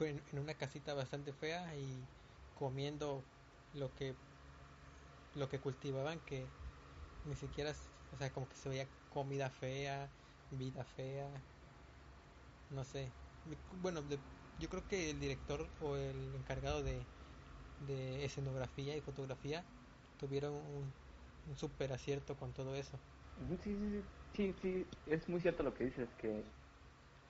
en, 0.00 0.24
en 0.28 0.38
una 0.38 0.56
casita 0.58 0.94
bastante 0.94 1.32
fea 1.34 1.76
y 1.76 2.12
comiendo 2.54 3.30
lo 3.72 3.94
que 3.94 4.22
lo 5.32 5.48
que 5.48 5.60
cultivaban 5.60 6.20
que 6.20 6.54
ni 7.22 7.36
siquiera 7.36 7.74
o 8.10 8.16
sea 8.16 8.32
como 8.32 8.48
que 8.48 8.56
se 8.56 8.68
veía 8.68 8.90
comida 9.08 9.50
fea 9.50 10.14
vida 10.50 10.84
fea. 10.84 11.46
No 12.68 12.84
sé. 12.84 13.14
Bueno 13.70 14.06
yo 14.56 14.68
creo 14.68 14.86
que 14.86 15.10
el 15.10 15.20
director 15.20 15.74
o 15.78 15.96
el 15.96 16.34
encargado 16.34 16.82
de, 16.82 17.08
de 17.78 18.24
escenografía 18.24 18.96
y 18.96 19.02
fotografía 19.02 19.68
tuvieron 20.18 20.54
un, 20.54 20.96
un 21.44 21.56
super 21.56 21.92
acierto 21.92 22.36
con 22.36 22.52
todo 22.54 22.76
eso. 22.76 23.00
Sí, 23.36 23.56
sí, 23.62 24.04
sí, 24.32 24.52
sí, 24.60 24.90
es 25.06 25.28
muy 25.28 25.40
cierto 25.40 25.62
lo 25.62 25.72
que 25.74 25.84
dices, 25.84 26.14
que 26.14 26.44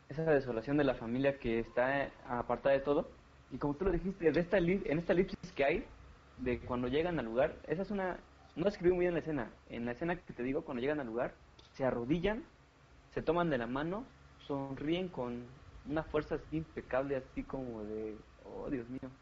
esa 0.08 0.24
desolación 0.32 0.78
de 0.78 0.84
la 0.84 0.94
familia 0.94 1.38
que 1.38 1.60
está 1.60 2.14
apartada 2.24 2.76
de 2.76 2.82
todo, 2.82 3.18
y 3.50 3.58
como 3.58 3.76
tú 3.76 3.86
lo 3.86 3.92
dijiste, 3.92 4.32
de 4.32 4.40
esta 4.40 4.58
en 4.58 4.98
esta 4.98 5.14
elipsis 5.14 5.52
que 5.54 5.64
hay, 5.64 5.88
de 6.36 6.64
cuando 6.64 6.88
llegan 6.88 7.18
al 7.18 7.26
lugar, 7.26 7.62
esa 7.68 7.82
es 7.82 7.90
una, 7.92 8.27
no 8.58 8.68
escribí 8.68 8.94
muy 8.94 9.04
bien 9.06 9.14
la 9.14 9.20
escena, 9.20 9.62
en 9.66 9.84
la 9.86 9.92
escena 9.92 10.24
que 10.24 10.34
te 10.34 10.42
digo, 10.42 10.64
cuando 10.64 10.80
llegan 10.82 11.00
al 11.00 11.06
lugar, 11.06 11.42
se 11.72 11.84
arrodillan, 11.84 12.52
se 13.10 13.22
toman 13.22 13.50
de 13.50 13.58
la 13.58 13.66
mano, 13.66 14.16
sonríen 14.38 15.10
con 15.10 15.62
una 15.84 16.04
fuerza 16.04 16.36
así 16.36 16.56
impecable, 16.58 17.16
así 17.16 17.46
como 17.46 17.84
de, 17.84 18.26
oh 18.36 18.70
Dios 18.70 18.88
mío, 18.88 19.18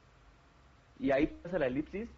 y 0.95 1.11
ahí 1.11 1.27
pasa 1.43 1.59
la 1.59 1.67
elipsis, 1.67 2.11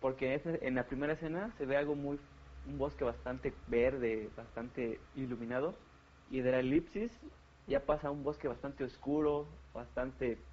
porque 0.00 0.40
en 0.44 0.74
la 0.76 0.88
primera 0.88 1.14
escena 1.14 1.52
se 1.52 1.66
ve 1.66 1.76
algo 1.76 1.94
muy 1.96 2.20
un 2.64 2.78
bosque 2.78 3.04
bastante 3.04 3.62
verde, 3.66 4.32
bastante 4.36 5.10
iluminado, 5.14 5.86
y 6.26 6.40
de 6.42 6.52
la 6.52 6.60
elipsis 6.60 7.26
ya 7.66 7.86
pasa 7.86 8.10
un 8.10 8.22
bosque 8.24 8.48
bastante 8.48 8.84
oscuro, 8.84 9.64
bastante 9.72 10.50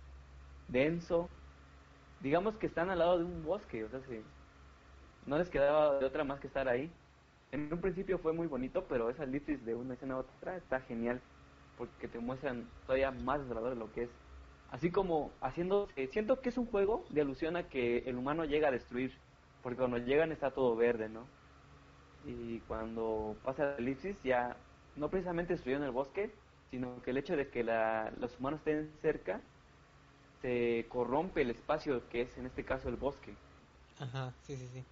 denso. 0.67 1.27
Digamos 2.19 2.57
que 2.57 2.67
están 2.67 2.89
al 2.89 2.99
lado 2.99 3.19
de 3.19 3.25
un 3.25 3.43
bosque, 3.43 3.83
o 3.85 3.89
sea, 3.89 4.01
se- 4.01 4.25
no 5.25 5.37
les 5.37 5.49
quedaba 5.49 5.99
de 5.99 6.05
otra 6.05 6.23
más 6.23 6.39
que 6.39 6.47
estar 6.47 6.67
ahí. 6.67 6.91
En 7.51 7.71
un 7.71 7.81
principio 7.81 8.17
fue 8.17 8.33
muy 8.33 8.47
bonito, 8.47 8.85
pero 8.87 9.09
esa 9.09 9.23
elipsis 9.23 9.63
de 9.65 9.75
una 9.75 9.93
escena 9.93 10.15
a 10.15 10.19
otra 10.19 10.55
está 10.55 10.79
genial, 10.81 11.21
porque 11.77 12.07
te 12.07 12.19
muestran 12.19 12.65
todavía 12.85 13.11
más 13.11 13.47
de 13.47 13.75
lo 13.75 13.91
que 13.91 14.03
es. 14.03 14.09
Así 14.71 14.89
como 14.89 15.31
haciendo, 15.41 15.89
eh, 15.97 16.07
siento 16.07 16.39
que 16.39 16.49
es 16.49 16.57
un 16.57 16.65
juego 16.65 17.03
de 17.09 17.21
alusión 17.21 17.57
a 17.57 17.67
que 17.67 17.99
el 17.99 18.15
humano 18.15 18.45
llega 18.45 18.69
a 18.69 18.71
destruir, 18.71 19.11
porque 19.61 19.77
cuando 19.77 19.97
llegan 19.97 20.31
está 20.31 20.51
todo 20.51 20.75
verde, 20.75 21.09
¿no? 21.09 21.25
Y 22.25 22.59
cuando 22.61 23.35
pasa 23.43 23.65
la 23.65 23.75
elipsis 23.75 24.15
ya 24.23 24.55
no 24.95 25.09
precisamente 25.09 25.53
destruyeron 25.53 25.85
el 25.85 25.91
bosque, 25.91 26.31
sino 26.69 27.01
que 27.01 27.11
el 27.11 27.17
hecho 27.17 27.35
de 27.35 27.49
que 27.49 27.63
la, 27.63 28.11
los 28.17 28.39
humanos 28.39 28.59
estén 28.59 28.89
cerca 29.01 29.41
se 30.41 30.85
corrompe 30.89 31.41
el 31.41 31.51
espacio 31.51 32.07
que 32.09 32.21
es 32.21 32.37
en 32.37 32.45
este 32.45 32.63
caso 32.63 32.89
el 32.89 32.95
bosque. 32.95 33.35
Ajá, 33.99 34.33
sí, 34.43 34.55
sí, 34.55 34.67
sí. 34.73 34.83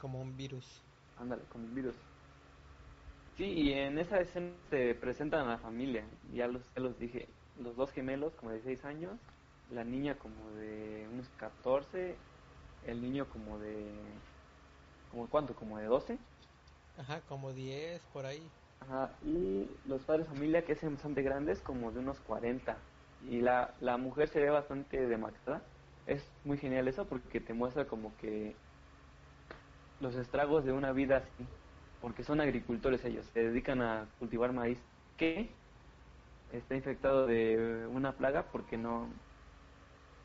Como 0.00 0.20
un 0.20 0.36
virus. 0.36 0.82
Ándale, 1.18 1.42
con 1.44 1.62
el 1.64 1.70
virus. 1.70 1.94
Sí, 3.36 3.44
y 3.44 3.72
en 3.72 3.98
esa 3.98 4.20
escena 4.20 4.52
se 4.70 4.94
presentan 4.94 5.46
a 5.46 5.52
la 5.52 5.58
familia. 5.58 6.04
Ya 6.32 6.46
los, 6.46 6.62
ya 6.74 6.82
los 6.82 6.98
dije, 6.98 7.28
los 7.60 7.76
dos 7.76 7.90
gemelos 7.90 8.32
como 8.34 8.52
de 8.52 8.60
6 8.60 8.84
años, 8.84 9.18
la 9.72 9.84
niña 9.84 10.16
como 10.16 10.50
de 10.52 11.08
unos 11.12 11.28
14, 11.36 12.16
el 12.86 13.02
niño 13.02 13.26
como 13.28 13.58
de... 13.58 13.90
¿Como 15.10 15.28
cuánto? 15.28 15.54
¿Como 15.54 15.78
de 15.78 15.86
12? 15.86 16.18
Ajá, 16.98 17.20
como 17.28 17.52
10 17.52 18.00
por 18.12 18.26
ahí. 18.26 18.42
Ajá, 18.80 19.10
y 19.24 19.68
los 19.86 20.02
padres 20.02 20.26
de 20.26 20.34
familia 20.34 20.64
que 20.64 20.74
son 20.76 20.94
bastante 20.94 21.22
grandes, 21.22 21.60
como 21.60 21.90
de 21.90 22.00
unos 22.00 22.20
40. 22.20 22.76
Y 23.28 23.40
la, 23.40 23.74
la 23.80 23.96
mujer 23.96 24.28
se 24.28 24.40
ve 24.40 24.50
bastante 24.50 25.06
demacrada. 25.06 25.62
Es 26.06 26.22
muy 26.44 26.58
genial 26.58 26.86
eso 26.86 27.06
porque 27.06 27.40
te 27.40 27.54
muestra 27.54 27.86
como 27.86 28.14
que 28.18 28.54
los 30.04 30.14
estragos 30.14 30.64
de 30.64 30.72
una 30.72 30.92
vida 30.92 31.16
así. 31.16 31.46
Porque 32.00 32.22
son 32.22 32.40
agricultores 32.40 33.04
ellos, 33.04 33.26
se 33.32 33.40
dedican 33.40 33.80
a 33.80 34.06
cultivar 34.18 34.52
maíz. 34.52 34.78
Que 35.16 35.48
está 36.52 36.76
infectado 36.76 37.26
de 37.26 37.86
una 37.90 38.12
plaga 38.12 38.44
porque 38.52 38.76
no, 38.76 39.08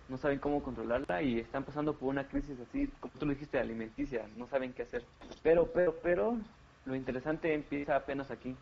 no 0.09 0.17
saben 0.17 0.39
cómo 0.39 0.61
controlarla 0.61 1.21
y 1.21 1.39
están 1.39 1.63
pasando 1.63 1.93
por 1.93 2.09
una 2.09 2.27
crisis 2.27 2.59
así, 2.59 2.87
como 2.99 3.13
tú 3.17 3.25
lo 3.25 3.33
dijiste, 3.33 3.59
alimenticia, 3.59 4.27
no 4.35 4.45
saben 4.47 4.73
qué 4.73 4.83
hacer. 4.83 5.03
Pero, 5.41 5.71
pero, 5.71 5.95
pero, 6.03 6.37
lo 6.85 6.95
interesante 6.95 7.53
empieza 7.53 7.95
apenas 7.95 8.29
aquí, 8.31 8.55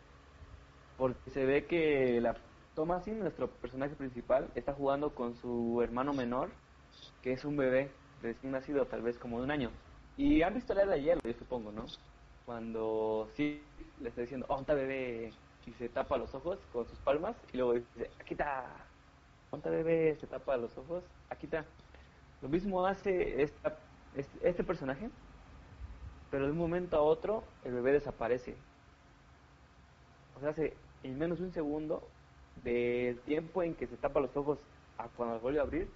porque 0.96 1.30
se 1.30 1.44
ve 1.44 1.64
que 1.64 2.20
la 2.20 2.36
Thomasin, 2.74 3.18
nuestro 3.18 3.48
personaje 3.48 3.96
principal, 3.96 4.48
está 4.54 4.72
jugando 4.72 5.14
con 5.14 5.34
su 5.36 5.80
hermano 5.82 6.12
menor, 6.12 6.50
que 7.22 7.32
es 7.32 7.44
un 7.44 7.56
bebé 7.56 7.90
recién 8.22 8.52
nacido, 8.52 8.86
tal 8.86 9.02
vez 9.02 9.18
como 9.18 9.38
de 9.38 9.44
un 9.44 9.50
año. 9.50 9.70
Y 10.18 10.42
han 10.42 10.52
visto 10.52 10.74
la 10.74 10.82
era 10.82 10.92
de 10.92 11.02
hielo, 11.02 11.22
yo 11.24 11.32
supongo, 11.32 11.72
¿no? 11.72 11.86
Cuando 12.44 13.30
sí 13.34 13.62
le 14.00 14.10
está 14.10 14.20
diciendo, 14.20 14.44
oh, 14.50 14.60
está 14.60 14.74
bebé, 14.74 15.32
y 15.64 15.72
se 15.72 15.88
tapa 15.88 16.18
los 16.18 16.34
ojos 16.34 16.58
con 16.72 16.86
sus 16.86 16.98
palmas, 16.98 17.36
y 17.54 17.56
luego 17.56 17.72
dice, 17.74 18.10
aquí 18.20 18.34
está, 18.34 18.66
¿Cuánta 19.50 19.70
bebé 19.70 20.16
se 20.20 20.26
tapa 20.26 20.56
los 20.56 20.76
ojos? 20.76 21.02
Aquí 21.30 21.46
está. 21.46 21.64
Lo 22.42 22.48
mismo 22.48 22.86
hace 22.86 23.42
este, 23.42 23.58
este 24.42 24.62
personaje, 24.62 25.08
pero 26.30 26.44
de 26.44 26.52
un 26.52 26.58
momento 26.58 26.96
a 26.96 27.02
otro 27.02 27.44
el 27.64 27.72
bebé 27.72 27.92
desaparece. 27.92 28.54
O 30.36 30.40
sea, 30.40 30.50
hace 30.50 30.76
en 31.02 31.18
menos 31.18 31.38
de 31.38 31.46
un 31.46 31.52
segundo 31.52 32.06
del 32.62 33.18
tiempo 33.20 33.62
en 33.62 33.74
que 33.74 33.86
se 33.86 33.96
tapa 33.96 34.20
los 34.20 34.36
ojos 34.36 34.58
a 34.98 35.08
cuando 35.08 35.40
vuelve 35.40 35.60
a 35.60 35.62
abrir, 35.62 35.88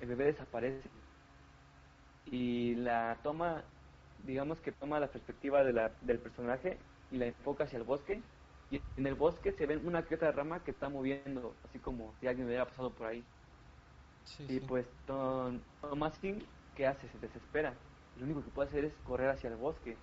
el 0.00 0.08
bebé 0.08 0.24
desaparece. 0.24 0.88
Y 2.24 2.74
la 2.76 3.20
toma, 3.22 3.64
digamos 4.18 4.60
que 4.60 4.72
toma 4.72 5.00
la 5.00 5.10
perspectiva 5.10 5.64
de 5.64 5.72
la, 5.72 5.96
del 6.00 6.20
personaje 6.20 6.86
y 7.10 7.18
la 7.18 7.26
enfoca 7.26 7.64
hacia 7.64 7.78
el 7.78 7.84
bosque 7.84 8.24
y 8.70 8.82
en 8.96 9.06
el 9.06 9.14
bosque 9.14 9.52
se 9.52 9.66
ven 9.66 9.86
una 9.86 10.06
que 10.06 10.14
otra 10.14 10.32
rama 10.32 10.64
que 10.64 10.70
está 10.70 10.88
moviendo, 10.88 11.58
así 11.64 11.78
como 11.80 12.14
si 12.16 12.26
alguien 12.26 12.46
hubiera 12.46 12.66
pasado 12.66 12.94
por 12.94 13.06
ahí. 13.06 13.28
Sí, 14.24 14.48
y 14.48 14.60
sí. 14.60 14.60
pues 14.60 14.86
Tom, 15.04 15.64
Thomasin, 15.80 16.50
¿qué 16.74 16.86
hace? 16.86 17.08
Se 17.08 17.18
desespera. 17.18 17.82
Lo 18.14 18.24
único 18.24 18.44
que 18.44 18.50
puede 18.50 18.68
hacer 18.68 18.84
es 18.84 18.96
correr 18.98 19.30
hacia 19.30 19.48
el 19.50 19.56
bosque. 19.56 20.02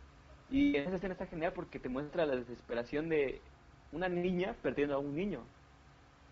Y 0.49 0.75
en 0.77 0.87
esa 0.87 0.95
escena 0.97 1.13
está 1.13 1.27
genial 1.27 1.53
porque 1.53 1.79
te 1.79 1.89
muestra 1.89 2.25
la 2.25 2.35
desesperación 2.35 3.09
de 3.09 3.47
una 3.91 4.09
niña 4.09 4.57
perdiendo 4.61 4.95
a 4.95 4.99
un 4.99 5.15
niño. 5.15 5.51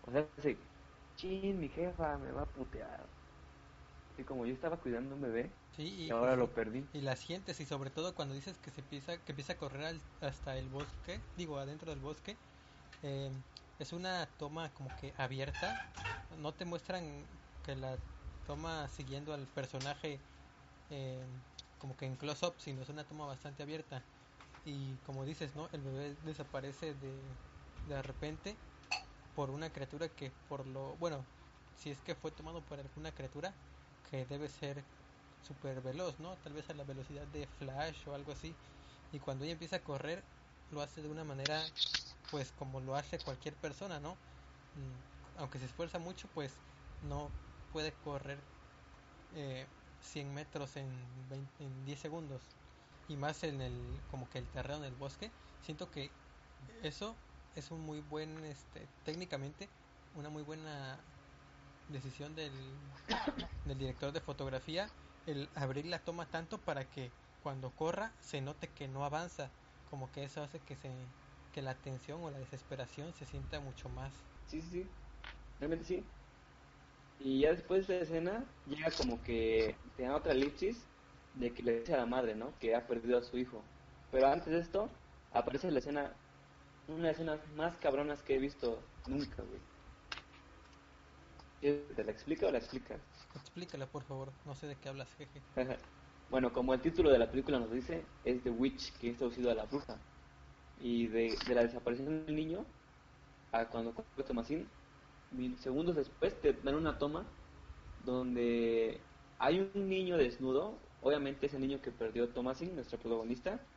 O 0.02 0.10
sea, 0.12 0.28
dice, 0.36 0.66
chin, 1.16 1.58
mi 1.60 1.68
jefa 1.68 2.18
me 2.18 2.32
va 2.32 2.42
a 2.42 2.46
putear. 2.52 3.10
Así 4.18 4.24
como 4.26 4.44
yo 4.46 4.52
estaba 4.52 4.80
cuidando 4.80 5.14
un 5.14 5.20
bebé 5.22 5.62
Sí, 5.70 5.84
y, 5.86 6.08
y 6.08 6.10
ahora 6.10 6.36
lo 6.36 6.52
perdí. 6.52 6.92
y 6.92 7.02
la 7.02 7.16
sientes 7.16 7.60
y 7.60 7.66
sobre 7.66 7.90
todo 7.90 8.14
cuando 8.14 8.34
dices 8.34 8.58
que 8.58 8.70
se 8.70 8.80
empieza 8.80 9.22
que 9.24 9.32
empieza 9.32 9.54
a 9.54 9.56
correr 9.58 9.82
al- 9.84 10.08
hasta 10.20 10.58
el 10.58 10.70
bosque, 10.70 11.30
digo 11.34 11.58
adentro 11.58 11.90
del 11.90 12.00
bosque, 12.00 12.42
eh, 13.02 13.44
es 13.78 13.92
una 13.92 14.36
toma 14.36 14.74
como 14.74 14.94
que 14.94 15.14
abierta, 15.16 15.86
no 16.30 16.56
te 16.56 16.64
muestran 16.66 17.42
que 17.62 17.76
la 17.76 18.06
toma 18.44 18.88
siguiendo 18.88 19.34
al 19.34 19.50
personaje 19.50 20.28
eh, 20.88 21.28
como 21.78 21.96
que 21.96 22.06
en 22.06 22.16
close 22.16 22.46
up, 22.46 22.60
sino 22.60 22.82
es 22.82 22.88
una 22.90 23.06
toma 23.08 23.26
bastante 23.26 23.62
abierta 23.64 24.10
y 24.64 25.00
como 25.00 25.24
dices, 25.26 25.54
¿no? 25.56 25.70
El 25.72 25.82
bebé 25.84 26.16
desaparece 26.16 26.94
de, 26.94 27.40
de 27.82 28.02
repente 28.02 28.64
por 29.32 29.50
una 29.50 29.72
criatura 29.72 30.14
que 30.14 30.30
por 30.32 30.66
lo 30.66 30.96
bueno, 30.96 31.32
si 31.74 31.90
es 31.90 32.02
que 32.02 32.14
fue 32.14 32.32
tomado 32.32 32.64
por 32.66 32.80
alguna 32.80 33.14
criatura 33.14 33.62
que 34.10 34.24
debe 34.26 34.48
ser 34.48 34.82
súper 35.46 35.80
veloz, 35.80 36.18
¿no? 36.20 36.36
Tal 36.36 36.52
vez 36.52 36.68
a 36.70 36.74
la 36.74 36.84
velocidad 36.84 37.26
de 37.28 37.46
Flash 37.58 38.08
o 38.08 38.14
algo 38.14 38.32
así. 38.32 38.54
Y 39.12 39.18
cuando 39.18 39.44
ella 39.44 39.52
empieza 39.52 39.76
a 39.76 39.82
correr, 39.82 40.22
lo 40.70 40.82
hace 40.82 41.02
de 41.02 41.08
una 41.08 41.24
manera, 41.24 41.62
pues 42.30 42.52
como 42.58 42.80
lo 42.80 42.96
hace 42.96 43.18
cualquier 43.18 43.54
persona, 43.54 44.00
¿no? 44.00 44.12
Mm, 44.74 45.38
Aunque 45.40 45.58
se 45.58 45.66
esfuerza 45.66 45.98
mucho, 45.98 46.28
pues 46.34 46.52
no 47.02 47.30
puede 47.72 47.92
correr 48.04 48.38
eh, 49.34 49.66
100 50.00 50.34
metros 50.34 50.76
en, 50.76 50.88
20 51.28 51.64
en 51.64 51.84
10 51.84 52.00
segundos. 52.00 52.42
Y 53.08 53.16
más 53.16 53.42
en 53.44 53.60
el, 53.62 54.00
como 54.10 54.28
que 54.28 54.38
el 54.38 54.46
terreno 54.48 54.80
del 54.80 54.94
bosque. 54.94 55.30
Siento 55.62 55.90
que 55.90 56.10
eso 56.82 57.16
es 57.54 57.70
un 57.70 57.80
muy 57.80 58.00
buen, 58.00 58.44
este, 58.44 58.86
técnicamente, 59.04 59.68
una 60.14 60.28
muy 60.28 60.42
buena 60.42 60.98
decisión 61.88 62.34
del, 62.34 62.94
del 63.64 63.78
director 63.78 64.12
de 64.12 64.20
fotografía 64.20 64.96
el 65.24 65.50
abrir 65.54 65.86
la 65.86 66.04
toma 66.04 66.30
tanto 66.30 66.64
para 66.64 66.90
que 66.90 67.16
cuando 67.38 67.74
corra 67.76 68.16
se 68.20 68.40
note 68.40 68.72
que 68.74 68.88
no 68.88 69.04
avanza 69.04 69.56
como 69.84 70.10
que 70.12 70.24
eso 70.24 70.42
hace 70.42 70.64
que 70.64 70.76
se 70.76 71.14
que 71.50 71.62
la 71.62 71.80
tensión 71.82 72.22
o 72.22 72.30
la 72.30 72.38
desesperación 72.38 73.14
se 73.14 73.26
sienta 73.26 73.60
mucho 73.60 73.88
más 73.88 74.28
Sí, 74.46 74.60
sí, 74.62 74.70
sí. 74.70 74.98
Realmente 75.58 75.84
sí. 75.86 76.14
Y 77.18 77.40
ya 77.42 77.50
después 77.50 77.86
de 77.86 77.96
esa 77.96 78.04
escena, 78.04 78.56
llega 78.64 78.94
como 78.94 79.22
que 79.22 79.82
te 79.96 80.04
dan 80.04 80.12
otra 80.12 80.32
elipsis 80.32 80.94
de 81.32 81.52
que 81.54 81.62
le 81.62 81.80
dice 81.80 81.94
a 81.94 81.98
la 81.98 82.06
madre, 82.06 82.34
¿no? 82.36 82.58
Que 82.58 82.74
ha 82.74 82.86
perdido 82.86 83.18
a 83.18 83.22
su 83.22 83.38
hijo. 83.38 83.74
Pero 84.10 84.28
antes 84.28 84.52
de 84.52 84.60
esto, 84.60 85.02
aparece 85.30 85.70
la 85.70 85.80
escena, 85.80 86.24
una 86.86 86.98
de 86.98 87.02
las 87.04 87.12
escenas 87.16 87.48
más 87.48 87.78
cabronas 87.78 88.22
que 88.24 88.36
he 88.36 88.38
visto 88.40 88.96
nunca, 89.04 89.42
güey. 89.44 89.68
¿Te 91.60 92.02
la 92.04 92.10
explica 92.12 92.46
o 92.48 92.50
la 92.50 92.58
explicas? 92.58 93.02
explícala 93.34 93.90
por 93.90 94.04
favor 94.04 94.34
no 94.44 94.54
sé 94.54 94.66
de 94.66 94.78
qué 94.78 94.88
hablas 94.90 95.14
jeje 95.14 95.42
bueno, 96.28 96.52
como 96.52 96.74
el 96.74 96.80
título 96.80 97.10
de 97.10 97.18
la 97.18 97.30
película 97.30 97.58
nos 97.58 97.70
dice, 97.72 98.14
es 98.22 98.42
The 98.42 98.50
Witch, 98.50 98.96
que 98.98 99.10
es 99.10 99.16
traducido 99.18 99.50
a 99.50 99.54
la 99.54 99.66
bruja. 99.66 100.06
Y 100.76 101.08
de, 101.08 101.36
de 101.48 101.54
la 101.54 101.62
desaparición 101.64 102.26
del 102.26 102.36
niño 102.36 102.74
a 103.52 103.70
cuando 103.70 103.90
ocurre 103.92 104.24
Tomasín, 104.26 104.74
mil 105.30 105.58
segundos 105.58 105.96
después 105.96 106.40
te 106.40 106.54
dan 106.54 106.76
una 106.76 106.98
toma 106.98 107.38
donde 107.98 109.10
hay 109.38 109.60
un 109.60 109.88
niño 109.88 110.16
desnudo, 110.18 110.92
obviamente 111.00 111.46
ese 111.46 111.58
niño 111.60 111.80
que 111.82 111.92
perdió 111.92 112.32
Tomasín, 112.32 112.76
nuestro 112.76 112.98
protagonista, 113.00 113.68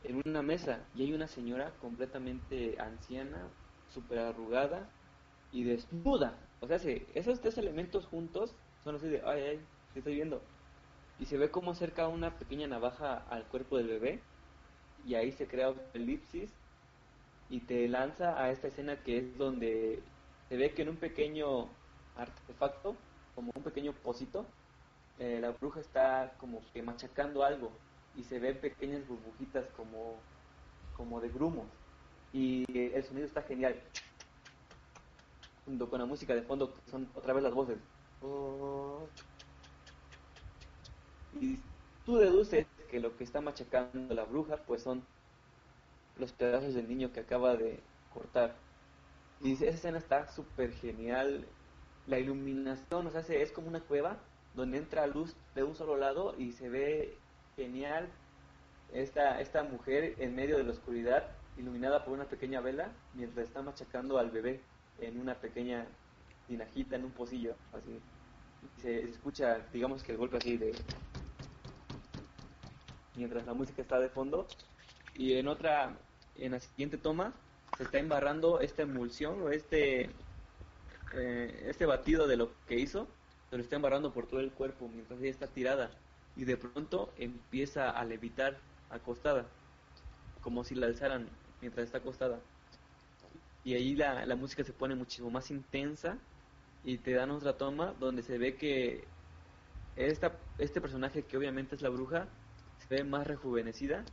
en 0.00 0.22
una 0.26 0.42
mesa 0.42 0.90
y 0.94 1.02
hay 1.04 1.12
una 1.14 1.28
señora 1.28 1.78
completamente 1.78 2.80
anciana, 2.80 3.56
súper 3.86 4.20
arrugada 4.20 4.96
y 5.50 5.64
desnuda. 5.64 6.47
O 6.60 6.66
sea, 6.66 6.78
se- 6.78 7.18
esos 7.18 7.40
tres 7.40 7.58
elementos 7.58 8.06
juntos 8.06 8.56
son 8.78 8.96
así 8.96 9.08
de, 9.08 9.22
ay, 9.24 9.42
ay, 9.42 9.68
te 9.92 10.00
estoy 10.00 10.14
viendo. 10.14 10.50
Y 11.16 11.26
se 11.26 11.38
ve 11.38 11.50
como 11.50 11.72
acerca 11.72 12.08
una 12.08 12.38
pequeña 12.38 12.66
navaja 12.68 13.16
al 13.18 13.48
cuerpo 13.48 13.78
del 13.78 13.88
bebé 13.88 14.30
y 14.98 15.14
ahí 15.16 15.32
se 15.32 15.48
crea 15.48 15.70
una 15.70 15.90
elipsis 15.94 16.60
y 17.48 17.66
te 17.66 17.88
lanza 17.88 18.42
a 18.42 18.50
esta 18.50 18.68
escena 18.68 19.02
que 19.02 19.18
es 19.18 19.38
donde 19.38 20.12
se 20.48 20.56
ve 20.56 20.74
que 20.74 20.82
en 20.82 20.90
un 20.90 20.98
pequeño 20.98 21.78
artefacto, 22.14 22.96
como 23.34 23.50
un 23.56 23.64
pequeño 23.64 23.94
pocito, 24.02 24.54
eh, 25.16 25.40
la 25.40 25.52
bruja 25.52 25.80
está 25.80 26.36
como 26.38 26.64
que 26.72 26.82
machacando 26.82 27.44
algo 27.44 27.82
y 28.12 28.24
se 28.24 28.38
ven 28.40 28.60
pequeñas 28.60 29.06
burbujitas 29.06 29.70
como, 29.70 30.28
como 30.92 31.20
de 31.20 31.30
grumos 31.30 31.72
y 32.32 32.64
el 32.94 33.04
sonido 33.04 33.26
está 33.26 33.42
genial 33.42 33.90
junto 35.68 35.88
con 35.90 36.00
la 36.00 36.06
música 36.06 36.34
de 36.34 36.42
fondo 36.42 36.72
que 36.74 36.90
son 36.90 37.10
otra 37.14 37.34
vez 37.34 37.42
las 37.44 37.54
voces 37.54 37.78
y 41.40 41.58
tú 42.04 42.16
deduces 42.16 42.66
que 42.90 43.00
lo 43.00 43.16
que 43.16 43.24
está 43.24 43.40
machacando 43.40 44.14
la 44.14 44.24
bruja 44.24 44.64
pues 44.66 44.82
son 44.82 45.02
los 46.16 46.32
pedazos 46.32 46.74
del 46.74 46.88
niño 46.88 47.12
que 47.12 47.20
acaba 47.20 47.56
de 47.56 47.82
cortar. 48.08 48.56
Y 49.40 49.52
esa 49.52 49.66
escena 49.66 49.98
está 49.98 50.28
súper 50.28 50.72
genial. 50.72 51.46
La 52.06 52.18
iluminación, 52.18 53.06
o 53.06 53.10
sea, 53.10 53.22
se- 53.22 53.42
es 53.42 53.52
como 53.52 53.68
una 53.68 53.80
cueva 53.86 54.18
donde 54.54 54.78
entra 54.78 55.06
luz 55.06 55.36
de 55.54 55.64
un 55.64 55.74
solo 55.76 55.96
lado 55.96 56.34
y 56.38 56.52
se 56.52 56.68
ve 56.68 57.22
genial 57.56 58.08
esta, 58.88 59.40
esta 59.40 59.62
mujer 59.64 60.14
en 60.18 60.34
medio 60.34 60.56
de 60.58 60.64
la 60.64 60.72
oscuridad, 60.72 61.24
iluminada 61.56 62.04
por 62.04 62.14
una 62.14 62.28
pequeña 62.28 62.60
vela, 62.60 62.92
mientras 63.12 63.46
está 63.46 63.62
machacando 63.62 64.18
al 64.18 64.30
bebé 64.30 64.68
en 65.00 65.20
una 65.20 65.34
pequeña 65.34 65.86
tinajita, 66.46 66.96
en 66.96 67.04
un 67.04 67.10
pocillo, 67.10 67.54
así. 67.72 68.00
se 68.82 69.02
escucha, 69.02 69.58
digamos 69.72 70.02
que 70.02 70.12
el 70.12 70.18
golpe 70.18 70.38
así 70.38 70.56
de... 70.56 70.74
Mientras 73.14 73.44
la 73.46 73.54
música 73.54 73.82
está 73.82 73.98
de 73.98 74.08
fondo. 74.08 74.46
Y 75.14 75.34
en 75.34 75.48
otra, 75.48 75.96
en 76.36 76.52
la 76.52 76.60
siguiente 76.60 76.98
toma, 76.98 77.32
se 77.76 77.82
está 77.82 77.98
embarrando 77.98 78.60
esta 78.60 78.82
emulsión 78.82 79.42
o 79.42 79.50
este, 79.50 80.10
eh, 81.14 81.66
este 81.68 81.86
batido 81.86 82.26
de 82.28 82.36
lo 82.36 82.52
que 82.66 82.78
hizo, 82.78 83.08
se 83.50 83.56
lo 83.56 83.62
está 83.62 83.76
embarrando 83.76 84.12
por 84.12 84.26
todo 84.26 84.40
el 84.40 84.52
cuerpo 84.52 84.88
mientras 84.88 85.20
ella 85.20 85.30
está 85.30 85.48
tirada. 85.48 85.90
Y 86.36 86.44
de 86.44 86.56
pronto 86.56 87.12
empieza 87.18 87.90
a 87.90 88.04
levitar 88.04 88.56
acostada, 88.90 89.46
como 90.40 90.62
si 90.62 90.76
la 90.76 90.86
alzaran 90.86 91.28
mientras 91.60 91.86
está 91.86 91.98
acostada. 91.98 92.38
Y 93.68 93.74
ahí 93.74 93.94
la, 93.94 94.24
la 94.24 94.34
música 94.34 94.64
se 94.64 94.72
pone 94.72 94.94
muchísimo 94.94 95.28
más 95.28 95.50
intensa 95.50 96.16
y 96.84 96.96
te 96.96 97.12
dan 97.12 97.30
otra 97.30 97.58
toma 97.58 97.92
donde 98.00 98.22
se 98.22 98.38
ve 98.38 98.56
que 98.56 99.04
esta, 99.94 100.38
este 100.56 100.80
personaje 100.80 101.24
que 101.24 101.36
obviamente 101.36 101.74
es 101.74 101.82
la 101.82 101.90
bruja 101.90 102.28
se 102.78 102.86
ve 102.88 103.04
más 103.04 103.26
rejuvenecida 103.26 104.06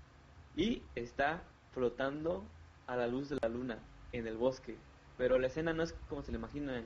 y 0.57 0.83
está 0.93 1.41
flotando 1.71 2.43
a 2.85 2.97
la 2.97 3.07
luz 3.07 3.29
de 3.29 3.37
la 3.41 3.47
luna 3.47 3.79
en 4.11 4.27
el 4.27 4.35
bosque. 4.35 4.75
Pero 5.17 5.39
la 5.39 5.47
escena 5.47 5.71
no 5.71 5.83
es 5.83 5.93
como 6.09 6.21
se 6.21 6.33
le 6.33 6.37
imaginan. 6.37 6.83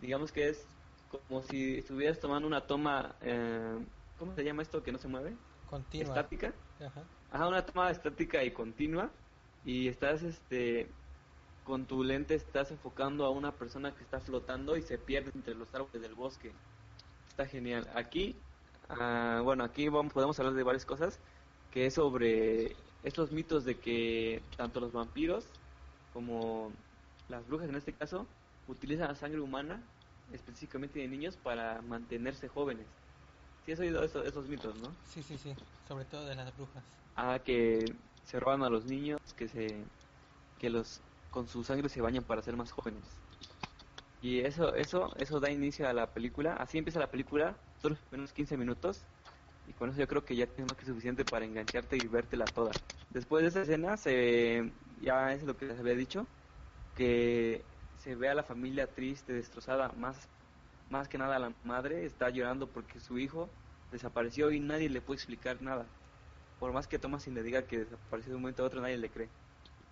Digamos 0.00 0.30
que 0.30 0.50
es 0.50 0.64
como 1.10 1.42
si 1.42 1.78
estuvieras 1.78 2.20
tomando 2.20 2.46
una 2.46 2.64
toma, 2.64 3.16
eh, 3.22 3.84
¿cómo 4.20 4.36
se 4.36 4.44
llama 4.44 4.62
esto 4.62 4.84
que 4.84 4.92
no 4.92 4.98
se 4.98 5.08
mueve? 5.08 5.34
Continua. 5.68 6.14
Estática. 6.14 6.54
Ajá. 6.78 7.02
Ajá, 7.32 7.48
una 7.48 7.66
toma 7.66 7.90
estática 7.90 8.44
y 8.44 8.52
continua 8.52 9.10
y 9.64 9.88
estás 9.88 10.22
este 10.22 10.92
con 11.64 11.86
tu 11.86 12.04
lente 12.04 12.34
estás 12.34 12.70
enfocando 12.70 13.24
a 13.24 13.30
una 13.30 13.58
persona 13.58 13.94
que 13.94 14.04
está 14.04 14.20
flotando 14.20 14.76
y 14.76 14.82
se 14.82 14.98
pierde 14.98 15.30
entre 15.34 15.54
los 15.54 15.74
árboles 15.74 16.02
del 16.02 16.14
bosque. 16.14 16.54
Está 17.30 17.46
genial. 17.46 17.90
Aquí, 17.94 18.40
ah, 18.88 19.40
bueno, 19.42 19.64
aquí 19.64 19.88
vamos, 19.88 20.12
podemos 20.12 20.38
hablar 20.38 20.54
de 20.54 20.62
varias 20.62 20.86
cosas, 20.86 21.20
que 21.70 21.86
es 21.86 21.94
sobre 21.94 22.76
estos 23.02 23.32
mitos 23.32 23.64
de 23.64 23.80
que 23.80 24.42
tanto 24.56 24.80
los 24.80 24.92
vampiros 24.92 25.50
como 26.12 26.72
las 27.28 27.46
brujas 27.46 27.68
en 27.68 27.74
este 27.76 27.94
caso 27.96 28.26
utilizan 28.66 29.08
la 29.08 29.14
sangre 29.14 29.40
humana, 29.40 29.82
específicamente 30.32 31.00
de 31.00 31.08
niños, 31.08 31.36
para 31.36 31.82
mantenerse 31.82 32.48
jóvenes. 32.48 32.86
Sí 33.64 33.72
has 33.72 33.80
oído 33.80 34.02
eso- 34.04 34.22
esos 34.24 34.46
mitos, 34.48 34.76
¿no? 34.76 34.94
Sí, 35.04 35.22
sí, 35.22 35.38
sí. 35.38 35.54
Sobre 35.88 36.04
todo 36.04 36.26
de 36.26 36.34
las 36.34 36.54
brujas. 36.56 36.84
Ah, 37.16 37.40
que 37.44 37.84
se 38.22 38.38
roban 38.40 38.62
a 38.62 38.70
los 38.70 38.84
niños, 38.84 39.18
que 39.36 39.48
se 39.48 39.86
que 40.58 40.70
los 40.70 41.02
con 41.34 41.48
su 41.48 41.64
sangre 41.64 41.88
se 41.88 42.00
bañan 42.00 42.22
para 42.22 42.42
ser 42.42 42.56
más 42.56 42.70
jóvenes. 42.70 43.02
Y 44.22 44.38
eso 44.40 44.74
eso 44.76 45.14
eso 45.16 45.40
da 45.40 45.50
inicio 45.50 45.88
a 45.88 45.92
la 45.92 46.06
película. 46.14 46.54
Así 46.54 46.78
empieza 46.78 47.00
la 47.00 47.10
película, 47.10 47.56
solo 47.82 47.96
unos 48.12 48.32
15 48.32 48.56
minutos. 48.56 49.02
Y 49.66 49.72
con 49.72 49.90
eso 49.90 49.98
yo 49.98 50.06
creo 50.06 50.24
que 50.24 50.36
ya 50.36 50.46
tienes 50.46 50.68
más 50.68 50.76
que 50.76 50.86
suficiente 50.86 51.24
para 51.24 51.44
engancharte 51.44 51.96
y 51.96 52.06
vértela 52.06 52.46
toda. 52.48 52.76
Después 53.10 53.42
de 53.42 53.48
esa 53.48 53.62
escena 53.62 53.96
se 53.96 54.72
ya 55.00 55.32
es 55.32 55.42
lo 55.42 55.56
que 55.56 55.66
les 55.66 55.80
había 55.80 55.96
dicho, 55.96 56.24
que 56.94 57.64
se 57.96 58.14
ve 58.14 58.28
a 58.28 58.34
la 58.34 58.44
familia 58.44 58.86
triste, 58.86 59.32
destrozada, 59.32 59.88
más 59.92 60.28
más 60.88 61.08
que 61.08 61.18
nada 61.18 61.38
la 61.40 61.52
madre 61.64 62.04
está 62.06 62.30
llorando 62.30 62.68
porque 62.68 63.00
su 63.00 63.18
hijo 63.18 63.48
desapareció 63.90 64.52
y 64.52 64.60
nadie 64.60 64.88
le 64.88 65.00
puede 65.00 65.16
explicar 65.16 65.60
nada 65.62 65.86
por 66.58 66.72
más 66.72 66.86
que 66.86 66.98
Thomasin 66.98 67.34
le 67.34 67.42
diga 67.42 67.66
que 67.66 67.80
desapareció 67.80 68.30
de 68.30 68.36
un 68.36 68.42
momento 68.42 68.62
a 68.62 68.66
otro, 68.66 68.80
nadie 68.80 68.96
le 68.98 69.10
cree. 69.10 69.28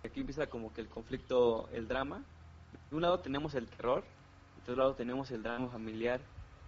Aquí 0.03 0.19
empieza 0.19 0.47
como 0.47 0.73
que 0.73 0.81
el 0.81 0.87
conflicto, 0.87 1.69
el 1.71 1.87
drama. 1.87 2.23
De 2.89 2.95
un 2.95 3.01
lado 3.01 3.19
tenemos 3.19 3.55
el 3.55 3.67
terror, 3.67 4.03
de 4.55 4.61
otro 4.61 4.75
lado 4.75 4.93
tenemos 4.95 5.31
el 5.31 5.43
drama 5.43 5.69
familiar, 5.69 6.19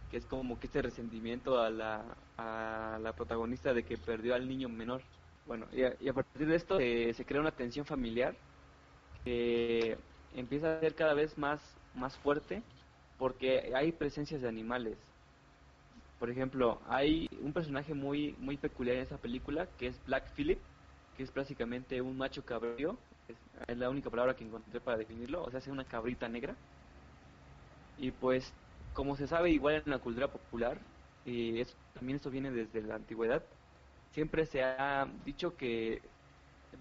que 0.10 0.18
es 0.18 0.26
como 0.26 0.60
que 0.60 0.68
este 0.68 0.82
resentimiento 0.82 1.60
a 1.60 1.70
la, 1.70 2.04
a 2.38 2.98
la 3.02 3.14
protagonista 3.14 3.74
de 3.74 3.84
que 3.84 3.98
perdió 3.98 4.36
al 4.36 4.48
niño 4.48 4.70
menor. 4.70 5.02
Bueno, 5.46 5.68
y 5.74 5.84
a, 5.84 5.96
y 6.00 6.10
a 6.10 6.14
partir 6.14 6.48
de 6.48 6.56
esto 6.56 6.80
eh, 6.80 7.14
se 7.14 7.26
crea 7.26 7.42
una 7.42 7.52
tensión 7.52 7.86
familiar 7.86 8.36
que 9.24 9.98
empieza 10.36 10.78
a 10.78 10.80
ser 10.80 10.96
cada 10.96 11.14
vez 11.14 11.38
más, 11.38 11.60
más 11.94 12.16
fuerte 12.18 12.62
porque 13.18 13.72
hay 13.76 13.92
presencias 13.92 14.42
de 14.42 14.48
animales. 14.48 14.98
Por 16.20 16.30
ejemplo, 16.30 16.80
hay 16.88 17.30
un 17.42 17.52
personaje 17.54 17.94
muy 17.94 18.36
muy 18.40 18.58
peculiar 18.58 18.98
en 18.98 19.04
esa 19.04 19.18
película 19.18 19.68
que 19.78 19.88
es 19.88 20.06
Black 20.06 20.32
Phillip, 20.36 20.60
que 21.18 21.24
es 21.24 21.34
básicamente 21.34 22.02
un 22.02 22.18
macho 22.18 22.44
cabrío, 22.44 22.98
es, 23.28 23.78
la 23.78 23.90
única 23.90 24.10
palabra 24.10 24.36
que 24.36 24.44
encontré 24.44 24.80
para 24.80 24.98
definirlo, 24.98 25.44
o 25.44 25.50
sea, 25.50 25.60
es 25.60 25.68
una 25.68 25.86
cabrita 25.86 26.28
negra. 26.28 26.56
Y 27.98 28.12
pues, 28.12 28.52
como 28.94 29.16
se 29.16 29.28
sabe 29.28 29.52
igual 29.52 29.82
en 29.86 29.92
la 29.92 30.00
cultura 30.00 30.28
popular, 30.28 30.78
y 31.26 31.60
es, 31.60 31.76
también 31.94 32.18
esto 32.18 32.30
viene 32.30 32.52
desde 32.52 32.82
la 32.82 32.96
antigüedad, 32.96 33.44
siempre 34.12 34.46
se 34.46 34.64
ha 34.64 35.08
dicho 35.26 35.56
que 35.58 36.02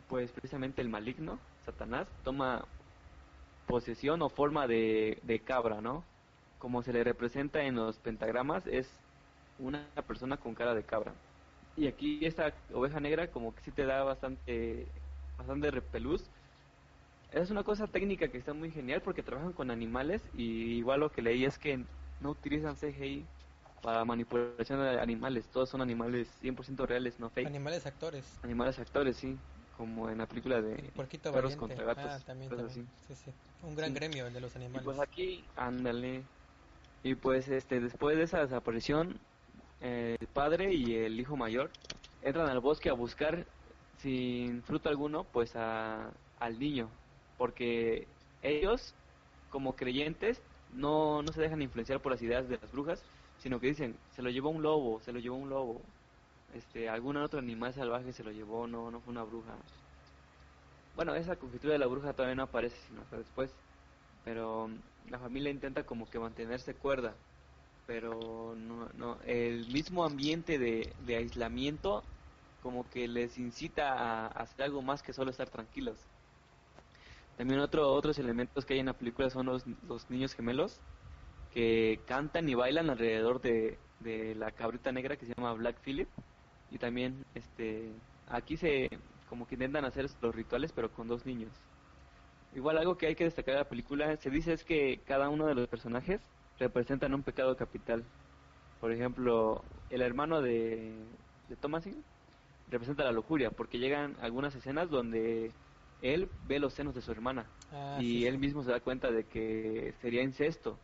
pues 0.09 0.31
precisamente 0.33 0.83
el 0.83 0.89
maligno, 0.89 1.39
Satanás, 1.65 2.07
toma 2.25 2.65
posesión 3.67 4.23
o 4.23 4.29
forma 4.29 4.67
de, 4.67 5.19
de 5.23 5.41
cabra, 5.41 5.81
¿no? 5.81 6.05
Como 6.59 6.83
se 6.83 6.93
le 6.93 7.05
representa 7.05 7.63
en 7.63 7.77
los 7.77 7.97
pentagramas, 7.99 8.67
es 8.67 8.89
una 9.59 9.87
persona 10.07 10.37
con 10.37 10.55
cara 10.55 10.75
de 10.75 10.83
cabra. 10.83 11.13
Y 11.77 11.87
aquí 11.87 12.25
esta 12.25 12.53
oveja 12.73 13.01
negra 13.01 13.29
como 13.29 13.55
que 13.55 13.63
sí 13.63 13.71
te 13.71 13.85
da 13.85 14.05
bastante, 14.05 14.87
bastante 15.37 15.71
repelús. 15.71 16.31
Es 17.31 17.51
una 17.51 17.65
cosa 17.65 17.89
técnica 17.89 18.31
que 18.31 18.39
está 18.39 18.55
muy 18.55 18.71
genial 18.71 19.03
porque 19.03 19.23
trabajan 19.23 19.53
con 19.53 19.71
animales 19.71 20.31
y 20.33 20.77
igual 20.79 21.01
lo 21.01 21.11
que 21.11 21.23
leí 21.23 21.45
es 21.45 21.59
que 21.59 21.87
no 22.21 22.31
utilizan 22.31 22.77
CGI 22.77 23.29
para 23.83 24.05
manipulación 24.05 24.81
de 24.81 25.01
animales. 25.01 25.51
Todos 25.51 25.69
son 25.71 25.83
animales 25.83 26.29
100% 26.41 26.87
reales, 26.87 27.19
no 27.19 27.31
fake. 27.31 27.49
Animales 27.49 27.87
actores. 27.87 28.39
Animales 28.43 28.79
actores, 28.79 29.17
sí. 29.17 29.39
Como 29.73 30.09
en 30.09 30.19
la 30.19 30.29
película 30.29 30.63
de 30.63 30.93
Perros 31.33 31.57
contra 31.57 31.85
Gatos. 31.85 32.13
Ah, 32.13 32.21
también, 32.25 32.51
también. 32.55 32.89
Sí, 33.09 33.15
sí. 33.15 33.35
Un 33.63 33.75
gran 33.75 33.91
Sí. 33.91 33.95
gremio 33.95 34.27
el 34.27 34.33
de 34.35 34.41
los 34.41 34.55
Y 34.55 34.57
animales. 34.57 34.85
pues 34.85 35.01
aquí, 35.01 35.51
ándale. 35.57 36.29
Y 37.03 37.15
pues 37.17 37.49
este, 37.49 37.81
después 37.81 38.17
de 38.17 38.25
esa 38.25 38.41
desaparición, 38.41 39.21
eh, 39.81 40.17
el 40.21 40.29
padre 40.29 40.73
y 40.75 40.95
el 40.97 41.21
hijo 41.21 41.37
mayor 41.37 41.71
entran 42.21 42.49
al 42.49 42.61
bosque 42.61 42.89
a 42.91 42.95
buscar 42.95 43.47
sin 44.05 44.63
fruto 44.65 44.91
alguno, 44.91 45.25
pues 45.25 45.57
a, 45.57 46.11
al 46.39 46.59
niño, 46.59 46.91
porque 47.39 48.07
ellos, 48.43 48.95
como 49.51 49.75
creyentes, 49.77 50.43
no, 50.75 51.23
no 51.23 51.33
se 51.33 51.41
dejan 51.41 51.63
influenciar 51.63 52.01
por 52.01 52.13
las 52.13 52.21
ideas 52.21 52.47
de 52.47 52.59
las 52.59 52.71
brujas, 52.71 53.03
sino 53.39 53.59
que 53.59 53.69
dicen, 53.69 53.97
se 54.15 54.21
lo 54.21 54.29
llevó 54.29 54.51
un 54.51 54.63
lobo, 54.63 55.01
se 55.01 55.11
lo 55.13 55.21
llevó 55.21 55.37
un 55.37 55.49
lobo, 55.49 55.81
este, 56.55 56.91
algún 56.91 57.17
otro 57.17 57.39
animal 57.39 57.73
salvaje 57.73 58.13
se 58.13 58.23
lo 58.23 58.31
llevó, 58.31 58.67
no, 58.67 58.91
no 58.91 59.01
fue 59.01 59.13
una 59.13 59.25
bruja. 59.25 59.55
Bueno, 60.95 61.15
esa 61.15 61.37
conjetura 61.37 61.73
de 61.73 61.79
la 61.79 61.87
bruja 61.87 62.13
todavía 62.13 62.37
no 62.37 62.43
aparece, 62.43 62.77
sino 62.87 63.01
hasta 63.01 63.17
después. 63.17 63.51
Pero 64.23 64.69
mm, 64.69 65.11
la 65.11 65.19
familia 65.19 65.51
intenta 65.51 65.85
como 65.85 66.09
que 66.09 66.19
mantenerse 66.19 66.75
cuerda 66.75 67.15
pero 67.87 68.55
no, 68.57 68.89
no 68.95 69.19
el 69.27 69.67
mismo 69.71 70.05
ambiente 70.05 70.59
de, 70.59 70.91
de 71.05 71.17
aislamiento 71.17 72.03
como 72.65 72.89
que 72.89 73.07
les 73.07 73.37
incita 73.37 73.93
a, 73.93 74.27
hacer 74.29 74.63
algo 74.65 74.81
más 74.81 75.03
que 75.03 75.13
solo 75.13 75.31
estar 75.31 75.51
tranquilos. 75.51 75.99
También 77.37 77.61
otro 77.61 77.93
otros 77.93 78.19
elementos 78.19 78.65
que 78.65 78.73
hay 78.73 78.81
en 78.81 78.87
la 78.87 78.95
película 78.95 79.29
son 79.29 79.47
los, 79.47 79.65
los 79.87 80.09
niños 80.09 80.35
gemelos 80.35 80.81
que 81.53 82.01
cantan 82.07 82.49
y 82.49 82.55
bailan 82.55 82.89
alrededor 82.89 83.43
de, 83.43 83.79
de 84.01 84.35
la 84.35 84.51
cabrita 84.51 84.93
negra 84.93 85.17
que 85.17 85.27
se 85.27 85.35
llama 85.37 85.53
Black 85.53 85.77
Phillip. 85.83 86.09
Y 86.71 86.79
también 86.79 87.27
este 87.35 87.93
aquí 88.29 88.57
se 88.57 88.89
como 89.29 89.47
que 89.47 89.57
intentan 89.57 89.85
hacer 89.85 90.09
los 90.23 90.35
rituales 90.35 90.73
pero 90.73 90.91
con 90.91 91.07
dos 91.07 91.27
niños. 91.27 91.53
Igual 92.55 92.79
algo 92.79 92.97
que 92.97 93.09
hay 93.09 93.15
que 93.15 93.25
destacar 93.25 93.57
de 93.57 93.61
la 93.61 93.69
película 93.69 94.17
se 94.17 94.31
dice 94.31 94.55
es 94.55 94.65
que 94.65 95.03
cada 95.07 95.29
uno 95.29 95.47
de 95.47 95.55
los 95.55 95.69
personajes 95.69 96.23
representan 96.59 97.13
un 97.13 97.23
pecado 97.23 97.57
capital. 97.59 98.05
Por 98.81 98.91
ejemplo, 98.91 99.63
el 99.91 100.01
hermano 100.01 100.41
de, 100.41 100.95
de 101.51 101.57
Thomasin 101.57 102.03
representa 102.67 103.05
la 103.05 103.13
lujuria, 103.13 103.51
porque 103.51 103.79
llegan 103.79 104.17
algunas 104.21 104.55
escenas 104.55 104.91
donde 104.91 105.55
él 106.01 106.31
ve 106.43 106.59
los 106.59 106.75
senos 106.75 106.95
de 106.95 107.03
su 107.03 107.13
hermana 107.13 107.51
Ah, 107.71 108.01
y 108.01 108.05
sí, 108.11 108.27
él 108.27 108.35
sí. 108.35 108.39
mismo 108.39 108.63
se 108.63 108.71
da 108.71 108.81
cuenta 108.81 109.11
de 109.11 109.29
que 109.29 109.95
sería 110.01 110.23
incesto 110.23 110.79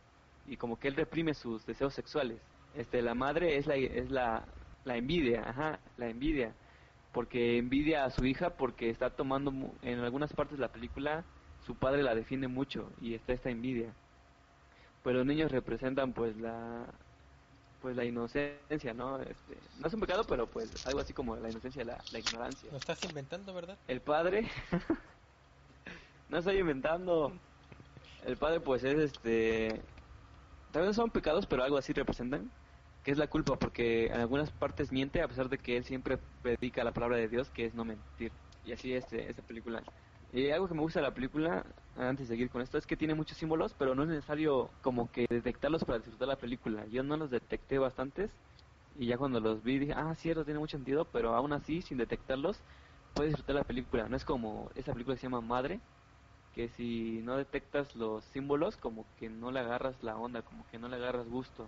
y 0.45 0.57
como 0.57 0.79
que 0.79 0.87
él 0.87 0.95
reprime 0.95 1.33
sus 1.33 1.65
deseos 1.65 1.93
sexuales. 1.93 2.41
Este, 2.73 3.01
la 3.01 3.15
madre 3.15 3.57
es 3.57 3.67
la 3.67 3.75
es 3.75 4.09
la, 4.11 4.47
la 4.83 4.97
envidia, 4.97 5.41
ajá, 5.49 5.79
la 5.97 6.09
envidia, 6.09 6.55
porque 7.11 7.57
envidia 7.57 8.05
a 8.05 8.09
su 8.11 8.25
hija 8.25 8.55
porque 8.57 8.89
está 8.89 9.15
tomando 9.15 9.51
en 9.81 9.99
algunas 9.99 10.33
partes 10.33 10.57
de 10.57 10.61
la 10.61 10.71
película 10.71 11.25
su 11.59 11.77
padre 11.77 12.03
la 12.03 12.15
defiende 12.15 12.47
mucho 12.47 12.93
y 12.97 13.13
está 13.13 13.33
esta 13.33 13.49
envidia. 13.49 13.95
Pues 15.01 15.15
los 15.15 15.25
niños 15.25 15.51
representan 15.51 16.13
pues 16.13 16.37
la 16.37 16.93
pues 17.81 17.95
la 17.95 18.05
inocencia, 18.05 18.93
¿no? 18.93 19.19
Este, 19.21 19.57
no 19.79 19.87
es 19.87 19.93
un 19.93 19.99
pecado, 19.99 20.23
pero 20.23 20.47
pues 20.47 20.85
algo 20.85 20.99
así 20.99 21.13
como 21.13 21.35
la 21.35 21.49
inocencia, 21.49 21.83
la, 21.83 21.97
la 22.11 22.19
ignorancia. 22.19 22.69
Lo 22.71 22.77
estás 22.77 23.03
inventando, 23.03 23.53
¿verdad? 23.53 23.77
El 23.87 24.01
padre, 24.01 24.47
no 26.29 26.37
estoy 26.37 26.57
inventando. 26.57 27.33
El 28.25 28.37
padre, 28.37 28.59
pues 28.59 28.83
es 28.83 28.99
este, 28.99 29.81
tal 30.71 30.83
vez 30.83 30.95
son 30.95 31.09
pecados, 31.09 31.47
pero 31.47 31.63
algo 31.63 31.77
así 31.77 31.91
representan, 31.91 32.51
que 33.03 33.11
es 33.11 33.17
la 33.17 33.27
culpa, 33.27 33.57
porque 33.57 34.07
en 34.07 34.19
algunas 34.19 34.51
partes 34.51 34.91
miente 34.91 35.21
a 35.21 35.27
pesar 35.27 35.49
de 35.49 35.57
que 35.57 35.75
él 35.77 35.83
siempre 35.83 36.19
predica 36.41 36.83
la 36.83 36.91
palabra 36.91 37.17
de 37.17 37.27
Dios, 37.27 37.49
que 37.49 37.65
es 37.65 37.73
no 37.73 37.83
mentir. 37.83 38.31
Y 38.63 38.73
así 38.73 38.93
este, 38.93 39.27
esta 39.27 39.41
película. 39.41 39.81
Y 40.33 40.49
algo 40.49 40.67
que 40.67 40.73
me 40.73 40.81
gusta 40.81 41.01
de 41.01 41.07
la 41.07 41.13
película, 41.13 41.65
antes 41.97 42.29
de 42.29 42.35
seguir 42.35 42.49
con 42.49 42.61
esto, 42.61 42.77
es 42.77 42.85
que 42.85 42.95
tiene 42.95 43.13
muchos 43.13 43.37
símbolos, 43.37 43.73
pero 43.77 43.95
no 43.95 44.03
es 44.03 44.09
necesario 44.09 44.69
como 44.81 45.11
que 45.11 45.25
detectarlos 45.29 45.83
para 45.83 45.99
disfrutar 45.99 46.29
la 46.29 46.37
película. 46.37 46.85
Yo 46.87 47.03
no 47.03 47.17
los 47.17 47.29
detecté 47.29 47.77
bastantes 47.79 48.31
y 48.95 49.07
ya 49.07 49.17
cuando 49.17 49.41
los 49.41 49.61
vi 49.61 49.79
dije, 49.79 49.93
ah, 49.93 50.15
cierto, 50.15 50.45
tiene 50.45 50.59
mucho 50.59 50.77
sentido, 50.77 51.03
pero 51.05 51.35
aún 51.35 51.51
así, 51.51 51.81
sin 51.81 51.97
detectarlos, 51.97 52.57
puedes 53.13 53.33
disfrutar 53.33 53.55
la 53.57 53.63
película. 53.65 54.07
No 54.07 54.15
es 54.15 54.23
como 54.23 54.69
esa 54.75 54.93
película 54.93 55.15
que 55.15 55.21
se 55.21 55.27
llama 55.27 55.41
Madre, 55.41 55.81
que 56.53 56.69
si 56.69 57.21
no 57.23 57.35
detectas 57.35 57.93
los 57.95 58.23
símbolos, 58.25 58.77
como 58.77 59.05
que 59.17 59.29
no 59.29 59.51
le 59.51 59.59
agarras 59.59 60.01
la 60.01 60.15
onda, 60.17 60.43
como 60.43 60.65
que 60.67 60.79
no 60.79 60.87
le 60.87 60.95
agarras 60.95 61.27
gusto. 61.27 61.67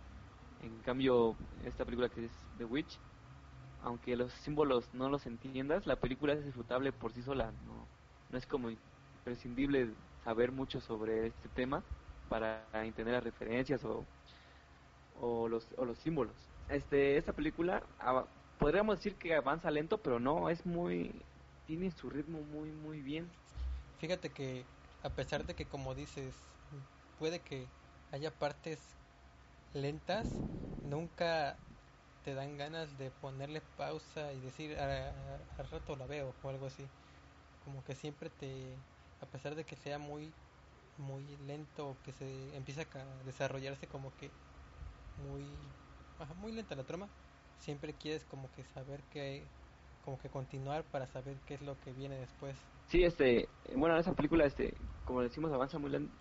En 0.61 0.79
cambio, 0.83 1.35
esta 1.65 1.83
película 1.83 2.07
que 2.07 2.25
es 2.25 2.31
The 2.57 2.63
Witch, 2.63 2.97
aunque 3.81 4.15
los 4.15 4.31
símbolos 4.45 4.93
no 4.93 5.09
los 5.09 5.25
entiendas, 5.25 5.85
la 5.85 5.97
película 5.97 6.33
es 6.33 6.45
disfrutable 6.45 6.93
por 6.93 7.11
sí 7.11 7.21
sola, 7.21 7.51
no 7.65 7.92
no 8.33 8.39
es 8.39 8.47
como 8.47 8.71
imprescindible 8.71 9.89
saber 10.25 10.51
mucho 10.51 10.81
sobre 10.81 11.27
este 11.27 11.49
tema 11.49 11.83
para 12.29 12.65
entender 12.73 13.13
las 13.13 13.23
referencias 13.23 13.85
o, 13.85 14.03
o, 15.21 15.47
los, 15.47 15.67
o 15.77 15.85
los 15.85 15.99
símbolos. 15.99 16.33
Este, 16.67 17.15
esta 17.15 17.31
película 17.31 17.83
podríamos 18.57 18.97
decir 18.97 19.15
que 19.15 19.35
avanza 19.35 19.69
lento, 19.69 19.99
pero 19.99 20.19
no, 20.19 20.49
es 20.49 20.65
muy, 20.65 21.11
tiene 21.67 21.91
su 21.91 22.09
ritmo 22.09 22.39
muy, 22.41 22.71
muy 22.71 23.01
bien. 23.01 23.29
Fíjate 23.99 24.29
que 24.29 24.65
a 25.03 25.09
pesar 25.09 25.45
de 25.45 25.53
que 25.53 25.65
como 25.65 25.93
dices, 25.93 26.33
puede 27.19 27.39
que 27.39 27.67
haya 28.11 28.31
partes 28.31 28.79
lentas, 29.75 30.27
nunca 30.89 31.55
te 32.25 32.33
dan 32.33 32.57
ganas 32.57 32.97
de 32.97 33.11
ponerle 33.11 33.61
pausa 33.77 34.33
y 34.33 34.39
decir 34.39 34.75
al 34.79 35.69
rato 35.69 35.95
la 35.95 36.07
veo 36.07 36.33
o 36.41 36.49
algo 36.49 36.65
así 36.65 36.83
como 37.65 37.83
que 37.83 37.95
siempre 37.95 38.29
te, 38.29 38.75
a 39.21 39.25
pesar 39.25 39.55
de 39.55 39.63
que 39.63 39.75
sea 39.75 39.99
muy, 39.99 40.31
muy 40.97 41.23
lento, 41.47 41.95
que 42.03 42.11
se 42.11 42.55
empieza 42.55 42.81
a 42.81 43.23
desarrollarse 43.25 43.87
como 43.87 44.11
que 44.19 44.29
muy, 45.23 45.45
muy 46.41 46.51
lenta 46.51 46.75
la 46.75 46.83
trama, 46.83 47.07
siempre 47.59 47.93
quieres 47.93 48.23
como 48.25 48.49
que 48.55 48.63
saber 48.73 49.01
que, 49.11 49.43
como 50.03 50.17
que 50.19 50.29
continuar 50.29 50.83
para 50.91 51.07
saber 51.07 51.35
qué 51.47 51.55
es 51.55 51.61
lo 51.61 51.79
que 51.79 51.91
viene 51.93 52.17
después. 52.17 52.55
Sí, 52.87 53.03
este, 53.03 53.47
bueno, 53.75 53.97
esa 53.97 54.13
película, 54.13 54.45
este, 54.45 54.73
como 55.05 55.21
decimos, 55.21 55.51
avanza 55.51 55.79
muy 55.79 55.89
lento, 55.89 56.11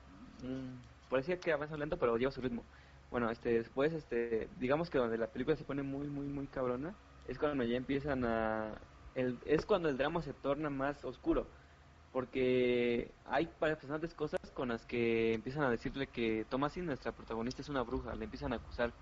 mm, 0.43 1.11
parecía 1.11 1.39
que 1.39 1.53
avanza 1.53 1.77
lento, 1.77 1.99
pero 1.99 2.17
lleva 2.17 2.31
su 2.31 2.41
ritmo. 2.41 2.65
Bueno, 3.11 3.31
este, 3.31 3.59
después, 3.59 3.93
este, 3.93 4.49
digamos 4.59 4.89
que 4.89 4.99
donde 4.99 5.19
la 5.19 5.27
película 5.27 5.57
se 5.57 5.65
pone 5.65 5.83
muy, 5.83 6.09
muy, 6.09 6.27
muy 6.29 6.47
cabrona, 6.47 6.95
es 7.27 7.39
cuando 7.39 7.63
ya 7.65 7.77
empiezan 7.77 8.25
a, 8.25 8.81
es 9.15 9.67
cuando 9.67 9.89
el 9.89 9.97
drama 9.97 10.23
se 10.23 10.33
torna 10.33 10.71
más 10.71 11.05
oscuro. 11.05 11.47
Porque 12.13 13.11
hay 13.25 13.49
bastantes 13.59 14.13
cosas 14.13 14.41
con 14.53 14.69
las 14.69 14.85
que 14.85 15.33
empiezan 15.33 15.65
a 15.65 15.71
decirle 15.71 16.07
que 16.09 16.45
Thomasin, 16.51 16.85
nuestra 16.85 17.13
protagonista, 17.13 17.63
es 17.63 17.69
una 17.69 17.83
bruja. 17.83 18.15
Le 18.15 18.25
empiezan 18.25 18.53
a 18.53 18.57
acusar, 18.57 18.93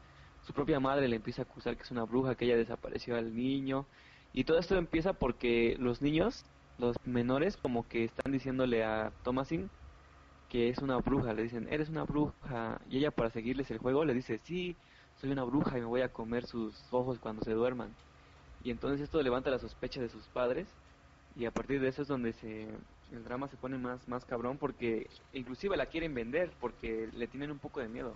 su 0.47 0.53
propia 0.53 0.79
madre 0.79 1.09
le 1.09 1.17
empieza 1.17 1.43
a 1.43 1.45
acusar 1.45 1.77
que 1.77 1.83
es 1.83 1.91
una 1.91 2.05
bruja, 2.05 2.37
que 2.37 2.45
ella 2.45 2.57
desapareció 2.57 3.17
al 3.17 3.35
niño. 3.35 3.87
Y 4.33 4.45
todo 4.45 4.59
esto 4.59 4.77
empieza 4.77 5.13
porque 5.13 5.77
los 5.81 6.03
niños, 6.03 6.45
los 6.79 6.97
menores, 7.05 7.57
como 7.57 7.89
que 7.89 8.05
están 8.05 8.33
diciéndole 8.33 8.85
a 8.85 9.13
Thomasin 9.25 9.71
que 10.51 10.69
es 10.69 10.79
una 10.79 10.99
bruja. 10.99 11.33
Le 11.33 11.45
dicen, 11.45 11.69
eres 11.71 11.89
una 11.89 12.05
bruja. 12.05 12.81
Y 12.91 12.99
ella, 12.99 13.11
para 13.11 13.31
seguirles 13.31 13.71
el 13.71 13.79
juego, 13.79 14.05
le 14.05 14.13
dice, 14.15 14.39
sí, 14.39 14.77
soy 15.21 15.31
una 15.31 15.45
bruja 15.45 15.79
y 15.79 15.81
me 15.81 15.87
voy 15.87 16.03
a 16.03 16.13
comer 16.13 16.47
sus 16.47 16.75
ojos 16.91 17.19
cuando 17.19 17.43
se 17.43 17.53
duerman. 17.53 17.95
Y 18.63 18.71
entonces 18.71 19.01
esto 19.01 19.23
levanta 19.23 19.51
la 19.51 19.59
sospecha 19.59 20.01
de 20.01 20.09
sus 20.09 20.27
padres 20.29 20.69
y 21.37 21.47
a 21.47 21.51
partir 21.51 21.81
de 21.81 21.89
eso 21.89 22.03
es 22.03 22.09
donde 22.09 22.33
se 22.35 22.69
el 23.13 23.25
drama 23.25 23.49
se 23.49 23.57
pone 23.57 23.77
más 23.77 24.07
más 24.09 24.25
cabrón 24.25 24.57
porque 24.59 25.09
inclusive 25.33 25.77
la 25.77 25.87
quieren 25.87 26.15
vender 26.15 26.53
porque 26.61 27.09
le 27.13 27.27
tienen 27.27 27.51
un 27.51 27.59
poco 27.59 27.81
de 27.81 27.89
miedo. 27.89 28.15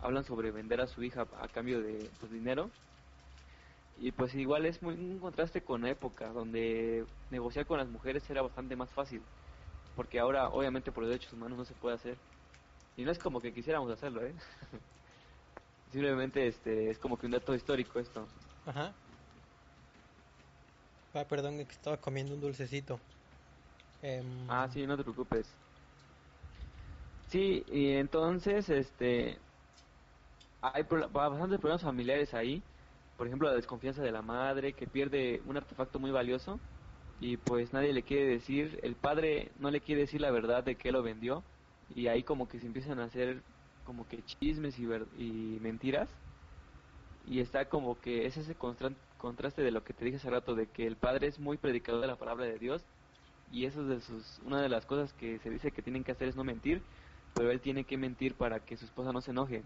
Hablan 0.00 0.24
sobre 0.24 0.50
vender 0.50 0.80
a 0.80 0.86
su 0.86 1.02
hija 1.02 1.26
a 1.40 1.48
cambio 1.48 1.80
de 1.80 2.10
pues, 2.20 2.32
dinero. 2.32 2.70
Y 3.98 4.10
pues 4.10 4.34
igual 4.34 4.66
es 4.66 4.82
muy 4.82 4.94
un 4.94 5.18
contraste 5.18 5.62
con 5.62 5.82
la 5.82 5.90
época 5.90 6.28
donde 6.30 7.06
negociar 7.30 7.64
con 7.64 7.78
las 7.78 7.88
mujeres 7.88 8.28
era 8.28 8.42
bastante 8.42 8.74
más 8.74 8.90
fácil, 8.90 9.22
porque 9.94 10.18
ahora 10.18 10.48
obviamente 10.48 10.90
por 10.90 11.06
derechos 11.06 11.32
humanos 11.32 11.58
no 11.58 11.64
se 11.64 11.74
puede 11.74 11.94
hacer. 11.94 12.16
Y 12.96 13.04
no 13.04 13.12
es 13.12 13.18
como 13.18 13.40
que 13.40 13.52
quisiéramos 13.52 13.90
hacerlo, 13.90 14.24
¿eh? 14.24 14.34
Simplemente 15.92 16.46
este 16.48 16.90
es 16.90 16.98
como 16.98 17.16
que 17.16 17.26
un 17.26 17.32
dato 17.32 17.54
histórico 17.54 18.00
esto. 18.00 18.26
Ajá. 18.66 18.92
Ah, 21.14 21.26
perdón, 21.28 21.56
que 21.66 21.72
estaba 21.72 22.00
comiendo 22.00 22.34
un 22.34 22.40
dulcecito. 22.40 23.00
Em, 24.00 24.28
ah, 24.46 24.68
sí, 24.70 24.86
no 24.86 24.96
te 24.96 25.02
preocupes. 25.04 25.58
Sí, 27.28 27.64
y 27.66 27.92
entonces, 27.92 28.68
este, 28.70 29.42
hay 30.60 30.82
bastantes 31.10 31.58
problemas 31.60 31.82
familiares 31.82 32.34
ahí. 32.34 32.70
Por 33.16 33.26
ejemplo, 33.26 33.48
la 33.48 33.54
desconfianza 33.54 34.02
de 34.02 34.12
la 34.12 34.22
madre 34.22 34.74
que 34.74 34.86
pierde 34.88 35.40
un 35.44 35.56
artefacto 35.56 35.98
muy 36.00 36.10
valioso 36.10 36.62
y 37.18 37.36
pues 37.36 37.72
nadie 37.72 37.92
le 37.92 38.04
quiere 38.04 38.26
decir, 38.26 38.80
el 38.82 38.96
padre 38.96 39.52
no 39.56 39.70
le 39.70 39.80
quiere 39.82 40.02
decir 40.02 40.20
la 40.20 40.30
verdad 40.32 40.64
de 40.64 40.76
que 40.78 40.90
lo 40.92 41.02
vendió 41.02 41.46
y 41.88 42.08
ahí 42.08 42.24
como 42.24 42.48
que 42.48 42.58
se 42.60 42.66
empiezan 42.66 42.98
a 42.98 43.04
hacer 43.04 43.44
como 43.84 44.08
que 44.08 44.24
chismes 44.24 44.78
y, 44.78 44.84
y 45.12 45.60
mentiras 45.60 46.18
y 47.20 47.40
está 47.40 47.68
como 47.68 48.00
que 48.00 48.26
es 48.26 48.36
ese 48.36 48.56
constante 48.56 49.02
contraste 49.24 49.62
de 49.62 49.70
lo 49.70 49.82
que 49.82 49.94
te 49.94 50.04
dije 50.04 50.18
hace 50.18 50.28
rato, 50.28 50.54
de 50.54 50.66
que 50.66 50.86
el 50.86 50.96
padre 50.96 51.28
es 51.28 51.38
muy 51.38 51.56
predicador 51.56 52.02
de 52.02 52.08
la 52.08 52.16
palabra 52.16 52.44
de 52.44 52.58
Dios 52.58 52.84
y 53.50 53.64
eso 53.64 53.80
es 53.80 53.88
de 53.88 54.00
sus, 54.02 54.38
una 54.44 54.60
de 54.60 54.68
las 54.68 54.84
cosas 54.84 55.14
que 55.14 55.38
se 55.38 55.48
dice 55.48 55.70
que 55.70 55.80
tienen 55.80 56.04
que 56.04 56.12
hacer 56.12 56.28
es 56.28 56.36
no 56.36 56.44
mentir, 56.44 56.82
pero 57.34 57.50
él 57.50 57.58
tiene 57.60 57.84
que 57.84 57.96
mentir 57.96 58.34
para 58.34 58.60
que 58.60 58.76
su 58.76 58.84
esposa 58.84 59.12
no 59.12 59.22
se 59.22 59.30
enoje. 59.30 59.62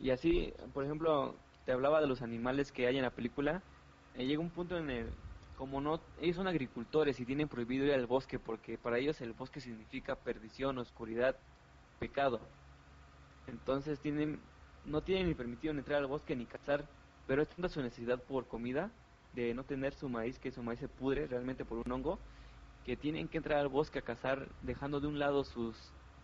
Y 0.00 0.10
así, 0.10 0.52
por 0.72 0.84
ejemplo, 0.84 1.34
te 1.66 1.72
hablaba 1.72 2.00
de 2.00 2.06
los 2.06 2.22
animales 2.22 2.70
que 2.70 2.86
hay 2.86 2.96
en 2.98 3.02
la 3.02 3.10
película, 3.10 3.62
llega 4.16 4.40
un 4.40 4.50
punto 4.50 4.78
en 4.78 4.90
el, 4.90 5.06
como 5.58 5.80
no, 5.80 5.98
ellos 6.20 6.36
son 6.36 6.46
agricultores 6.46 7.18
y 7.18 7.24
tienen 7.24 7.48
prohibido 7.48 7.84
ir 7.84 7.94
al 7.94 8.06
bosque 8.06 8.38
porque 8.38 8.78
para 8.78 8.98
ellos 8.98 9.20
el 9.22 9.32
bosque 9.32 9.60
significa 9.60 10.14
perdición, 10.14 10.78
oscuridad, 10.78 11.34
pecado. 11.98 12.38
Entonces 13.48 13.98
tienen, 13.98 14.38
no 14.84 15.00
tienen 15.02 15.26
ni 15.26 15.34
permitido 15.34 15.74
entrar 15.74 15.98
al 15.98 16.06
bosque 16.06 16.36
ni 16.36 16.46
cazar 16.46 16.84
pero 17.26 17.42
es 17.42 17.48
tanta 17.48 17.68
su 17.68 17.80
necesidad 17.82 18.22
por 18.22 18.46
comida, 18.46 18.90
de 19.34 19.54
no 19.54 19.64
tener 19.64 19.94
su 19.94 20.08
maíz, 20.08 20.38
que 20.38 20.52
su 20.52 20.62
maíz 20.62 20.80
se 20.80 20.88
pudre 20.88 21.26
realmente 21.26 21.64
por 21.64 21.78
un 21.78 21.90
hongo, 21.90 22.18
que 22.84 22.96
tienen 22.96 23.28
que 23.28 23.38
entrar 23.38 23.58
al 23.58 23.68
bosque 23.68 23.98
a 23.98 24.02
cazar, 24.02 24.48
dejando 24.62 25.00
de 25.00 25.08
un 25.08 25.18
lado 25.18 25.44
sus 25.44 25.76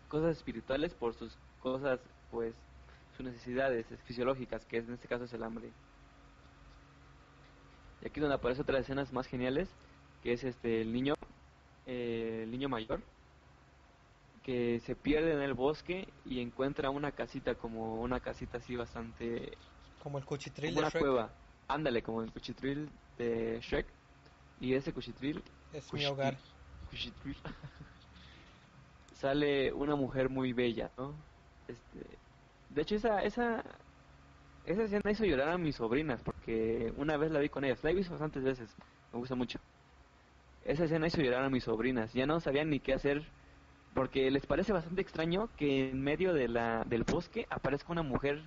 cosas 0.07 0.37
espirituales 0.37 0.93
por 0.93 1.13
sus 1.13 1.35
cosas, 1.61 1.99
pues, 2.29 2.53
sus 3.17 3.25
necesidades 3.25 3.85
fisiológicas, 4.05 4.65
que 4.65 4.77
en 4.77 4.93
este 4.93 5.07
caso 5.07 5.25
es 5.25 5.33
el 5.33 5.43
hambre. 5.43 5.71
Y 8.01 8.07
aquí 8.07 8.19
donde 8.19 8.35
aparece 8.35 8.61
otras 8.61 8.81
escenas 8.81 9.11
más 9.11 9.27
geniales, 9.27 9.69
que 10.23 10.33
es 10.33 10.43
este 10.43 10.81
el 10.81 10.93
niño, 10.93 11.15
eh, 11.85 12.41
el 12.43 12.51
niño 12.51 12.69
mayor, 12.69 13.01
que 14.43 14.79
se 14.81 14.95
pierde 14.95 15.33
en 15.33 15.41
el 15.41 15.53
bosque 15.53 16.07
y 16.25 16.41
encuentra 16.41 16.89
una 16.89 17.11
casita 17.11 17.55
como 17.55 18.01
una 18.01 18.19
casita 18.19 18.57
así 18.57 18.75
bastante 18.75 19.57
como 20.01 20.17
el 20.17 20.25
cuchitril 20.25 20.73
de 20.73 20.79
una 20.81 20.91
cueva. 20.91 21.31
Ándale, 21.67 22.01
como 22.01 22.21
el 22.21 22.31
cuchitril 22.31 22.89
de 23.17 23.59
Shrek. 23.61 23.87
Y 24.59 24.73
ese 24.73 24.93
cuchitril... 24.93 25.41
Es 25.73 25.91
mi 25.93 26.05
hogar. 26.05 26.37
Cuchitril. 26.89 27.37
sale 29.21 29.71
una 29.71 29.95
mujer 29.95 30.29
muy 30.29 30.51
bella, 30.51 30.89
¿no? 30.97 31.13
Este, 31.67 31.99
de 32.69 32.81
hecho, 32.81 32.95
esa, 32.95 33.21
esa, 33.21 33.63
esa 34.65 34.83
escena 34.83 35.11
hizo 35.11 35.25
llorar 35.25 35.49
a 35.49 35.57
mis 35.59 35.75
sobrinas, 35.75 36.21
porque 36.23 36.91
una 36.97 37.17
vez 37.17 37.31
la 37.31 37.39
vi 37.39 37.49
con 37.49 37.63
ellas. 37.63 37.83
La 37.83 37.91
he 37.91 37.93
visto 37.93 38.11
bastantes 38.11 38.43
veces, 38.43 38.75
me 39.13 39.19
gusta 39.19 39.35
mucho. 39.35 39.59
Esa 40.65 40.85
escena 40.85 41.05
hizo 41.05 41.21
llorar 41.21 41.43
a 41.43 41.49
mis 41.49 41.63
sobrinas. 41.63 42.13
Ya 42.13 42.25
no 42.25 42.39
sabían 42.39 42.71
ni 42.71 42.79
qué 42.79 42.93
hacer, 42.93 43.23
porque 43.93 44.31
les 44.31 44.45
parece 44.47 44.73
bastante 44.73 45.01
extraño 45.01 45.49
que 45.55 45.91
en 45.91 46.01
medio 46.01 46.33
de 46.33 46.47
la, 46.47 46.83
del 46.85 47.03
bosque 47.03 47.45
aparezca 47.51 47.91
una 47.91 48.03
mujer 48.03 48.43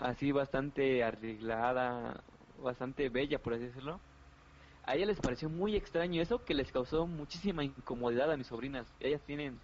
así 0.00 0.32
bastante 0.32 1.04
arreglada, 1.04 2.22
bastante 2.62 3.08
bella, 3.08 3.38
por 3.38 3.54
así 3.54 3.64
decirlo. 3.64 4.00
A 4.84 4.96
ella 4.96 5.06
les 5.06 5.20
pareció 5.20 5.48
muy 5.48 5.76
extraño 5.76 6.22
eso 6.22 6.44
que 6.44 6.54
les 6.54 6.72
causó 6.72 7.06
muchísima 7.06 7.62
incomodidad 7.62 8.30
a 8.32 8.36
mis 8.36 8.46
sobrinas. 8.46 8.86
Ellas 8.98 9.20
tienen 9.26 9.58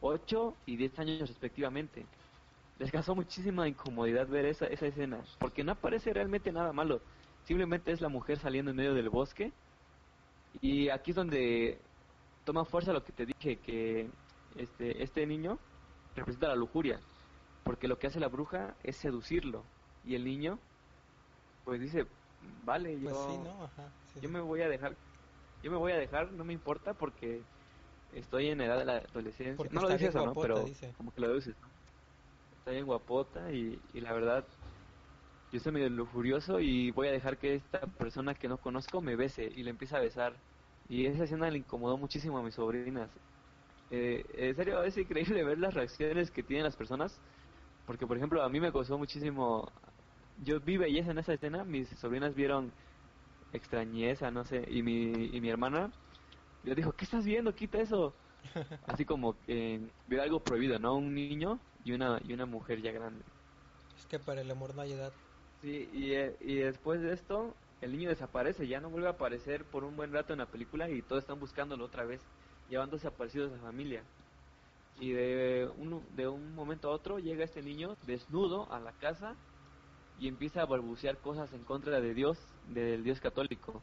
8 0.00 0.54
y 0.66 0.76
10 0.76 0.98
años 0.98 1.28
respectivamente. 1.28 2.06
Les 2.78 2.90
causó 2.90 3.14
muchísima 3.14 3.68
incomodidad 3.68 4.26
ver 4.28 4.46
esa, 4.46 4.66
esa 4.66 4.86
escena, 4.86 5.22
porque 5.38 5.62
no 5.62 5.72
aparece 5.72 6.12
realmente 6.12 6.50
nada 6.50 6.72
malo. 6.72 7.00
Simplemente 7.44 7.92
es 7.92 8.00
la 8.00 8.08
mujer 8.08 8.38
saliendo 8.38 8.70
en 8.70 8.78
medio 8.78 8.94
del 8.94 9.10
bosque. 9.10 9.52
Y 10.60 10.88
aquí 10.88 11.10
es 11.10 11.16
donde 11.16 11.78
toma 12.44 12.64
fuerza 12.64 12.92
lo 12.92 13.04
que 13.04 13.12
te 13.12 13.26
dije, 13.26 13.56
que 13.58 14.08
este, 14.56 15.02
este 15.02 15.26
niño 15.26 15.58
representa 16.14 16.48
la 16.48 16.56
lujuria 16.56 16.98
porque 17.64 17.88
lo 17.88 17.98
que 17.98 18.06
hace 18.06 18.20
la 18.20 18.28
bruja 18.28 18.74
es 18.82 18.96
seducirlo 18.96 19.64
y 20.02 20.14
el 20.14 20.24
niño 20.24 20.60
pues 21.64 21.80
dice, 21.80 22.06
vale, 22.40 23.00
yo, 23.00 23.10
Pues 23.10 23.16
sí, 23.18 23.38
¿no? 23.38 23.64
Ajá. 23.64 23.96
sí, 24.04 24.20
yo 24.20 24.28
sí. 24.28 24.28
me 24.28 24.40
voy 24.40 24.62
a 24.62 24.68
dejar, 24.68 24.98
yo 25.62 25.70
me 25.70 25.76
voy 25.78 25.92
a 25.92 25.98
dejar, 25.98 26.32
no 26.32 26.44
me 26.44 26.52
importa 26.52 26.94
porque 26.94 27.48
estoy 28.10 28.48
en 28.48 28.60
edad 28.60 28.78
de 28.78 28.84
la 28.86 28.96
adolescencia. 28.98 29.56
Porque 29.56 29.74
no 29.74 29.80
lo 29.82 29.88
está 29.88 29.94
dice 29.94 30.08
bien 30.10 30.10
eso, 30.10 30.22
¿no? 30.22 30.36
Pero 30.36 30.64
dice. 30.64 30.92
como 30.96 31.12
que 31.12 31.20
lo 31.20 31.28
deduces, 31.28 31.58
¿no? 31.60 31.72
Está 32.50 32.72
bien 32.72 32.86
guapota 32.86 33.52
y, 33.52 33.82
y 33.92 34.00
la 34.00 34.12
verdad, 34.14 34.48
yo 35.50 35.58
estoy 35.58 35.72
medio 35.72 35.90
lujurioso 35.90 36.60
y 36.60 36.90
voy 36.92 37.08
a 37.08 37.12
dejar 37.12 37.38
que 37.38 37.54
esta 37.54 37.80
persona 37.96 38.34
que 38.34 38.48
no 38.48 38.58
conozco 38.60 39.02
me 39.02 39.16
bese 39.16 39.44
y 39.44 39.62
le 39.62 39.70
empieza 39.70 39.98
a 39.98 40.00
besar. 40.00 40.44
Y 40.88 41.06
esa 41.06 41.24
escena 41.24 41.50
le 41.50 41.58
incomodó 41.58 41.98
muchísimo 41.98 42.38
a 42.38 42.42
mis 42.42 42.54
sobrinas. 42.54 43.20
Eh, 43.90 44.24
en 44.34 44.56
serio, 44.56 44.82
es 44.84 44.96
increíble 44.98 45.44
ver 45.44 45.58
las 45.58 45.74
reacciones 45.74 46.30
que 46.30 46.42
tienen 46.44 46.64
las 46.64 46.76
personas. 46.76 47.22
Porque, 47.84 48.06
por 48.06 48.16
ejemplo, 48.16 48.42
a 48.42 48.48
mí 48.50 48.60
me 48.60 48.72
causó 48.72 48.98
muchísimo... 48.98 49.72
Yo 50.36 50.60
vi 50.60 50.76
belleza 50.76 51.10
en 51.10 51.18
esa 51.18 51.34
escena, 51.34 51.64
mis 51.64 51.88
sobrinas 51.90 52.34
vieron 52.34 52.72
extrañeza, 53.52 54.30
no 54.30 54.44
sé, 54.44 54.64
y 54.70 54.82
mi, 54.82 55.12
y 55.36 55.40
mi 55.40 55.50
hermana 55.50 55.92
le 56.64 56.74
dijo, 56.74 56.92
¿qué 56.92 57.04
estás 57.04 57.24
viendo? 57.24 57.54
Quita 57.54 57.78
eso. 57.78 58.14
Así 58.86 59.04
como 59.04 59.40
que 59.46 59.80
vio 60.08 60.22
algo 60.22 60.40
prohibido, 60.40 60.78
¿no? 60.78 60.96
Un 60.96 61.14
niño 61.14 61.60
y 61.84 61.92
una, 61.92 62.20
y 62.24 62.32
una 62.32 62.46
mujer 62.46 62.82
ya 62.82 62.92
grande. 62.92 63.22
Es 63.98 64.06
que 64.06 64.18
para 64.18 64.40
el 64.40 64.50
amor 64.50 64.74
no 64.74 64.82
hay 64.82 64.92
edad. 64.92 65.12
Sí, 65.60 65.88
y, 65.92 66.12
eh, 66.12 66.36
y 66.40 66.56
después 66.56 67.00
de 67.00 67.12
esto, 67.12 67.54
el 67.80 67.92
niño 67.92 68.08
desaparece, 68.08 68.66
ya 68.66 68.80
no 68.80 68.90
vuelve 68.90 69.08
a 69.08 69.12
aparecer 69.12 69.64
por 69.64 69.84
un 69.84 69.96
buen 69.96 70.12
rato 70.12 70.32
en 70.32 70.40
la 70.40 70.46
película 70.46 70.88
y 70.88 71.02
todos 71.02 71.22
están 71.22 71.38
buscándolo 71.38 71.84
otra 71.84 72.04
vez, 72.04 72.20
llevando 72.68 72.96
desaparecidos 72.96 73.52
a 73.52 73.56
la 73.56 73.62
familia. 73.62 74.02
Y 75.00 75.12
de 75.12 75.70
un, 75.78 76.04
de 76.16 76.28
un 76.28 76.54
momento 76.54 76.88
a 76.88 76.92
otro 76.92 77.18
llega 77.18 77.44
este 77.44 77.62
niño 77.62 77.96
desnudo 78.06 78.70
a 78.72 78.80
la 78.80 78.92
casa 78.92 79.36
y 80.18 80.28
empieza 80.28 80.62
a 80.62 80.66
balbucear 80.66 81.18
cosas 81.18 81.52
en 81.52 81.64
contra 81.64 82.00
de 82.00 82.14
Dios, 82.14 82.38
del 82.68 83.02
Dios 83.02 83.20
católico. 83.20 83.82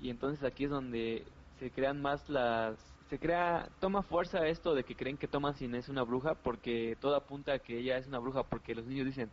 Y 0.00 0.10
entonces 0.10 0.44
aquí 0.44 0.64
es 0.64 0.70
donde 0.70 1.24
se 1.58 1.70
crean 1.70 2.00
más 2.00 2.28
las... 2.28 2.76
Se 3.08 3.20
crea, 3.20 3.68
toma 3.78 4.02
fuerza 4.02 4.46
esto 4.48 4.74
de 4.74 4.82
que 4.82 4.96
creen 4.96 5.16
que 5.16 5.28
Thomasin 5.28 5.76
es 5.76 5.88
una 5.88 6.02
bruja 6.02 6.34
porque 6.34 6.96
todo 7.00 7.14
apunta 7.14 7.52
a 7.52 7.58
que 7.60 7.78
ella 7.78 7.98
es 7.98 8.08
una 8.08 8.18
bruja 8.18 8.42
porque 8.42 8.74
los 8.74 8.84
niños 8.84 9.06
dicen, 9.06 9.30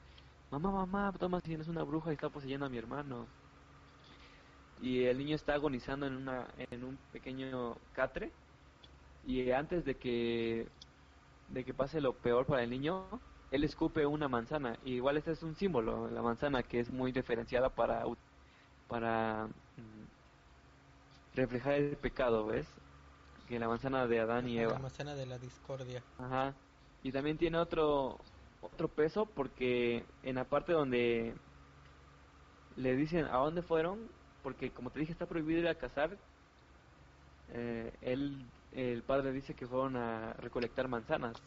mamá, 0.52 0.72
mamá, 0.72 1.12
Thomasin 1.14 1.60
es 1.60 1.68
una 1.68 1.82
bruja 1.82 2.12
y 2.12 2.14
está 2.14 2.30
poseyendo 2.30 2.68
a 2.68 2.70
mi 2.70 2.78
hermano. 2.78 3.26
Y 4.80 5.06
el 5.06 5.18
niño 5.18 5.36
está 5.36 5.56
agonizando 5.56 6.06
en, 6.06 6.16
una, 6.18 6.48
en 6.58 6.84
un 6.84 7.00
pequeño 7.12 7.78
catre 7.94 8.32
y 9.26 9.50
antes 9.52 9.86
de 9.86 9.96
que 9.96 10.68
de 11.50 11.64
que 11.64 11.74
pase 11.74 12.02
lo 12.02 12.14
peor 12.14 12.46
para 12.46 12.64
el 12.64 12.70
niño, 12.70 13.06
él 13.54 13.64
escupe 13.64 14.04
una 14.08 14.28
manzana. 14.28 14.78
Y 14.84 14.94
igual 14.96 15.18
este 15.18 15.32
es 15.32 15.44
un 15.44 15.56
símbolo, 15.56 16.10
la 16.10 16.24
manzana 16.24 16.64
que 16.64 16.80
es 16.80 16.92
muy 16.92 17.12
referenciada 17.12 17.70
para 17.70 18.04
para 18.88 19.46
mm, 19.46 21.36
reflejar 21.36 21.74
el 21.74 21.96
pecado, 21.98 22.48
¿ves? 22.48 22.68
Que 23.48 23.60
la 23.60 23.68
manzana 23.68 24.08
de 24.08 24.20
Adán 24.20 24.50
y 24.50 24.58
Eva. 24.58 24.74
La 24.74 24.80
manzana 24.80 25.14
de 25.14 25.28
la 25.28 25.38
discordia. 25.38 26.02
Ajá. 26.18 26.56
Y 27.04 27.12
también 27.12 27.38
tiene 27.38 27.60
otro 27.60 28.18
otro 28.62 28.88
peso 28.88 29.28
porque 29.28 30.04
en 30.24 30.36
la 30.36 30.46
parte 30.46 30.74
donde 30.74 31.36
le 32.76 32.96
dicen 32.96 33.26
a 33.26 33.38
dónde 33.38 33.62
fueron, 33.62 34.00
porque 34.42 34.72
como 34.72 34.90
te 34.90 35.00
dije 35.00 35.12
está 35.12 35.28
prohibido 35.28 35.60
ir 35.60 35.68
a 35.68 35.76
cazar, 35.76 36.18
eh, 37.52 37.94
él, 38.02 38.48
el 38.72 39.04
padre 39.04 39.32
dice 39.32 39.54
que 39.54 39.68
fueron 39.68 39.96
a 39.96 40.34
recolectar 40.40 40.88
manzanas. 40.88 41.38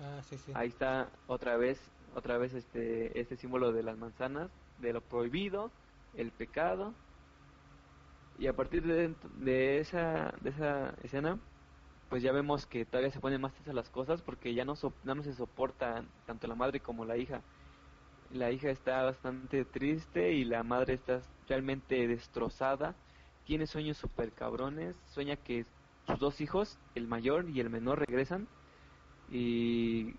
Ah, 0.00 0.20
sí, 0.28 0.38
sí. 0.38 0.52
Ahí 0.54 0.68
está 0.68 1.08
otra 1.26 1.56
vez, 1.56 1.80
otra 2.14 2.38
vez 2.38 2.54
este, 2.54 3.18
este 3.18 3.36
símbolo 3.36 3.72
de 3.72 3.82
las 3.82 3.98
manzanas, 3.98 4.50
de 4.78 4.92
lo 4.92 5.00
prohibido, 5.00 5.70
el 6.14 6.30
pecado. 6.30 6.94
Y 8.38 8.46
a 8.46 8.52
partir 8.54 8.84
de, 8.86 9.14
de 9.38 9.80
esa, 9.80 10.32
de 10.40 10.50
esa 10.50 10.94
escena, 11.02 11.38
pues 12.08 12.22
ya 12.22 12.32
vemos 12.32 12.66
que 12.66 12.84
todavía 12.84 13.10
se 13.10 13.20
ponen 13.20 13.40
más 13.40 13.52
tensas 13.52 13.74
las 13.74 13.90
cosas 13.90 14.22
porque 14.22 14.54
ya 14.54 14.64
no, 14.64 14.76
se 14.76 15.34
soportan 15.34 16.08
tanto 16.26 16.46
la 16.46 16.54
madre 16.54 16.80
como 16.80 17.04
la 17.04 17.16
hija. 17.16 17.42
La 18.32 18.50
hija 18.50 18.70
está 18.70 19.02
bastante 19.04 19.64
triste 19.64 20.32
y 20.32 20.44
la 20.44 20.62
madre 20.62 20.94
está 20.94 21.20
realmente 21.48 22.06
destrozada. 22.06 22.94
Tiene 23.44 23.66
sueños 23.66 23.96
super 23.96 24.32
cabrones. 24.32 24.96
Sueña 25.06 25.36
que 25.36 25.64
sus 26.06 26.18
dos 26.18 26.40
hijos, 26.40 26.78
el 26.94 27.06
mayor 27.06 27.48
y 27.48 27.60
el 27.60 27.70
menor, 27.70 28.00
regresan. 28.00 28.48
Y 29.30 30.14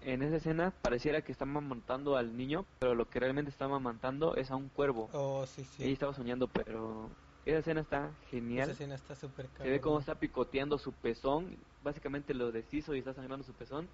en 0.00 0.22
esa 0.22 0.36
escena 0.36 0.70
pareciera 0.82 1.22
que 1.22 1.32
está 1.32 1.44
amamantando 1.44 2.16
al 2.16 2.36
niño, 2.36 2.64
pero 2.78 2.94
lo 2.94 3.08
que 3.08 3.18
realmente 3.20 3.50
está 3.50 3.64
amamantando 3.64 4.36
es 4.36 4.50
a 4.50 4.56
un 4.56 4.68
cuervo. 4.68 5.10
Oh, 5.12 5.44
sí, 5.46 5.64
sí. 5.64 5.82
Ella 5.84 5.92
estaba 5.92 6.14
soñando, 6.14 6.48
pero 6.48 7.10
esa 7.44 7.58
escena 7.58 7.80
está 7.80 8.10
Esa 8.20 8.30
genial. 8.30 8.70
escena 8.70 8.94
está 8.94 9.14
súper 9.14 9.50
Se 9.56 9.68
ve 9.70 9.80
cómo 9.80 9.98
está 9.98 10.14
picoteando 10.20 10.78
su 10.78 10.92
pezón, 10.92 11.56
básicamente 11.82 12.34
lo 12.34 12.52
deshizo 12.52 12.94
y 12.94 12.98
está 12.98 13.14
sangrando 13.14 13.44
su 13.44 13.54
pezón. 13.54 13.88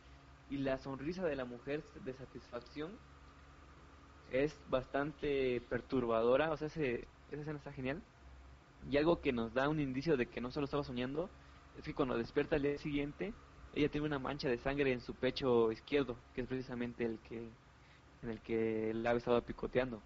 Y 0.49 0.59
la 0.59 0.77
sonrisa 0.79 1.25
de 1.27 1.37
la 1.37 1.45
mujer 1.45 1.85
de 1.95 2.13
satisfacción 2.15 2.99
es 4.31 4.59
bastante 4.69 5.61
perturbadora, 5.61 6.51
o 6.53 6.57
sea, 6.57 6.67
ese- 6.69 7.09
esa 7.29 7.41
escena 7.43 7.59
está 7.59 7.73
genial. 7.73 8.03
Y 8.91 8.97
algo 8.97 9.21
que 9.21 9.33
nos 9.33 9.55
da 9.55 9.69
un 9.69 9.81
indicio 9.81 10.17
de 10.17 10.29
que 10.29 10.41
no 10.41 10.51
solo 10.51 10.65
estaba 10.65 10.83
soñando, 10.85 11.31
es 11.75 11.85
que 11.85 11.95
cuando 11.95 12.19
despierta 12.19 12.57
al 12.57 12.63
día 12.63 12.79
siguiente, 12.79 13.35
ella 13.75 13.89
tiene 13.89 14.07
una 14.07 14.19
mancha 14.19 14.49
de 14.49 14.59
sangre 14.59 14.93
en 14.93 15.01
su 15.01 15.15
pecho 15.15 15.73
izquierdo, 15.73 16.17
que 16.35 16.43
es 16.43 16.47
precisamente 16.47 17.05
el 17.05 17.19
que 17.21 17.49
en 18.23 18.31
el 18.31 18.41
que 18.41 18.91
el 18.91 19.07
ave 19.07 19.19
estaba 19.19 19.41
picoteando. 19.41 20.01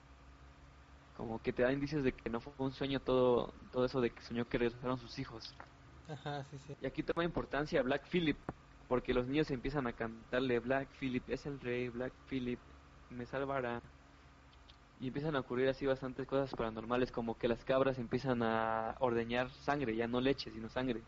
Como 1.16 1.40
que 1.42 1.52
te 1.52 1.62
da 1.62 1.72
indicios 1.72 2.04
de 2.04 2.12
que 2.12 2.30
no 2.30 2.40
fue 2.40 2.52
un 2.58 2.72
sueño 2.72 3.00
todo, 3.00 3.52
todo 3.72 3.84
eso 3.84 4.00
de 4.00 4.10
que 4.10 4.22
soñó 4.22 4.46
que 4.48 4.58
regresaron 4.58 4.98
sus 4.98 5.18
hijos. 5.18 5.54
Ajá, 6.08 6.44
sí, 6.44 6.58
sí. 6.66 6.76
Y 6.80 6.86
aquí 6.86 7.02
toma 7.02 7.24
importancia 7.24 7.82
Black 7.82 8.06
Phillip, 8.08 8.36
porque 8.88 9.12
los 9.12 9.26
niños 9.26 9.50
empiezan 9.50 9.86
a 9.86 9.92
cantarle 9.92 10.60
Black 10.60 10.88
Phillip 10.98 11.28
es 11.28 11.44
el 11.46 11.58
rey, 11.60 11.88
Black 11.88 12.12
Phillip 12.28 12.60
me 13.10 13.26
salvará. 13.26 13.80
Y 15.00 15.08
empiezan 15.08 15.36
a 15.36 15.40
ocurrir 15.40 15.68
así 15.68 15.84
bastantes 15.84 16.26
cosas 16.26 16.54
paranormales, 16.54 17.10
como 17.12 17.36
que 17.36 17.48
las 17.48 17.62
cabras 17.64 17.98
empiezan 17.98 18.42
a 18.42 18.96
ordeñar 19.00 19.50
sangre, 19.50 19.94
ya 19.94 20.06
no 20.06 20.20
leche, 20.20 20.50
sino 20.50 20.68
sangre. 20.70 21.02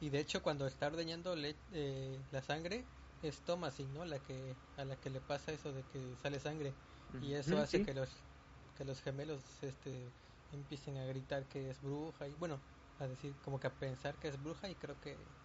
Y 0.00 0.10
de 0.10 0.20
hecho 0.20 0.42
cuando 0.42 0.66
está 0.66 0.86
ordeñando 0.88 1.36
le- 1.36 1.64
eh, 1.72 2.26
la 2.30 2.42
sangre 2.42 2.90
es 3.20 3.44
Thomasin, 3.44 3.92
¿no? 3.92 4.04
La 4.06 4.22
que 4.22 4.58
a 4.76 4.84
la 4.84 4.98
que 5.00 5.10
le 5.10 5.20
pasa 5.20 5.52
eso 5.52 5.72
de 5.72 5.86
que 5.86 6.16
sale 6.16 6.40
sangre 6.40 6.78
y 7.18 7.34
eso 7.34 7.58
Ujú, 7.58 7.60
hace 7.60 7.82
sí. 7.82 7.82
que 7.82 7.94
los 7.94 8.26
que 8.74 8.84
los 8.84 9.02
gemelos 9.02 9.62
este 9.62 10.16
empiecen 10.50 10.96
a 10.98 11.04
gritar 11.06 11.48
que 11.48 11.70
es 11.70 11.80
bruja 11.82 12.28
y 12.28 12.34
bueno, 12.34 12.64
a 12.98 13.08
decir 13.08 13.40
como 13.40 13.60
que 13.60 13.66
a 13.68 13.78
pensar 13.78 14.18
que 14.18 14.28
es 14.28 14.40
bruja 14.40 14.70
y 14.70 14.76
creo 14.76 15.00
que 15.00 15.36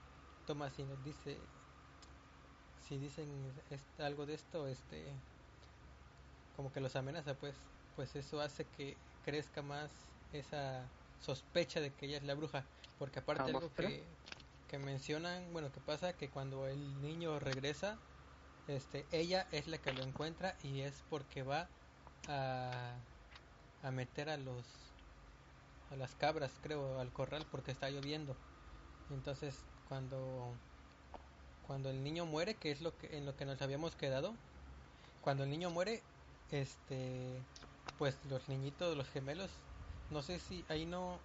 Thomasin 0.46 1.02
dice 1.04 1.52
si 2.78 2.98
dicen 2.98 3.62
algo 3.98 4.26
de 4.26 4.34
esto 4.36 4.68
este 4.68 5.26
como 6.52 6.72
que 6.72 6.80
los 6.82 6.96
amenaza 6.96 7.38
pues 7.40 7.68
pues 7.94 8.16
eso 8.16 8.42
hace 8.42 8.70
que 8.70 9.06
crezca 9.22 9.62
más 9.62 10.12
esa 10.32 10.94
sospecha 11.18 11.80
de 11.82 11.96
que 11.96 12.06
ella 12.08 12.18
es 12.18 12.24
la 12.24 12.36
bruja 12.36 12.70
porque 12.98 13.20
aparte 13.20 13.52
algo 13.52 13.74
¿Atmósfera? 13.74 13.74
que, 13.74 14.20
mencionan 14.80 15.52
bueno 15.54 15.72
que 15.72 15.80
pasa 15.82 16.14
que 16.14 16.30
cuando 16.30 16.68
el 16.68 17.02
niño 17.02 17.40
regresa 17.40 18.00
este 18.68 19.08
ella 19.12 19.48
es 19.52 19.68
la 19.68 19.78
que 19.80 19.94
lo 19.94 20.04
encuentra 20.04 20.58
y 20.64 20.82
es 20.82 21.04
porque 21.10 21.44
va 21.44 21.70
a, 22.28 22.96
a 23.84 23.92
meter 23.92 24.30
a 24.30 24.38
los 24.38 24.66
a 25.90 25.96
las 25.96 26.16
cabras 26.16 26.60
creo 26.62 27.00
al 27.00 27.12
corral 27.14 27.46
porque 27.52 27.72
está 27.72 27.90
lloviendo. 27.90 28.36
Entonces 29.10 29.66
cuando 29.88 30.58
cuando 31.62 31.90
el 31.90 32.04
niño 32.04 32.26
muere 32.26 32.56
que 32.56 32.72
es 32.72 32.82
lo 32.82 32.98
que 32.98 33.18
en 33.18 33.26
lo 33.26 33.36
que 33.36 33.46
nos 33.46 33.62
habíamos 33.62 33.96
quedado 33.96 34.36
cuando 35.22 35.44
el 35.44 35.50
niño 35.50 35.70
muere 35.70 36.04
este 36.52 37.46
pues 37.98 38.26
los 38.26 38.50
niñitos 38.50 38.96
los 38.98 39.10
gemelos 39.10 39.52
no 40.10 40.22
sé 40.22 40.40
si 40.40 40.66
ahí 40.70 40.86
no 40.86 41.20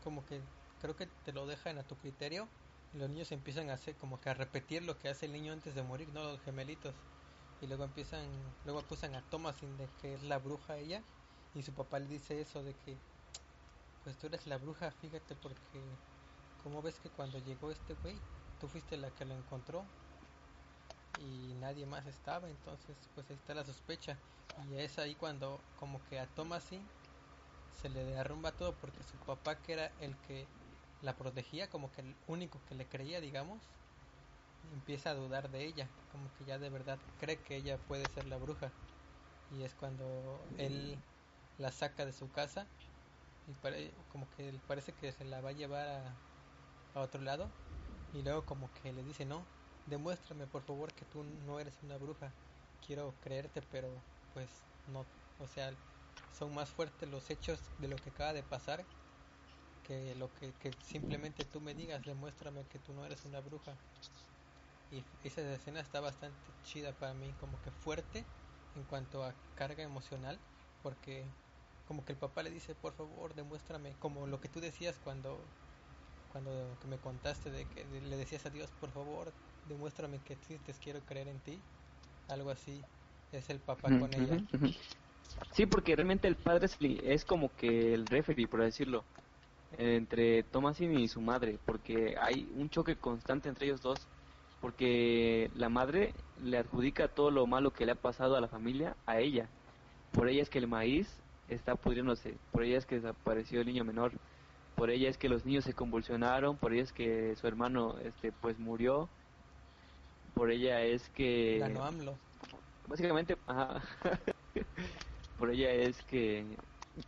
como 0.00 0.24
que 0.26 0.42
creo 0.80 0.96
que 0.96 1.06
te 1.06 1.32
lo 1.32 1.46
dejan 1.46 1.78
a 1.78 1.84
tu 1.86 1.96
criterio 1.96 2.48
los 2.92 3.10
niños 3.10 3.32
empiezan 3.32 3.70
a 3.70 3.74
hacer 3.74 3.96
como 3.96 4.20
que 4.20 4.30
a 4.30 4.34
repetir 4.34 4.82
lo 4.82 4.98
que 4.98 5.08
hace 5.08 5.26
el 5.26 5.32
niño 5.32 5.52
antes 5.52 5.74
de 5.74 5.82
morir 5.82 6.08
no 6.12 6.22
los 6.24 6.40
gemelitos. 6.40 6.94
Y 7.60 7.66
luego 7.66 7.84
empiezan 7.84 8.26
luego 8.64 8.80
acusan 8.80 9.14
a 9.14 9.22
Thomasin 9.22 9.76
de 9.76 9.88
que 10.00 10.14
es 10.14 10.22
la 10.22 10.38
bruja 10.38 10.76
ella. 10.78 11.02
Y 11.54 11.62
su 11.62 11.72
papá 11.72 11.98
le 11.98 12.06
dice 12.06 12.40
eso 12.40 12.62
de 12.62 12.74
que 12.74 12.96
pues 14.04 14.16
tú 14.18 14.28
eres 14.28 14.46
la 14.46 14.56
bruja 14.58 14.90
fíjate 14.92 15.34
porque 15.34 15.82
como 16.62 16.80
ves 16.80 16.94
que 17.00 17.10
cuando 17.10 17.38
llegó 17.40 17.72
este 17.72 17.94
güey 17.94 18.20
tú 18.60 18.68
fuiste 18.68 18.96
la 18.96 19.10
que 19.10 19.24
lo 19.24 19.34
encontró 19.34 19.84
y 21.18 21.54
nadie 21.54 21.86
más 21.86 22.06
estaba 22.06 22.48
entonces 22.48 22.96
pues 23.14 23.28
ahí 23.30 23.36
está 23.36 23.54
la 23.54 23.64
sospecha 23.64 24.16
y 24.70 24.76
es 24.76 24.98
ahí 24.98 25.16
cuando 25.16 25.60
como 25.74 26.00
que 26.04 26.20
a 26.20 26.26
Thomasin 26.26 26.88
se 27.82 27.88
le 27.88 28.04
derrumba 28.04 28.52
todo 28.52 28.74
porque 28.74 29.02
su 29.02 29.16
papá 29.18 29.56
que 29.56 29.72
era 29.72 29.86
el 29.98 30.16
que 30.18 30.46
la 31.00 31.16
protegía 31.16 31.68
como 31.70 31.92
que 31.92 32.02
el 32.02 32.16
único 32.26 32.64
que 32.64 32.74
le 32.74 32.88
creía 32.88 33.20
digamos 33.20 33.70
empieza 34.72 35.10
a 35.10 35.14
dudar 35.14 35.50
de 35.50 35.64
ella, 35.64 35.90
como 36.08 36.32
que 36.32 36.44
ya 36.44 36.58
de 36.58 36.70
verdad 36.70 37.00
cree 37.16 37.42
que 37.42 37.56
ella 37.56 37.78
puede 37.78 38.08
ser 38.08 38.26
la 38.26 38.36
bruja. 38.38 38.72
Y 39.50 39.62
es 39.64 39.74
cuando 39.74 40.50
él 40.56 40.98
la 41.58 41.72
saca 41.72 42.06
de 42.06 42.12
su 42.12 42.30
casa 42.32 42.68
y 43.46 43.54
pare- 43.54 43.94
como 44.08 44.30
que 44.30 44.60
parece 44.66 44.94
que 44.94 45.12
se 45.12 45.24
la 45.24 45.40
va 45.40 45.50
a 45.50 45.52
llevar 45.52 45.88
a, 45.88 46.20
a 46.94 47.00
otro 47.00 47.22
lado. 47.22 47.52
Y 48.12 48.22
luego 48.22 48.46
como 48.46 48.72
que 48.72 48.92
le 48.92 49.02
dice, 49.04 49.24
no, 49.26 49.48
demuéstrame 49.86 50.46
por 50.46 50.62
favor 50.64 50.94
que 50.94 51.04
tú 51.06 51.24
no 51.24 51.60
eres 51.60 51.82
una 51.82 51.98
bruja, 51.98 52.34
quiero 52.80 53.18
creerte, 53.20 53.62
pero 53.62 54.04
pues 54.32 54.66
no, 54.86 55.06
o 55.38 55.46
sea, 55.48 55.76
son 56.30 56.54
más 56.54 56.70
fuertes 56.70 57.08
los 57.08 57.30
hechos 57.30 57.72
de 57.78 57.88
lo 57.88 57.96
que 57.96 58.10
acaba 58.10 58.32
de 58.32 58.42
pasar 58.44 58.86
que 59.86 60.14
lo 60.16 60.28
que, 60.34 60.52
que 60.54 60.72
simplemente 60.82 61.44
tú 61.44 61.60
me 61.60 61.74
digas, 61.74 62.04
demuéstrame 62.04 62.64
que 62.64 62.78
tú 62.78 62.92
no 62.92 63.04
eres 63.04 63.24
una 63.24 63.40
bruja. 63.40 63.72
Y 64.90 65.02
esa 65.22 65.40
escena 65.52 65.80
está 65.80 66.00
bastante 66.00 66.52
chida 66.62 66.92
para 66.92 67.14
mí, 67.14 67.32
como 67.40 67.60
que 67.62 67.70
fuerte 67.70 68.24
en 68.74 68.84
cuanto 68.84 69.24
a 69.24 69.34
carga 69.54 69.82
emocional, 69.82 70.38
porque 70.82 71.24
como 71.86 72.04
que 72.04 72.12
el 72.12 72.18
papá 72.18 72.42
le 72.42 72.50
dice, 72.50 72.74
por 72.74 72.92
favor, 72.94 73.34
demuéstrame, 73.34 73.94
como 74.00 74.26
lo 74.26 74.40
que 74.40 74.48
tú 74.48 74.60
decías 74.60 74.96
cuando 75.04 75.38
cuando 76.28 76.76
que 76.80 76.88
me 76.88 76.98
contaste 76.98 77.50
de 77.50 77.64
que 77.64 77.84
le 77.84 78.16
decías 78.16 78.44
a 78.44 78.50
Dios, 78.50 78.68
por 78.78 78.90
favor, 78.90 79.32
demuéstrame 79.64 80.18
que 80.20 80.34
existes, 80.34 80.78
quiero 80.82 81.00
creer 81.00 81.28
en 81.28 81.40
ti. 81.40 81.62
Algo 82.28 82.50
así 82.50 82.82
es 83.32 83.48
el 83.48 83.58
papá 83.60 83.88
con 83.98 84.12
ella. 84.12 84.42
Sí, 85.54 85.64
porque 85.64 85.96
realmente 85.96 86.28
el 86.28 86.36
padre 86.36 86.68
es 87.04 87.24
como 87.24 87.54
que 87.56 87.94
el 87.94 88.04
referee, 88.06 88.46
por 88.46 88.62
decirlo, 88.62 89.04
entre 89.78 90.42
Thomasin 90.44 90.98
y 90.98 91.08
su 91.08 91.20
madre, 91.20 91.58
porque 91.64 92.16
hay 92.20 92.48
un 92.56 92.70
choque 92.70 92.96
constante 92.96 93.48
entre 93.48 93.66
ellos 93.66 93.82
dos, 93.82 94.06
porque 94.60 95.50
la 95.54 95.68
madre 95.68 96.12
le 96.42 96.58
adjudica 96.58 97.08
todo 97.08 97.30
lo 97.30 97.46
malo 97.46 97.72
que 97.72 97.86
le 97.86 97.92
ha 97.92 97.96
pasado 97.96 98.36
a 98.36 98.40
la 98.40 98.48
familia 98.48 98.96
a 99.06 99.18
ella. 99.20 99.48
Por 100.12 100.28
ella 100.28 100.42
es 100.42 100.50
que 100.50 100.58
el 100.58 100.66
maíz 100.66 101.08
está 101.48 101.76
pudriéndose, 101.76 102.34
por 102.52 102.62
ella 102.62 102.78
es 102.78 102.86
que 102.86 102.96
desapareció 102.96 103.60
el 103.60 103.66
niño 103.66 103.84
menor, 103.84 104.12
por 104.74 104.90
ella 104.90 105.08
es 105.08 105.18
que 105.18 105.28
los 105.28 105.44
niños 105.44 105.64
se 105.64 105.74
convulsionaron, 105.74 106.56
por 106.56 106.72
ella 106.72 106.82
es 106.82 106.92
que 106.92 107.36
su 107.36 107.46
hermano 107.46 107.96
este 108.02 108.32
pues 108.32 108.58
murió, 108.58 109.08
por 110.34 110.50
ella 110.50 110.82
es 110.82 111.08
que 111.10 111.58
Ganó 111.60 111.84
AMLO. 111.84 112.18
básicamente, 112.86 113.36
ajá, 113.46 113.82
por 115.38 115.50
ella 115.50 115.70
es 115.70 116.02
que, 116.04 116.44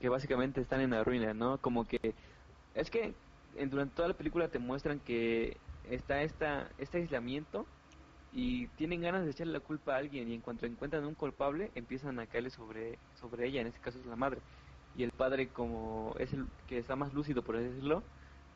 que 0.00 0.08
básicamente 0.08 0.60
están 0.60 0.80
en 0.80 0.90
la 0.90 1.04
ruina, 1.04 1.34
¿no? 1.34 1.58
Como 1.58 1.86
que, 1.86 2.14
es 2.80 2.90
que 2.90 3.20
en- 3.54 3.70
durante 3.70 3.94
toda 3.94 4.08
la 4.08 4.16
película 4.16 4.50
te 4.50 4.58
muestran 4.58 5.00
que 5.00 5.62
está 5.82 6.22
esta, 6.22 6.72
este 6.78 6.98
aislamiento 6.98 7.68
y 8.30 8.68
tienen 8.68 9.00
ganas 9.02 9.24
de 9.24 9.30
echarle 9.30 9.52
la 9.54 9.60
culpa 9.60 9.94
a 9.94 9.98
alguien 9.98 10.28
y 10.30 10.34
en 10.34 10.42
cuanto 10.42 10.66
encuentran 10.66 11.04
un 11.06 11.14
culpable 11.14 11.72
empiezan 11.74 12.18
a 12.20 12.26
caerle 12.26 12.50
sobre, 12.50 13.00
sobre 13.12 13.46
ella, 13.48 13.60
en 13.62 13.68
este 13.68 13.80
caso 13.80 13.98
es 14.00 14.06
la 14.06 14.16
madre. 14.16 14.42
Y 14.92 15.02
el 15.04 15.12
padre 15.12 15.52
como 15.52 16.14
es 16.18 16.32
el 16.32 16.48
que 16.66 16.78
está 16.78 16.96
más 16.96 17.12
lúcido, 17.14 17.44
por 17.44 17.58
decirlo, 17.58 18.08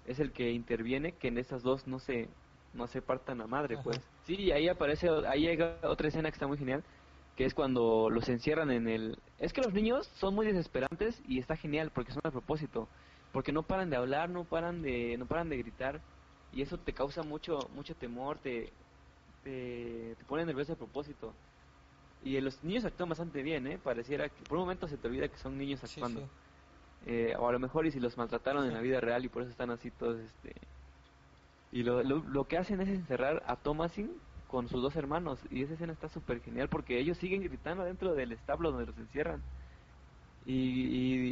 es 0.04 0.18
el 0.20 0.32
que 0.32 0.50
interviene 0.52 1.16
que 1.18 1.28
en 1.28 1.38
estas 1.38 1.62
dos 1.62 1.86
no 1.86 1.98
se, 1.98 2.36
no 2.72 2.86
se 2.86 3.02
partan 3.02 3.38
la 3.38 3.46
madre, 3.46 3.78
Ajá. 3.78 3.82
pues. 3.82 4.10
Sí, 4.22 4.36
y 4.36 4.50
ahí 4.52 4.68
aparece, 4.68 5.08
ahí 5.26 5.42
llega 5.42 5.80
otra 5.84 6.08
escena 6.08 6.30
que 6.30 6.34
está 6.34 6.46
muy 6.46 6.58
genial, 6.58 6.84
que 7.34 7.44
es 7.44 7.54
cuando 7.54 8.10
los 8.10 8.28
encierran 8.28 8.70
en 8.70 8.88
el... 8.88 9.22
Es 9.38 9.52
que 9.52 9.62
los 9.62 9.72
niños 9.72 10.06
son 10.06 10.34
muy 10.34 10.46
desesperantes 10.46 11.22
y 11.24 11.38
está 11.38 11.56
genial 11.56 11.92
porque 11.92 12.12
son 12.12 12.20
a 12.24 12.30
propósito, 12.30 12.90
porque 13.32 13.52
no 13.52 13.62
paran 13.64 13.90
de 13.90 13.96
hablar, 13.96 14.30
no 14.30 14.44
paran 14.44 14.82
de, 14.82 15.16
no 15.18 15.26
paran 15.26 15.48
de 15.48 15.58
gritar 15.58 16.00
y 16.52 16.62
eso 16.62 16.78
te 16.78 16.92
causa 16.94 17.22
mucho, 17.22 17.68
mucho 17.74 17.94
temor, 17.96 18.38
te, 18.38 18.72
te, 19.42 20.14
te 20.16 20.24
pone 20.24 20.44
nervioso 20.44 20.74
a 20.74 20.76
propósito. 20.76 21.34
Y 22.24 22.40
los 22.40 22.62
niños 22.62 22.84
actúan 22.84 23.08
bastante 23.08 23.42
bien, 23.42 23.66
¿eh? 23.66 23.78
Pareciera 23.78 24.28
que 24.28 24.44
por 24.44 24.58
un 24.58 24.64
momento 24.64 24.86
se 24.88 24.96
te 24.98 25.08
olvida 25.08 25.28
que 25.28 25.38
son 25.38 25.58
niños 25.58 25.82
actuando. 25.82 26.20
sí. 26.20 26.26
Eh, 27.06 27.34
o 27.38 27.48
a 27.48 27.52
lo 27.52 27.58
mejor 27.58 27.86
y 27.86 27.90
si 27.90 27.98
los 28.00 28.16
maltrataron 28.16 28.64
en 28.64 28.70
Sí. 28.70 28.74
la 28.74 28.80
vida 28.80 29.00
real 29.00 29.24
y 29.24 29.28
por 29.28 29.42
eso 29.42 29.50
están 29.50 29.70
así 29.70 29.90
todos, 29.90 30.20
este... 30.20 30.68
Y 31.72 31.82
lo, 31.82 32.02
lo, 32.02 32.18
lo 32.28 32.44
que 32.46 32.58
hacen 32.58 32.80
es 32.80 32.88
encerrar 32.88 33.42
a 33.46 33.56
Thomasin 33.56 34.22
con 34.46 34.68
sus 34.68 34.82
dos 34.82 34.94
hermanos 34.96 35.40
y 35.50 35.62
esa 35.62 35.72
escena 35.74 35.92
está 35.94 36.08
súper 36.08 36.40
genial 36.42 36.68
porque 36.68 36.98
ellos 36.98 37.18
siguen 37.18 37.42
gritando 37.42 37.82
dentro 37.84 38.14
del 38.14 38.32
establo 38.32 38.70
donde 38.70 38.86
los 38.86 38.98
encierran. 38.98 39.42
Y, 40.44 40.54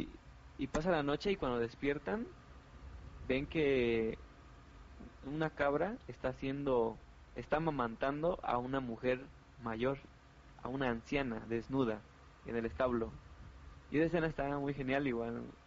y, 0.03 0.19
y 0.61 0.67
pasa 0.67 0.91
la 0.91 1.01
noche 1.01 1.31
y 1.31 1.37
cuando 1.37 1.57
despiertan 1.59 2.27
ven 3.19 3.47
que 3.47 4.19
una 5.21 5.55
cabra 5.55 5.97
está 6.07 6.29
haciendo, 6.29 6.99
está 7.33 7.57
amamantando 7.57 8.39
a 8.43 8.59
una 8.59 8.79
mujer 8.79 9.31
mayor, 9.57 9.97
a 10.57 10.69
una 10.69 10.89
anciana 10.89 11.45
desnuda 11.47 12.03
en 12.45 12.57
el 12.57 12.65
establo. 12.67 13.11
Y 13.89 13.97
esa 13.97 14.05
escena 14.05 14.27
está 14.27 14.59
muy 14.59 14.75
genial, 14.75 15.07
igual 15.07 15.57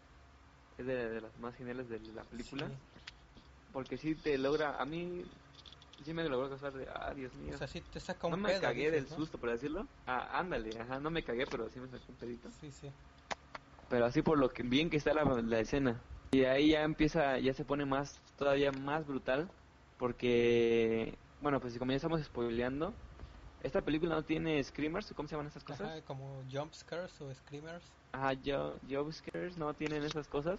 es 0.76 0.86
de, 0.86 1.10
de 1.10 1.20
las 1.20 1.36
más 1.38 1.56
geniales 1.56 1.88
de 1.88 1.98
la 2.00 2.24
película, 2.24 2.68
Sí. 2.68 2.74
porque 3.72 3.98
sí 3.98 4.14
te 4.14 4.38
logra, 4.38 4.76
a 4.80 4.86
mí 4.86 5.24
sí 6.04 6.14
me 6.14 6.28
logró 6.28 6.48
causar 6.48 6.72
de, 6.74 6.86
ah, 6.88 7.12
Dios 7.14 7.34
mío. 7.34 7.54
O 7.54 7.58
sea, 7.58 7.66
sí 7.66 7.80
te 7.80 8.00
saca 8.00 8.26
un 8.28 8.32
no 8.32 8.38
me 8.38 8.48
pedo, 8.50 8.62
cagué 8.62 8.90
dices, 8.90 9.10
del 9.10 9.10
¿no? 9.10 9.16
susto, 9.16 9.38
por 9.40 9.50
decirlo. 9.50 9.88
Ah, 10.06 10.38
ándale, 10.38 10.78
ajá, 10.78 11.00
no 11.00 11.10
me 11.10 11.24
cagué, 11.24 11.46
pero 11.46 11.68
sí 11.68 11.80
me 11.80 11.88
sacó 11.88 12.12
un 12.12 12.18
pedito. 12.18 12.50
Sí, 12.50 12.70
sí. 12.70 12.92
Pero 13.94 14.06
así 14.06 14.22
por 14.22 14.40
lo 14.40 14.48
que 14.48 14.64
bien 14.64 14.90
que 14.90 14.96
está 14.96 15.14
la, 15.14 15.22
la 15.22 15.60
escena. 15.60 16.00
Y 16.32 16.42
ahí 16.42 16.70
ya 16.70 16.82
empieza, 16.82 17.38
ya 17.38 17.54
se 17.54 17.64
pone 17.64 17.84
más, 17.84 18.20
todavía 18.36 18.72
más 18.72 19.06
brutal, 19.06 19.48
porque, 20.00 21.16
bueno, 21.40 21.60
pues 21.60 21.74
ya 21.74 21.94
estamos 21.94 22.20
spoileando, 22.20 22.92
esta 23.62 23.82
película 23.82 24.16
no 24.16 24.24
tiene 24.24 24.60
screamers, 24.64 25.12
¿cómo 25.14 25.28
se 25.28 25.36
llaman 25.36 25.46
esas 25.46 25.62
cosas? 25.62 25.88
Ajá, 25.88 26.02
como 26.02 26.42
jump 26.50 26.74
scares 26.74 27.20
o 27.20 27.32
screamers. 27.32 27.84
Ajá, 28.10 28.32
yo, 28.32 28.74
jumpscares 28.90 29.58
no 29.58 29.72
tienen 29.74 30.02
esas 30.02 30.26
cosas, 30.26 30.58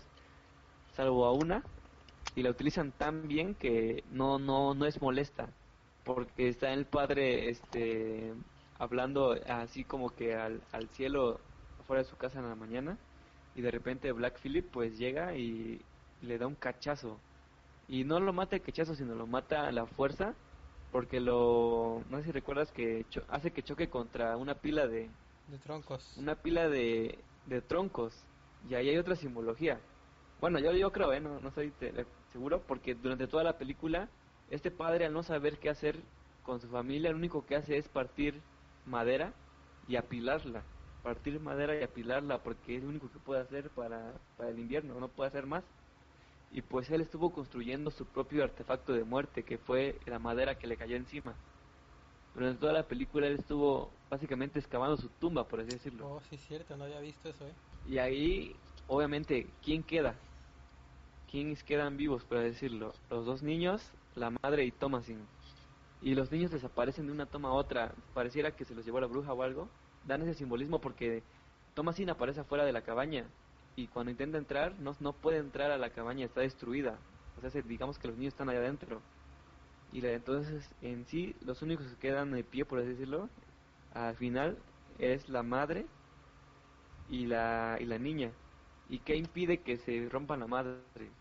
salvo 0.96 1.26
a 1.26 1.34
una, 1.34 1.62
y 2.36 2.42
la 2.42 2.52
utilizan 2.52 2.94
tan 2.94 3.28
bien 3.28 3.54
que 3.54 4.06
no, 4.12 4.40
no, 4.40 4.74
no 4.76 4.86
es 4.86 5.02
molesta, 5.02 5.50
porque 6.06 6.48
está 6.48 6.72
el 6.72 6.86
padre, 6.86 7.50
este, 7.50 8.34
hablando 8.80 9.36
así 9.46 9.84
como 9.84 10.16
que 10.16 10.36
al, 10.36 10.62
al 10.72 10.88
cielo 10.88 11.42
fuera 11.86 12.02
de 12.02 12.10
su 12.10 12.16
casa 12.16 12.40
en 12.40 12.48
la 12.48 12.56
mañana, 12.56 12.98
y 13.56 13.62
de 13.64 13.72
repente 13.72 14.12
Black 14.14 14.40
Phillip 14.42 14.72
pues 14.72 14.98
llega 15.00 15.36
y 15.38 15.80
le 16.22 16.38
da 16.40 16.48
un 16.48 16.56
cachazo, 16.58 17.22
y 17.88 18.04
no 18.06 18.20
lo 18.20 18.34
mata 18.34 18.56
el 18.58 18.64
cachazo, 18.64 18.96
sino 18.96 19.16
lo 19.16 19.28
mata 19.28 19.68
a 19.68 19.72
la 19.72 19.88
fuerza, 19.88 20.38
porque 20.92 21.20
lo, 21.22 22.04
no 22.10 22.20
sé 22.20 22.26
si 22.26 22.32
recuerdas 22.34 22.72
que 22.72 23.06
cho- 23.10 23.26
hace 23.30 23.54
que 23.54 23.64
choque 23.64 23.90
contra 23.90 24.38
una 24.38 24.62
pila 24.62 24.88
de, 24.88 25.18
De 25.48 25.58
troncos. 25.60 26.06
una 26.16 26.42
pila 26.42 26.70
de, 26.70 27.26
de 27.46 27.62
troncos 27.62 28.28
y 28.62 28.76
ahí 28.76 28.90
hay 28.90 28.98
otra 28.98 29.16
simbología. 29.16 29.82
Bueno, 30.40 30.60
yo, 30.60 30.74
yo 30.74 30.92
creo, 30.92 31.14
¿eh? 31.14 31.22
no, 31.22 31.40
no 31.40 31.50
estoy 31.50 31.72
te- 31.72 32.06
seguro, 32.32 32.66
porque 32.68 32.96
durante 32.96 33.28
toda 33.28 33.44
la 33.44 33.58
película, 33.58 34.12
este 34.48 34.72
padre 34.72 35.06
al 35.06 35.14
no 35.14 35.24
saber 35.24 35.60
qué 35.60 35.70
hacer 35.70 36.12
con 36.42 36.60
su 36.62 36.70
familia, 36.70 37.12
lo 37.12 37.18
único 37.18 37.46
que 37.46 37.56
hace 37.56 37.78
es 37.78 37.90
partir 37.90 38.44
madera 38.84 39.34
y 39.88 39.96
apilarla. 39.96 40.75
Partir 41.06 41.40
madera 41.40 41.80
y 41.80 41.84
apilarla, 41.84 42.40
porque 42.40 42.76
es 42.76 42.82
lo 42.82 42.90
único 42.90 43.08
que 43.12 43.20
puede 43.20 43.40
hacer 43.40 43.70
para, 43.70 44.12
para 44.38 44.50
el 44.50 44.58
invierno, 44.58 45.00
no 45.00 45.08
puede 45.08 45.28
hacer 45.28 45.46
más. 45.46 45.64
Y 46.52 46.64
pues 46.64 46.90
él 46.90 47.02
estuvo 47.02 47.32
construyendo 47.32 47.92
su 47.92 48.06
propio 48.06 48.44
artefacto 48.44 48.92
de 48.92 49.04
muerte, 49.04 49.44
que 49.44 49.60
fue 49.60 50.00
la 50.08 50.18
madera 50.18 50.58
que 50.58 50.66
le 50.66 50.78
cayó 50.78 50.96
encima. 50.96 51.36
Durante 52.34 52.60
toda 52.60 52.74
la 52.74 52.88
película 52.88 53.28
él 53.28 53.38
estuvo 53.38 53.92
básicamente 54.10 54.58
excavando 54.58 54.98
su 54.98 55.08
tumba, 55.20 55.48
por 55.48 55.60
así 55.60 55.70
decirlo. 55.70 56.08
Oh, 56.08 56.22
sí, 56.28 56.38
cierto, 56.38 56.76
no 56.76 56.86
había 56.86 57.00
visto 57.02 57.30
eso, 57.30 57.46
¿eh? 57.46 57.54
Y 57.88 58.00
ahí, 58.00 58.56
obviamente, 58.88 59.46
¿quién 59.64 59.84
queda? 59.84 60.16
¿Quiénes 61.30 61.62
quedan 61.62 61.98
vivos, 61.98 62.24
por 62.24 62.40
así 62.40 62.48
decirlo? 62.48 62.94
Los 63.12 63.28
dos 63.28 63.44
niños, 63.44 63.92
la 64.16 64.32
madre 64.42 64.66
y 64.66 64.72
Thomasin. 64.72 65.20
Y 66.02 66.16
los 66.16 66.32
niños 66.32 66.50
desaparecen 66.50 67.06
de 67.06 67.12
una 67.12 67.28
toma 67.28 67.50
a 67.50 67.54
otra. 67.54 67.94
Pareciera 68.16 68.50
que 68.50 68.66
se 68.66 68.74
los 68.74 68.84
llevó 68.84 69.00
la 69.00 69.06
bruja 69.06 69.34
o 69.34 69.44
algo. 69.44 69.70
Dan 70.06 70.22
ese 70.24 70.36
simbolismo 70.36 70.82
porque 70.82 71.26
Thomasin 71.74 72.10
aparece 72.12 72.42
afuera 72.42 72.66
de 72.66 72.74
la 72.74 72.84
cabaña. 72.84 73.32
Y 73.76 73.88
cuando 73.90 74.12
intenta 74.12 74.38
entrar, 74.38 74.80
no, 74.80 74.96
no 75.02 75.14
puede 75.22 75.40
entrar 75.40 75.72
a 75.72 75.78
la 75.78 75.92
cabaña, 75.92 76.26
está 76.26 76.42
destruida. 76.42 77.02
O 77.36 77.42
sea, 77.42 77.50
se- 77.50 77.64
digamos 77.64 78.00
que 78.00 78.08
los 78.08 78.18
niños 78.18 78.34
están 78.34 78.50
allá 78.50 78.60
adentro. 78.60 79.04
Y 79.92 80.02
la- 80.02 80.14
entonces, 80.14 80.76
en 80.82 81.06
sí, 81.06 81.36
los 81.42 81.62
únicos 81.64 81.88
que 81.88 81.98
quedan 81.98 82.32
de 82.32 82.44
pie, 82.44 82.66
por 82.66 82.80
así 82.80 82.90
decirlo, 82.90 83.30
al 83.92 84.16
final 84.18 84.64
es 85.00 85.30
la 85.30 85.44
madre 85.44 85.88
y 87.08 87.26
la, 87.26 87.78
y 87.80 87.86
la 87.86 87.98
niña. 88.00 88.34
¿Y 88.86 89.00
qué 89.00 89.16
impide 89.16 89.64
que 89.64 89.78
se 89.78 90.08
rompa 90.10 90.38
la 90.38 90.48
madre? 90.48 91.16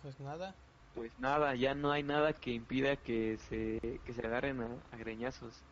Pues 0.00 0.18
nada. 0.20 0.56
Pues 0.92 1.16
nada, 1.18 1.54
ya 1.54 1.74
no 1.76 1.92
hay 1.92 2.02
nada 2.02 2.32
que 2.32 2.50
impida 2.52 2.96
que 2.96 3.36
se, 3.38 3.78
que 4.04 4.12
se 4.12 4.26
agarren 4.26 4.60
a, 4.62 4.82
a 4.90 4.96
greñazos. 4.96 5.64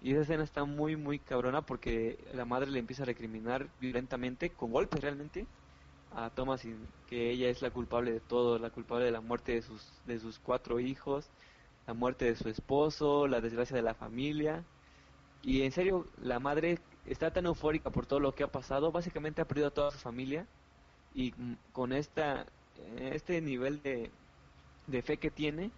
Y 0.00 0.12
esa 0.12 0.22
escena 0.22 0.44
está 0.44 0.64
muy, 0.64 0.96
muy 0.96 1.18
cabrona 1.18 1.62
porque 1.62 2.18
la 2.34 2.44
madre 2.44 2.70
le 2.70 2.78
empieza 2.78 3.02
a 3.02 3.06
recriminar 3.06 3.68
violentamente, 3.80 4.50
con 4.50 4.70
golpes 4.70 5.00
realmente, 5.00 5.46
a 6.12 6.30
Thomasin, 6.30 6.78
que 7.08 7.30
ella 7.30 7.48
es 7.48 7.62
la 7.62 7.70
culpable 7.70 8.12
de 8.12 8.20
todo, 8.20 8.58
la 8.58 8.70
culpable 8.70 9.06
de 9.06 9.10
la 9.10 9.20
muerte 9.20 9.52
de 9.52 9.62
sus, 9.62 9.92
de 10.06 10.18
sus 10.18 10.38
cuatro 10.38 10.80
hijos, 10.80 11.28
la 11.86 11.94
muerte 11.94 12.26
de 12.26 12.36
su 12.36 12.48
esposo, 12.48 13.26
la 13.26 13.40
desgracia 13.40 13.76
de 13.76 13.82
la 13.82 13.94
familia. 13.94 14.64
Y 15.42 15.62
en 15.62 15.72
serio, 15.72 16.06
la 16.22 16.38
madre 16.38 16.78
está 17.06 17.32
tan 17.32 17.46
eufórica 17.46 17.90
por 17.90 18.06
todo 18.06 18.20
lo 18.20 18.34
que 18.34 18.44
ha 18.44 18.52
pasado, 18.52 18.92
básicamente 18.92 19.42
ha 19.42 19.48
perdido 19.48 19.68
a 19.68 19.74
toda 19.74 19.90
su 19.90 19.98
familia 19.98 20.46
y 21.14 21.32
mm, 21.36 21.54
con 21.72 21.92
esta 21.92 22.46
este 23.00 23.40
nivel 23.40 23.82
de, 23.82 24.10
de 24.86 25.02
fe 25.02 25.18
que 25.18 25.30
tiene, 25.30 25.70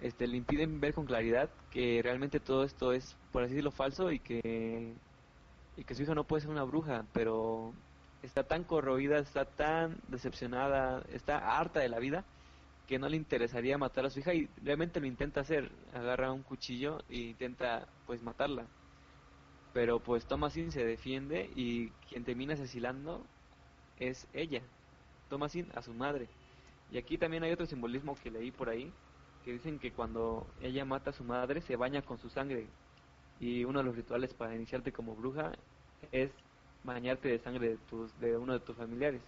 este 0.00 0.26
le 0.26 0.36
impiden 0.36 0.80
ver 0.80 0.94
con 0.94 1.06
claridad 1.06 1.50
que 1.70 2.00
realmente 2.02 2.40
todo 2.40 2.64
esto 2.64 2.92
es, 2.92 3.16
por 3.32 3.42
así 3.42 3.52
decirlo, 3.52 3.70
falso 3.70 4.12
y 4.12 4.18
que 4.20 4.94
y 5.76 5.84
que 5.84 5.94
su 5.94 6.02
hija 6.02 6.14
no 6.14 6.24
puede 6.24 6.42
ser 6.42 6.50
una 6.50 6.64
bruja, 6.64 7.04
pero 7.12 7.74
está 8.22 8.44
tan 8.44 8.64
corroída, 8.64 9.18
está 9.18 9.44
tan 9.44 9.98
decepcionada, 10.08 11.04
está 11.12 11.58
harta 11.58 11.80
de 11.80 11.88
la 11.88 11.98
vida 11.98 12.24
que 12.86 12.98
no 12.98 13.08
le 13.08 13.16
interesaría 13.16 13.78
matar 13.78 14.06
a 14.06 14.10
su 14.10 14.20
hija 14.20 14.32
y 14.32 14.48
realmente 14.62 15.00
lo 15.00 15.06
intenta 15.06 15.40
hacer, 15.40 15.70
agarra 15.92 16.32
un 16.32 16.42
cuchillo 16.42 17.02
e 17.10 17.16
intenta 17.16 17.88
pues 18.06 18.22
matarla. 18.22 18.66
Pero 19.72 19.98
pues 19.98 20.24
Thomasin 20.26 20.70
se 20.70 20.84
defiende 20.84 21.50
y 21.54 21.90
quien 22.08 22.24
termina 22.24 22.54
asesinando 22.54 23.26
es 23.98 24.26
ella, 24.32 24.62
Thomasin 25.28 25.68
a 25.74 25.82
su 25.82 25.92
madre. 25.92 26.28
Y 26.92 26.98
aquí 26.98 27.18
también 27.18 27.42
hay 27.42 27.52
otro 27.52 27.66
simbolismo 27.66 28.16
que 28.22 28.30
leí 28.30 28.52
por 28.52 28.68
ahí, 28.68 28.92
que 29.46 29.52
dicen 29.52 29.78
que 29.78 29.92
cuando 29.92 30.44
ella 30.60 30.84
mata 30.84 31.10
a 31.10 31.12
su 31.12 31.22
madre 31.22 31.60
se 31.60 31.76
baña 31.76 32.02
con 32.02 32.18
su 32.18 32.28
sangre. 32.28 32.66
Y 33.38 33.64
uno 33.64 33.78
de 33.78 33.84
los 33.84 33.94
rituales 33.94 34.34
para 34.34 34.56
iniciarte 34.56 34.90
como 34.90 35.14
bruja 35.14 35.52
es 36.10 36.32
bañarte 36.82 37.28
de 37.28 37.38
sangre 37.38 37.68
de, 37.68 37.76
tus, 37.88 38.18
de 38.18 38.36
uno 38.36 38.54
de 38.54 38.58
tus 38.58 38.74
familiares. 38.76 39.22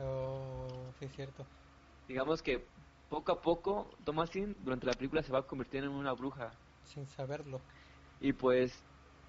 Oh, 0.00 0.66
sí, 0.98 1.04
es 1.04 1.12
cierto. 1.12 1.44
Digamos 2.08 2.40
que 2.40 2.64
poco 3.10 3.30
a 3.30 3.42
poco 3.42 3.90
Thomasin 4.04 4.56
durante 4.64 4.86
la 4.86 4.94
película 4.94 5.22
se 5.22 5.32
va 5.32 5.46
convirtiendo 5.46 5.90
en 5.90 5.96
una 5.98 6.14
bruja. 6.14 6.52
Sin 6.84 7.06
saberlo. 7.06 7.60
Y 8.22 8.32
pues, 8.32 8.82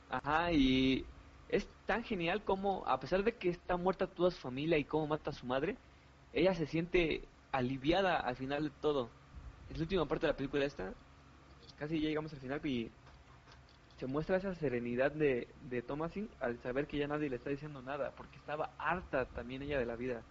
ajá, 0.10 0.54
y 0.54 1.06
es 1.50 1.68
tan 1.86 2.06
genial 2.06 2.46
como, 2.46 2.88
a 2.88 2.98
pesar 3.02 3.26
de 3.26 3.36
que 3.36 3.50
está 3.50 3.76
muerta 3.76 4.08
toda 4.08 4.32
su 4.32 4.40
familia 4.40 4.78
y 4.78 4.86
cómo 4.86 5.06
mata 5.06 5.32
a 5.32 5.34
su 5.34 5.46
madre, 5.46 5.76
ella 6.32 6.54
se 6.54 6.66
siente 6.66 7.28
aliviada 7.52 8.16
al 8.16 8.38
final 8.38 8.64
de 8.64 8.70
todo. 8.80 9.10
Es 9.70 9.78
la 9.78 9.84
última 9.84 10.06
parte 10.06 10.26
de 10.26 10.34
la 10.34 10.38
película 10.38 10.66
esta, 10.66 10.94
casi 11.78 12.00
ya 12.00 12.10
llegamos 12.10 12.34
al 12.34 12.40
final 12.40 12.66
y 12.66 12.90
se 14.00 14.06
muestra 14.06 14.38
esa 14.38 14.54
serenidad 14.56 15.12
de, 15.12 15.48
de 15.70 15.82
Thomasin 15.82 16.30
al 16.40 16.58
saber 16.62 16.88
que 16.88 16.98
ya 16.98 17.08
nadie 17.08 17.30
le 17.30 17.38
está 17.38 17.50
diciendo 17.50 17.82
nada, 17.82 18.12
porque 18.16 18.38
estaba 18.38 18.70
harta 18.78 19.26
también 19.26 19.64
ella 19.64 19.80
de 19.80 19.86
la 19.86 19.96
vida. 19.96 20.22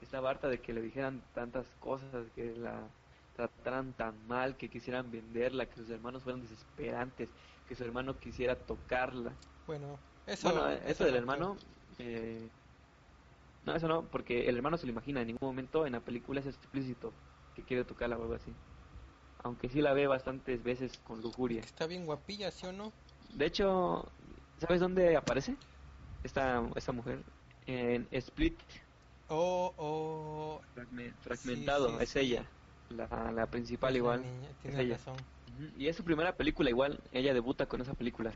Estaba 0.00 0.30
harta 0.30 0.48
de 0.48 0.60
que 0.60 0.72
le 0.72 0.80
dijeran 0.80 1.20
tantas 1.34 1.66
cosas, 1.80 2.26
que 2.36 2.54
la 2.56 2.88
trataran 3.34 3.92
tan 3.92 4.14
mal, 4.26 4.56
que 4.56 4.68
quisieran 4.68 5.10
venderla, 5.10 5.66
que 5.66 5.76
sus 5.76 5.90
hermanos 5.90 6.22
fueran 6.22 6.42
desesperantes, 6.42 7.28
que 7.68 7.74
su 7.74 7.84
hermano 7.84 8.18
quisiera 8.18 8.54
tocarla. 8.54 9.32
Bueno, 9.66 9.98
eso, 10.26 10.50
bueno, 10.50 10.68
eso, 10.86 11.04
del 11.04 11.16
hermano, 11.16 11.56
eh, 11.98 12.48
no, 13.64 13.74
eso 13.74 13.86
no, 13.86 14.02
porque 14.02 14.48
el 14.48 14.56
hermano 14.56 14.76
se 14.76 14.86
lo 14.86 14.92
imagina, 14.92 15.20
en 15.20 15.28
ningún 15.28 15.48
momento 15.48 15.86
en 15.86 15.92
la 15.92 16.00
película 16.00 16.40
es 16.40 16.46
explícito 16.46 17.12
que 17.54 17.62
quiere 17.62 17.84
tocarla 17.84 18.16
o 18.16 18.22
algo 18.22 18.34
así. 18.34 18.52
Aunque 19.42 19.68
sí 19.68 19.80
la 19.80 19.92
ve 19.92 20.06
bastantes 20.06 20.62
veces 20.62 20.98
con 21.06 21.22
lujuria. 21.22 21.60
Está 21.60 21.86
bien 21.86 22.06
guapilla, 22.06 22.50
¿sí 22.50 22.66
o 22.66 22.72
no? 22.72 22.92
De 23.34 23.46
hecho, 23.46 24.10
¿sabes 24.58 24.80
dónde 24.80 25.16
aparece 25.16 25.56
esta, 26.24 26.62
esta 26.74 26.92
mujer? 26.92 27.22
En 27.66 28.08
Split. 28.10 28.58
Oh, 29.28 29.74
oh. 29.76 30.60
fragmentado, 31.20 32.00
es 32.00 32.16
ella. 32.16 32.44
La, 32.90 33.30
la 33.32 33.46
principal 33.46 33.94
igual. 33.96 34.24
es 34.64 34.74
ella. 34.76 34.98
Y 35.76 35.88
es 35.88 35.96
su 35.96 36.04
primera 36.04 36.34
película 36.36 36.70
igual. 36.70 37.00
Ella 37.12 37.34
debuta 37.34 37.66
con 37.66 37.80
esa 37.80 37.94
película. 37.94 38.32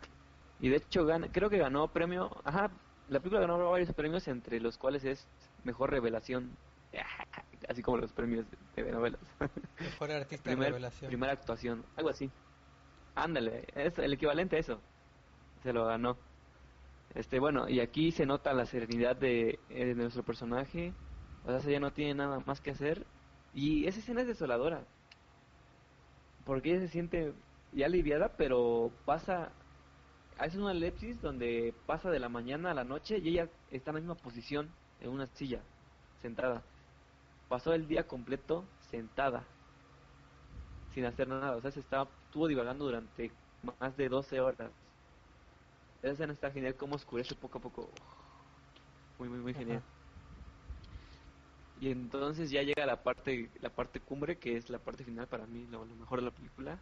Y 0.61 0.69
de 0.69 0.77
hecho, 0.77 1.07
gana, 1.07 1.29
creo 1.33 1.49
que 1.49 1.59
ganó 1.59 1.89
premio. 1.89 2.31
Ajá, 2.45 2.71
la 3.09 3.21
película 3.21 3.41
ganó 3.41 3.71
varios 3.71 3.93
premios, 3.95 4.29
entre 4.29 4.61
los 4.61 4.79
cuales 4.79 5.05
es 5.05 5.27
mejor 5.65 5.91
revelación. 5.91 6.57
Así 7.73 7.83
como 7.83 7.97
los 7.97 8.13
premios 8.13 8.45
de 8.77 8.93
novelas. 8.93 9.21
Mejor 9.81 10.11
artista 10.13 10.55
revelación. 10.55 11.09
Primera 11.09 11.33
actuación, 11.33 11.83
algo 11.97 12.11
así. 12.11 12.31
Ándale, 13.15 13.67
es 13.75 13.99
el 13.99 14.13
equivalente 14.13 14.57
a 14.57 14.59
eso. 14.59 14.81
Se 15.63 15.73
lo 15.73 15.87
ganó. 15.87 16.19
Este, 17.15 17.39
bueno, 17.39 17.71
y 17.71 17.81
aquí 17.81 18.13
se 18.13 18.27
nota 18.27 18.53
la 18.53 18.67
serenidad 18.67 19.17
de, 19.17 19.59
eh, 19.71 19.87
de 19.87 19.95
nuestro 19.95 20.23
personaje. 20.23 20.93
O 21.47 21.59
sea, 21.59 21.71
ella 21.71 21.81
no 21.81 21.95
tiene 21.95 22.13
nada 22.13 22.41
más 22.41 22.61
que 22.61 22.73
hacer. 22.73 23.07
Y 23.55 23.87
esa 23.87 24.01
escena 24.01 24.21
es 24.21 24.27
desoladora. 24.27 24.85
Porque 26.45 26.73
ella 26.73 26.81
se 26.81 26.89
siente 26.89 27.33
ya 27.73 27.87
aliviada, 27.87 28.37
pero 28.37 28.93
pasa. 29.07 29.51
Hace 30.37 30.59
una 30.59 30.75
lepsis 30.75 31.23
donde 31.23 31.73
pasa 31.87 32.11
de 32.11 32.19
la 32.19 32.29
mañana 32.29 32.73
a 32.73 32.75
la 32.75 32.85
noche 32.85 33.19
y 33.19 33.31
ella 33.31 33.49
está 33.71 33.93
en 33.93 33.95
la 33.95 34.01
misma 34.01 34.15
posición, 34.17 34.69
en 35.01 35.09
una 35.09 35.27
silla, 35.29 35.63
sentada. 36.21 36.63
Pasó 37.53 37.75
el 37.75 37.87
día 37.87 38.07
completo 38.07 38.65
sentada, 38.91 39.45
sin 40.95 41.05
hacer 41.05 41.29
nada. 41.29 41.55
O 41.55 41.61
sea, 41.61 41.71
se 41.71 41.81
estaba, 41.81 42.09
estuvo 42.25 42.49
divagando 42.49 42.87
durante 42.87 43.31
más 43.79 43.95
de 43.95 44.09
12 44.09 44.41
horas. 44.41 44.71
Esa 46.03 46.13
escena 46.13 46.33
está 46.33 46.51
genial, 46.51 46.77
como 46.77 46.95
oscurece 46.95 47.35
poco 47.35 47.59
a 47.59 47.61
poco. 47.61 47.91
Muy, 49.19 49.29
muy, 49.29 49.41
muy 49.41 49.53
genial. 49.53 49.83
Y 51.79 51.91
entonces 51.91 52.51
ya 52.51 52.63
llega 52.63 52.87
la 52.87 53.03
parte, 53.03 53.51
la 53.61 53.69
parte 53.69 54.01
cumbre, 54.01 54.39
que 54.39 54.57
es 54.57 54.71
la 54.71 54.79
parte 54.79 55.05
final 55.05 55.27
para 55.27 55.45
mí, 55.45 55.67
lo, 55.71 55.85
mejor 55.85 56.21
de 56.21 56.25
la 56.25 56.33
película. 56.33 56.79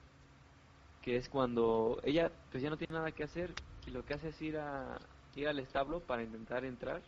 Que 1.03 1.17
es 1.17 1.29
cuando 1.29 2.01
ella 2.05 2.31
pues 2.53 2.63
ya 2.63 2.71
no 2.71 2.77
tiene 2.77 2.95
nada 2.95 3.11
que 3.11 3.25
hacer 3.25 3.53
y 3.89 3.91
lo 3.91 4.05
que 4.07 4.15
hace 4.15 4.29
es 4.29 4.41
ir 4.41 4.57
a 4.57 5.01
ir 5.35 5.49
al 5.49 5.59
establo 5.59 5.99
para 5.99 6.23
intentar 6.23 6.65
entrar 6.65 7.03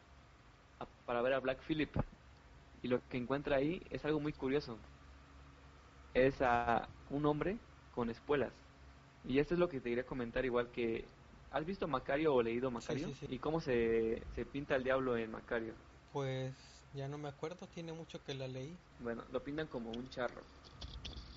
para 1.06 1.22
ver 1.22 1.34
a 1.34 1.38
Black 1.38 1.60
Phillip. 1.64 1.96
Y 2.82 2.88
lo 2.88 3.00
que 3.08 3.16
encuentra 3.16 3.56
ahí 3.56 3.82
es 3.90 4.04
algo 4.04 4.20
muy 4.20 4.32
curioso. 4.32 4.76
Es 6.14 6.40
a 6.42 6.88
un 7.10 7.26
hombre 7.26 7.56
con 7.94 8.10
espuelas. 8.10 8.52
Y 9.24 9.38
esto 9.38 9.54
es 9.54 9.60
lo 9.60 9.68
que 9.68 9.80
te 9.80 9.88
quería 9.88 10.04
comentar, 10.04 10.44
igual 10.44 10.68
que 10.70 11.04
¿Has 11.52 11.66
visto 11.66 11.86
Macario 11.86 12.34
o 12.34 12.42
leído 12.42 12.70
Macario? 12.70 13.10
¿Y 13.28 13.38
cómo 13.38 13.60
se, 13.60 14.22
se 14.34 14.46
pinta 14.46 14.74
el 14.74 14.84
diablo 14.84 15.18
en 15.18 15.30
Macario? 15.30 15.74
Pues 16.12 16.54
ya 16.94 17.08
no 17.08 17.18
me 17.18 17.28
acuerdo, 17.28 17.66
tiene 17.66 17.92
mucho 17.92 18.24
que 18.24 18.34
la 18.34 18.48
leí. 18.48 18.74
Bueno, 19.00 19.22
lo 19.30 19.42
pintan 19.42 19.66
como 19.66 19.90
un 19.90 20.08
charro. 20.08 20.40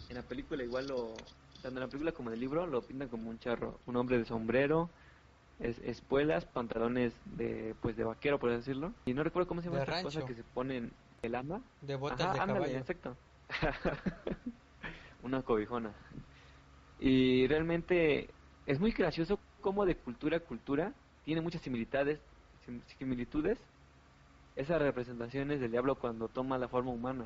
En 0.10 0.16
la 0.16 0.24
película 0.24 0.64
igual 0.64 0.88
lo... 0.88 1.14
Tanto 1.62 1.80
en 1.80 1.82
la 1.82 1.88
película 1.88 2.12
como 2.14 2.30
en 2.30 2.36
el 2.36 2.40
libro 2.40 2.66
lo 2.66 2.82
pintan 2.82 3.10
como 3.10 3.30
un 3.30 3.40
charro. 3.40 3.80
Un 3.88 3.98
hombre 3.98 4.18
de 4.18 4.26
sombrero, 4.26 4.90
es, 5.60 5.80
espuelas, 5.80 6.46
pantalones 6.46 7.14
de 7.26 7.76
pues 7.82 7.98
de 7.98 8.06
vaquero, 8.06 8.40
por 8.40 8.52
decirlo. 8.52 8.94
Y 9.06 9.14
no 9.14 9.24
recuerdo 9.24 9.50
cómo 9.50 9.62
se 9.62 9.68
llama 9.68 9.84
esta 9.84 10.02
cosa 10.02 10.26
que 10.26 10.36
se 10.36 10.44
ponen 10.44 10.94
el 11.26 11.36
ama. 11.36 11.62
De 11.82 11.96
botas 11.96 12.34
de 12.34 12.40
caballo. 12.40 12.78
Exacto. 12.78 13.16
Una 15.24 15.42
cobijona. 15.42 15.92
Y 17.00 17.48
realmente 17.48 18.30
es 18.66 18.80
muy 18.80 18.92
gracioso 18.92 19.40
como 19.62 19.86
de 19.86 19.96
cultura 19.96 20.38
a 20.38 20.40
cultura 20.40 20.94
tiene 21.24 21.42
muchas 21.42 21.62
similitudes, 21.62 22.20
similitudes 23.00 23.60
esas 24.56 24.82
representaciones 24.82 25.60
del 25.60 25.72
diablo 25.72 25.96
cuando 25.96 26.28
toma 26.30 26.58
la 26.58 26.68
forma 26.68 26.92
humana, 26.92 27.26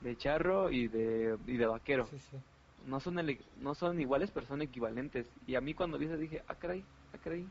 de 0.00 0.16
charro 0.16 0.70
y 0.70 0.88
de, 0.88 1.36
y 1.46 1.56
de 1.56 1.66
vaquero. 1.66 2.08
No, 2.86 3.00
son 3.00 3.18
no 3.60 3.74
son 3.74 4.00
iguales, 4.00 4.30
pero 4.30 4.46
son 4.46 4.62
equivalentes. 4.62 5.26
Y 5.46 5.56
a 5.56 5.60
mí 5.60 5.74
cuando 5.74 5.98
vi 5.98 6.06
eso 6.06 6.16
dije, 6.16 6.42
ah, 6.48 6.54
caray, 6.54 6.84
ah, 7.12 7.18
caray. 7.22 7.46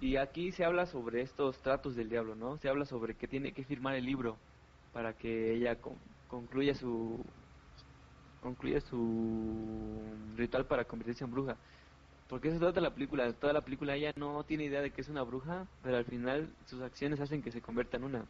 Y 0.00 0.16
aquí 0.16 0.52
se 0.52 0.64
habla 0.64 0.86
sobre 0.86 1.22
estos 1.22 1.58
tratos 1.58 1.96
del 1.96 2.08
diablo, 2.08 2.36
¿no? 2.36 2.56
Se 2.58 2.68
habla 2.68 2.84
sobre 2.84 3.14
que 3.14 3.26
tiene 3.26 3.52
que 3.52 3.64
firmar 3.64 3.96
el 3.96 4.04
libro 4.04 4.36
para 4.92 5.12
que 5.12 5.54
ella 5.54 5.76
concluya 6.28 6.74
su 6.74 7.24
concluya 8.40 8.80
su 8.80 10.00
ritual 10.36 10.66
para 10.66 10.84
convertirse 10.84 11.24
en 11.24 11.32
bruja. 11.32 11.56
Porque 12.28 12.48
eso 12.48 12.58
trata 12.58 12.80
la 12.80 12.94
película. 12.94 13.32
Toda 13.32 13.52
la 13.52 13.62
película 13.62 13.96
ella 13.96 14.12
no 14.16 14.44
tiene 14.44 14.64
idea 14.64 14.82
de 14.82 14.90
que 14.90 15.00
es 15.00 15.08
una 15.08 15.22
bruja, 15.22 15.66
pero 15.82 15.96
al 15.96 16.04
final 16.04 16.48
sus 16.66 16.80
acciones 16.82 17.20
hacen 17.20 17.42
que 17.42 17.50
se 17.50 17.60
convierta 17.60 17.96
en 17.96 18.04
una. 18.04 18.24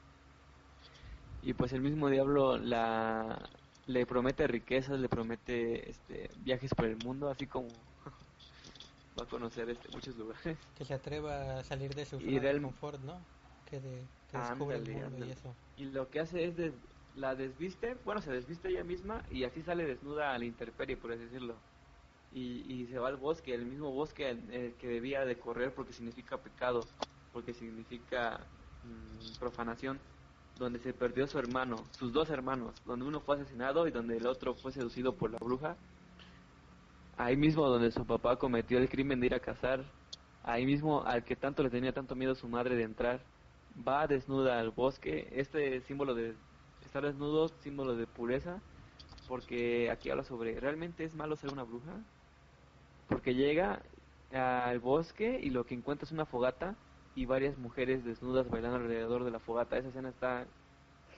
Y 1.43 1.53
pues 1.53 1.73
el 1.73 1.82
mismo 1.82 2.09
diablo 2.09 2.57
la 2.57 3.39
le 3.86 4.05
promete 4.07 4.47
riquezas, 4.47 4.99
le 5.01 5.09
promete 5.09 5.90
este 5.90 6.31
viajes 6.45 6.74
por 6.74 6.86
el 6.86 6.97
mundo, 7.05 7.28
así 7.31 7.47
como 7.47 7.69
va 9.19 9.24
a 9.24 9.28
conocer 9.28 9.69
este, 9.70 9.89
muchos 9.93 10.16
lugares. 10.16 10.57
Que 10.77 10.85
se 10.85 10.95
atreva 10.95 11.59
a 11.59 11.65
salir 11.65 11.95
de 11.95 12.05
su 12.05 12.20
zona 12.20 12.40
de 12.40 12.62
confort, 12.62 13.01
¿no? 13.01 13.20
Que, 13.66 13.81
de, 13.81 14.05
descubre 14.32 14.77
el 14.77 15.11
mundo 15.11 15.27
y 15.27 15.31
eso. 15.31 15.55
Y 15.77 15.85
lo 15.86 16.09
que 16.09 16.20
hace 16.20 16.45
es 16.45 16.55
la 17.16 17.35
desviste, 17.35 17.97
bueno, 18.05 18.20
se 18.23 18.31
desviste 18.31 18.69
ella 18.69 18.85
misma 18.85 19.23
y 19.31 19.45
así 19.45 19.62
sale 19.62 19.85
desnuda 19.85 20.35
a 20.35 20.39
la 20.39 20.45
intemperie, 20.45 20.97
por 20.97 21.12
así 21.12 21.24
decirlo 21.24 21.57
y, 22.32 22.86
se 22.86 22.99
va 22.99 23.09
al 23.09 23.16
bosque, 23.16 23.55
el 23.55 23.65
mismo 23.65 23.90
bosque 23.90 24.28
el, 24.31 24.74
que 24.74 24.86
debía 24.86 25.24
de 25.24 25.39
correr 25.39 25.74
porque 25.74 25.93
significa 25.93 26.39
pecado, 26.39 26.85
porque 27.32 27.55
significa 27.55 28.40
mm, 28.85 29.39
profanación. 29.39 29.99
donde 30.59 30.81
se 30.81 30.93
perdió 30.93 31.28
su 31.28 31.39
hermano, 31.39 31.85
sus 31.93 32.12
dos 32.12 32.31
hermanos, 32.31 32.74
donde 32.85 33.07
uno 33.07 33.20
fue 33.20 33.36
asesinado 33.36 33.86
y 33.86 33.93
donde 33.93 34.16
el 34.16 34.27
otro 34.27 34.55
fue 34.55 34.73
seducido 34.73 35.15
por 35.15 35.31
la 35.31 35.39
bruja. 35.39 35.77
Ahí 37.19 37.36
mismo 37.36 37.66
donde 37.66 37.90
su 37.90 38.07
papá 38.07 38.36
cometió 38.36 38.78
el 38.78 38.89
crimen 38.89 39.19
de 39.19 39.27
ir 39.27 39.35
a 39.35 39.40
cazar, 39.40 39.85
ahí 40.45 40.65
mismo 40.65 41.03
al 41.05 41.24
que 41.24 41.35
tanto 41.35 41.65
le 41.65 41.70
tenía 41.70 41.93
tanto 41.93 42.15
miedo 42.15 42.35
su 42.36 42.49
madre 42.49 42.77
de 42.77 42.85
entrar, 42.85 43.20
va 43.86 44.07
desnuda 44.07 44.61
al 44.61 44.70
bosque, 44.70 45.28
este 45.32 45.81
símbolo 45.82 46.15
de 46.15 46.36
estar 46.85 47.03
desnudo, 47.03 47.49
símbolo 47.49 47.97
de 47.97 48.07
pureza, 48.07 48.62
porque 49.27 49.90
aquí 49.90 50.11
habla 50.11 50.23
sobre, 50.23 50.61
¿realmente 50.61 51.03
es 51.03 51.15
malo 51.15 51.35
ser 51.35 51.53
una 51.53 51.65
bruja? 51.65 51.93
Porque 53.09 53.35
llega 53.35 53.82
al 54.31 54.78
bosque 54.78 55.40
y 55.43 55.51
lo 55.51 55.66
que 55.66 55.74
encuentra 55.74 56.07
es 56.07 56.12
una 56.12 56.24
fogata 56.24 56.77
y 57.16 57.27
varias 57.27 57.59
mujeres 57.59 58.05
desnudas 58.05 58.49
bailando 58.49 58.77
alrededor 58.77 59.24
de 59.24 59.32
la 59.32 59.40
fogata. 59.40 59.77
Esa 59.77 59.89
escena 59.89 60.11
está 60.11 60.47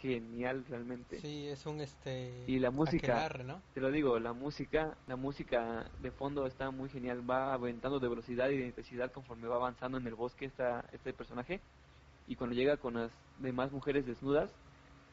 genial 0.00 0.64
realmente. 0.68 1.20
Sí, 1.20 1.48
es 1.48 1.66
un 1.66 1.80
este 1.80 2.44
y 2.46 2.58
la 2.58 2.70
música, 2.70 3.14
aquelarre, 3.14 3.44
¿no? 3.44 3.62
te 3.74 3.80
lo 3.80 3.90
digo, 3.90 4.18
la 4.18 4.32
música, 4.32 4.96
la 5.06 5.16
música 5.16 5.90
de 6.00 6.10
fondo 6.10 6.46
está 6.46 6.70
muy 6.70 6.88
genial, 6.88 7.28
va 7.28 7.52
aventando 7.52 8.00
de 8.00 8.08
velocidad 8.08 8.48
y 8.50 8.58
de 8.58 8.66
intensidad 8.66 9.12
conforme 9.12 9.48
va 9.48 9.56
avanzando 9.56 9.98
en 9.98 10.06
el 10.06 10.14
bosque 10.14 10.46
esta, 10.46 10.84
este 10.92 11.12
personaje 11.12 11.60
y 12.26 12.36
cuando 12.36 12.56
llega 12.56 12.76
con 12.76 12.94
las 12.94 13.10
demás 13.38 13.72
mujeres 13.72 14.06
desnudas 14.06 14.50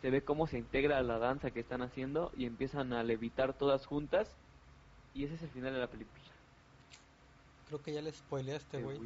se 0.02 0.10
ve 0.10 0.22
cómo 0.22 0.48
se 0.48 0.58
integra 0.58 1.02
la 1.02 1.18
danza 1.18 1.52
que 1.52 1.60
están 1.60 1.82
haciendo 1.82 2.32
y 2.38 2.46
empiezan 2.46 2.94
a 2.94 3.04
levitar 3.04 3.58
todas 3.58 3.86
juntas 3.86 4.30
y 5.14 5.24
ese 5.24 5.36
es 5.36 5.42
el 5.42 5.50
final 5.50 5.74
de 5.74 5.80
la 5.80 5.88
película. 5.88 6.22
Creo 7.68 7.82
que 7.82 7.94
ya 7.94 8.02
le 8.02 8.14
spoileaste, 8.14 8.82
güey. 8.82 9.00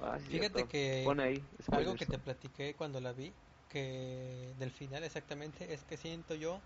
Ah, 0.00 0.18
Fíjate 0.18 0.48
cierto. 0.48 0.68
que 0.68 1.02
Pon 1.04 1.20
ahí, 1.20 1.42
Algo 1.70 1.94
que 1.94 2.06
te 2.06 2.18
platiqué 2.18 2.74
cuando 2.74 3.00
la 3.00 3.12
vi, 3.12 3.32
que 3.68 4.54
del 4.58 4.70
final 4.72 5.04
exactamente, 5.04 5.72
es 5.74 5.84
que 5.84 5.96
siento 5.96 6.34
yo, 6.34 6.64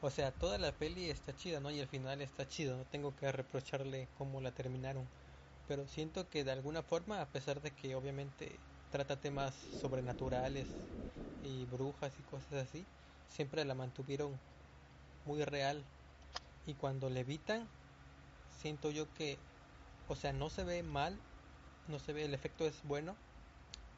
o 0.00 0.10
sea, 0.10 0.32
toda 0.38 0.58
la 0.58 0.78
peli 0.78 1.10
está 1.10 1.34
chida, 1.34 1.60
¿no? 1.60 1.70
Y 1.70 1.80
el 1.80 1.88
final 1.88 2.22
está 2.22 2.46
chido, 2.48 2.76
no 2.76 2.86
tengo 2.86 3.16
que 3.16 3.32
reprocharle 3.32 4.10
cómo 4.14 4.40
la 4.40 4.54
terminaron. 4.54 5.10
Pero 5.66 5.86
siento 5.88 6.30
que 6.30 6.44
de 6.44 6.52
alguna 6.52 6.82
forma, 6.82 7.20
a 7.22 7.32
pesar 7.32 7.60
de 7.62 7.74
que 7.74 7.94
obviamente 7.96 8.60
trata 8.90 9.20
temas 9.20 9.56
sobrenaturales 9.56 10.68
y 11.42 11.66
brujas 11.66 12.18
y 12.20 12.24
cosas 12.24 12.54
así, 12.54 12.88
siempre 13.26 13.64
la 13.64 13.74
mantuvieron 13.74 14.40
muy 15.24 15.44
real. 15.44 15.86
Y 16.64 16.74
cuando 16.76 17.10
levitan, 17.10 17.70
siento 18.48 18.90
yo 18.90 19.12
que, 19.12 19.40
o 20.06 20.16
sea, 20.16 20.32
no 20.32 20.50
se 20.50 20.64
ve 20.64 20.82
mal, 20.82 21.22
no 21.86 21.98
se 22.00 22.12
ve, 22.12 22.24
el 22.24 22.34
efecto 22.34 22.66
es 22.66 22.82
bueno, 22.82 23.18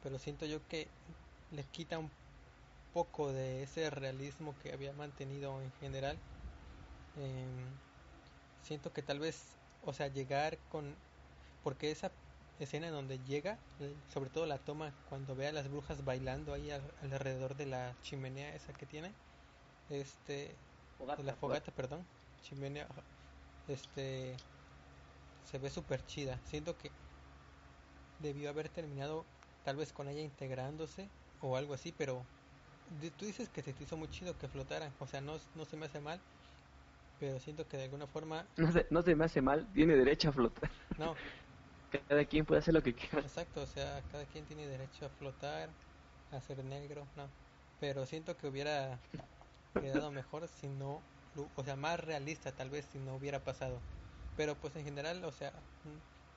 pero 0.01 0.19
siento 0.19 0.45
yo 0.45 0.67
que 0.67 0.93
le 1.49 1.65
quita 1.65 1.99
un 1.99 2.11
poco 2.91 3.33
de 3.33 3.63
ese 3.63 3.89
realismo 3.89 4.57
que 4.57 4.73
había 4.73 4.93
mantenido 4.93 5.61
en 5.61 5.71
general. 5.73 6.25
Em, 7.13 7.81
siento 8.59 8.93
que 8.93 9.03
tal 9.03 9.19
vez, 9.19 9.63
o 9.79 9.93
sea, 9.93 10.07
llegar 10.09 10.65
con, 10.67 11.05
porque 11.61 11.91
esa 11.91 12.19
escena 12.57 12.87
en 12.89 12.93
donde 12.93 13.23
llega, 13.23 13.67
eh, 13.79 14.03
sobre 14.07 14.29
todo 14.31 14.45
la 14.47 14.63
toma 14.63 14.99
cuando 15.03 15.35
ve 15.35 15.47
a 15.47 15.51
las 15.53 15.69
brujas 15.69 16.03
bailando 16.05 16.53
ahí 16.53 16.71
al- 16.71 16.93
alrededor 16.97 17.55
de 17.55 17.67
la 17.67 17.99
chimenea 18.01 18.55
esa 18.55 18.73
que 18.75 18.87
tiene, 18.87 19.19
este, 19.87 20.63
de 21.15 21.23
la 21.23 21.35
fogata, 21.37 21.73
perdón, 21.75 22.11
chimenea, 22.41 22.89
este, 23.67 24.47
se 25.43 25.59
ve 25.59 25.69
súper 25.69 26.05
chida. 26.05 26.41
Siento 26.43 26.77
que 26.77 26.97
debió 28.17 28.49
haber 28.49 28.69
terminado 28.69 29.31
tal 29.61 29.75
vez 29.77 29.93
con 29.93 30.07
ella 30.09 30.21
integrándose 30.21 31.15
o 31.37 31.55
algo 31.57 31.73
así, 31.73 31.91
pero 31.91 32.31
tú 33.17 33.25
dices 33.25 33.49
que 33.49 33.61
se 33.61 33.73
te 33.73 33.83
hizo 33.83 33.97
muy 33.97 34.09
chido 34.09 34.37
que 34.37 34.47
flotaran, 34.49 34.95
o 34.99 35.07
sea, 35.07 35.21
no, 35.21 35.37
no 35.53 35.65
se 35.65 35.77
me 35.77 35.85
hace 35.85 35.99
mal, 36.01 36.23
pero 37.17 37.39
siento 37.39 37.67
que 37.67 37.77
de 37.77 37.85
alguna 37.85 38.07
forma, 38.07 38.49
No 38.57 38.71
se, 38.71 38.85
no 38.91 39.01
se 39.01 39.15
me 39.15 39.25
hace 39.25 39.41
mal, 39.41 39.71
tiene 39.73 39.95
derecho 39.95 40.29
a 40.29 40.33
flotar. 40.33 40.69
no, 40.97 41.19
Cada 42.07 42.25
quien 42.25 42.45
puede 42.45 42.59
hacer 42.59 42.73
lo 42.73 42.83
que 42.83 42.95
quiera. 42.95 43.23
exacto, 43.23 43.61
o 43.61 43.65
sea, 43.67 44.05
cada 44.07 44.25
quien 44.25 44.45
tiene 44.45 44.67
derecho 44.67 45.05
a 45.05 45.09
flotar, 45.09 45.75
a 46.29 46.41
ser 46.41 46.63
negro, 46.63 47.11
no, 47.15 47.33
pero 47.77 48.05
siento 48.05 48.37
que 48.37 48.47
hubiera 48.47 49.03
quedado 49.77 50.11
mejor 50.13 50.47
si 50.47 50.69
no, 50.69 51.07
o 51.35 51.63
sea, 51.63 51.75
más 51.77 51.99
realista 52.01 52.55
tal 52.55 52.69
vez 52.69 52.87
si 52.87 52.99
no 52.99 53.15
hubiera 53.15 53.43
pasado, 53.43 53.85
pero 54.35 54.59
pues 54.59 54.75
en 54.77 54.85
general, 54.85 55.23
o 55.25 55.31
sea, 55.31 55.63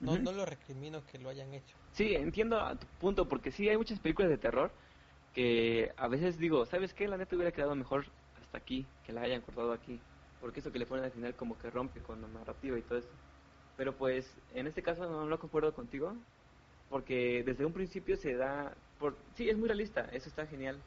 no, 0.05 0.19
no 0.19 0.33
lo 0.33 0.47
recrimino 0.47 1.07
que 1.07 1.19
lo 1.19 1.31
hayan 1.31 1.55
hecho. 1.55 1.79
Sí, 1.93 2.15
entiendo 2.15 2.59
a 2.61 2.79
tu 2.79 2.87
punto, 2.99 3.29
porque 3.29 3.51
sí 3.51 3.69
hay 3.69 3.77
muchas 3.77 4.01
películas 4.01 4.31
de 4.31 4.39
terror 4.39 4.75
que 5.33 5.93
a 5.97 6.09
veces 6.09 6.39
digo, 6.39 6.67
¿sabes 6.67 6.95
qué? 6.95 7.09
La 7.09 7.17
neta 7.19 7.37
hubiera 7.37 7.53
quedado 7.53 7.75
mejor 7.77 8.17
hasta 8.35 8.59
aquí, 8.59 8.97
que 9.03 9.13
la 9.13 9.23
hayan 9.23 9.43
cortado 9.43 9.73
aquí. 9.73 10.07
Porque 10.39 10.61
eso 10.61 10.73
que 10.73 10.79
le 10.79 10.87
ponen 10.87 11.05
al 11.05 11.13
final 11.13 11.37
como 11.37 11.59
que 11.59 11.71
rompe 11.71 12.03
con 12.03 12.21
la 12.21 12.29
narrativa 12.29 12.79
y 12.79 12.83
todo 12.85 12.99
eso. 12.99 13.21
Pero 13.77 13.97
pues 13.97 14.43
en 14.49 14.67
este 14.67 14.83
caso 14.83 15.09
no 15.11 15.27
lo 15.27 15.39
concuerdo 15.39 15.75
contigo, 15.75 16.27
porque 16.89 17.43
desde 17.45 17.65
un 17.67 17.73
principio 17.73 18.17
se 18.17 18.35
da... 18.37 18.77
Por... 18.99 19.25
Sí, 19.35 19.49
es 19.49 19.57
muy 19.59 19.69
realista, 19.69 20.03
eso 20.07 20.29
está 20.29 20.47
genial, 20.47 20.87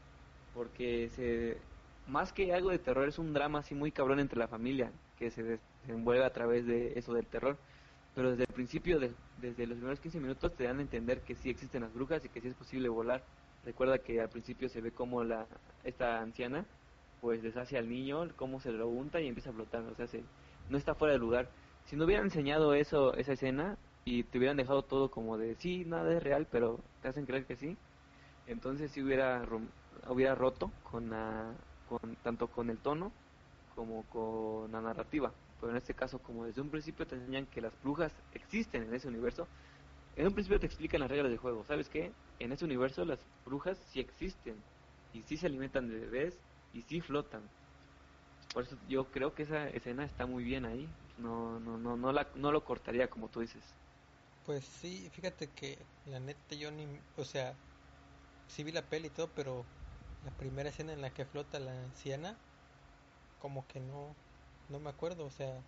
porque 0.51 1.09
se... 1.09 1.69
Más 2.05 2.33
que 2.33 2.53
algo 2.53 2.69
de 2.69 2.79
terror, 2.79 3.07
es 3.07 3.17
un 3.19 3.33
drama 3.33 3.59
así 3.59 3.73
muy 3.75 3.91
cabrón 3.91 4.19
entre 4.19 4.37
la 4.39 4.47
familia, 4.47 4.93
que 5.15 5.31
se 5.31 5.43
desenvuelve 5.81 6.23
a 6.23 6.31
través 6.33 6.65
de 6.67 6.93
eso 6.99 7.13
del 7.13 7.27
terror. 7.29 7.63
Pero 8.13 8.31
desde 8.31 8.43
el 8.47 8.53
principio, 8.53 8.99
de- 8.99 9.17
desde 9.35 9.65
los 9.67 9.77
primeros 9.77 9.99
15 9.99 10.19
minutos, 10.19 10.55
te 10.55 10.65
dan 10.65 10.79
a 10.79 10.81
entender 10.83 11.23
que 11.23 11.35
sí 11.35 11.49
existen 11.49 11.81
las 11.83 11.93
brujas 11.93 12.23
y 12.25 12.29
que 12.29 12.41
sí 12.41 12.47
es 12.47 12.55
posible 12.55 12.89
volar. 12.89 13.27
Recuerda 13.65 13.97
que 13.97 14.21
al 14.21 14.29
principio 14.29 14.69
se 14.69 14.79
ve 14.79 14.91
como 14.91 15.23
la 15.23 15.47
esta 15.83 16.19
anciana 16.21 16.65
pues 17.21 17.41
deshace 17.41 17.77
al 17.77 17.89
niño, 17.89 18.27
cómo 18.35 18.59
se 18.59 18.71
lo 18.71 18.87
unta 18.87 19.19
y 19.19 19.27
empieza 19.27 19.49
a 19.49 19.53
flotar, 19.53 19.81
o 19.83 19.95
sea, 19.95 20.05
se, 20.05 20.23
no 20.69 20.77
está 20.77 20.93
fuera 20.93 21.13
de 21.13 21.19
lugar. 21.19 21.49
Si 21.85 21.95
no 21.95 22.05
hubieran 22.05 22.25
enseñado 22.25 22.75
eso, 22.75 23.15
esa 23.15 23.33
escena 23.33 23.77
y 24.03 24.23
te 24.23 24.37
hubieran 24.37 24.57
dejado 24.57 24.83
todo 24.83 25.09
como 25.09 25.37
de 25.37 25.55
sí, 25.55 25.85
nada 25.85 26.15
es 26.15 26.21
real, 26.21 26.47
pero 26.51 26.79
te 27.01 27.07
hacen 27.07 27.25
creer 27.25 27.45
que 27.45 27.55
sí, 27.55 27.75
entonces 28.45 28.91
sí 28.91 29.01
hubiera 29.01 29.43
hubiera 30.07 30.35
roto 30.35 30.71
con 30.91 31.09
la, 31.09 31.51
con 31.89 32.15
tanto 32.17 32.47
con 32.47 32.69
el 32.69 32.77
tono 32.77 33.11
como 33.75 34.03
con 34.03 34.71
la 34.71 34.81
narrativa. 34.81 35.31
Pero 35.59 35.71
en 35.71 35.77
este 35.77 35.93
caso, 35.93 36.19
como 36.19 36.45
desde 36.45 36.61
un 36.61 36.69
principio 36.69 37.07
te 37.07 37.15
enseñan 37.15 37.45
que 37.47 37.61
las 37.61 37.73
brujas 37.81 38.11
existen 38.33 38.83
en 38.83 38.93
ese 38.93 39.07
universo, 39.07 39.47
en 40.15 40.27
un 40.27 40.33
principio 40.33 40.59
te 40.59 40.67
explican 40.67 41.01
las 41.01 41.09
reglas 41.09 41.29
del 41.29 41.39
juego. 41.39 41.63
¿Sabes 41.67 41.89
qué? 41.89 42.11
En 42.39 42.51
ese 42.53 42.65
universo 42.65 43.05
las 43.05 43.27
brujas 43.45 43.79
sí 43.79 43.99
existen 43.99 44.65
y 45.11 45.23
sí 45.23 45.37
se 45.37 45.47
alimentan 45.47 45.89
de 45.89 45.99
bebés 45.99 46.45
y 46.71 46.83
sí 46.83 47.01
flotan. 47.01 47.51
Por 48.51 48.63
eso 48.63 48.77
yo 48.87 49.11
creo 49.11 49.35
que 49.35 49.43
esa 49.43 49.69
escena 49.69 50.03
está 50.03 50.25
muy 50.25 50.43
bien 50.43 50.65
ahí. 50.65 50.97
No, 51.15 51.59
no, 51.59 51.77
no, 51.77 51.95
no, 51.95 52.11
la, 52.11 52.31
no 52.35 52.51
lo 52.51 52.65
cortaría 52.65 53.07
como 53.09 53.29
tú 53.29 53.41
dices. 53.41 53.79
Pues 54.43 54.65
sí, 54.65 55.09
fíjate 55.09 55.53
que 55.53 55.89
la 56.03 56.19
neta 56.19 56.55
yo 56.55 56.71
ni, 56.71 57.03
o 57.15 57.25
sea, 57.25 57.59
sí 58.47 58.63
vi 58.63 58.71
la 58.73 58.89
peli 58.89 59.07
y 59.09 59.11
todo, 59.11 59.33
pero 59.35 59.71
la 60.21 60.31
primera 60.31 60.69
escena 60.69 60.93
en 60.93 61.01
la 61.01 61.13
que 61.13 61.25
flota 61.25 61.59
la 61.59 61.83
anciana, 61.83 62.43
como 63.39 63.67
que 63.67 63.79
no, 63.81 64.17
no 64.67 64.79
me 64.81 64.89
acuerdo, 64.91 65.25
o 65.25 65.31
sea, 65.31 65.65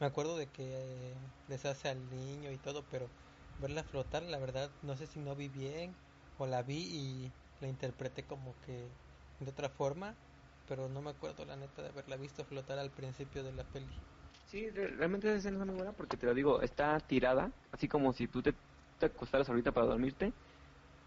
me 0.00 0.06
acuerdo 0.06 0.36
de 0.38 0.52
que 0.52 1.12
eh, 1.14 1.32
deshace 1.46 1.88
al 1.88 2.08
niño 2.10 2.52
y 2.52 2.58
todo, 2.58 2.88
pero 2.88 3.14
verla 3.58 3.84
flotar, 3.84 4.22
la 4.24 4.38
verdad, 4.38 4.76
no 4.82 4.96
sé 4.96 5.06
si 5.08 5.20
no 5.20 5.36
vi 5.36 5.48
bien 5.48 5.98
o 6.36 6.46
la 6.46 6.62
vi 6.62 6.78
y 6.78 7.34
la 7.58 7.68
interpreté 7.68 8.26
como 8.26 8.60
que 8.60 8.98
de 9.38 9.50
otra 9.50 9.68
forma, 9.70 10.18
pero 10.64 10.88
no 10.88 11.02
me 11.02 11.10
acuerdo 11.10 11.44
la 11.44 11.56
neta 11.56 11.82
de 11.82 11.88
haberla 11.90 12.16
visto 12.16 12.44
flotar 12.44 12.78
al 12.78 12.92
principio 12.94 13.42
de 13.44 13.52
la 13.52 13.70
peli. 13.70 13.98
Sí, 14.42 14.68
re- 14.70 14.88
realmente 14.88 15.28
esa 15.28 15.36
escena 15.38 15.56
está 15.56 15.64
muy 15.66 15.74
buena 15.76 15.92
porque 15.94 16.16
te 16.16 16.26
lo 16.26 16.34
digo, 16.34 16.60
está 16.60 16.98
tirada, 17.00 17.52
así 17.70 17.88
como 17.88 18.12
si 18.12 18.28
tú 18.28 18.42
te, 18.42 18.58
te 18.98 19.06
acostaras 19.06 19.48
ahorita 19.48 19.72
para 19.72 19.86
dormirte 19.86 20.34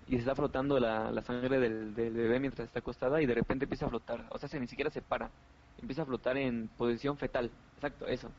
y 0.06 0.14
se 0.14 0.20
está 0.20 0.36
flotando 0.36 0.80
la, 0.80 1.12
la 1.12 1.24
sangre 1.24 1.60
del, 1.60 1.94
del 1.94 2.14
bebé 2.14 2.40
mientras 2.40 2.68
está 2.68 2.80
acostada 2.80 3.22
y 3.22 3.28
de 3.28 3.36
repente 3.36 3.66
empieza 3.66 3.88
a 3.88 3.90
flotar, 3.90 4.28
o 4.32 4.40
sea, 4.40 4.50
se 4.50 4.60
ni 4.60 4.68
siquiera 4.68 4.92
se 4.92 5.02
para, 5.04 5.34
empieza 5.78 6.04
a 6.04 6.06
flotar 6.08 6.38
en 6.38 6.70
posición 6.76 7.18
fetal, 7.18 7.58
exacto, 7.76 8.08
eso. 8.08 8.36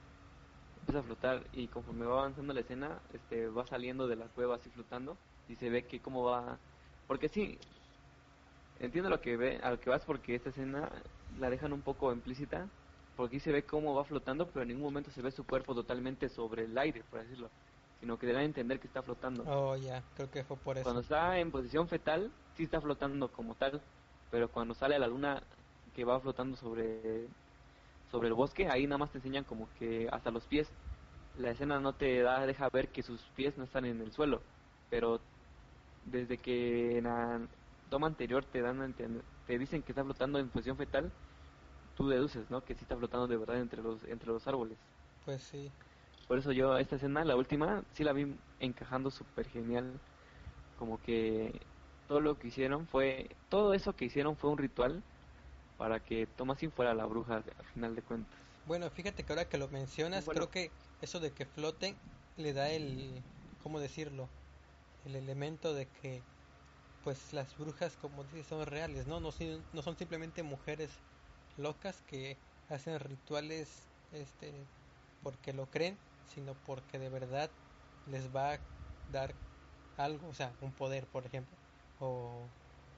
Empieza 0.77 1.01
a 1.01 1.03
flotar 1.03 1.49
y 1.53 1.69
conforme 1.69 2.07
va 2.07 2.21
avanzando 2.21 2.55
la 2.55 2.61
escena, 2.61 3.03
este 3.11 3.49
va 3.49 3.67
saliendo 3.67 4.07
de 4.09 4.17
la 4.17 4.29
cueva 4.31 4.57
así 4.57 4.71
flotando 4.71 5.21
y 5.47 5.57
se 5.57 5.71
ve 5.71 5.87
que 5.87 6.01
cómo 6.03 6.25
va, 6.25 6.63
porque 7.09 7.29
sí, 7.29 7.59
entiendo 8.79 9.11
lo 9.11 9.21
que 9.21 9.37
ve, 9.37 9.59
a 9.63 9.73
lo 9.73 9.81
que 9.81 9.91
vas 9.91 10.05
porque 10.05 10.37
esta 10.37 10.51
escena 10.51 10.89
la 11.41 11.51
dejan 11.51 11.73
un 11.73 11.83
poco 11.83 12.13
implícita 12.13 12.69
porque 13.17 13.37
aquí 13.37 13.43
se 13.43 13.51
ve 13.51 13.65
cómo 13.65 13.97
va 13.97 14.05
flotando, 14.05 14.47
pero 14.47 14.63
en 14.63 14.69
ningún 14.69 14.85
momento 14.85 15.11
se 15.11 15.21
ve 15.21 15.33
su 15.33 15.43
cuerpo 15.43 15.75
totalmente 15.75 16.29
sobre 16.29 16.67
el 16.67 16.79
aire, 16.79 17.03
por 17.11 17.21
decirlo, 17.21 17.49
sino 17.99 18.17
que 18.17 18.27
le 18.27 18.33
dan 18.33 18.43
a 18.43 18.45
entender 18.45 18.79
que 18.79 18.87
está 18.87 19.03
flotando. 19.03 19.43
Oh, 19.49 19.77
ya, 19.77 20.01
creo 20.15 20.31
que 20.31 20.45
fue 20.45 20.57
por 20.57 20.77
eso. 20.77 20.85
Cuando 20.85 21.01
está 21.01 21.37
en 21.41 21.51
posición 21.51 21.89
fetal, 21.89 22.31
sí 22.57 22.63
está 22.63 22.81
flotando 22.81 23.27
como 23.33 23.57
tal, 23.57 23.81
pero 24.31 24.49
cuando 24.49 24.73
sale 24.75 24.95
a 24.95 25.01
la 25.01 25.09
luna 25.09 25.43
que 25.97 26.05
va 26.05 26.21
flotando 26.21 26.57
sobre, 26.57 27.27
sobre 28.13 28.29
el 28.29 28.35
bosque, 28.35 28.69
ahí 28.69 28.87
nada 28.87 28.99
más 28.99 29.11
te 29.11 29.19
enseñan 29.19 29.43
como 29.43 29.69
que 29.81 30.09
hasta 30.13 30.31
los 30.31 30.45
pies. 30.45 30.69
La 31.39 31.51
escena 31.51 31.81
no 31.81 31.93
te 31.95 32.21
da, 32.23 32.47
deja 32.47 32.69
ver 32.69 32.87
que 32.89 33.03
sus 33.03 33.21
pies 33.35 33.59
no 33.59 33.65
están 33.65 33.85
en 33.85 34.01
el 34.01 34.13
suelo, 34.13 34.41
pero 34.91 35.21
desde 36.09 36.41
que 36.41 37.01
la- 37.03 37.49
toma 37.89 38.07
anterior 38.09 38.45
te 38.47 38.61
dan 38.63 38.81
a 38.83 38.87
entender- 38.87 39.27
te 39.45 39.59
dicen 39.59 39.83
que 39.83 39.93
está 39.93 40.05
flotando 40.05 40.39
en 40.39 40.51
posición 40.51 40.77
fetal, 40.79 41.17
tú 41.95 42.09
deduces, 42.09 42.51
¿no? 42.51 42.65
Que 42.65 42.75
sí 42.77 42.85
está 42.85 42.97
flotando 42.99 43.29
de 43.29 43.37
verdad 43.39 43.61
entre 43.61 43.83
los 43.83 44.05
entre 44.05 44.29
los 44.31 44.47
árboles. 44.49 44.89
Pues 45.21 45.45
sí. 45.45 45.79
Por 46.27 46.39
eso 46.39 46.53
yo 46.53 46.77
esta 46.79 46.97
escena, 46.97 47.25
la 47.25 47.37
última, 47.37 47.87
sí 47.91 48.05
la 48.05 48.13
vi 48.13 48.41
encajando 48.59 49.11
súper 49.11 49.49
genial. 49.49 50.03
Como 50.77 51.03
que 51.03 51.69
todo 52.07 52.21
lo 52.21 52.39
que 52.39 52.49
hicieron 52.49 52.89
fue, 52.89 53.41
todo 53.49 53.75
eso 53.75 53.97
que 53.97 54.07
hicieron 54.07 54.37
fue 54.37 54.51
un 54.51 54.59
ritual 54.59 55.07
para 55.77 56.05
que 56.05 56.27
Thomasin 56.29 56.73
fuera 56.73 56.95
la 56.95 57.07
bruja 57.07 57.37
al 57.59 57.67
final 57.67 57.97
de 57.97 58.05
cuentas. 58.05 58.41
Bueno, 58.65 58.91
fíjate 58.91 59.25
que 59.25 59.33
ahora 59.33 59.49
que 59.49 59.57
lo 59.59 59.69
mencionas, 59.69 60.29
Bueno. 60.29 60.31
creo 60.31 60.51
que 60.51 60.77
eso 61.01 61.21
de 61.21 61.33
que 61.35 61.47
floten 61.47 62.05
le 62.35 62.53
da 62.53 62.71
el, 62.71 63.27
¿cómo 63.57 63.81
decirlo? 63.81 64.38
El 65.05 65.17
elemento 65.17 65.75
de 65.75 65.87
que, 65.87 66.23
pues 67.03 67.33
las 67.33 67.57
brujas, 67.57 67.97
como 67.97 68.25
dices, 68.25 68.47
son 68.47 68.67
reales, 68.67 69.07
¿no? 69.07 69.21
No, 69.21 69.31
no 69.73 69.83
son 69.83 69.97
simplemente 69.97 70.43
mujeres 70.43 70.91
locas 71.57 72.03
que 72.03 72.37
hacen 72.69 72.99
rituales, 73.01 73.69
este, 74.13 74.53
porque 75.23 75.53
lo 75.53 75.67
creen, 75.67 75.97
sino 76.27 76.55
porque 76.67 76.99
de 76.99 77.09
verdad 77.09 77.51
les 78.07 78.35
va 78.35 78.55
a 78.55 78.59
dar 79.13 79.35
algo, 79.97 80.29
o 80.29 80.35
sea, 80.35 80.53
un 80.61 80.73
poder, 80.73 81.05
por 81.07 81.27
ejemplo, 81.27 81.57
o 82.01 82.49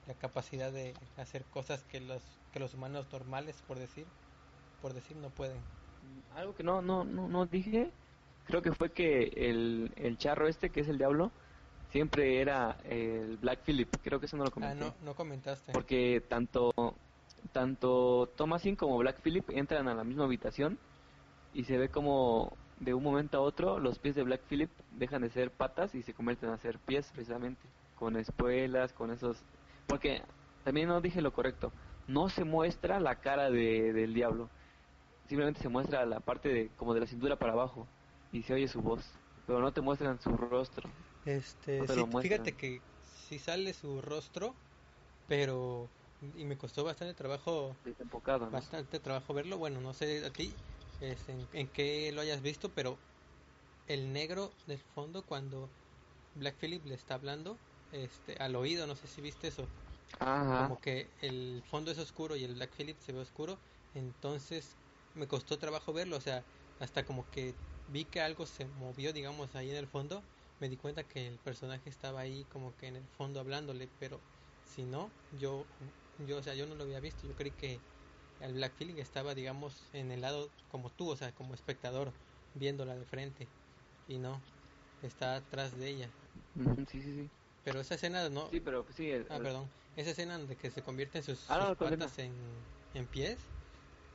la 0.07 0.13
capacidad 0.15 0.71
de 0.71 0.93
hacer 1.17 1.43
cosas 1.45 1.83
que 1.83 1.99
los 1.99 2.21
que 2.51 2.59
los 2.59 2.73
humanos 2.73 3.05
normales, 3.11 3.55
por 3.67 3.79
decir, 3.79 4.05
por 4.81 4.93
decir, 4.93 5.15
no 5.17 5.29
pueden. 5.29 5.59
Algo 6.35 6.53
que 6.53 6.63
no, 6.63 6.81
no, 6.81 7.03
no, 7.03 7.27
no 7.27 7.45
dije, 7.45 7.89
creo 8.45 8.61
que 8.61 8.73
fue 8.73 8.91
que 8.91 9.31
el, 9.35 9.91
el 9.95 10.17
charro 10.17 10.47
este, 10.47 10.69
que 10.69 10.81
es 10.81 10.89
el 10.89 10.97
diablo, 10.97 11.31
siempre 11.91 12.41
era 12.41 12.77
el 12.83 13.37
Black 13.37 13.63
Phillip, 13.65 13.89
creo 14.03 14.19
que 14.19 14.25
eso 14.25 14.37
no 14.37 14.43
lo 14.43 14.49
Ah, 14.49 14.53
comenté. 14.53 14.79
no, 14.85 14.93
no 15.03 15.15
comentaste. 15.15 15.71
Porque 15.71 16.21
tanto, 16.29 16.71
tanto 17.51 18.27
Thomasin 18.37 18.75
como 18.75 18.97
Black 18.97 19.21
Phillip 19.21 19.49
entran 19.51 19.87
a 19.87 19.93
la 19.93 20.03
misma 20.03 20.25
habitación 20.25 20.77
y 21.53 21.63
se 21.65 21.77
ve 21.77 21.89
como 21.89 22.51
de 22.79 22.93
un 22.93 23.03
momento 23.03 23.37
a 23.37 23.41
otro 23.41 23.79
los 23.79 23.99
pies 23.99 24.15
de 24.15 24.23
Black 24.23 24.41
Phillip 24.47 24.69
dejan 24.91 25.21
de 25.21 25.29
ser 25.29 25.51
patas 25.51 25.93
y 25.93 26.01
se 26.01 26.13
convierten 26.13 26.49
a 26.49 26.57
ser 26.57 26.79
pies 26.79 27.09
precisamente, 27.13 27.61
con 27.95 28.15
espuelas, 28.15 28.91
con 28.93 29.11
esos... 29.11 29.37
Porque 29.87 30.21
también 30.63 30.87
no 30.87 31.01
dije 31.01 31.21
lo 31.21 31.31
correcto, 31.33 31.71
no 32.07 32.29
se 32.29 32.43
muestra 32.43 32.99
la 32.99 33.15
cara 33.15 33.49
de, 33.51 33.93
del 33.93 34.13
diablo, 34.13 34.49
simplemente 35.27 35.61
se 35.61 35.69
muestra 35.69 36.05
la 36.05 36.19
parte 36.19 36.49
de 36.49 36.69
como 36.77 36.93
de 36.93 37.01
la 37.01 37.05
cintura 37.07 37.35
para 37.37 37.53
abajo 37.53 37.85
y 38.31 38.41
se 38.43 38.53
oye 38.53 38.67
su 38.67 38.81
voz, 38.81 39.03
pero 39.45 39.59
no 39.59 39.71
te 39.71 39.81
muestran 39.81 40.19
su 40.19 40.29
rostro. 40.35 40.89
Este, 41.23 41.83
no 41.83 41.87
sí, 41.87 42.05
fíjate 42.19 42.57
que 42.57 42.87
sí 43.03 43.39
sale 43.39 43.73
su 43.73 44.01
rostro, 44.01 44.63
pero 45.27 45.95
y 46.21 46.45
me 46.45 46.57
costó 46.57 46.83
bastante 46.83 47.15
trabajo, 47.15 47.81
bastante 48.49 48.99
trabajo 48.99 49.33
verlo. 49.35 49.57
Bueno, 49.59 49.81
no 49.81 49.93
sé 49.93 50.25
a 50.25 50.35
ti 50.35 50.63
este, 50.99 51.33
en, 51.33 51.49
en 51.53 51.71
qué 51.71 52.11
lo 52.13 52.21
hayas 52.21 52.41
visto, 52.41 52.73
pero 52.75 53.05
el 53.87 54.13
negro 54.13 54.61
del 54.65 54.79
fondo 54.81 55.25
cuando 55.25 55.77
Black 56.33 56.59
Phillip 56.59 56.85
le 56.85 56.95
está 56.95 57.15
hablando, 57.15 57.65
este, 57.91 58.35
al 58.37 58.55
oído, 58.57 58.87
no 58.87 58.95
sé 58.97 59.07
si 59.07 59.21
viste 59.21 59.47
eso. 59.49 59.75
Ajá. 60.19 60.69
como 60.69 60.79
que 60.81 61.13
el 61.19 61.63
fondo 61.65 61.91
es 61.91 61.97
oscuro 61.97 62.35
y 62.35 62.43
el 62.43 62.55
Black 62.55 62.75
Phillip 62.75 62.99
se 62.99 63.13
ve 63.13 63.19
oscuro, 63.19 63.61
entonces 63.93 64.79
me 65.13 65.27
costó 65.27 65.59
trabajo 65.59 65.93
verlo, 65.93 66.17
o 66.17 66.21
sea, 66.21 66.47
hasta 66.79 67.05
como 67.05 67.29
que 67.29 67.61
vi 67.85 68.05
que 68.09 68.21
algo 68.21 68.45
se 68.45 68.67
movió, 68.67 69.13
digamos, 69.13 69.55
ahí 69.55 69.69
en 69.71 69.77
el 69.77 69.87
fondo, 69.87 70.29
me 70.61 70.69
di 70.69 70.77
cuenta 70.77 71.03
que 71.03 71.27
el 71.27 71.39
personaje 71.39 71.89
estaba 71.89 72.21
ahí 72.21 72.45
como 72.45 72.77
que 72.77 72.87
en 72.87 72.95
el 72.95 73.07
fondo 73.07 73.39
hablándole, 73.39 73.87
pero 73.99 74.21
si 74.63 74.83
no, 74.85 75.11
yo, 75.31 75.65
yo, 76.19 76.37
o 76.37 76.43
sea, 76.43 76.53
yo 76.53 76.67
no 76.67 76.75
lo 76.75 76.83
había 76.83 76.99
visto, 76.99 77.25
yo 77.27 77.35
creí 77.35 77.51
que 77.51 77.81
el 78.39 78.53
Black 78.53 78.75
Phillip 78.77 78.99
estaba, 78.99 79.33
digamos, 79.33 79.89
en 79.93 80.11
el 80.11 80.21
lado 80.21 80.51
como 80.69 80.89
tú, 80.91 81.09
o 81.09 81.17
sea, 81.17 81.33
como 81.33 81.55
espectador, 81.55 82.13
viéndola 82.53 82.95
de 82.95 83.05
frente, 83.05 83.47
y 84.07 84.19
no, 84.19 84.39
está 85.01 85.35
atrás 85.35 85.77
de 85.77 85.89
ella, 85.89 86.09
Sí, 86.87 87.01
sí, 87.01 87.01
sí. 87.01 87.29
pero 87.63 87.79
esa 87.79 87.95
escena 87.95 88.29
no, 88.29 88.49
Sí, 88.49 88.59
pero 88.59 88.83
pues, 88.83 88.95
sí, 88.95 89.09
el- 89.09 89.25
Ah, 89.29 89.39
perdón. 89.39 89.69
Esa 89.95 90.11
escena 90.11 90.37
de 90.37 90.55
que 90.57 90.69
se 90.69 90.83
convierten 90.83 91.23
sus, 91.23 91.39
Ah, 91.49 91.69
sus 91.69 91.77
patas 91.77 92.19
en, 92.19 92.31
en 92.93 93.07
pies, 93.07 93.39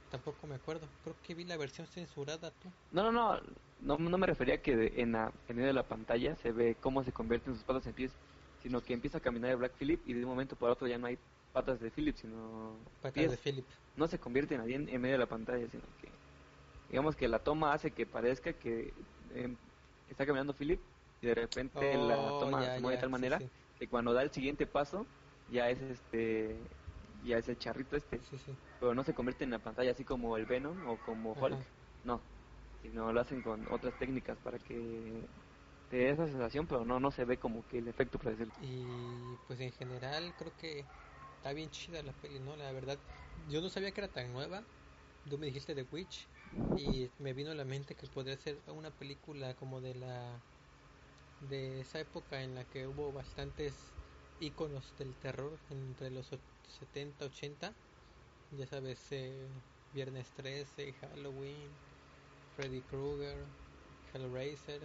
tampoco 0.08 0.46
me 0.46 0.54
acuerdo. 0.56 0.96
Creo 1.02 1.20
que 1.20 1.34
vi 1.34 1.44
la 1.44 1.56
versión 1.56 1.86
censurada 1.86 2.50
tú. 2.52 2.76
No, 2.90 3.02
no, 3.02 3.12
no, 3.12 3.40
no, 3.78 3.98
no 3.98 4.18
me 4.18 4.26
refería 4.26 4.62
que 4.62 4.76
de- 4.76 5.00
en, 5.02 5.12
la, 5.12 5.32
en 5.46 5.56
medio 5.56 5.66
de 5.68 5.72
la 5.74 5.88
pantalla 5.88 6.36
se 6.36 6.52
ve 6.52 6.78
cómo 6.80 7.02
se 7.02 7.12
convierten 7.12 7.54
sus 7.54 7.64
patas 7.64 7.86
en 7.86 7.94
pies, 7.94 8.18
sino 8.58 8.84
que 8.84 8.94
empieza 8.94 9.18
a 9.18 9.20
caminar 9.20 9.50
el 9.50 9.56
Black 9.56 9.76
Phillip 9.76 10.02
y 10.06 10.14
de 10.14 10.24
un 10.24 10.30
momento 10.30 10.56
para 10.56 10.72
otro 10.72 10.86
ya 10.86 10.98
no 10.98 11.06
hay 11.06 11.18
patas 11.52 11.80
de 11.80 11.90
Phillip, 11.90 12.16
sino 12.16 12.84
Patas 13.00 13.12
pies. 13.12 13.30
de 13.30 13.38
Philip. 13.38 13.70
No 13.94 14.06
se 14.08 14.20
convierte 14.20 14.56
nadie 14.58 14.76
en, 14.76 14.88
en 14.88 15.00
medio 15.00 15.14
de 15.14 15.18
la 15.20 15.28
pantalla, 15.28 15.68
sino 15.68 15.94
que 15.96 16.20
digamos 16.88 17.16
que 17.16 17.28
la 17.28 17.44
toma 17.44 17.72
hace 17.74 17.94
que 17.94 18.06
parezca 18.06 18.58
que 18.58 19.06
em, 19.30 19.58
está 20.06 20.26
caminando 20.26 20.54
Phillip 20.54 20.86
y 21.20 21.26
de 21.28 21.34
repente 21.34 21.98
la 21.98 22.32
Oh, 22.32 22.38
toma 22.38 22.70
ya, 22.70 22.78
se 22.80 22.80
mueve 22.80 22.94
de 22.94 22.98
tal 22.98 23.10
sí, 23.10 23.10
manera 23.10 23.46
sí, 23.48 23.52
que 23.74 23.88
cuando 23.88 24.12
da 24.14 24.22
el 24.22 24.32
siguiente 24.32 24.66
paso 24.66 25.14
ya 25.46 25.70
es 25.70 25.80
este 25.82 26.75
ya 27.26 27.38
es 27.38 27.48
el 27.48 27.58
charrito 27.58 27.96
este, 27.96 28.22
sí, 28.22 28.38
sí. 28.38 28.58
pero 28.78 28.94
no 28.94 29.04
se 29.04 29.14
convierte 29.14 29.44
en 29.44 29.50
la 29.50 29.62
pantalla 29.62 29.92
así 29.92 30.04
como 30.04 30.36
el 30.36 30.46
Venom 30.46 30.84
o 30.86 31.00
como 31.02 31.34
Ajá. 31.34 31.36
Hulk, 31.40 31.68
no, 32.02 32.28
sino 32.82 33.12
lo 33.12 33.20
hacen 33.20 33.42
con 33.42 33.66
otras 33.72 33.96
técnicas 33.96 34.40
para 34.40 34.60
que 34.60 35.28
te 35.88 35.96
dé 35.98 36.10
esa 36.10 36.26
sensación, 36.28 36.66
pero 36.68 36.84
no 36.84 37.00
no 37.00 37.10
se 37.12 37.24
ve 37.26 37.38
como 37.38 37.66
que 37.66 37.78
el 37.78 37.88
efecto 37.88 38.18
para 38.18 38.32
decirlo. 38.32 38.54
Y 38.54 39.38
pues 39.38 39.60
en 39.60 39.72
general 39.72 40.34
creo 40.36 40.54
que 40.56 40.92
está 41.34 41.52
bien 41.52 41.70
chida 41.70 42.02
la 42.02 42.14
peli, 42.18 42.40
¿no? 42.40 42.56
La 42.56 42.72
verdad, 42.72 43.04
yo 43.34 43.60
no 43.60 43.68
sabía 43.70 43.92
que 43.92 44.00
era 44.00 44.12
tan 44.12 44.32
nueva. 44.32 44.70
Tú 45.28 45.38
me 45.38 45.46
dijiste 45.46 45.74
The 45.74 45.82
Witch 45.84 46.32
y 46.72 47.12
me 47.18 47.34
vino 47.34 47.50
a 47.50 47.54
la 47.54 47.64
mente 47.64 47.96
que 47.96 48.06
podría 48.08 48.36
ser 48.38 48.64
una 48.68 48.96
película 48.96 49.56
como 49.56 49.80
de 49.80 49.94
la 49.94 50.46
de 51.38 51.80
esa 51.80 52.00
época 52.00 52.42
en 52.42 52.54
la 52.54 52.68
que 52.68 52.86
hubo 52.88 53.12
bastantes 53.12 53.96
íconos 54.38 54.94
del 54.96 55.18
terror 55.18 55.62
entre 55.68 56.10
los 56.10 56.32
70, 56.66 57.24
80. 57.26 57.74
Ya 58.50 58.66
sabes, 58.66 59.12
eh, 59.12 59.48
Viernes 59.92 60.32
13, 60.32 60.92
Halloween, 60.94 61.70
Freddy 62.56 62.82
Krueger, 62.82 63.36
Hellraiser, 64.12 64.82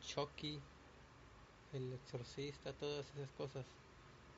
Chucky, 0.00 0.60
El 1.72 1.92
Exorcista, 1.92 2.72
todas 2.72 3.06
esas 3.14 3.32
cosas. 3.32 3.66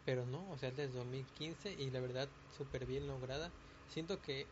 Pero 0.05 0.27
no, 0.27 0.51
o 0.51 0.59
sea, 0.59 0.71
es 0.71 0.77
desde 0.77 0.95
2015 0.95 1.73
y 1.73 1.91
la 1.91 2.01
verdad 2.01 2.29
súper 2.49 2.87
bien 2.87 3.07
lograda. 3.07 3.51
Siento 3.89 4.21
que, 4.23 4.47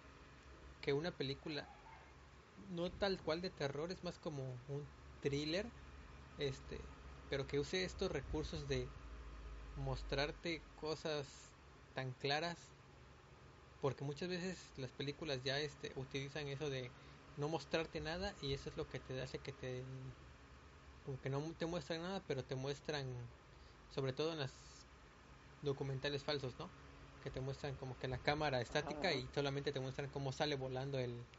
que 0.80 0.92
una 0.92 1.16
película 1.16 1.68
no 2.70 2.90
tal 2.92 3.22
cual 3.22 3.40
de 3.40 3.50
terror, 3.50 3.90
es 3.92 4.04
más 4.04 4.18
como 4.18 4.42
un 4.68 4.86
thriller, 5.20 5.66
este, 6.38 6.80
pero 7.28 7.46
que 7.46 7.60
use 7.60 7.84
estos 7.84 8.10
recursos 8.12 8.68
de 8.68 8.88
mostrarte 9.76 10.62
cosas 10.76 11.53
tan 11.94 12.14
claras, 12.14 12.76
porque 13.80 14.04
muchas 14.04 14.28
veces 14.28 14.72
las 14.78 14.92
películas 14.92 15.42
ya 15.42 15.60
este, 15.60 15.92
utilizan 15.96 16.48
eso 16.48 16.70
de 16.70 16.96
no 17.36 17.48
mostrarte 17.48 18.00
nada 18.00 18.36
y 18.40 18.54
eso 18.54 18.68
es 18.70 18.76
lo 18.76 18.88
que 18.88 19.00
te 19.00 19.20
hace 19.20 19.42
que 19.42 19.52
te 19.52 19.86
como 21.02 21.20
que 21.20 21.30
no 21.30 21.54
te 21.56 21.66
muestran 21.66 22.02
nada, 22.02 22.26
pero 22.26 22.46
te 22.46 22.56
muestran, 22.56 23.34
sobre 23.88 24.12
todo 24.14 24.32
en 24.32 24.38
las 24.40 24.92
documentales 25.60 26.24
falsos, 26.24 26.58
¿no? 26.58 26.76
Que 27.20 27.30
te 27.30 27.40
muestran 27.40 27.76
como 27.76 27.98
que 27.98 28.08
la 28.08 28.22
cámara 28.22 28.60
estática 28.62 29.08
Ajá. 29.10 29.14
y 29.14 29.28
solamente 29.28 29.72
te 29.72 29.80
muestran 29.80 30.10
cómo 30.10 30.32
sale 30.32 30.56
volando 30.56 30.98
el, 30.98 31.30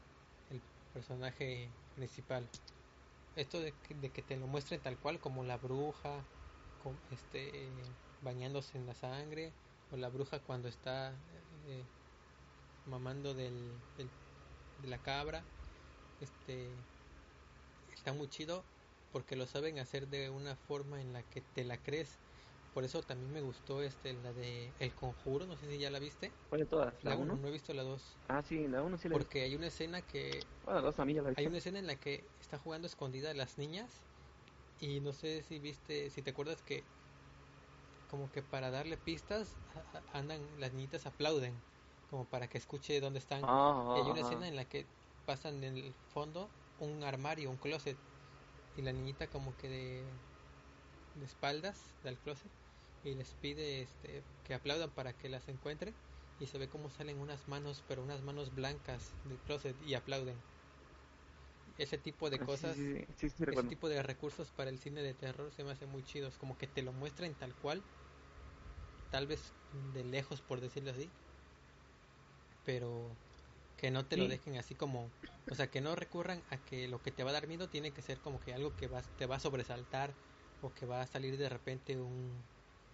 el 0.50 0.68
personaje 0.92 1.80
principal. 1.94 2.52
Esto 3.36 3.60
de 3.62 3.80
que, 3.80 3.96
de 3.96 4.12
que 4.14 4.24
te 4.24 4.38
lo 4.38 4.48
muestren 4.48 4.82
tal 4.82 5.00
cual, 5.00 5.20
como 5.20 5.44
la 5.44 5.58
bruja, 5.58 6.32
con, 6.78 7.04
este, 7.10 7.98
bañándose 8.20 8.78
en 8.78 8.86
la 8.86 8.96
sangre, 8.96 9.58
o 9.90 9.98
la 9.98 10.10
bruja 10.10 10.44
cuando 10.44 10.68
está 10.68 11.24
eh, 11.30 11.92
mamando 12.84 13.34
del, 13.36 13.88
del- 13.96 14.18
de 14.78 14.88
la 14.90 15.02
cabra, 15.04 15.52
este, 16.20 16.88
está 17.88 18.14
muy 18.14 18.28
chido 18.30 18.70
porque 19.10 19.36
lo 19.36 19.48
saben 19.48 19.80
hacer 19.80 20.08
de 20.08 20.30
una 20.30 20.56
forma 20.58 21.02
en 21.02 21.14
la 21.14 21.28
que 21.28 21.42
te 21.42 21.64
la 21.64 21.82
crees. 21.84 22.22
Por 22.72 22.84
eso 22.84 23.02
también 23.04 23.32
me 23.32 23.42
gustó 23.42 23.82
este 23.84 24.14
la 24.14 24.34
de 24.34 24.76
El 24.80 24.96
Conjuro, 24.96 25.46
no 25.48 25.58
sé 25.58 25.70
si 25.70 25.80
ya 25.80 25.90
la 25.92 26.00
viste. 26.00 26.38
¿Cuál 26.50 26.62
de 26.62 26.68
todas? 26.68 27.04
La 27.04 27.16
¿La 27.16 27.18
1, 27.18 27.36
1? 27.36 27.40
no 27.40 27.48
he 27.48 27.52
visto 27.52 27.74
la 27.74 27.84
2. 27.84 28.22
Ah, 28.28 28.44
sí, 28.44 28.68
la 28.68 28.84
1 28.84 28.98
sí 28.98 29.10
la 29.10 29.16
he 29.16 29.18
Porque 29.18 29.42
hay 29.44 29.56
una 29.56 29.68
escena 29.68 30.04
que 30.08 30.50
visto. 30.50 30.60
Bueno, 30.62 30.80
la 30.82 30.86
2 30.88 31.00
a 31.00 31.06
mí 31.06 31.14
ya 31.14 31.22
la 31.22 31.32
he 31.32 31.36
hay 31.36 31.48
una 31.48 31.58
escena 31.60 31.80
en 31.80 31.88
la 31.88 32.00
que 32.00 32.34
está 32.40 32.58
jugando 32.60 32.88
escondida 32.88 33.34
las 33.34 33.58
niñas 33.58 34.08
y 34.78 35.02
no 35.02 35.14
sé 35.14 35.44
si 35.44 35.60
viste, 35.60 36.10
si 36.12 36.24
te 36.24 36.32
acuerdas 36.32 36.64
que 36.64 36.95
como 38.08 38.32
que 38.32 38.44
para 38.44 38.72
darle 38.72 38.98
pistas 38.98 39.62
andan 40.08 40.60
las 40.60 40.74
niñitas 40.74 41.06
aplauden 41.06 41.66
como 42.08 42.30
para 42.30 42.50
que 42.50 42.58
escuche 42.58 43.00
dónde 43.02 43.20
están. 43.20 43.52
Ah, 43.52 43.82
Y 43.94 44.00
hay 44.00 44.12
una 44.12 44.22
ajá. 44.22 44.22
escena 44.22 44.48
en 44.48 44.56
la 44.56 44.68
que 44.70 44.94
pasan 45.26 45.64
en 45.64 45.78
el 45.78 45.96
fondo 45.96 46.56
un 46.78 47.04
armario, 47.04 47.50
un 47.52 47.58
closet 47.58 48.04
y 48.74 48.82
la 48.84 48.94
niñita 48.94 49.30
como 49.30 49.58
que 49.58 49.70
de, 49.70 50.22
de 51.14 51.26
espaldas 51.26 51.98
del 52.04 52.20
closet 52.22 52.54
y 53.02 53.16
les 53.16 53.36
pide 53.36 53.82
este 53.82 54.28
que 54.44 54.54
aplaudan 54.54 54.94
para 54.94 55.18
que 55.18 55.30
las 55.30 55.48
encuentre 55.48 56.00
y 56.38 56.48
se 56.48 56.58
ve 56.58 56.70
cómo 56.70 56.90
salen 56.90 57.20
unas 57.20 57.48
manos, 57.48 57.84
pero 57.84 58.04
unas 58.04 58.22
manos 58.22 58.54
blancas 58.54 59.20
del 59.24 59.42
closet 59.42 59.82
y 59.82 59.94
aplauden. 59.96 60.46
Ese 61.78 61.98
tipo 61.98 62.30
de 62.30 62.40
Ah, 62.40 62.44
cosas, 62.44 62.92
sí, 62.94 63.06
sí, 63.18 63.30
sí, 63.30 63.46
sí, 63.46 63.46
ese 63.52 63.64
tipo 63.66 63.90
de 63.90 64.04
recursos 64.04 64.52
para 64.52 64.70
el 64.70 64.80
cine 64.80 65.04
de 65.04 65.14
terror 65.16 65.52
se 65.54 65.64
me 65.64 65.72
hace 65.72 65.86
muy 65.88 66.04
chidos, 66.04 66.38
como 66.38 66.58
que 66.58 66.68
te 66.68 66.84
lo 66.84 66.94
muestren 66.94 67.38
tal 67.38 67.56
cual, 67.58 67.90
tal 69.10 69.26
vez 69.28 69.58
de 69.72 70.04
lejos 70.04 70.42
por 70.44 70.62
decirlo 70.62 70.92
así, 70.92 71.18
pero 72.64 73.22
que 73.76 73.92
no 73.92 74.08
te 74.08 74.18
lo 74.18 74.28
dejen 74.28 74.58
así 74.58 74.76
como, 74.76 75.16
o 75.48 75.56
sea, 75.56 75.70
que 75.72 75.82
no 75.82 75.96
recurran 75.96 76.46
a 76.50 76.64
que 76.64 76.88
lo 76.88 77.02
que 77.02 77.12
te 77.12 77.24
va 77.24 77.32
a 77.32 77.34
dar 77.34 77.48
miedo 77.48 77.70
tiene 77.70 77.94
que 77.94 78.02
ser 78.02 78.22
como 78.22 78.40
que 78.40 78.54
algo 78.54 78.76
que 78.76 78.88
vas, 78.88 79.16
te 79.16 79.26
va 79.28 79.38
a 79.38 79.40
sobresaltar 79.40 80.20
o 80.60 80.74
que 80.74 80.86
va 80.86 81.02
a 81.02 81.08
salir 81.08 81.38
de 81.38 81.50
repente 81.50 82.00
un, 82.02 82.50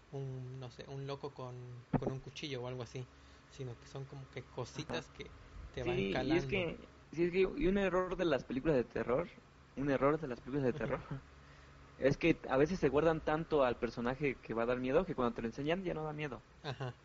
un 0.10 0.60
no 0.60 0.72
sé, 0.72 0.86
un 0.90 1.08
loco 1.08 1.34
con, 1.34 1.88
con 1.95 2.12
un 2.12 2.20
cuchillo 2.22 2.64
o 2.64 2.68
algo 2.68 2.84
así, 2.84 3.12
sino 3.49 3.80
que 3.80 3.88
son 3.88 4.06
como 4.08 4.30
que 4.30 4.49
cositas 4.49 5.10
que 5.10 5.36
te 5.72 5.84
van 5.84 6.06
calando. 6.06 6.26
y 6.26 6.38
es 6.38 6.45
que, 6.48 6.91
sí, 7.12 7.24
es 7.26 7.32
que 7.32 7.40
y 7.42 7.68
un 7.68 7.78
error 7.78 8.16
de 8.18 8.26
las 8.26 8.44
películas 8.46 8.76
de 8.78 8.84
terror, 8.86 9.30
un 9.76 9.90
error 9.90 10.20
de 10.20 10.28
las 10.28 10.42
películas 10.42 10.66
de 10.66 10.74
terror, 10.74 11.02
es 11.98 12.18
que 12.18 12.42
a 12.50 12.58
veces 12.58 12.80
se 12.80 12.90
guardan 12.90 13.26
tanto 13.26 13.64
al 13.64 13.80
personaje 13.80 14.42
que 14.42 14.54
va 14.56 14.64
a 14.64 14.68
dar 14.68 14.80
miedo 14.80 15.06
que 15.06 15.16
cuando 15.16 15.36
te 15.36 15.42
lo 15.44 15.48
enseñan 15.50 15.84
ya 15.84 15.94
no 15.96 16.04
da 16.06 16.14
miedo. 16.14 16.46
Ajá. 16.64 17.04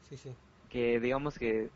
Sí, 0.00 0.16
sí. 0.18 0.40
Que 0.68 1.00
digamos 1.00 1.38
que 1.38 1.72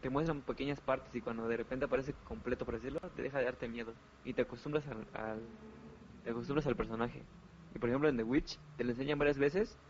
te 0.00 0.10
muestran 0.10 0.44
pequeñas 0.44 0.80
partes 0.80 1.14
y 1.14 1.20
cuando 1.22 1.48
de 1.48 1.56
repente 1.56 1.86
aparece 1.86 2.14
completo, 2.22 2.64
por 2.66 2.74
decirlo, 2.76 3.00
te 3.14 3.22
deja 3.22 3.38
de 3.38 3.44
darte 3.46 3.68
miedo 3.68 4.00
y 4.22 4.34
te 4.34 4.42
acostumbras 4.42 4.86
al, 4.88 5.08
al- 5.14 5.60
te 6.22 6.30
acostumbras 6.30 6.66
al 6.66 6.76
personaje. 6.76 7.28
Y 7.70 7.78
por 7.80 7.88
ejemplo 7.90 8.08
en 8.08 8.16
The 8.16 8.24
Witch 8.24 8.60
te 8.76 8.84
lo 8.84 8.90
enseñan 8.92 9.18
varias 9.18 9.38
veces, 9.38 9.80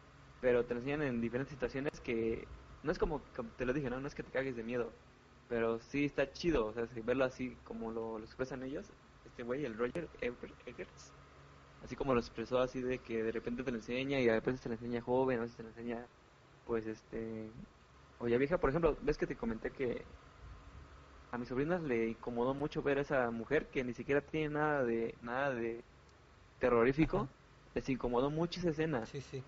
pero 0.41 0.67
te 0.67 0.75
lo 0.75 0.81
enseñan 0.81 1.03
en 1.03 1.21
diferentes 1.21 1.53
situaciones 1.53 2.01
que 2.03 2.57
no 2.83 2.93
es 2.93 2.99
como, 2.99 3.33
como 3.33 3.53
te 3.53 3.67
lo 3.67 3.73
dije, 3.75 3.91
¿no? 3.91 4.01
No 4.01 4.09
es 4.09 4.15
que 4.17 4.25
te 4.25 4.33
cagues 4.33 4.57
de 4.57 4.65
miedo, 4.65 5.01
pero 5.47 5.81
sí 5.81 6.05
está 6.07 6.33
chido, 6.33 6.67
o 6.67 6.73
sea, 6.73 6.87
si 6.87 7.01
verlo 7.03 7.25
así 7.25 7.57
como 7.59 7.91
lo, 7.93 8.19
lo 8.19 8.25
expresan 8.25 8.63
ellos, 8.63 8.93
este 9.25 9.43
güey, 9.43 9.65
el 9.65 9.77
Roger 9.77 10.11
Eggers, 10.67 11.15
así 11.81 11.97
como 11.97 12.15
lo 12.15 12.21
expresó 12.21 12.59
así 12.61 12.83
de 12.83 13.03
que 13.03 13.23
de 13.23 13.33
repente 13.33 13.65
te 13.65 13.71
lo 13.73 13.79
enseña 13.79 14.21
y 14.21 14.29
a 14.29 14.41
veces 14.41 14.61
te 14.63 14.69
lo 14.71 14.75
enseña 14.77 15.03
joven, 15.03 15.39
a 15.39 15.43
veces 15.43 15.57
te 15.57 15.63
lo 15.65 15.71
enseña 15.71 16.11
pues 16.65 16.87
este 16.87 17.53
o 18.19 18.29
ya 18.29 18.39
vieja, 18.39 18.59
por 18.61 18.71
ejemplo, 18.71 18.99
ves 19.03 19.19
que 19.19 19.27
te 19.27 19.37
comenté 19.37 19.73
que 19.73 20.07
a 21.31 21.39
mis 21.39 21.49
sobrinas 21.49 21.83
le 21.83 22.09
incomodó 22.11 22.55
mucho 22.55 22.83
ver 22.83 22.99
a 22.99 23.03
esa 23.03 23.31
mujer 23.31 23.71
que 23.71 23.85
ni 23.85 23.93
siquiera 23.93 24.25
tiene 24.25 24.51
nada 24.51 24.85
de 24.85 25.19
nada 25.21 25.55
de 25.55 25.85
terrorífico, 26.59 27.19
Ajá. 27.19 27.29
les 27.75 27.89
incomodó 27.89 28.31
mucho 28.31 28.61
esa 28.61 28.71
escena 28.71 29.05
Sí, 29.07 29.21
sí. 29.21 29.43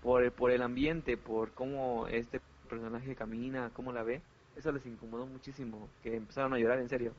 por 0.00 0.22
el, 0.24 0.32
por 0.32 0.50
el 0.50 0.62
ambiente, 0.62 1.16
por 1.16 1.54
cómo 1.54 2.06
este 2.08 2.40
personaje 2.68 3.14
camina, 3.14 3.72
cómo 3.72 3.92
la 3.92 4.02
ve, 4.02 4.22
eso 4.54 4.72
les 4.72 4.86
incomodó 4.86 5.26
muchísimo, 5.26 5.90
que 6.00 6.16
empezaron 6.16 6.54
a 6.54 6.58
llorar 6.58 6.78
en 6.80 6.88
serio. 6.88 7.16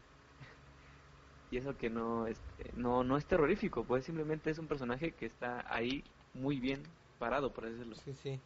Y 1.50 1.58
eso 1.58 1.78
que 1.78 1.90
no 1.90 2.26
este, 2.28 2.72
no 2.74 3.04
no 3.04 3.18
es 3.18 3.28
terrorífico, 3.28 3.86
pues 3.86 4.06
simplemente 4.06 4.50
es 4.50 4.58
un 4.58 4.68
personaje 4.68 5.16
que 5.16 5.26
está 5.26 5.64
ahí 5.74 6.04
muy 6.34 6.60
bien 6.60 6.84
parado, 7.18 7.54
por 7.54 7.70
decirlo. 7.70 7.96
Sí, 7.96 8.14
sí. 8.14 8.42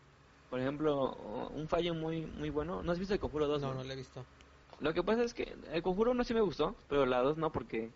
Por 0.50 0.60
ejemplo, 0.60 1.50
un 1.50 1.68
fallo 1.68 1.94
muy 1.94 2.26
muy 2.26 2.50
bueno, 2.50 2.84
¿no 2.84 2.92
has 2.92 3.00
visto 3.00 3.14
el 3.14 3.20
Conjuro 3.20 3.48
2? 3.48 3.62
No, 3.62 3.74
no 3.74 3.84
lo 3.84 3.92
he 3.92 3.96
visto. 3.96 4.26
Lo 4.80 4.94
que 4.94 5.04
pasa 5.04 5.24
es 5.24 5.34
que 5.34 5.44
el 5.44 5.82
Conjuro 5.82 6.12
1 6.12 6.24
sí 6.24 6.34
me 6.34 6.42
gustó, 6.42 6.76
pero 6.88 7.06
la 7.06 7.22
2 7.22 7.38
no 7.38 7.52
porque 7.52 7.94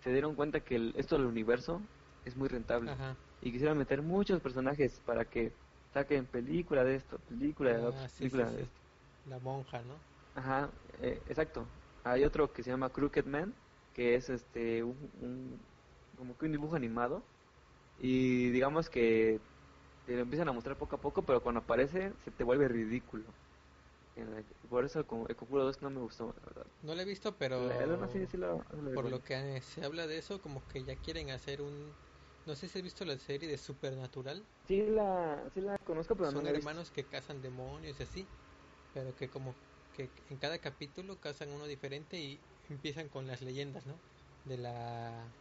se 0.00 0.12
dieron 0.12 0.36
cuenta 0.36 0.64
que 0.64 0.76
el- 0.76 0.94
esto 0.96 1.16
del 1.18 1.26
universo 1.26 1.88
es 2.24 2.36
muy 2.36 2.48
rentable 2.48 2.92
Ajá. 2.92 3.16
y 3.40 3.52
quisieron 3.52 3.78
meter 3.78 4.02
muchos 4.02 4.40
personajes 4.40 5.00
para 5.00 5.28
que 5.30 5.58
saquen 5.92 6.26
película 6.26 6.84
de 6.84 6.96
esto, 6.96 7.18
película 7.20 7.74
de 7.74 7.84
Ah, 7.84 7.88
otro, 7.88 8.08
sí, 8.08 8.30
sí, 8.30 8.44
película 8.44 8.50
de 8.52 8.62
sí. 8.62 8.62
esto. 8.64 8.80
La 9.26 9.38
monja, 9.40 9.82
¿no? 9.82 10.08
Ajá, 10.34 10.78
eh, 10.98 11.22
exacto. 11.26 11.70
Hay 12.02 12.24
otro 12.24 12.52
que 12.52 12.62
se 12.62 12.70
llama 12.70 12.92
Crooked 12.92 13.24
Man, 13.26 13.62
que 13.92 14.14
es 14.14 14.28
este 14.30 14.82
un, 14.84 15.10
un- 15.14 15.66
como 16.16 16.36
que 16.36 16.46
un 16.46 16.52
dibujo 16.52 16.76
animado 16.76 17.26
y 17.96 18.50
digamos 18.50 18.90
que 18.90 19.42
te 20.04 20.14
lo 20.16 20.20
empiezan 20.22 20.48
a 20.48 20.52
mostrar 20.52 20.78
poco 20.78 20.96
a 20.96 21.00
poco, 21.00 21.26
pero 21.26 21.42
cuando 21.42 21.60
aparece 21.62 22.14
se 22.20 22.30
te 22.32 22.44
vuelve 22.44 22.68
ridículo. 22.68 23.34
La- 24.16 24.44
Por 24.68 24.84
eso 24.84 25.00
el 25.00 25.06
Con- 25.06 25.26
el 25.30 25.36
Conjuro 25.36 25.64
2 25.64 25.82
no 25.82 25.90
me 25.90 26.00
gustó, 26.00 26.34
la 26.34 26.42
verdad. 26.46 26.72
No 26.80 26.94
lo 26.94 27.02
he 27.02 27.04
visto, 27.04 27.36
pero 27.38 27.82
El 27.82 27.92
uno 27.92 28.08
sí- 28.08 28.26
sí 28.26 28.36
lo- 28.36 28.64
lo 28.72 28.92
por 28.92 29.06
lo 29.06 29.22
que 29.22 29.60
se 29.62 29.84
habla 29.84 30.06
de 30.06 30.18
eso, 30.18 30.40
como 30.42 30.66
que 30.68 30.84
ya 30.84 31.00
quieren 31.00 31.30
hacer 31.30 31.62
un... 31.62 31.98
No 32.44 32.56
sé 32.56 32.68
si 32.68 32.78
has 32.78 32.84
visto 32.84 33.04
la 33.04 33.18
serie 33.18 33.48
de 33.48 33.58
Supernatural. 33.58 34.50
Sí 34.66 34.82
la, 34.86 35.48
sí 35.54 35.60
la 35.60 35.76
conozco, 35.78 36.16
pero 36.16 36.30
no 36.32 36.42
Son 36.42 36.42
la 36.42 36.50
he 36.50 36.52
visto. 36.52 36.76
hermanos 36.76 36.90
que 36.90 37.08
cazan 37.08 37.40
demonios 37.40 38.00
y 38.00 38.02
así, 38.02 38.34
pero 38.96 39.14
que 39.14 39.28
como 39.30 39.60
que 39.92 40.14
en 40.28 40.38
cada 40.38 40.58
capítulo 40.60 41.20
cazan 41.20 41.50
uno 41.52 41.66
diferente 41.66 42.18
y 42.18 42.48
empiezan 42.62 43.10
con 43.10 43.26
las 43.26 43.42
leyendas, 43.42 43.84
¿no? 43.86 44.00
De 44.42 44.56
la 44.58 45.36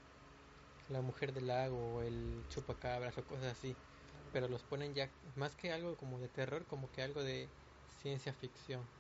la 0.88 1.02
mujer 1.02 1.34
del 1.34 1.48
lago 1.48 1.94
o 1.96 2.02
el 2.04 2.48
chupacabras 2.50 3.18
o 3.18 3.26
cosas 3.26 3.54
así, 3.54 3.80
pero 4.32 4.50
los 4.50 4.66
ponen 4.66 4.94
ya 4.96 5.16
más 5.36 5.56
que 5.56 5.72
algo 5.72 5.98
como 5.98 6.20
de 6.20 6.30
terror, 6.30 6.68
como 6.68 6.92
que 6.92 7.02
algo 7.04 7.24
de 7.24 7.56
ciencia 7.94 8.34
ficción, 8.34 8.92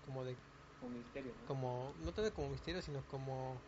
como 0.00 0.24
de 0.24 0.38
Como 0.78 0.90
misterio, 0.92 1.34
¿no? 1.34 1.44
como 1.44 1.94
no 1.98 2.12
tanto 2.14 2.32
como 2.34 2.50
misterio, 2.50 2.82
sino 2.82 3.06
como 3.06 3.64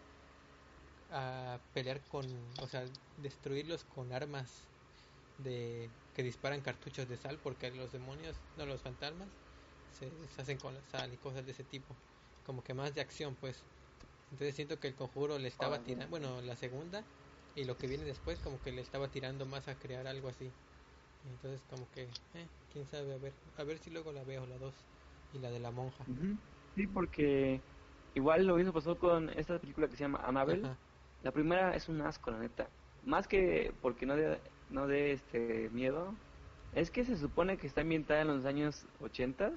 a 1.09 1.65
pelear 1.73 2.07
con, 2.07 2.53
o 2.61 2.67
sea, 2.69 2.85
destruirlos 3.17 3.85
con 3.85 4.13
armas 4.13 4.71
de 5.37 5.93
que 6.15 6.23
disparan 6.23 6.63
cartuchos 6.63 7.09
de 7.09 7.17
sal 7.19 7.41
porque 7.41 7.71
los 7.73 7.93
demonios, 7.93 8.43
no 8.57 8.67
los 8.67 8.83
fantasmas 8.83 9.39
se 9.99 10.11
deshacen 10.11 10.59
con 10.59 10.75
la 10.75 10.81
sal 10.91 11.13
y 11.13 11.17
cosas 11.17 11.45
de 11.45 11.53
ese 11.53 11.65
tipo, 11.65 11.95
como 12.47 12.63
que 12.63 12.75
más 12.75 12.95
de 12.95 13.01
acción, 13.01 13.37
pues. 13.41 13.63
Entonces 14.33 14.55
siento 14.55 14.79
que 14.79 14.89
el 14.89 14.95
conjuro 14.95 15.39
le 15.39 15.49
estaba 15.49 15.81
tirando, 15.81 16.09
bueno, 16.09 16.41
la 16.43 16.57
segunda 16.57 17.03
y 17.57 17.65
lo 17.65 17.77
que 17.77 17.89
viene 17.89 18.05
después 18.05 18.39
como 18.39 18.61
que 18.63 18.71
le 18.71 18.81
estaba 18.81 19.09
tirando 19.09 19.45
más 19.45 19.67
a 19.69 19.75
crear 19.75 20.07
algo 20.07 20.29
así. 20.29 20.51
Entonces 21.29 21.61
como 21.69 21.87
que, 21.93 22.03
eh, 22.03 22.47
quién 22.73 22.87
sabe, 22.87 23.15
a 23.15 23.19
ver, 23.19 23.33
a 23.59 23.65
ver 23.65 23.79
si 23.79 23.91
luego 23.91 24.13
la 24.13 24.23
veo 24.25 24.47
la 24.47 24.57
dos 24.59 24.75
y 25.35 25.39
la 25.39 25.51
de 25.51 25.59
la 25.59 25.71
monja. 25.71 26.05
Sí, 26.77 26.87
porque 26.87 27.61
igual 28.15 28.47
lo 28.47 28.57
mismo 28.57 28.73
pasó 28.73 28.97
con 28.99 29.31
esta 29.31 29.59
película 29.59 29.89
que 29.89 29.97
se 29.97 30.05
llama 30.05 30.21
Annabelle. 30.25 30.65
Ajá. 30.65 30.79
La 31.23 31.33
primera 31.33 31.75
es 31.75 31.89
un 31.89 32.01
asco, 32.01 32.31
la 32.31 32.39
neta. 32.39 32.69
Más 33.05 33.29
que 33.29 33.73
porque 33.83 34.07
no 34.07 34.17
de, 34.17 34.41
no 34.71 34.87
de 34.87 35.13
este 35.13 35.69
miedo, 35.71 36.15
es 36.73 36.91
que 36.91 37.05
se 37.05 37.17
supone 37.17 37.59
que 37.59 37.67
está 37.67 37.83
ambientada 37.83 38.23
en 38.23 38.29
los 38.29 38.45
años 38.45 38.87
80 39.01 39.53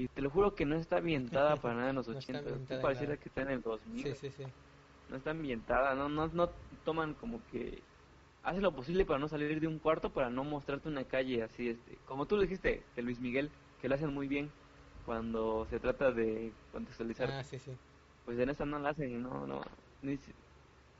y 0.00 0.08
te 0.08 0.22
lo 0.22 0.30
juro 0.30 0.54
que 0.54 0.64
no 0.64 0.76
está 0.76 0.98
ambientada 0.98 1.56
para 1.56 1.74
nada 1.74 1.90
en 1.90 1.96
los 1.96 2.06
No 2.08 2.18
está 2.18 2.32
80. 2.38 2.50
ambientada 2.50 2.78
en 2.80 2.82
pareciera 2.82 3.16
que 3.16 3.28
está 3.28 3.42
en 3.42 3.50
el 3.50 3.60
2000. 3.60 4.02
Sí, 4.02 4.14
sí, 4.14 4.30
sí. 4.30 4.44
No 5.08 5.16
está 5.16 5.30
ambientada, 5.30 5.94
no, 5.94 6.08
no, 6.08 6.28
no 6.28 6.48
toman 6.84 7.14
como 7.14 7.44
que 7.46 7.82
hace 8.42 8.60
lo 8.60 8.72
posible 8.72 9.04
para 9.04 9.18
no 9.18 9.28
salir 9.28 9.60
de 9.60 9.66
un 9.66 9.78
cuarto 9.78 10.10
para 10.12 10.30
no 10.30 10.44
mostrarte 10.44 10.88
una 10.88 11.04
calle 11.04 11.42
así, 11.42 11.68
este, 11.68 11.98
como 12.06 12.26
tú 12.26 12.36
lo 12.36 12.42
dijiste, 12.42 12.84
de 12.94 13.02
Luis 13.02 13.20
Miguel, 13.20 13.50
que 13.78 13.88
lo 13.88 13.94
hacen 13.96 14.14
muy 14.14 14.28
bien 14.28 14.48
cuando 15.04 15.66
se 15.66 15.78
trata 15.80 16.12
de 16.12 16.52
contextualizar 16.72 17.28
Ah, 17.30 17.42
sí, 17.42 17.58
sí. 17.58 17.72
pues 18.24 18.38
en 18.38 18.48
esta 18.50 18.64
no 18.64 18.78
la 18.78 18.90
hacen, 18.90 19.22
no, 19.22 19.46
no. 19.46 19.60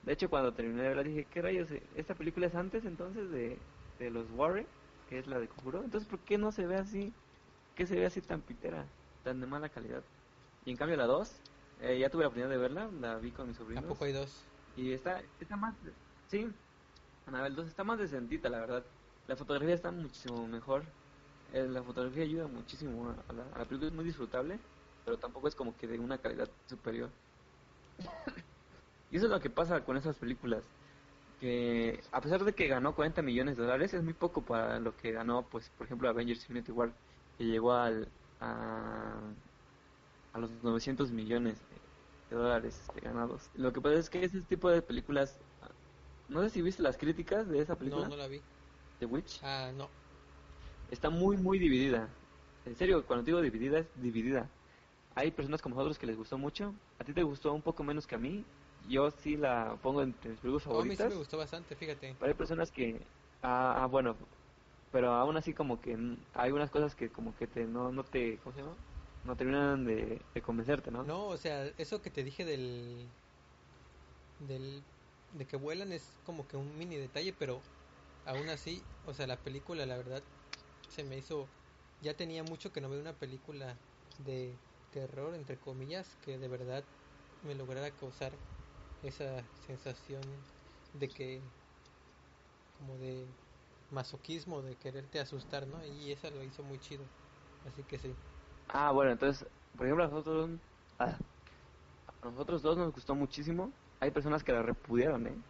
De 0.02 0.12
hecho, 0.12 0.28
cuando 0.28 0.52
terminé 0.52 0.82
de 0.82 0.88
verla 0.88 1.02
dije, 1.02 1.24
¿qué 1.26 1.42
rayos? 1.42 1.68
¿Esta 1.94 2.14
película 2.14 2.46
es 2.46 2.54
antes 2.54 2.84
entonces 2.84 3.30
de, 3.30 3.58
de 3.98 4.10
los 4.10 4.30
Warren? 4.30 4.66
Que 5.08 5.18
es 5.18 5.26
la 5.26 5.38
de 5.38 5.48
Conjuro. 5.48 5.84
Entonces, 5.84 6.08
¿por 6.08 6.18
qué 6.24 6.38
no 6.38 6.52
se 6.52 6.66
ve 6.66 6.76
así? 6.76 7.12
¿Qué 7.80 7.86
se 7.86 7.98
ve 7.98 8.04
así 8.04 8.20
tan 8.20 8.42
pitera? 8.42 8.84
Tan 9.24 9.40
de 9.40 9.46
mala 9.46 9.70
calidad. 9.70 10.02
Y 10.66 10.70
en 10.70 10.76
cambio 10.76 10.98
la 10.98 11.06
2, 11.06 11.32
eh, 11.80 11.98
ya 11.98 12.10
tuve 12.10 12.24
la 12.24 12.28
oportunidad 12.28 12.50
de 12.50 12.58
verla, 12.58 12.90
la 13.00 13.16
vi 13.16 13.30
con 13.30 13.48
mis 13.48 13.56
¿A 13.56 13.60
sobrinos. 13.60 13.86
poco 13.86 14.04
hay 14.04 14.12
dos? 14.12 14.44
Y 14.76 14.92
está, 14.92 15.22
está 15.40 15.56
más, 15.56 15.74
sí, 16.28 16.46
Anabel 17.26 17.54
2 17.54 17.68
está 17.68 17.82
más 17.82 17.98
decentita, 17.98 18.50
la 18.50 18.60
verdad. 18.60 18.84
La 19.28 19.34
fotografía 19.34 19.72
está 19.74 19.90
muchísimo 19.90 20.46
mejor. 20.46 20.82
Eh, 21.54 21.66
la 21.70 21.82
fotografía 21.82 22.24
ayuda 22.24 22.48
muchísimo 22.48 23.08
a 23.08 23.30
a 23.30 23.32
la, 23.32 23.44
a 23.54 23.58
la 23.60 23.64
película, 23.64 23.88
es 23.88 23.94
muy 23.94 24.04
disfrutable, 24.04 24.58
pero 25.06 25.16
tampoco 25.16 25.48
es 25.48 25.54
como 25.54 25.74
que 25.78 25.86
de 25.86 25.98
una 25.98 26.18
calidad 26.18 26.50
superior. 26.68 27.08
Y 29.10 29.16
eso 29.16 29.24
es 29.24 29.32
lo 29.32 29.40
que 29.40 29.48
pasa 29.48 29.80
con 29.86 29.96
esas 29.96 30.16
películas. 30.16 30.62
Que 31.40 31.98
a 32.12 32.20
pesar 32.20 32.44
de 32.44 32.52
que 32.52 32.68
ganó 32.68 32.94
40 32.94 33.22
millones 33.22 33.56
de 33.56 33.62
dólares, 33.62 33.94
es 33.94 34.02
muy 34.02 34.12
poco 34.12 34.42
para 34.42 34.78
lo 34.80 34.94
que 34.98 35.12
ganó, 35.12 35.46
pues, 35.50 35.70
por 35.78 35.86
ejemplo, 35.86 36.10
Avengers 36.10 36.42
Infinity 36.42 36.72
War, 36.72 36.92
que 37.40 37.46
llegó 37.46 37.72
al, 37.72 38.12
a, 38.38 39.34
a 40.32 40.38
los 40.40 40.62
900 40.62 41.12
millones 41.12 41.66
de 42.30 42.36
dólares 42.36 42.80
este, 42.80 43.00
ganados. 43.00 43.50
Lo 43.54 43.72
que 43.72 43.80
pasa 43.80 43.96
es 43.98 44.10
que 44.10 44.24
ese 44.24 44.42
tipo 44.44 44.70
de 44.70 44.82
películas, 44.82 45.42
no 46.28 46.42
sé 46.42 46.50
si 46.50 46.62
viste 46.62 46.82
las 46.82 46.98
críticas 46.98 47.48
de 47.48 47.60
esa 47.60 47.76
película, 47.78 48.06
No, 48.06 48.08
no 48.08 48.16
la 48.16 48.28
vi. 48.28 48.42
The 48.98 49.06
Witch, 49.06 49.42
Ah, 49.42 49.70
no. 49.74 49.90
está 50.88 51.10
muy, 51.10 51.36
muy 51.36 51.58
dividida. 51.58 52.18
En 52.64 52.74
serio, 52.76 53.06
cuando 53.06 53.24
digo 53.24 53.40
dividida, 53.40 53.78
es 53.78 53.90
dividida. 53.94 54.54
Hay 55.14 55.32
personas 55.32 55.62
como 55.62 55.76
nosotros 55.76 55.98
que 55.98 56.06
les 56.06 56.16
gustó 56.16 56.38
mucho, 56.38 56.80
a 56.98 57.04
ti 57.04 57.14
te 57.14 57.22
gustó 57.22 57.54
un 57.54 57.62
poco 57.62 57.84
menos 57.84 58.06
que 58.06 58.16
a 58.16 58.18
mí, 58.18 58.46
yo 58.78 59.10
sí 59.10 59.36
la 59.36 59.80
pongo 59.82 60.02
entre 60.02 60.32
mis 60.32 60.40
películas 60.40 60.64
Oh, 60.68 60.80
a 60.80 60.84
mí 60.86 60.96
sí 60.96 61.06
favoritas. 61.06 61.08
me 61.08 61.16
gustó 61.16 61.36
bastante, 61.38 61.76
fíjate. 61.76 62.18
Pero 62.18 62.30
hay 62.30 62.34
personas 62.36 62.70
que, 62.72 63.10
ah, 63.42 63.84
ah, 63.84 63.86
bueno, 63.86 64.18
pero 64.90 65.12
aún 65.14 65.36
así 65.36 65.54
como 65.54 65.80
que 65.80 65.92
hay 65.94 66.46
algunas 66.46 66.70
cosas 66.70 66.94
que 66.96 67.12
como 67.12 67.34
que 67.34 67.46
te 67.48 67.66
no, 67.66 67.92
no 67.92 68.04
te, 68.04 68.40
¿cómo 68.40 68.52
se 68.54 68.60
llama? 68.62 68.84
No 69.22 69.36
terminan 69.36 69.84
de, 69.84 70.28
de 70.34 70.42
convencerte, 70.42 70.90
¿no? 70.90 71.12
No, 71.12 71.26
o 71.28 71.36
sea, 71.38 71.66
eso 71.78 72.02
que 72.02 72.10
te 72.10 72.24
dije 72.24 72.44
del, 72.44 73.16
del, 74.38 74.90
de 75.28 75.46
que 75.46 75.56
vuelan 75.56 75.92
es 75.92 76.18
como 76.22 76.46
que 76.48 76.56
un 76.56 76.76
mini 76.76 76.96
detalle, 76.96 77.32
pero 77.32 77.70
aún 78.24 78.48
así, 78.48 78.92
o 79.02 79.14
sea, 79.14 79.26
la 79.26 79.42
película, 79.42 79.86
la 79.86 79.96
verdad, 79.96 80.28
se 80.88 81.04
me 81.04 81.18
hizo, 81.18 81.54
ya 82.00 82.16
tenía 82.16 82.44
mucho 82.44 82.72
que 82.72 82.80
no 82.80 82.90
veo 82.90 83.00
una 83.00 83.18
película 83.18 83.84
de 84.16 84.64
terror, 84.90 85.34
entre 85.34 85.60
comillas, 85.60 86.16
que 86.16 86.38
de 86.38 86.48
verdad 86.48 86.90
me 87.40 87.54
lograra 87.54 87.96
causar 87.96 88.44
esa 89.00 89.52
sensación 89.54 90.50
de 90.92 91.12
que, 91.12 91.54
como 92.72 92.98
de 92.98 93.39
masoquismo, 93.90 94.62
de 94.62 94.76
quererte 94.76 95.20
asustar, 95.20 95.66
¿no? 95.66 95.84
Y 95.86 96.12
esa 96.12 96.30
lo 96.30 96.42
hizo 96.44 96.62
muy 96.62 96.78
chido, 96.80 97.04
así 97.64 97.84
que 97.84 97.98
sí. 97.98 98.14
Ah, 98.68 98.92
bueno, 98.92 99.10
entonces, 99.12 99.46
por 99.76 99.86
ejemplo, 99.86 100.04
a 100.04 100.08
nosotros, 100.08 100.50
a 100.98 101.18
nosotros 102.22 102.62
dos 102.62 102.76
nos 102.78 102.92
gustó 102.92 103.14
muchísimo. 103.14 103.72
Hay 104.00 104.10
personas 104.10 104.44
que 104.44 104.52
la 104.52 104.62
repudiaron, 104.62 105.26
¿eh? 105.26 105.44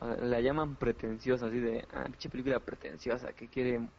La 0.00 0.40
llaman 0.40 0.76
pretenciosa, 0.76 1.46
así 1.46 1.60
de, 1.60 1.86
ah, 1.90 2.04
pinche 2.06 2.30
película 2.30 2.60
pretenciosa, 2.64 3.32
que 3.34 3.48
quiere, 3.48 3.90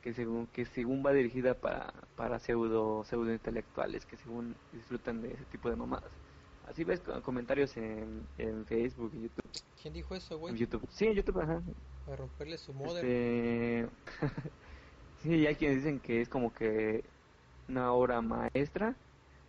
que 0.00 0.14
según, 0.14 0.48
que 0.48 0.64
según 0.66 1.04
va 1.04 1.12
dirigida 1.12 1.60
para, 1.60 1.92
para 2.16 2.38
pseudo, 2.38 3.04
pseudo 3.04 3.32
intelectuales, 3.32 4.06
que 4.06 4.16
según 4.16 4.60
disfrutan 4.70 5.22
de 5.22 5.34
ese 5.34 5.46
tipo 5.46 5.70
de 5.70 5.76
mamadas. 5.76 6.12
Así 6.70 6.84
ves 6.84 7.00
co- 7.00 7.20
comentarios 7.22 7.76
en, 7.76 8.28
en 8.38 8.64
Facebook 8.66 9.12
y 9.14 9.22
YouTube. 9.22 9.50
¿Quién 9.80 9.94
dijo 9.94 10.14
eso, 10.14 10.34
En 10.34 10.40
güey? 10.40 10.56
YouTube. 10.56 10.86
Sí, 10.90 11.06
en 11.06 11.14
YouTube, 11.14 11.40
ajá. 11.40 11.62
A 12.06 12.16
romperle 12.16 12.58
su 12.58 12.72
modem. 12.72 13.04
Este... 13.04 13.88
sí, 15.18 15.46
hay 15.46 15.54
quienes 15.56 15.78
dicen 15.78 16.00
que 16.00 16.20
es 16.20 16.28
como 16.28 16.52
que 16.52 17.02
una 17.68 17.92
obra 17.92 18.20
maestra. 18.20 18.96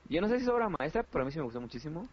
Yo 0.05 0.21
no 0.21 0.27
sé 0.27 0.37
si 0.39 0.43
es 0.45 0.49
obra 0.49 0.69
maestra, 0.79 1.03
pero 1.03 1.21
a 1.21 1.25
mí 1.25 1.31
sí 1.31 1.37
me 1.37 1.45
gustó 1.45 1.61
muchísimo. 1.61 2.07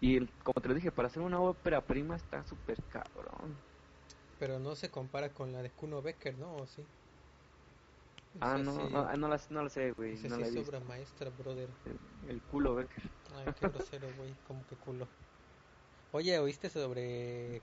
Y 0.00 0.16
el- 0.16 0.30
como 0.44 0.60
te 0.62 0.68
lo 0.68 0.74
dije, 0.74 0.92
para 0.92 1.08
hacer 1.08 1.22
una 1.22 1.40
ópera 1.40 1.84
prima 1.84 2.16
está 2.16 2.44
súper 2.44 2.76
cabrón. 2.88 3.56
Pero 4.38 4.58
no 4.58 4.74
se 4.74 4.90
compara 4.90 5.32
con 5.32 5.52
la 5.52 5.62
de 5.62 5.70
Kuno 5.70 6.02
Becker, 6.02 6.36
¿no? 6.38 6.56
¿O 6.56 6.66
sí? 6.66 6.82
Ah, 8.40 8.56
no, 8.58 8.72
sí- 8.72 8.92
no, 8.92 9.16
no 9.16 9.28
la, 9.28 9.40
no 9.50 9.62
la 9.62 9.68
sé, 9.68 9.92
güey. 9.92 10.16
No 10.16 10.36
sí 10.36 10.58
es 10.58 10.68
obra 10.68 10.80
maestra, 10.80 11.30
brother. 11.30 11.68
El, 11.84 12.30
el 12.30 12.42
culo, 12.42 12.74
Becker. 12.74 13.10
Ay, 13.36 13.46
qué 13.58 13.68
grosero, 13.68 14.08
güey. 14.16 14.34
Como 14.46 14.66
que 14.66 14.76
culo. 14.76 15.06
Oye, 16.12 16.38
¿oíste 16.38 16.68
sobre 16.68 17.62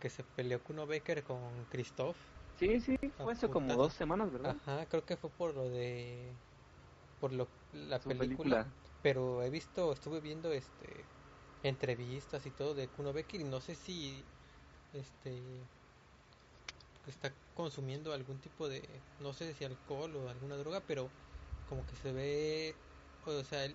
que 0.00 0.10
se 0.10 0.22
peleó 0.22 0.62
Kuno 0.62 0.86
Becker 0.86 1.22
con 1.22 1.64
Christoph? 1.66 2.16
Sí, 2.58 2.80
sí, 2.80 2.96
fue 3.16 3.32
hace 3.32 3.48
como 3.48 3.74
dos 3.74 3.92
semanas, 3.92 4.32
¿verdad? 4.32 4.56
Ajá, 4.62 4.86
creo 4.86 5.04
que 5.04 5.16
fue 5.16 5.30
por 5.30 5.54
lo 5.54 5.68
de... 5.70 6.32
Por 7.20 7.32
lo, 7.32 7.46
la 7.72 7.98
película. 7.98 8.66
Pero 9.02 9.42
he 9.42 9.50
visto, 9.50 9.92
estuve 9.92 10.20
viendo 10.20 10.52
este 10.52 11.04
entrevistas 11.62 12.46
y 12.46 12.50
todo 12.50 12.74
de 12.74 12.86
Kuno 12.88 13.12
Becker 13.12 13.40
y 13.40 13.44
no 13.44 13.60
sé 13.60 13.74
si 13.74 14.24
este 14.94 15.66
está 17.06 17.32
consumiendo 17.54 18.12
algún 18.12 18.38
tipo 18.38 18.68
de, 18.68 18.82
no 19.20 19.32
sé 19.32 19.52
si 19.54 19.64
alcohol 19.64 20.14
o 20.16 20.28
alguna 20.28 20.56
droga, 20.56 20.80
pero 20.86 21.08
como 21.68 21.84
que 21.86 21.96
se 21.96 22.12
ve, 22.12 22.74
o 23.26 23.44
sea, 23.44 23.64
él 23.64 23.74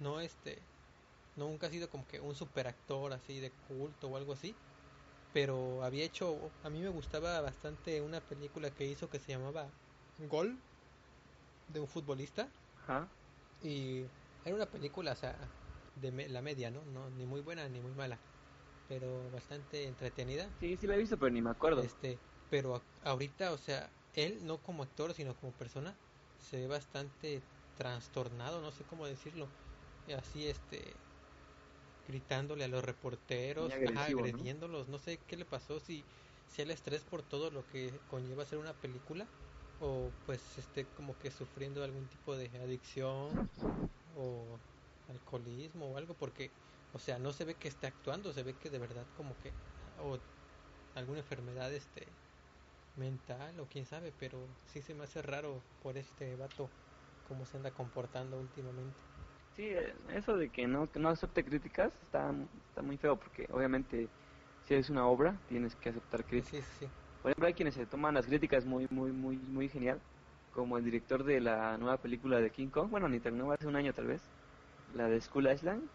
no 0.00 0.20
este, 0.20 0.66
nunca 1.36 1.68
ha 1.68 1.70
sido 1.70 1.90
como 1.90 2.06
que 2.06 2.20
un 2.20 2.34
superactor 2.34 3.12
así 3.12 3.40
de 3.40 3.52
culto 3.52 4.08
o 4.08 4.16
algo 4.16 4.32
así, 4.34 4.56
pero 5.32 5.82
había 5.84 6.04
hecho, 6.04 6.52
a 6.62 6.70
mí 6.70 6.82
me 6.82 6.88
gustaba 6.90 7.40
bastante 7.40 8.00
una 8.02 8.20
película 8.28 8.70
que 8.74 8.86
hizo 8.86 9.10
que 9.10 9.20
se 9.20 9.32
llamaba 9.32 9.72
Gol, 10.18 10.62
de 11.68 11.80
un 11.80 11.88
futbolista, 11.88 12.50
y 13.60 14.02
era 14.44 14.54
una 14.56 14.70
película, 14.70 15.12
o 15.12 15.16
sea, 15.16 15.50
de 15.94 16.12
me- 16.12 16.28
la 16.28 16.42
media, 16.42 16.70
¿no? 16.70 16.84
No, 16.84 17.10
ni 17.10 17.26
muy 17.26 17.40
buena 17.40 17.68
ni 17.68 17.80
muy 17.80 17.94
mala, 17.94 18.20
pero 18.88 19.30
bastante 19.30 19.86
entretenida. 19.86 20.50
Sí, 20.60 20.76
sí 20.76 20.86
la 20.86 20.94
he 20.94 20.98
visto, 20.98 21.18
pero 21.18 21.30
ni 21.32 21.42
me 21.42 21.50
acuerdo. 21.50 21.82
Este, 21.82 22.20
pero 22.48 22.74
a- 22.76 22.84
ahorita, 23.02 23.52
o 23.52 23.58
sea, 23.58 23.92
él 24.12 24.44
no 24.44 24.62
como 24.62 24.82
actor, 24.82 25.14
sino 25.14 25.36
como 25.36 25.52
persona, 25.52 25.96
se 26.38 26.56
ve 26.58 26.66
bastante 26.66 27.42
trastornado, 27.74 28.60
no 28.60 28.72
sé 28.72 28.84
cómo 28.84 29.06
decirlo. 29.06 29.48
Así, 30.06 30.46
este, 30.48 31.04
gritándole 32.04 32.64
a 32.64 32.68
los 32.68 32.84
reporteros, 32.84 33.80
agrediéndolos, 33.94 34.88
no 34.88 34.98
sé 34.98 35.24
qué 35.24 35.36
le 35.36 35.44
pasó, 35.46 35.80
si, 35.80 36.08
si 36.46 36.62
el 36.62 36.70
estrés 36.70 37.04
por 37.04 37.22
todo 37.22 37.50
lo 37.50 37.66
que 37.66 38.04
conlleva 38.06 38.42
hacer 38.44 38.58
una 38.58 38.80
película, 38.80 39.32
o 39.78 40.18
pues 40.24 40.58
esté 40.58 40.92
como 40.92 41.18
que 41.18 41.30
sufriendo 41.30 41.84
algún 41.84 42.08
tipo 42.08 42.36
de 42.36 42.58
adicción, 42.58 43.50
o 44.04 44.64
alcoholismo 45.06 45.92
o 45.92 45.96
algo, 45.98 46.16
porque, 46.16 46.54
o 46.92 46.98
sea, 46.98 47.18
no 47.18 47.32
se 47.32 47.44
ve 47.44 47.58
que 47.58 47.68
esté 47.68 47.86
actuando, 47.86 48.32
se 48.32 48.42
ve 48.42 48.58
que 48.58 48.70
de 48.70 48.78
verdad 48.78 49.08
como 49.10 49.38
que, 49.38 49.56
o 49.96 50.18
alguna 50.94 51.20
enfermedad 51.20 51.72
este 51.74 52.20
mental 52.94 53.60
o 53.60 53.68
quién 53.68 53.86
sabe, 53.86 54.12
pero 54.12 54.58
sí 54.66 54.82
se 54.82 54.94
me 54.94 55.04
hace 55.04 55.22
raro 55.22 55.68
por 55.80 55.98
este 55.98 56.36
vato 56.36 56.74
cómo 57.22 57.46
se 57.46 57.56
anda 57.58 57.74
comportando 57.74 58.38
últimamente. 58.40 59.09
Sí, 59.52 59.64
eh, 59.64 59.94
eso 60.10 60.36
de 60.36 60.50
que 60.52 60.66
no, 60.66 60.90
que 60.90 61.00
no 61.00 61.08
acepte 61.08 61.44
críticas 61.44 62.00
está, 62.02 62.32
está 62.66 62.82
muy 62.82 62.98
feo 62.98 63.18
porque 63.18 63.46
obviamente 63.50 64.12
si 64.62 64.74
es 64.74 64.90
una 64.90 65.06
obra 65.08 65.44
tienes 65.46 65.74
que 65.76 65.88
aceptar 65.90 66.24
Sí, 66.32 66.42
críticas. 66.42 66.60
sí, 66.62 66.62
sí. 66.62 66.94
Por 67.20 67.30
ejemplo, 67.32 67.46
hay 67.48 67.54
quienes 67.54 67.74
se 67.74 67.86
toman 67.86 68.14
las 68.14 68.26
críticas 68.26 68.64
muy, 68.66 68.86
muy, 68.90 69.12
muy, 69.12 69.38
muy 69.38 69.68
genial, 69.68 70.04
como 70.50 70.78
el 70.78 70.84
director 70.84 71.24
de 71.24 71.40
la 71.40 71.76
nueva 71.78 72.00
película 72.02 72.40
de 72.40 72.50
King 72.52 72.70
Kong, 72.70 72.90
bueno, 72.90 73.08
ni 73.08 73.20
tan 73.20 73.36
nueva, 73.38 73.56
hace 73.58 73.68
un 73.68 73.76
año 73.76 73.92
tal 73.94 74.06
vez, 74.06 74.32
la 74.86 75.08
de 75.08 75.20
School 75.20 75.50
Island. 75.52 75.90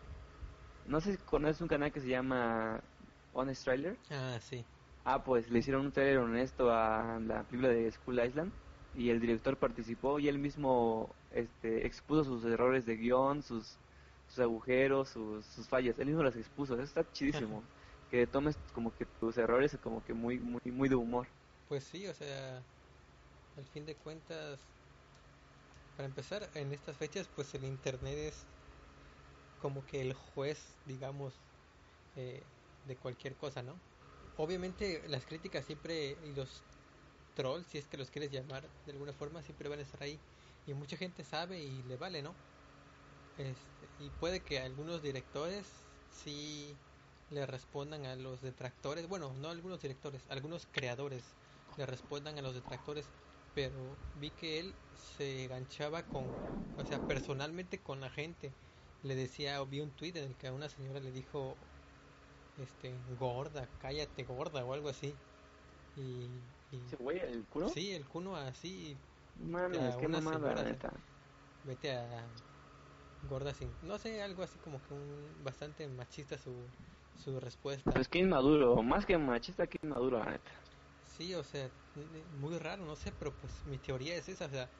No 0.83 1.01
sé 1.01 1.17
si 1.17 1.23
conoces 1.25 1.61
un 1.61 1.67
canal 1.69 1.91
que 1.93 2.01
se 2.01 2.09
llama 2.09 2.83
Honest 3.31 3.65
Trailer. 3.65 3.99
Ah, 4.09 4.39
sí. 4.41 4.67
Ah, 5.03 5.23
pues 5.23 5.49
le 5.51 5.59
hicieron 5.59 5.85
un 5.85 5.91
trailer 5.91 6.17
honesto 6.17 6.71
a 6.71 7.19
la 7.19 7.45
película 7.47 7.69
de 7.69 7.91
School 7.91 8.19
Island 8.25 8.53
y 8.91 9.09
el 9.09 9.19
director 9.19 9.59
participó 9.59 10.19
y 10.19 10.27
él 10.27 10.39
mismo 10.39 11.19
este, 11.35 11.85
expuso 11.85 12.23
sus 12.23 12.45
errores 12.45 12.85
de 12.85 12.97
guion, 12.97 13.43
sus, 13.43 13.77
sus 14.27 14.39
agujeros, 14.39 15.09
sus, 15.09 15.45
sus 15.45 15.67
fallas. 15.67 15.99
Él 15.99 16.07
mismo 16.07 16.23
las 16.23 16.35
expuso. 16.35 16.75
Eso 16.75 16.83
está 16.83 17.11
chidísimo. 17.11 17.63
que 18.09 18.27
tomes 18.27 18.57
como 18.73 18.91
que 18.95 19.05
tus 19.05 19.37
errores 19.37 19.77
como 19.83 20.03
que 20.03 20.13
muy, 20.13 20.39
muy, 20.39 20.61
muy 20.71 20.89
de 20.89 20.95
humor. 20.95 21.27
Pues 21.67 21.83
sí, 21.83 22.07
o 22.07 22.13
sea, 22.13 22.63
al 23.57 23.65
fin 23.65 23.85
de 23.85 23.95
cuentas, 23.95 24.59
para 25.95 26.07
empezar, 26.07 26.49
en 26.55 26.71
estas 26.73 26.97
fechas, 26.97 27.27
pues 27.35 27.53
el 27.55 27.63
internet 27.65 28.17
es 28.17 28.47
como 29.61 29.85
que 29.85 30.01
el 30.01 30.13
juez, 30.13 30.59
digamos, 30.85 31.33
eh, 32.15 32.43
de 32.85 32.95
cualquier 32.97 33.35
cosa, 33.35 33.63
¿no? 33.63 33.73
Obviamente 34.37 35.07
las 35.07 35.25
críticas 35.25 35.65
siempre 35.65 36.17
y 36.23 36.33
los 36.33 36.63
trolls, 37.33 37.67
si 37.67 37.77
es 37.77 37.87
que 37.87 37.97
los 37.97 38.09
quieres 38.11 38.31
llamar 38.31 38.63
de 38.85 38.91
alguna 38.91 39.13
forma, 39.13 39.41
siempre 39.41 39.69
van 39.69 39.79
a 39.79 39.83
estar 39.83 40.03
ahí. 40.03 40.19
Y 40.65 40.73
mucha 40.73 40.97
gente 40.97 41.23
sabe 41.23 41.61
y 41.63 41.83
le 41.83 41.97
vale, 41.97 42.21
¿no? 42.23 42.43
Este, 43.35 43.93
y 43.97 44.11
puede 44.11 44.43
que 44.45 44.59
algunos 44.59 45.01
directores 45.01 45.91
sí 46.07 46.85
le 47.29 47.45
respondan 47.45 48.05
a 48.05 48.15
los 48.15 48.41
detractores, 48.41 49.07
bueno, 49.07 49.33
no 49.35 49.49
algunos 49.49 49.81
directores, 49.81 50.27
algunos 50.29 50.67
creadores 50.67 51.37
le 51.75 51.85
respondan 51.85 52.37
a 52.37 52.41
los 52.41 52.55
detractores, 52.55 53.11
pero 53.53 54.05
vi 54.13 54.31
que 54.35 54.59
él 54.59 54.83
se 54.93 55.45
enganchaba 55.45 56.07
con, 56.07 56.41
o 56.75 56.85
sea, 56.85 57.05
personalmente 57.05 57.83
con 57.83 58.01
la 58.01 58.09
gente. 58.11 58.57
Le 59.01 59.15
decía, 59.15 59.61
o 59.61 59.67
vi 59.67 59.81
un 59.81 59.95
tweet 59.95 60.11
en 60.17 60.25
el 60.25 60.37
que 60.37 60.47
a 60.47 60.53
una 60.53 60.69
señora 60.69 60.99
le 61.01 61.11
dijo, 61.11 61.59
este, 62.55 63.03
gorda, 63.15 63.75
cállate 63.77 64.23
gorda 64.25 64.65
o 64.65 64.73
algo 64.73 64.89
así. 64.89 65.23
Y, 65.93 66.57
y 66.69 66.87
¿Ese 66.87 66.95
güey, 66.97 67.19
el 67.19 67.47
culo? 67.47 67.75
sí, 67.75 67.93
el 67.93 68.07
cuno 68.09 68.35
así, 68.37 69.05
Mames, 69.39 69.95
a 69.95 69.97
qué 69.97 70.07
mamada, 70.07 70.21
señora, 70.21 70.63
neta. 70.63 70.91
vete 71.63 71.91
a 71.91 72.29
gorda 73.21 73.53
sin, 73.53 73.77
no 73.81 73.99
sé, 73.99 74.21
algo 74.21 74.43
así 74.43 74.59
como 74.59 74.81
que 74.83 74.93
un 74.93 75.43
bastante 75.43 75.87
machista 75.89 76.37
su, 76.39 76.73
su 77.15 77.39
respuesta. 77.39 77.95
Pues 77.95 78.07
qué 78.09 78.19
inmaduro, 78.19 78.83
más 78.83 79.05
que 79.07 79.17
machista, 79.17 79.65
qué 79.65 79.77
inmaduro, 79.81 80.19
la 80.19 80.29
neta. 80.31 80.51
Sí, 81.01 81.33
o 81.35 81.43
sea, 81.43 81.71
muy 81.93 82.57
raro, 82.59 82.85
no 82.85 82.95
sé, 82.95 83.11
pero 83.13 83.35
pues 83.37 83.65
mi 83.65 83.79
teoría 83.79 84.15
es 84.15 84.27
esa, 84.29 84.45
o 84.45 84.49
sea, 84.49 84.71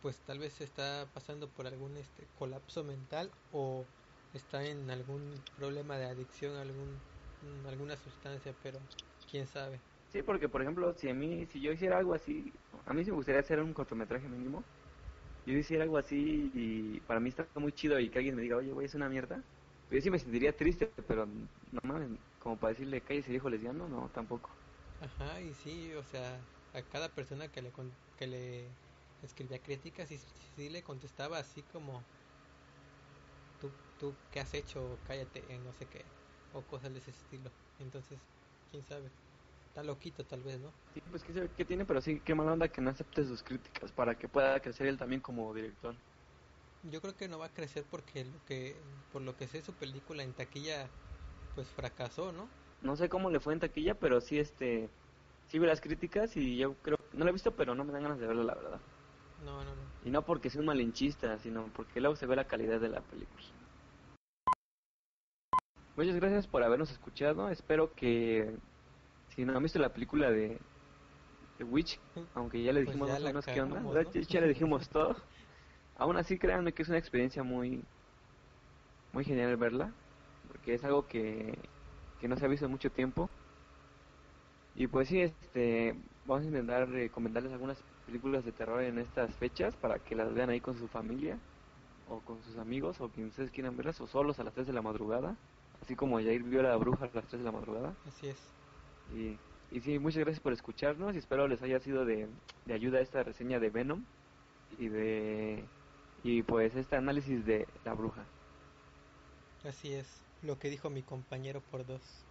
pues 0.00 0.22
tal 0.22 0.38
vez 0.38 0.60
está 0.60 1.10
pasando 1.12 1.50
por 1.52 1.66
algún 1.66 1.96
este 1.96 2.28
colapso 2.34 2.84
mental 2.84 3.30
o 3.50 3.88
está 4.32 4.64
en 4.64 4.90
algún 4.90 5.34
problema 5.54 5.98
de 5.98 6.06
adicción 6.06 6.56
a 6.56 6.62
algún 6.62 7.02
alguna 7.66 7.96
sustancia, 7.96 8.54
pero 8.62 8.80
quién 9.26 9.46
sabe. 9.46 9.82
Sí, 10.08 10.22
porque 10.22 10.48
por 10.48 10.62
ejemplo, 10.62 10.94
si 10.94 11.08
a 11.10 11.14
mí, 11.14 11.46
si 11.46 11.60
yo 11.60 11.70
hiciera 11.72 11.98
algo 11.98 12.14
así, 12.14 12.52
a 12.86 12.94
mí 12.94 13.04
me 13.04 13.12
gustaría 13.12 13.40
hacer 13.40 13.60
un 13.60 13.74
cortometraje 13.74 14.28
mínimo. 14.28 14.66
Yo 15.44 15.54
hiciera 15.58 15.84
algo 15.84 15.98
así 15.98 16.50
y 16.54 17.00
para 17.02 17.20
mí 17.20 17.30
está 17.30 17.50
muy 17.56 17.72
chido 17.72 18.00
y 18.00 18.10
que 18.10 18.18
alguien 18.18 18.36
me 18.36 18.42
diga, 18.42 18.56
oye, 18.58 18.72
güey, 18.72 18.86
es 18.86 18.94
una 18.94 19.08
mierda. 19.10 19.44
Pues 19.88 20.00
yo 20.00 20.04
sí 20.04 20.10
me 20.12 20.18
sentiría 20.20 20.56
triste, 20.56 20.94
pero 21.08 21.26
no 21.26 21.80
mames, 21.84 22.20
como 22.38 22.58
para 22.60 22.72
decirle, 22.74 23.04
cállese 23.04 23.30
viejo 23.32 23.50
lesbiano, 23.50 23.88
no, 23.88 24.10
tampoco. 24.12 24.60
Ajá, 25.00 25.40
y 25.40 25.54
sí, 25.54 25.92
o 25.94 26.04
sea, 26.04 26.46
a 26.72 26.82
cada 26.82 27.14
persona 27.14 27.50
que 27.50 27.62
le, 27.62 27.72
que 28.16 28.26
le 28.26 28.76
escribía 29.20 29.62
críticas 29.62 30.10
y 30.12 30.18
sí 30.18 30.68
le 30.70 30.82
contestaba 30.84 31.38
así 31.38 31.62
como, 31.64 32.06
tú, 33.58 33.78
tú, 33.96 34.18
¿qué 34.30 34.40
has 34.40 34.54
hecho? 34.54 35.00
Cállate, 35.04 35.54
eh, 35.54 35.58
no 35.58 35.72
sé 35.72 35.88
qué, 35.88 36.12
o 36.50 36.66
cosas 36.66 36.92
de 36.92 36.98
ese 37.00 37.10
estilo. 37.10 37.54
Entonces, 37.78 38.20
quién 38.70 38.84
sabe, 38.84 39.12
está 39.78 39.82
loquito 39.84 40.24
tal 40.24 40.42
vez, 40.42 40.58
¿no? 40.60 40.70
Sí, 40.92 41.00
pues 41.10 41.22
qué, 41.22 41.32
sabe 41.32 41.48
qué 41.56 41.64
tiene, 41.64 41.84
pero 41.84 42.00
sí, 42.00 42.20
qué 42.24 42.34
mala 42.34 42.52
onda 42.52 42.68
que 42.68 42.80
no 42.80 42.90
acepte 42.90 43.24
sus 43.24 43.42
críticas 43.42 43.92
para 43.92 44.16
que 44.16 44.26
pueda 44.26 44.58
crecer 44.60 44.88
él 44.88 44.98
también 44.98 45.20
como 45.20 45.54
director. 45.54 45.94
Yo 46.90 47.00
creo 47.00 47.16
que 47.16 47.28
no 47.28 47.38
va 47.38 47.46
a 47.46 47.50
crecer 47.50 47.84
porque 47.88 48.24
lo 48.24 48.44
que, 48.46 48.74
por 49.12 49.22
lo 49.22 49.36
que 49.36 49.46
sé, 49.46 49.62
su 49.62 49.72
película 49.72 50.22
en 50.22 50.32
taquilla, 50.32 50.88
pues 51.54 51.68
fracasó, 51.68 52.32
¿no? 52.32 52.48
No 52.82 52.96
sé 52.96 53.08
cómo 53.08 53.30
le 53.30 53.40
fue 53.40 53.52
en 53.52 53.60
taquilla, 53.60 53.94
pero 53.94 54.20
sí, 54.20 54.38
este, 54.38 54.88
sí 55.48 55.58
vi 55.58 55.66
las 55.66 55.80
críticas 55.80 56.36
y 56.36 56.56
yo 56.56 56.74
creo, 56.82 56.96
no 57.12 57.24
la 57.24 57.30
he 57.30 57.32
visto, 57.32 57.52
pero 57.52 57.74
no 57.74 57.84
me 57.84 57.92
dan 57.92 58.02
ganas 58.02 58.18
de 58.18 58.26
verla, 58.26 58.44
la 58.44 58.54
verdad. 58.54 58.80
No, 59.44 59.62
no, 59.64 59.76
no. 59.76 59.82
Y 60.04 60.10
no 60.10 60.22
porque 60.22 60.50
sea 60.50 60.60
un 60.60 60.66
malinchista, 60.66 61.38
sino 61.38 61.66
porque 61.76 62.00
luego 62.00 62.16
se 62.16 62.26
ve 62.26 62.34
la 62.34 62.48
calidad 62.48 62.80
de 62.80 62.88
la 62.88 63.00
película. 63.00 63.44
Muchas 65.96 66.14
gracias 66.14 66.46
por 66.46 66.62
habernos 66.62 66.92
escuchado. 66.92 67.48
Espero 67.48 67.92
que 67.94 68.56
si 69.38 69.44
no 69.44 69.56
han 69.56 69.62
visto 69.62 69.78
la 69.78 69.92
película 69.92 70.32
de, 70.32 70.58
de 71.58 71.64
Witch, 71.64 72.00
aunque 72.34 72.60
ya 72.60 72.72
le 72.72 72.82
Pues 72.82 72.96
dijimos 72.96 73.06
ya 73.06 73.14
más 73.14 73.22
o 73.22 73.26
menos 73.26 73.46
qué 73.46 73.60
onda. 73.60 74.02
Ya 74.28 74.40
le 74.40 74.48
dijimos 74.48 74.88
todo. 74.88 75.14
Aún 75.96 76.16
así, 76.16 76.40
créanme 76.40 76.72
que 76.72 76.82
es 76.82 76.88
una 76.88 76.98
experiencia 76.98 77.44
muy, 77.44 77.84
muy 79.12 79.24
genial 79.24 79.56
verla, 79.56 79.92
porque 80.48 80.74
es 80.74 80.82
algo 80.82 81.06
que, 81.06 81.56
que 82.20 82.26
no 82.26 82.36
se 82.36 82.46
ha 82.46 82.48
visto 82.48 82.64
en 82.66 82.72
mucho 82.72 82.90
tiempo. 82.90 83.30
Y 84.74 84.88
pues 84.88 85.06
sí, 85.06 85.20
este, 85.20 85.94
vamos 86.26 86.42
a 86.42 86.48
intentar 86.48 86.88
recomendarles 86.88 87.52
algunas 87.52 87.80
películas 88.06 88.44
de 88.44 88.50
terror 88.50 88.82
en 88.82 88.98
estas 88.98 89.32
fechas 89.36 89.76
para 89.76 90.00
que 90.00 90.16
las 90.16 90.34
vean 90.34 90.50
ahí 90.50 90.60
con 90.60 90.76
su 90.76 90.88
familia 90.88 91.38
o 92.08 92.18
con 92.22 92.42
sus 92.42 92.58
amigos 92.58 93.00
o 93.00 93.08
quien 93.08 93.28
ustedes 93.28 93.52
quieran 93.52 93.76
verlas 93.76 94.00
o 94.00 94.08
solos 94.08 94.40
a 94.40 94.42
las 94.42 94.54
3 94.54 94.66
de 94.66 94.72
la 94.72 94.82
madrugada, 94.82 95.36
así 95.80 95.94
como 95.94 96.16
Jair 96.16 96.42
vio 96.42 96.58
a 96.58 96.64
la 96.64 96.76
bruja 96.76 97.04
a 97.04 97.10
las 97.14 97.26
3 97.26 97.38
de 97.38 97.44
la 97.44 97.52
madrugada. 97.52 97.94
Así 98.04 98.26
es. 98.26 98.57
Y, 99.08 99.40
y 99.70 99.80
sí, 99.80 99.98
muchas 99.98 100.20
gracias 100.20 100.40
por 100.40 100.52
escucharnos 100.52 101.14
y 101.14 101.18
espero 101.18 101.48
les 101.48 101.62
haya 101.62 101.80
sido 101.80 102.04
de, 102.04 102.40
de 102.64 102.74
ayuda 102.74 103.00
esta 103.00 103.22
reseña 103.24 103.60
de 103.60 103.70
Venom 103.70 104.06
y 104.70 104.88
de 104.88 105.72
y 106.16 106.42
pues 106.44 106.76
este 106.76 106.96
análisis 106.96 107.44
de 107.46 107.66
la 107.84 107.94
bruja. 107.94 108.34
Así 109.62 109.92
es. 109.94 110.26
Lo 110.40 110.58
que 110.58 110.68
dijo 110.68 110.90
mi 110.90 111.04
compañero 111.04 111.64
por 111.64 111.84
dos. 111.86 112.27